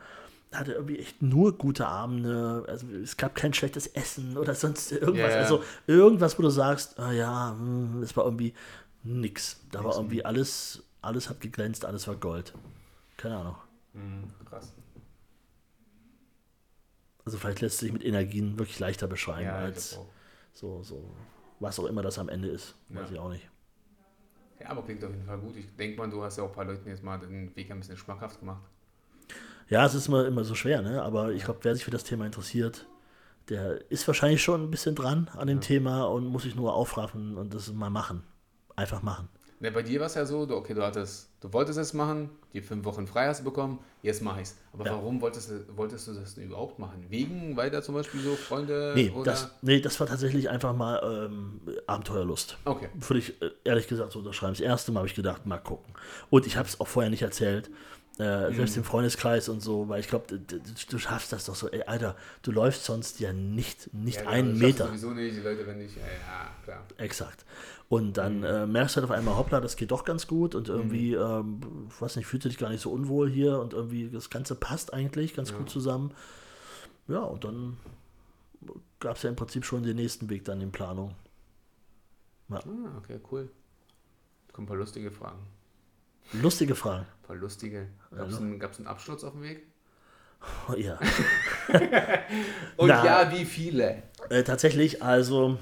hatte 0.53 0.73
irgendwie 0.73 0.99
echt 0.99 1.23
nur 1.23 1.57
gute 1.57 1.87
Abende. 1.87 2.65
Also, 2.69 2.87
es 2.89 3.17
gab 3.17 3.35
kein 3.35 3.55
schlechtes 3.55 3.87
Essen 3.89 4.37
oder 4.37 4.55
sonst 4.55 4.93
irgendwas. 4.93 5.33
Ja. 5.33 5.41
Also, 5.41 5.63
irgendwas, 5.87 6.39
wo 6.39 6.43
du 6.43 6.51
sagst, 6.51 6.99
ah 6.99 7.13
ja, 7.13 7.53
hm, 7.59 8.03
es 8.03 8.17
war 8.17 8.25
irgendwie 8.25 8.55
nix. 9.03 9.61
Da 9.71 9.81
war 9.81 9.87
Nix, 9.87 9.97
irgendwie 9.97 10.25
alles, 10.25 10.83
alles 11.03 11.29
hat 11.29 11.41
geglänzt, 11.41 11.85
alles 11.85 12.07
war 12.09 12.17
Gold. 12.17 12.53
Keine 13.17 13.37
Ahnung. 13.37 13.57
Mhm, 13.93 14.31
krass. 14.49 14.73
Also 17.25 17.39
vielleicht 17.39 17.61
lässt 17.63 17.79
sich 17.79 17.93
mit 17.93 18.05
Energien 18.05 18.59
wirklich 18.59 18.79
leichter 18.79 19.07
beschreiben 19.07 19.47
Ja, 19.47 19.57
als 19.57 19.99
so, 20.53 20.83
so, 20.83 21.11
was 21.59 21.79
auch 21.79 21.87
immer 21.87 22.03
das 22.03 22.19
am 22.19 22.29
Ende 22.29 22.49
ist. 22.49 22.75
Weiß 22.91 23.09
Ja. 23.09 23.15
ich 23.15 23.19
auch 23.19 23.31
nicht. 23.31 23.49
Ja, 24.65 24.71
aber 24.71 24.83
klingt 24.83 25.05
auf 25.05 25.11
jeden 25.11 25.27
Fall 25.27 25.39
gut. 25.39 25.57
Ich 25.57 25.67
denke 25.77 25.99
mal, 25.99 26.09
du 26.09 26.23
hast 26.23 26.39
ja 26.39 26.45
auch 26.45 26.49
ein 26.49 26.55
paar 26.55 26.65
Leuten 26.65 26.89
jetzt 26.89 27.05
mal 27.05 27.19
den 27.19 27.55
Weg 27.55 27.71
ein 27.71 27.79
bisschen 27.79 27.97
schmackhaft 27.97 28.41
gemacht. 28.41 28.63
Ja, 29.69 29.85
es 29.85 29.95
ist 29.95 30.09
immer, 30.09 30.27
immer 30.27 30.45
so 30.45 30.55
schwer, 30.55 30.83
ne? 30.83 31.03
aber 31.03 31.33
ich 31.33 31.45
glaube, 31.45 31.61
wer 31.63 31.75
sich 31.75 31.85
für 31.85 31.91
das 31.91 32.05
Thema 32.05 32.27
interessiert, 32.27 32.87
der 33.49 33.91
ist 33.91 34.07
wahrscheinlich 34.07 34.43
schon 34.43 34.63
ein 34.63 34.71
bisschen 34.71 34.95
dran 34.95 35.31
an 35.35 35.49
dem 35.49 35.61
Thema 35.61 36.05
und 36.05 36.27
muss 36.27 36.43
sich 36.45 36.55
nur 36.55 36.75
aufraffen 36.75 37.37
und 37.37 37.55
das 37.55 37.73
mal 37.73 37.91
machen. 37.91 38.25
Einfach 38.77 39.03
machen. 39.03 39.29
Ne, 39.61 39.71
bei 39.71 39.83
dir 39.83 40.01
war 40.01 40.07
es 40.09 40.15
ja 40.15 40.27
so, 40.27 40.45
du, 40.47 40.57
okay, 40.57 40.75
du 40.75 40.83
hattest, 40.83 41.31
du 41.41 41.53
wolltest 41.53 41.79
es 41.79 41.95
machen, 41.95 42.29
die 42.53 42.61
fünf 42.61 42.85
Wochen 42.85 43.07
frei 43.07 43.29
hast 43.29 43.41
du 43.41 43.45
bekommen, 43.45 43.79
jetzt 44.03 44.21
mache 44.21 44.41
ich's. 44.43 44.57
Aber 44.73 44.85
Ja. 44.85 44.93
warum 44.93 45.21
wolltest 45.21 45.51
du, 45.51 45.65
wolltest 45.77 46.09
du 46.09 46.13
das 46.13 46.35
denn 46.35 46.45
überhaupt 46.45 46.79
machen? 46.79 47.05
Wegen, 47.09 47.57
weil 47.57 47.71
da 47.71 47.81
zum 47.81 47.95
Beispiel 47.95 48.21
so 48.21 48.35
Freunde 48.35 48.93
Nee, 48.95 49.11
oder? 49.11 49.25
das, 49.33 49.51
nee, 49.63 49.81
das 49.81 49.99
war 50.01 50.07
tatsächlich 50.07 50.51
einfach 50.51 50.75
mal 50.75 51.01
ähm, 51.31 51.61
Abenteuerlust. 51.87 52.59
Okay. 52.65 52.89
Würde 52.95 53.19
ich 53.21 53.41
äh, 53.41 53.51
ehrlich 53.65 53.87
gesagt 53.89 54.13
so 54.13 54.19
unterschreiben. 54.19 54.53
Das 54.55 54.61
erste 54.61 54.93
Mal 54.93 55.01
habe 55.01 55.09
ich 55.09 55.15
gedacht, 55.15 55.47
mal 55.47 55.59
gucken. 55.59 55.95
Und 56.31 56.47
ich 56.47 56.57
habe 56.57 56.69
es 56.69 56.81
auch 56.81 56.89
vorher 56.89 57.11
nicht 57.11 57.23
erzählt. 57.23 57.71
Äh, 58.19 58.51
Mhm. 58.51 58.55
Selbst 58.55 58.77
im 58.77 58.85
Freundeskreis 58.85 59.49
und 59.49 59.61
so, 59.61 59.89
weil 59.89 59.99
ich 59.99 60.07
glaube, 60.09 60.39
du, 60.39 60.61
du 60.89 60.99
schaffst 60.99 61.33
das 61.33 61.47
doch 61.47 61.57
so. 61.57 61.69
Ey, 61.69 61.83
Alter, 61.83 62.15
du 62.43 62.53
läufst 62.53 62.85
sonst 62.85 63.19
ja 63.19 63.33
nicht, 63.33 63.93
nicht 63.93 64.21
Ja, 64.21 64.29
einen 64.29 64.53
das 64.53 64.59
Meter. 64.61 64.85
du 64.85 64.91
Sowieso 64.91 65.11
nicht, 65.15 65.37
die 65.37 65.41
Leute, 65.41 65.67
wenn 65.67 65.79
nicht, 65.79 65.97
ja, 65.97 66.03
ja 66.05 66.51
klar. 66.63 66.85
Exakt. 66.97 67.45
Und 67.89 68.17
dann 68.17 68.39
Mhm. 68.39 68.45
äh, 68.45 68.67
merkst 68.67 68.95
du 68.97 69.01
halt 69.01 69.11
auf 69.11 69.17
einmal, 69.17 69.37
hoppla, 69.37 69.61
das 69.61 69.75
geht 69.77 69.91
doch 69.91 70.05
ganz 70.05 70.29
gut 70.29 70.55
und 70.55 70.69
irgendwie, 70.69 71.15
ähm, 71.15 71.61
ich 71.89 72.01
weiß 72.01 72.15
nicht, 72.17 72.27
fühlt 72.27 72.45
sich 72.45 72.57
gar 72.57 72.71
nicht 72.71 72.81
so 72.83 72.93
unwohl 72.93 73.29
hier 73.29 73.59
und 73.59 73.73
irgendwie 73.73 74.09
das 74.09 74.31
Ganze 74.31 74.55
passt 74.55 74.95
eigentlich 74.95 75.35
ganz 75.35 75.53
gut 75.53 75.69
zusammen. 75.69 76.13
Ja, 77.09 77.19
und 77.19 77.43
dann 77.45 77.77
gab 79.01 79.17
es 79.17 79.23
ja 79.25 79.29
im 79.29 79.37
Prinzip 79.37 79.65
schon 79.65 79.83
den 79.83 79.97
nächsten 79.97 80.31
Weg 80.31 80.45
dann 80.45 80.61
in 80.61 80.71
Planung. 80.71 81.15
Ah, 82.51 82.61
okay, 82.99 83.19
cool. 83.33 83.51
Kommen 84.53 84.67
ein 84.67 84.69
paar 84.69 84.77
lustige 84.77 85.11
Fragen. 85.11 85.41
Lustige 86.33 86.75
Fragen. 86.75 87.07
Ein 87.07 87.27
paar 87.27 87.37
lustige. 87.37 87.89
Gab 88.17 88.29
es 88.29 88.39
einen, 88.39 88.61
einen 88.61 88.87
Absturz 88.87 89.25
auf 89.25 89.33
dem 89.33 89.43
Weg? 89.43 89.67
Oh, 90.69 90.75
ja. 90.75 90.99
Und 92.77 92.89
Na. 92.89 93.05
ja, 93.05 93.33
wie 93.33 93.45
viele? 93.45 94.03
Äh, 94.29 94.43
tatsächlich, 94.43 95.03
also. 95.03 95.59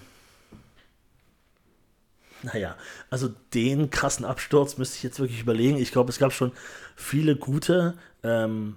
Naja, 2.42 2.76
also 3.08 3.30
den 3.54 3.90
krassen 3.90 4.24
Absturz 4.24 4.76
müsste 4.76 4.96
ich 4.96 5.02
jetzt 5.04 5.20
wirklich 5.20 5.40
überlegen. 5.40 5.76
Ich 5.76 5.92
glaube, 5.92 6.10
es 6.10 6.18
gab 6.18 6.32
schon 6.32 6.50
viele 6.96 7.36
gute. 7.36 7.96
Ähm, 8.24 8.76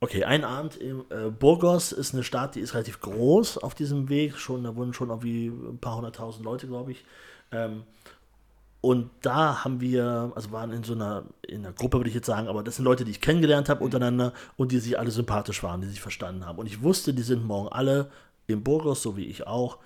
okay, 0.00 0.24
ein 0.24 0.44
Abend 0.44 0.74
in 0.76 1.04
äh, 1.10 1.30
Burgos 1.30 1.92
ist 1.92 2.12
eine 2.12 2.24
Stadt, 2.24 2.56
die 2.56 2.60
ist 2.60 2.74
relativ 2.74 3.00
groß 3.00 3.58
auf 3.58 3.76
diesem 3.76 4.08
Weg. 4.08 4.36
Schon, 4.36 4.64
da 4.64 4.74
wurden 4.74 4.94
schon 4.94 5.10
irgendwie 5.10 5.46
ein 5.46 5.78
paar 5.78 5.94
hunderttausend 5.96 6.44
Leute, 6.44 6.66
glaube 6.66 6.90
ich. 6.90 7.04
Ähm, 7.52 7.84
und 8.80 9.10
da 9.20 9.62
haben 9.62 9.80
wir, 9.80 10.32
also 10.34 10.52
waren 10.52 10.72
in 10.72 10.84
so 10.84 10.94
einer, 10.94 11.24
in 11.46 11.64
einer 11.64 11.74
Gruppe, 11.74 11.98
würde 11.98 12.08
ich 12.08 12.14
jetzt 12.14 12.26
sagen, 12.26 12.48
aber 12.48 12.62
das 12.62 12.76
sind 12.76 12.84
Leute, 12.84 13.04
die 13.04 13.10
ich 13.10 13.20
kennengelernt 13.20 13.68
habe 13.68 13.84
untereinander 13.84 14.32
und 14.56 14.72
die 14.72 14.78
sich 14.78 14.98
alle 14.98 15.10
sympathisch 15.10 15.62
waren, 15.62 15.82
die 15.82 15.88
sich 15.88 16.00
verstanden 16.00 16.46
haben. 16.46 16.58
Und 16.58 16.66
ich 16.66 16.82
wusste, 16.82 17.12
die 17.12 17.22
sind 17.22 17.44
morgen 17.44 17.68
alle 17.68 18.10
in 18.46 18.62
Burgos, 18.62 19.02
so 19.02 19.16
wie 19.16 19.26
ich 19.26 19.46
auch, 19.46 19.78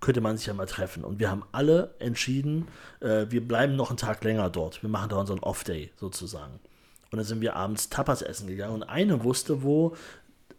könnte 0.00 0.20
man 0.20 0.36
sich 0.36 0.46
ja 0.46 0.54
mal 0.54 0.66
treffen. 0.66 1.04
Und 1.04 1.18
wir 1.18 1.30
haben 1.30 1.44
alle 1.52 1.94
entschieden, 1.98 2.68
äh, 3.00 3.26
wir 3.28 3.46
bleiben 3.46 3.76
noch 3.76 3.90
einen 3.90 3.98
Tag 3.98 4.24
länger 4.24 4.48
dort. 4.50 4.82
Wir 4.82 4.90
machen 4.90 5.10
da 5.10 5.16
unseren 5.16 5.40
Off-Day 5.40 5.92
sozusagen. 5.96 6.60
Und 7.10 7.18
dann 7.18 7.26
sind 7.26 7.42
wir 7.42 7.56
abends 7.56 7.90
Tapas 7.90 8.22
essen 8.22 8.48
gegangen 8.48 8.74
und 8.74 8.82
eine 8.82 9.22
wusste, 9.22 9.62
wo 9.62 9.94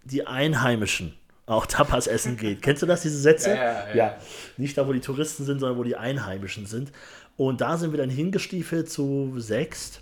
die 0.04 0.26
Einheimischen 0.26 1.14
auch 1.48 1.66
Tapas 1.66 2.08
essen 2.08 2.38
geht. 2.38 2.62
Kennst 2.64 2.82
du 2.82 2.86
das, 2.86 3.02
diese 3.02 3.20
Sätze? 3.20 3.50
Ja, 3.52 3.90
ja, 3.90 3.96
ja. 3.96 4.18
Nicht 4.58 4.78
da, 4.78 4.88
wo 4.88 4.94
die 4.94 5.00
Touristen 5.00 5.46
sind, 5.46 5.60
sondern 5.60 5.78
wo 5.78 5.84
die 5.84 5.96
Einheimischen 5.96 6.66
sind. 6.66 6.92
Und 7.38 7.62
da 7.62 7.78
sind 7.78 7.92
wir 7.92 7.98
dann 7.98 8.10
hingestiefelt 8.10 8.90
zu 8.90 9.34
sechst. 9.38 10.02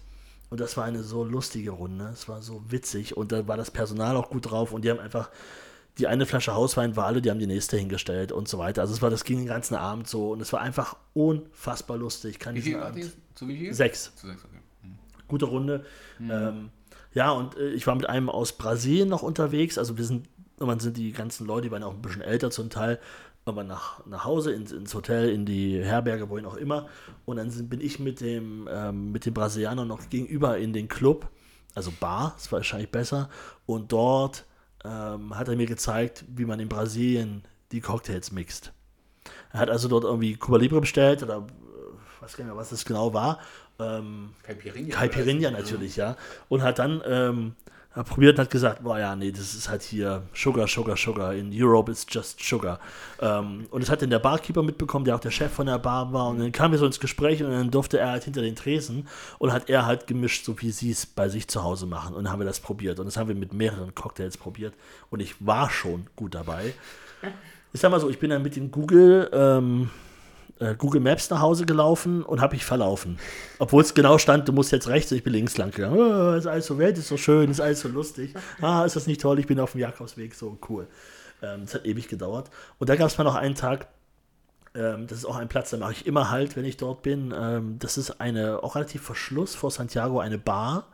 Und 0.49 0.59
das 0.59 0.77
war 0.77 0.85
eine 0.85 1.01
so 1.03 1.23
lustige 1.23 1.71
Runde. 1.71 2.09
Es 2.13 2.29
war 2.29 2.41
so 2.43 2.61
witzig. 2.69 3.17
Und 3.17 3.31
da 3.31 3.47
war 3.47 3.57
das 3.57 3.71
Personal 3.71 4.15
auch 4.15 4.29
gut 4.29 4.51
drauf. 4.51 4.71
Und 4.71 4.85
die 4.85 4.91
haben 4.91 4.99
einfach, 4.99 5.31
die 5.97 6.05
eine 6.05 6.27
Flasche 6.27 6.53
Hauswein 6.53 6.95
war 6.95 7.05
alle, 7.07 7.21
die 7.23 7.31
haben 7.31 7.39
die 7.39 7.47
nächste 7.47 7.75
hingestellt 7.77 8.31
und 8.31 8.47
so 8.47 8.59
weiter. 8.59 8.81
Also 8.81 8.93
es 8.93 9.01
war, 9.01 9.09
das 9.09 9.23
ging 9.23 9.39
den 9.39 9.47
ganzen 9.47 9.73
Abend 9.75 10.07
so. 10.07 10.31
Und 10.31 10.41
es 10.41 10.53
war 10.53 10.61
einfach 10.61 10.95
unfassbar 11.13 11.97
lustig. 11.97 12.37
Kann 12.39 12.53
Wie 12.53 12.61
viel 12.61 12.77
Abend- 12.77 12.99
ihr? 12.99 13.11
Zu 13.33 13.47
wie 13.47 13.57
viel? 13.57 13.73
Sechs 13.73 14.11
Zu 14.15 14.27
sechs, 14.27 14.43
okay. 14.45 14.91
gute 15.27 15.45
Runde. 15.45 15.83
Ähm, 16.19 16.69
ja, 17.15 17.31
und 17.31 17.57
äh, 17.57 17.69
ich 17.71 17.87
war 17.87 17.95
mit 17.95 18.07
einem 18.07 18.29
aus 18.29 18.53
Brasilien 18.53 19.09
noch 19.09 19.23
unterwegs. 19.23 19.79
Also 19.79 19.97
wir 19.97 20.05
sind, 20.05 20.27
irgendwann 20.59 20.79
sind 20.79 20.97
die 20.97 21.13
ganzen 21.13 21.47
Leute, 21.47 21.63
die 21.67 21.71
waren 21.71 21.81
auch 21.81 21.93
ein 21.95 22.01
bisschen 22.03 22.21
älter 22.21 22.51
zum 22.51 22.69
Teil, 22.69 22.99
aber 23.45 23.63
nach, 23.63 24.05
nach 24.05 24.23
Hause, 24.25 24.53
ins, 24.53 24.71
ins 24.71 24.93
Hotel, 24.93 25.29
in 25.29 25.45
die 25.45 25.83
Herberge, 25.83 26.29
wohin 26.29 26.45
auch 26.45 26.55
immer. 26.55 26.87
Und 27.25 27.37
dann 27.37 27.49
sind, 27.49 27.69
bin 27.69 27.81
ich 27.81 27.99
mit 27.99 28.21
dem, 28.21 28.69
ähm, 28.71 29.11
mit 29.11 29.25
dem 29.25 29.33
Brasilianer 29.33 29.85
noch 29.85 30.09
gegenüber 30.09 30.57
in 30.57 30.73
den 30.73 30.87
Club, 30.87 31.29
also 31.75 31.91
Bar, 31.99 32.35
ist 32.37 32.51
wahrscheinlich 32.51 32.89
besser. 32.89 33.29
Und 33.65 33.91
dort 33.91 34.45
ähm, 34.85 35.35
hat 35.37 35.47
er 35.47 35.55
mir 35.55 35.65
gezeigt, 35.65 36.23
wie 36.33 36.45
man 36.45 36.59
in 36.59 36.69
Brasilien 36.69 37.43
die 37.71 37.81
Cocktails 37.81 38.31
mixt. 38.31 38.71
Er 39.51 39.61
hat 39.61 39.69
also 39.69 39.87
dort 39.87 40.03
irgendwie 40.03 40.35
Cuba 40.35 40.57
Libre 40.57 40.81
bestellt 40.81 41.23
oder 41.23 41.37
äh, 41.37 42.21
weiß 42.21 42.37
gar 42.37 42.45
nicht 42.45 42.53
mehr, 42.53 42.55
was 42.55 42.69
das 42.69 42.85
genau 42.85 43.13
war. 43.13 43.39
Ähm, 43.79 44.31
Caipirinha. 44.43 44.95
Caipirinha 44.95 45.51
natürlich, 45.51 45.95
ja. 45.95 46.15
Und 46.47 46.61
hat 46.61 46.79
dann 46.79 47.01
ähm, 47.05 47.55
hat 47.93 48.07
probiert 48.07 48.37
und 48.37 48.45
hat 48.45 48.51
gesagt, 48.51 48.83
boah 48.83 48.97
ja, 48.97 49.15
nee, 49.15 49.31
das 49.31 49.53
ist 49.53 49.69
halt 49.69 49.83
hier 49.83 50.23
Sugar, 50.33 50.67
Sugar, 50.67 50.97
Sugar. 50.97 51.33
In 51.33 51.51
Europe 51.53 51.91
it's 51.91 52.05
just 52.09 52.43
Sugar. 52.43 52.79
Ähm, 53.21 53.67
und 53.69 53.81
das 53.81 53.89
hat 53.89 54.01
dann 54.01 54.09
der 54.09 54.19
Barkeeper 54.19 54.63
mitbekommen, 54.63 55.05
der 55.05 55.15
auch 55.15 55.19
der 55.19 55.31
Chef 55.31 55.51
von 55.51 55.67
der 55.67 55.77
Bar 55.77 56.11
war. 56.11 56.29
Und 56.29 56.39
dann 56.39 56.51
kamen 56.51 56.71
wir 56.71 56.79
so 56.79 56.87
ins 56.87 56.99
Gespräch 56.99 57.43
und 57.43 57.51
dann 57.51 57.69
durfte 57.69 57.99
er 57.99 58.09
halt 58.09 58.23
hinter 58.23 58.41
den 58.41 58.55
Tresen 58.55 59.07
und 59.37 59.53
hat 59.53 59.69
er 59.69 59.85
halt 59.85 60.07
gemischt, 60.07 60.43
so 60.43 60.59
wie 60.61 60.71
sie 60.71 60.89
es 60.89 61.05
bei 61.05 61.29
sich 61.29 61.47
zu 61.47 61.63
Hause 61.63 61.85
machen. 61.85 62.15
Und 62.15 62.23
dann 62.23 62.33
haben 62.33 62.39
wir 62.39 62.47
das 62.47 62.59
probiert. 62.59 62.99
Und 62.99 63.05
das 63.05 63.17
haben 63.17 63.27
wir 63.27 63.35
mit 63.35 63.53
mehreren 63.53 63.93
Cocktails 63.93 64.37
probiert. 64.37 64.73
Und 65.11 65.19
ich 65.19 65.35
war 65.45 65.69
schon 65.69 66.07
gut 66.15 66.33
dabei. 66.33 66.73
Ich 67.73 67.81
sag 67.81 67.91
mal 67.91 67.99
so, 67.99 68.09
ich 68.09 68.19
bin 68.19 68.31
dann 68.31 68.43
mit 68.43 68.55
dem 68.55 68.71
Google, 68.71 69.29
ähm, 69.33 69.89
äh, 70.59 70.75
Google 70.75 71.01
Maps 71.01 71.29
nach 71.29 71.41
Hause 71.41 71.65
gelaufen 71.65 72.23
und 72.23 72.41
habe 72.41 72.55
mich 72.55 72.65
verlaufen. 72.65 73.19
Obwohl 73.59 73.81
es 73.81 73.93
genau 73.93 74.17
stand, 74.17 74.47
du 74.47 74.53
musst 74.53 74.71
jetzt 74.71 74.87
rechts 74.87 75.11
und 75.11 75.17
ich 75.17 75.23
bin 75.23 75.33
links 75.33 75.57
lang 75.57 75.71
gegangen. 75.71 75.97
Oh, 75.97 76.33
ist 76.33 76.47
alles 76.47 76.65
so 76.67 76.77
welt, 76.77 76.97
ist 76.97 77.07
so 77.07 77.17
schön, 77.17 77.49
ist 77.51 77.59
alles 77.61 77.81
so 77.81 77.89
lustig. 77.89 78.33
Ah, 78.61 78.83
ist 78.85 78.95
das 78.95 79.07
nicht 79.07 79.21
toll? 79.21 79.39
Ich 79.39 79.47
bin 79.47 79.59
auf 79.59 79.71
dem 79.73 79.81
Jakobsweg, 79.81 80.35
so 80.35 80.57
cool. 80.69 80.87
Ähm, 81.41 81.61
das 81.65 81.73
hat 81.75 81.85
ewig 81.85 82.07
gedauert. 82.07 82.49
Und 82.79 82.89
da 82.89 82.95
gab 82.95 83.07
es 83.07 83.17
mal 83.17 83.23
noch 83.23 83.35
einen 83.35 83.55
Tag, 83.55 83.87
ähm, 84.75 85.07
das 85.07 85.19
ist 85.19 85.25
auch 85.25 85.35
ein 85.35 85.49
Platz, 85.49 85.69
da 85.71 85.77
mache 85.77 85.91
ich 85.91 86.05
immer 86.07 86.29
halt, 86.31 86.55
wenn 86.55 86.65
ich 86.65 86.77
dort 86.77 87.01
bin. 87.03 87.33
Ähm, 87.37 87.77
das 87.79 87.97
ist 87.97 88.21
eine, 88.21 88.63
auch 88.63 88.75
relativ 88.75 89.01
Verschluss 89.03 89.55
vor 89.55 89.71
Santiago, 89.71 90.19
eine 90.19 90.37
Bar. 90.37 90.87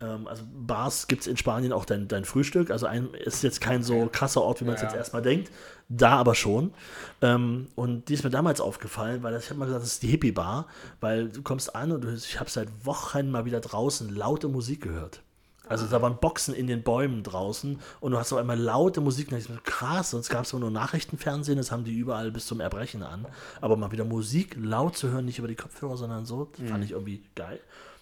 Ähm, 0.00 0.26
also 0.26 0.42
Bars 0.52 1.06
gibt 1.06 1.22
es 1.22 1.26
in 1.26 1.36
Spanien 1.36 1.72
auch 1.72 1.84
dein, 1.84 2.08
dein 2.08 2.24
Frühstück. 2.24 2.70
Also 2.70 2.86
ein, 2.86 3.12
ist 3.14 3.42
jetzt 3.42 3.60
kein 3.60 3.82
so 3.82 4.08
krasser 4.10 4.42
Ort, 4.42 4.60
wie 4.60 4.64
man 4.64 4.74
es 4.74 4.80
Ja. 4.80 4.88
jetzt 4.88 4.96
erstmal 4.96 5.22
denkt. 5.22 5.50
Da 5.88 6.12
aber 6.12 6.34
schon. 6.34 6.72
Ähm, 7.20 7.68
und 7.74 8.08
die 8.08 8.14
ist 8.14 8.24
mir 8.24 8.30
damals 8.30 8.60
aufgefallen, 8.60 9.22
weil 9.22 9.32
das, 9.32 9.44
ich 9.44 9.50
habe 9.50 9.60
mal 9.60 9.66
gesagt, 9.66 9.82
das 9.82 9.92
ist 9.92 10.02
die 10.02 10.08
Hippie-Bar, 10.08 10.66
weil 11.00 11.28
du 11.28 11.42
kommst 11.42 11.74
an 11.76 11.92
und 11.92 12.04
du, 12.04 12.14
ich 12.14 12.40
habe 12.40 12.50
seit 12.50 12.68
Wochen 12.84 13.30
mal 13.30 13.44
wieder 13.44 13.60
draußen 13.60 14.14
laute 14.14 14.48
Musik 14.48 14.82
gehört. 14.82 15.20
Also 15.66 15.86
da 15.86 16.02
waren 16.02 16.18
Boxen 16.18 16.54
in 16.54 16.66
den 16.66 16.82
Bäumen 16.82 17.22
draußen 17.22 17.78
und 18.00 18.12
du 18.12 18.18
hast 18.18 18.32
auf 18.32 18.38
einmal 18.38 18.58
laute 18.58 19.00
Musik. 19.00 19.32
Und 19.32 19.38
ich 19.38 19.44
so, 19.44 19.54
krass, 19.64 20.10
sonst 20.10 20.28
gab 20.28 20.44
es 20.44 20.52
immer 20.52 20.60
nur 20.60 20.70
Nachrichtenfernsehen, 20.70 21.56
das 21.56 21.72
haben 21.72 21.84
die 21.84 21.96
überall 21.96 22.30
bis 22.30 22.46
zum 22.46 22.60
Erbrechen 22.60 23.02
an. 23.02 23.26
Aber 23.60 23.76
mal 23.76 23.90
wieder 23.90 24.04
Musik 24.04 24.56
laut 24.60 24.96
zu 24.96 25.10
hören, 25.10 25.24
nicht 25.24 25.38
über 25.38 25.48
die 25.48 25.54
Kopfhörer, 25.54 25.96
sondern 25.96 26.26
so, 26.26 26.50
das 26.58 26.68
fand 26.68 26.84
ich 26.84 26.90
irgendwie 26.90 27.22
geil. 27.34 27.60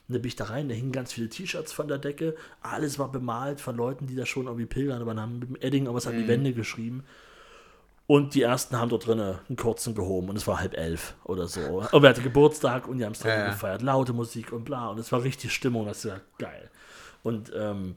Und 0.08 0.14
dann 0.14 0.22
bin 0.22 0.28
ich 0.28 0.36
da 0.36 0.44
rein, 0.44 0.68
da 0.68 0.74
hingen 0.74 0.90
ganz 0.90 1.12
viele 1.12 1.28
T-Shirts 1.28 1.72
von 1.72 1.86
der 1.86 1.98
Decke, 1.98 2.34
alles 2.60 2.98
war 2.98 3.12
bemalt 3.12 3.60
von 3.60 3.76
Leuten, 3.76 4.08
die 4.08 4.16
da 4.16 4.26
schon 4.26 4.46
irgendwie 4.46 4.66
pilgern, 4.66 5.00
aber 5.00 5.14
haben 5.20 5.38
mit 5.38 5.48
dem 5.48 5.56
Edding 5.56 5.84
irgendwas 5.84 6.08
an 6.08 6.18
die 6.18 6.26
Wände 6.26 6.52
geschrieben. 6.52 7.04
Und 8.12 8.34
die 8.34 8.42
ersten 8.42 8.78
haben 8.78 8.90
dort 8.90 9.06
drinnen 9.06 9.38
einen 9.48 9.56
kurzen 9.56 9.94
gehoben 9.94 10.28
und 10.28 10.36
es 10.36 10.46
war 10.46 10.60
halb 10.60 10.76
elf 10.76 11.14
oder 11.24 11.48
so. 11.48 11.82
Und 11.92 12.02
wir 12.02 12.10
hatten 12.10 12.22
Geburtstag 12.22 12.86
und 12.86 12.98
die 12.98 13.06
haben 13.06 13.12
es 13.12 13.20
drinnen 13.20 13.38
Ja, 13.38 13.44
ja. 13.46 13.50
gefeiert, 13.52 13.80
laute 13.80 14.12
Musik 14.12 14.52
und 14.52 14.64
bla. 14.64 14.88
Und 14.88 14.98
es 14.98 15.10
war 15.12 15.22
richtig 15.22 15.54
Stimmung, 15.54 15.86
das 15.86 16.04
war 16.06 16.20
geil. 16.36 16.68
Und 17.22 17.50
ähm, 17.56 17.94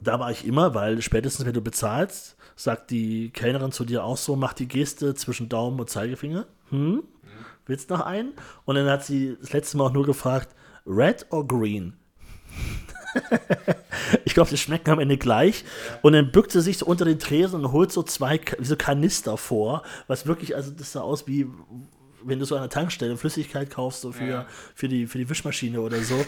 da 0.00 0.18
war 0.18 0.30
ich 0.30 0.46
immer, 0.46 0.72
weil 0.74 1.02
spätestens 1.02 1.44
wenn 1.44 1.52
du 1.52 1.60
bezahlst, 1.60 2.38
sagt 2.54 2.90
die 2.90 3.28
Kellnerin 3.28 3.72
zu 3.72 3.84
dir 3.84 4.04
auch 4.04 4.16
so, 4.16 4.36
mach 4.36 4.54
die 4.54 4.68
Geste 4.68 5.14
zwischen 5.14 5.50
Daumen 5.50 5.78
und 5.78 5.90
Zeigefinger. 5.90 6.46
Hm? 6.70 7.02
Willst 7.66 7.90
noch 7.90 8.00
einen? 8.00 8.32
Und 8.64 8.76
dann 8.76 8.88
hat 8.88 9.04
sie 9.04 9.36
das 9.38 9.52
letzte 9.52 9.76
Mal 9.76 9.88
auch 9.88 9.92
nur 9.92 10.06
gefragt, 10.06 10.54
red 10.86 11.26
or 11.28 11.46
green? 11.46 11.92
ich 14.24 14.34
glaube, 14.34 14.50
die 14.50 14.56
schmecken 14.56 14.90
am 14.90 14.98
Ende 14.98 15.16
gleich. 15.16 15.64
Und 16.02 16.12
dann 16.12 16.30
bückt 16.32 16.52
sie 16.52 16.60
sich 16.60 16.78
so 16.78 16.86
unter 16.86 17.04
den 17.04 17.18
Tresen 17.18 17.64
und 17.64 17.72
holt 17.72 17.92
so 17.92 18.02
zwei 18.02 18.40
so 18.60 18.76
Kanister 18.76 19.36
vor, 19.36 19.82
was 20.06 20.26
wirklich, 20.26 20.54
also 20.56 20.70
das 20.70 20.92
sah 20.92 21.00
aus 21.00 21.26
wie, 21.26 21.46
wenn 22.24 22.38
du 22.38 22.44
so 22.44 22.56
an 22.56 22.62
der 22.62 22.70
Tankstelle 22.70 23.16
Flüssigkeit 23.16 23.70
kaufst, 23.70 24.00
so 24.00 24.12
für, 24.12 24.24
Ja. 24.26 24.46
für, 24.74 24.88
die, 24.88 25.06
für 25.06 25.18
die 25.18 25.28
Wischmaschine 25.30 25.80
oder 25.80 26.00
so. 26.02 26.24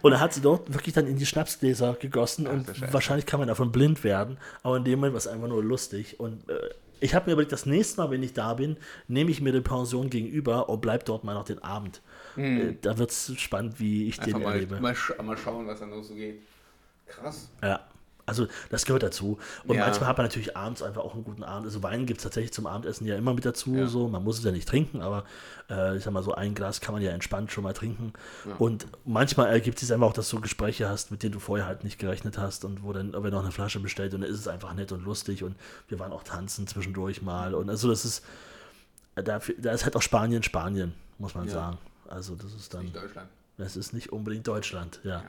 Und 0.00 0.12
dann 0.12 0.20
hat 0.20 0.32
sie 0.32 0.40
dort 0.40 0.72
wirklich 0.72 0.94
dann 0.94 1.06
in 1.06 1.16
die 1.16 1.26
Schnapsgläser 1.26 1.94
gegossen 2.00 2.46
und 2.46 2.68
du 2.68 2.74
Scheiße. 2.74 2.92
wahrscheinlich 2.92 3.26
kann 3.26 3.38
man 3.40 3.48
davon 3.48 3.70
blind 3.70 4.02
werden. 4.04 4.38
Aber 4.62 4.76
in 4.78 4.84
dem 4.84 4.98
Moment 4.98 5.12
war 5.14 5.18
es 5.18 5.26
einfach 5.26 5.48
nur 5.48 5.62
lustig. 5.62 6.18
Und 6.20 6.48
äh, 6.48 6.54
ich 7.02 7.14
habe 7.14 7.26
mir 7.26 7.32
überlegt, 7.32 7.52
das 7.52 7.66
nächste 7.66 8.00
Mal, 8.00 8.10
wenn 8.10 8.22
ich 8.22 8.32
da 8.32 8.54
bin, 8.54 8.76
nehme 9.08 9.30
ich 9.30 9.40
mir 9.40 9.52
die 9.52 9.60
Pension 9.60 10.08
gegenüber 10.08 10.68
und 10.68 10.80
bleib 10.80 11.04
dort 11.04 11.24
mal 11.24 11.34
noch 11.34 11.44
den 11.44 11.58
Abend. 11.62 12.00
Äh, 12.36 12.74
da 12.80 12.96
wird 12.96 13.10
es 13.10 13.32
spannend, 13.38 13.80
wie 13.80 14.08
ich. 14.08 14.20
Einfach 14.20 14.38
den 14.38 14.42
mal, 14.42 14.54
erlebe. 14.54 14.80
mal, 14.80 14.94
sch 14.94 15.12
mal 15.22 15.36
schauen, 15.36 15.66
was 15.66 15.80
da 15.80 15.86
noch 15.86 16.02
so 16.02 16.14
geht. 16.14 16.42
Krass. 17.06 17.50
Ja, 17.62 17.80
also 18.26 18.46
das 18.70 18.84
gehört 18.84 19.02
dazu. 19.02 19.38
Und 19.66 19.76
Ja. 19.76 19.84
manchmal 19.86 20.08
hat 20.08 20.16
man 20.16 20.26
natürlich 20.26 20.56
abends 20.56 20.82
einfach 20.82 21.02
auch 21.02 21.14
einen 21.14 21.24
guten 21.24 21.42
Abend. 21.42 21.66
Also 21.66 21.82
Wein 21.82 22.06
gibt 22.06 22.18
es 22.20 22.24
tatsächlich 22.24 22.52
zum 22.52 22.66
Abendessen 22.66 23.06
ja 23.06 23.16
immer 23.16 23.34
mit 23.34 23.44
dazu. 23.44 23.74
Ja. 23.74 23.86
So. 23.86 24.08
Man 24.08 24.22
muss 24.24 24.38
es 24.38 24.44
ja 24.44 24.52
nicht 24.52 24.68
trinken, 24.68 25.00
aber 25.02 25.24
äh, 25.70 25.96
ich 25.96 26.04
sag 26.04 26.12
mal, 26.12 26.22
so 26.22 26.34
ein 26.34 26.54
Glas 26.54 26.80
kann 26.80 26.94
man 26.94 27.02
ja 27.02 27.10
entspannt 27.10 27.50
schon 27.52 27.64
mal 27.64 27.72
trinken. 27.72 28.12
Und 28.58 28.86
manchmal 29.04 29.48
ergibt 29.48 29.78
es 29.82 29.88
sich 29.88 29.94
einfach 29.94 30.06
auch, 30.08 30.12
dass 30.12 30.28
du 30.28 30.40
Gespräche 30.40 30.88
hast, 30.88 31.10
mit 31.10 31.22
denen 31.22 31.32
du 31.32 31.40
vorher 31.40 31.66
halt 31.66 31.84
nicht 31.84 31.98
gerechnet 31.98 32.38
hast 32.38 32.64
und 32.64 32.82
wo 32.84 32.92
dann 32.92 33.08
irgendwer 33.12 33.30
noch 33.32 33.42
eine 33.42 33.52
Flasche 33.52 33.80
bestellt 33.80 34.14
und 34.14 34.20
dann 34.22 34.30
ist 34.30 34.38
es 34.38 34.48
einfach 34.48 34.72
nett 34.74 34.92
und 34.92 35.04
lustig 35.04 35.42
und 35.44 35.56
wir 35.88 35.98
waren 35.98 36.12
auch 36.12 36.22
tanzen 36.22 36.66
zwischendurch 36.66 37.22
mal. 37.22 37.54
Und 37.54 37.70
also 37.70 37.88
das 37.90 38.04
ist, 38.04 38.24
da, 39.14 39.40
da 39.58 39.72
ist 39.72 39.84
halt 39.84 39.96
auch 39.96 40.02
Spanien 40.02 40.42
Spanien, 40.42 40.94
muss 41.18 41.34
man 41.34 41.46
Ja. 41.46 41.52
sagen. 41.54 41.78
Also 42.08 42.34
das 42.34 42.54
ist 42.54 42.72
dann, 42.74 42.82
Nicht 42.84 42.96
Deutschland. 42.96 43.28
das 43.58 43.76
ist 43.76 43.92
nicht 43.92 44.12
unbedingt 44.12 44.46
Deutschland, 44.46 45.00
ja. 45.04 45.22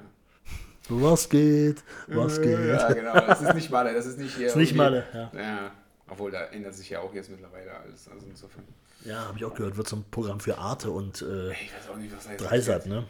Was 0.90 1.30
geht? 1.30 1.84
Was 2.08 2.42
geht? 2.42 2.60
Ja, 2.60 2.92
genau. 2.92 3.14
Das 3.14 3.42
ist 3.42 3.54
nicht 3.56 3.70
Malle. 3.72 3.94
Das 3.94 4.06
ist 4.06 4.18
nicht 4.20 4.36
hier. 4.36 4.48
Ist 4.48 4.56
nicht 4.58 4.76
Malle, 4.76 5.06
ja. 5.14 5.32
Ja. 5.34 5.72
Obwohl, 6.10 6.32
da 6.32 6.46
ändert 6.48 6.76
sich 6.76 6.90
ja 6.90 7.00
auch 7.00 7.14
jetzt 7.14 7.30
mittlerweile 7.30 7.72
alles. 7.74 8.08
Also 8.10 8.26
insofern. 8.28 8.64
Ja, 9.06 9.26
habe 9.28 9.38
ich 9.38 9.46
auch 9.46 9.54
gehört, 9.56 9.78
wird 9.78 9.88
zum 9.88 10.04
Programm 10.12 10.40
für 10.40 10.58
Arte 10.58 10.92
und 10.92 11.22
äh, 11.22 11.52
Ich 11.52 11.72
weiß 11.74 11.90
auch 11.92 11.98
nicht, 11.98 12.16
was 12.16 12.26
da 12.26 12.32
jetzt 12.32 12.42
Dreisat, 12.42 12.86
ne? 12.86 13.06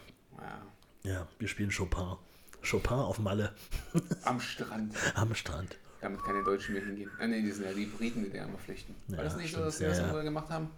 Ja. 1.04 1.10
Ja, 1.12 1.28
wir 1.38 1.48
spielen 1.48 1.70
Chopin. 1.70 2.16
Chopin 2.68 2.96
auf 2.96 3.18
Malle 3.18 3.52
Am 4.24 4.40
Strand. 4.40 4.94
am 5.16 5.34
Strand. 5.34 5.76
Damit 6.00 6.22
keine 6.24 6.42
Deutschen 6.44 6.74
mehr 6.74 6.84
hingehen. 6.84 7.10
Ah, 7.18 7.26
nee, 7.26 7.42
die 7.42 7.50
sind 7.50 7.64
ja 7.64 7.72
die 7.72 7.86
Briten, 7.86 8.24
die 8.24 8.30
da 8.30 8.44
immer 8.44 8.58
flechten. 8.58 8.94
War 9.08 9.18
Ja, 9.18 9.24
das 9.24 9.36
nicht 9.36 9.54
so, 9.54 9.60
dass 9.60 9.78
sie 9.78 9.84
Ja, 9.84 9.90
das 9.90 9.98
ja. 9.98 10.08
immer 10.10 10.22
gemacht 10.22 10.48
haben? 10.50 10.70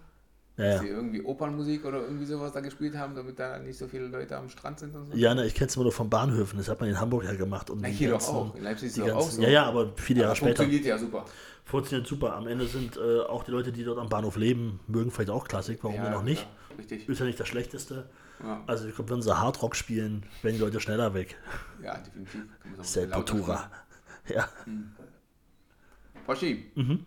Ja, 0.57 0.71
Dass 0.73 0.81
sie 0.81 0.87
irgendwie 0.87 1.21
Opernmusik 1.23 1.85
oder 1.85 2.01
irgendwie 2.01 2.25
sowas 2.25 2.51
da 2.51 2.61
gespielt 2.61 2.95
haben, 2.97 3.13
damit 3.13 3.37
da 3.37 3.59
nicht 3.59 3.77
so 3.77 3.87
viele 3.87 4.07
Leute 4.07 4.35
am 4.37 4.49
Strand 4.49 4.79
sind 4.79 4.95
und 4.95 5.11
so? 5.11 5.15
Ja, 5.15 5.35
ne, 5.35 5.45
ich 5.45 5.53
kenne 5.53 5.67
es 5.67 5.75
immer 5.75 5.83
nur 5.83 5.91
von 5.91 6.09
Bahnhöfen. 6.09 6.57
Das 6.57 6.67
hat 6.67 6.79
man 6.79 6.89
in 6.89 6.99
Hamburg 6.99 7.25
ja 7.25 7.33
gemacht. 7.35 7.69
Um 7.69 7.81
die 7.83 7.91
hier 7.91 8.09
doch 8.09 8.17
ganzen- 8.17 8.35
auch. 8.35 8.55
In 8.55 8.63
Leipzig 8.63 8.87
ist 8.87 8.97
die 8.97 9.01
doch 9.01 9.15
auch 9.17 9.29
so. 9.29 9.41
Ja, 9.43 9.49
ja, 9.49 9.63
aber 9.65 9.93
viele 9.97 10.21
Jahre 10.21 10.31
Aber 10.31 10.35
später. 10.37 10.63
Funktioniert 10.63 10.85
ja 10.85 10.97
super. 10.97 11.25
Funktioniert 11.63 12.07
super. 12.07 12.35
Am 12.35 12.47
Ende 12.47 12.65
sind 12.65 12.97
äh, 12.97 13.19
auch 13.21 13.43
die 13.43 13.51
Leute, 13.51 13.71
die 13.71 13.83
dort 13.83 13.99
am 13.99 14.09
Bahnhof 14.09 14.35
leben, 14.37 14.79
mögen 14.87 15.11
vielleicht 15.11 15.29
auch 15.29 15.47
Klassik. 15.47 15.79
Warum 15.83 15.97
ja, 15.97 16.03
denn 16.05 16.13
noch 16.13 16.23
nicht? 16.23 16.41
Ja, 16.71 16.75
richtig. 16.77 17.07
Ist 17.07 17.19
ja 17.19 17.25
nicht 17.27 17.39
das 17.39 17.47
Schlechteste. 17.47 18.09
Ja, 18.43 18.63
Also, 18.65 18.87
ich 18.87 18.95
glaube, 18.95 19.11
wenn 19.11 19.21
sie 19.21 19.37
Hardrock 19.37 19.75
spielen, 19.75 20.23
werden 20.41 20.55
die 20.55 20.61
Leute 20.61 20.79
schneller 20.79 21.13
weg. 21.13 21.35
ja 21.83 21.97
definitiv. 21.99 22.41
Sepultura. 22.81 23.69
Ja, 24.27 24.49
Poschi, 26.25 26.71
Mhm. 26.75 27.05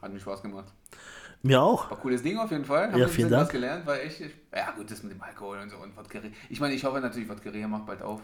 hat 0.00 0.12
mir 0.12 0.20
Spaß 0.20 0.42
gemacht. 0.42 0.72
Mir 1.44 1.60
auch. 1.62 1.90
War 1.90 1.98
cooles 1.98 2.22
Ding 2.22 2.38
auf 2.38 2.50
jeden 2.50 2.64
Fall. 2.64 2.92
Haben 2.92 2.98
Ja, 3.00 3.08
vielen 3.08 3.30
Dank. 3.30 3.44
was 3.44 3.48
gelernt, 3.52 3.86
war 3.86 4.00
echt. 4.00 4.20
Ja, 4.20 4.70
gut, 4.76 4.90
das 4.90 5.02
mit 5.02 5.12
dem 5.12 5.22
Alkohol 5.22 5.58
und 5.58 5.70
so 5.70 5.76
und 5.76 5.96
Wodkeria. 5.96 6.30
Ich 6.50 6.60
meine, 6.60 6.74
ich 6.74 6.84
hoffe 6.84 7.00
natürlich, 7.00 7.28
Wodkeria 7.28 7.66
macht 7.68 7.86
bald 7.86 8.02
auf. 8.02 8.20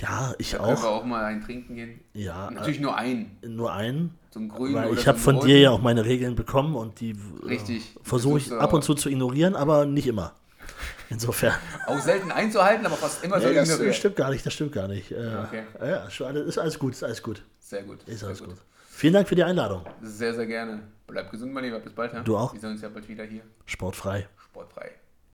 Ja, 0.00 0.34
ich 0.36 0.50
Da 0.50 0.58
können 0.58 0.68
wir 0.76 0.78
auch. 0.88 1.00
auch 1.00 1.04
mal 1.04 1.24
einen 1.24 1.42
trinken 1.42 1.74
gehen. 1.74 2.00
Ja, 2.12 2.50
Natürlich 2.50 2.80
nur 2.80 2.96
einen. 2.96 3.38
äh, 3.42 3.48
nur 3.48 3.72
einen. 3.72 4.14
So 4.30 4.40
einen 4.40 4.48
grünen 4.50 4.74
Weil 4.74 4.92
ich 4.92 5.00
so 5.00 5.06
habe 5.06 5.18
von 5.18 5.36
roten. 5.36 5.46
dir 5.48 5.58
ja 5.58 5.70
auch 5.70 5.80
meine 5.80 6.04
Regeln 6.04 6.34
bekommen 6.36 6.74
und 6.74 7.00
die 7.00 7.12
äh, 7.48 7.80
versuche 8.02 8.38
ich 8.38 8.52
ab 8.52 8.72
und 8.74 8.82
zu 8.84 8.94
zu 8.94 9.08
ignorieren, 9.08 9.56
aber 9.56 9.86
nicht 9.86 10.06
immer. 10.06 10.34
Insofern. 11.08 11.54
Auch 11.86 11.98
selten 12.00 12.30
einzuhalten, 12.32 12.84
aber 12.84 12.96
fast 12.96 13.24
immer 13.24 13.40
so 13.40 13.48
Nee, 13.48 13.54
das 13.54 13.70
ignoriert. 13.70 13.94
stimmt 13.94 14.16
gar 14.16 14.30
nicht, 14.30 14.44
das 14.44 14.52
stimmt 14.52 14.72
gar 14.72 14.88
nicht. 14.88 15.12
Äh, 15.12 15.36
Okay. 15.46 15.62
Ja, 15.80 16.04
ist 16.42 16.58
alles 16.58 16.78
gut, 16.78 16.92
ist 16.92 17.02
alles 17.04 17.22
gut. 17.22 17.42
Sehr 17.60 17.84
gut. 17.84 18.02
Ist 18.06 18.22
alles 18.24 18.42
gut. 18.42 18.56
Vielen 18.90 19.14
Dank 19.14 19.28
für 19.28 19.34
die 19.36 19.44
Einladung. 19.44 19.82
Sehr, 20.02 20.34
sehr 20.34 20.46
gerne. 20.46 20.80
Bleib 21.06 21.30
gesund, 21.30 21.52
mein 21.52 21.64
Lieber. 21.64 21.78
Bis 21.78 21.92
bald. 21.92 22.12
Ja? 22.12 22.22
Du 22.22 22.36
auch. 22.36 22.52
Wir 22.52 22.60
sehen 22.60 22.70
uns 22.72 22.82
ja 22.82 22.88
bald 22.88 23.08
wieder 23.08 23.24
hier. 23.24 23.42
Sportfrei. 23.64 24.28
Sportfrei. 24.38 24.92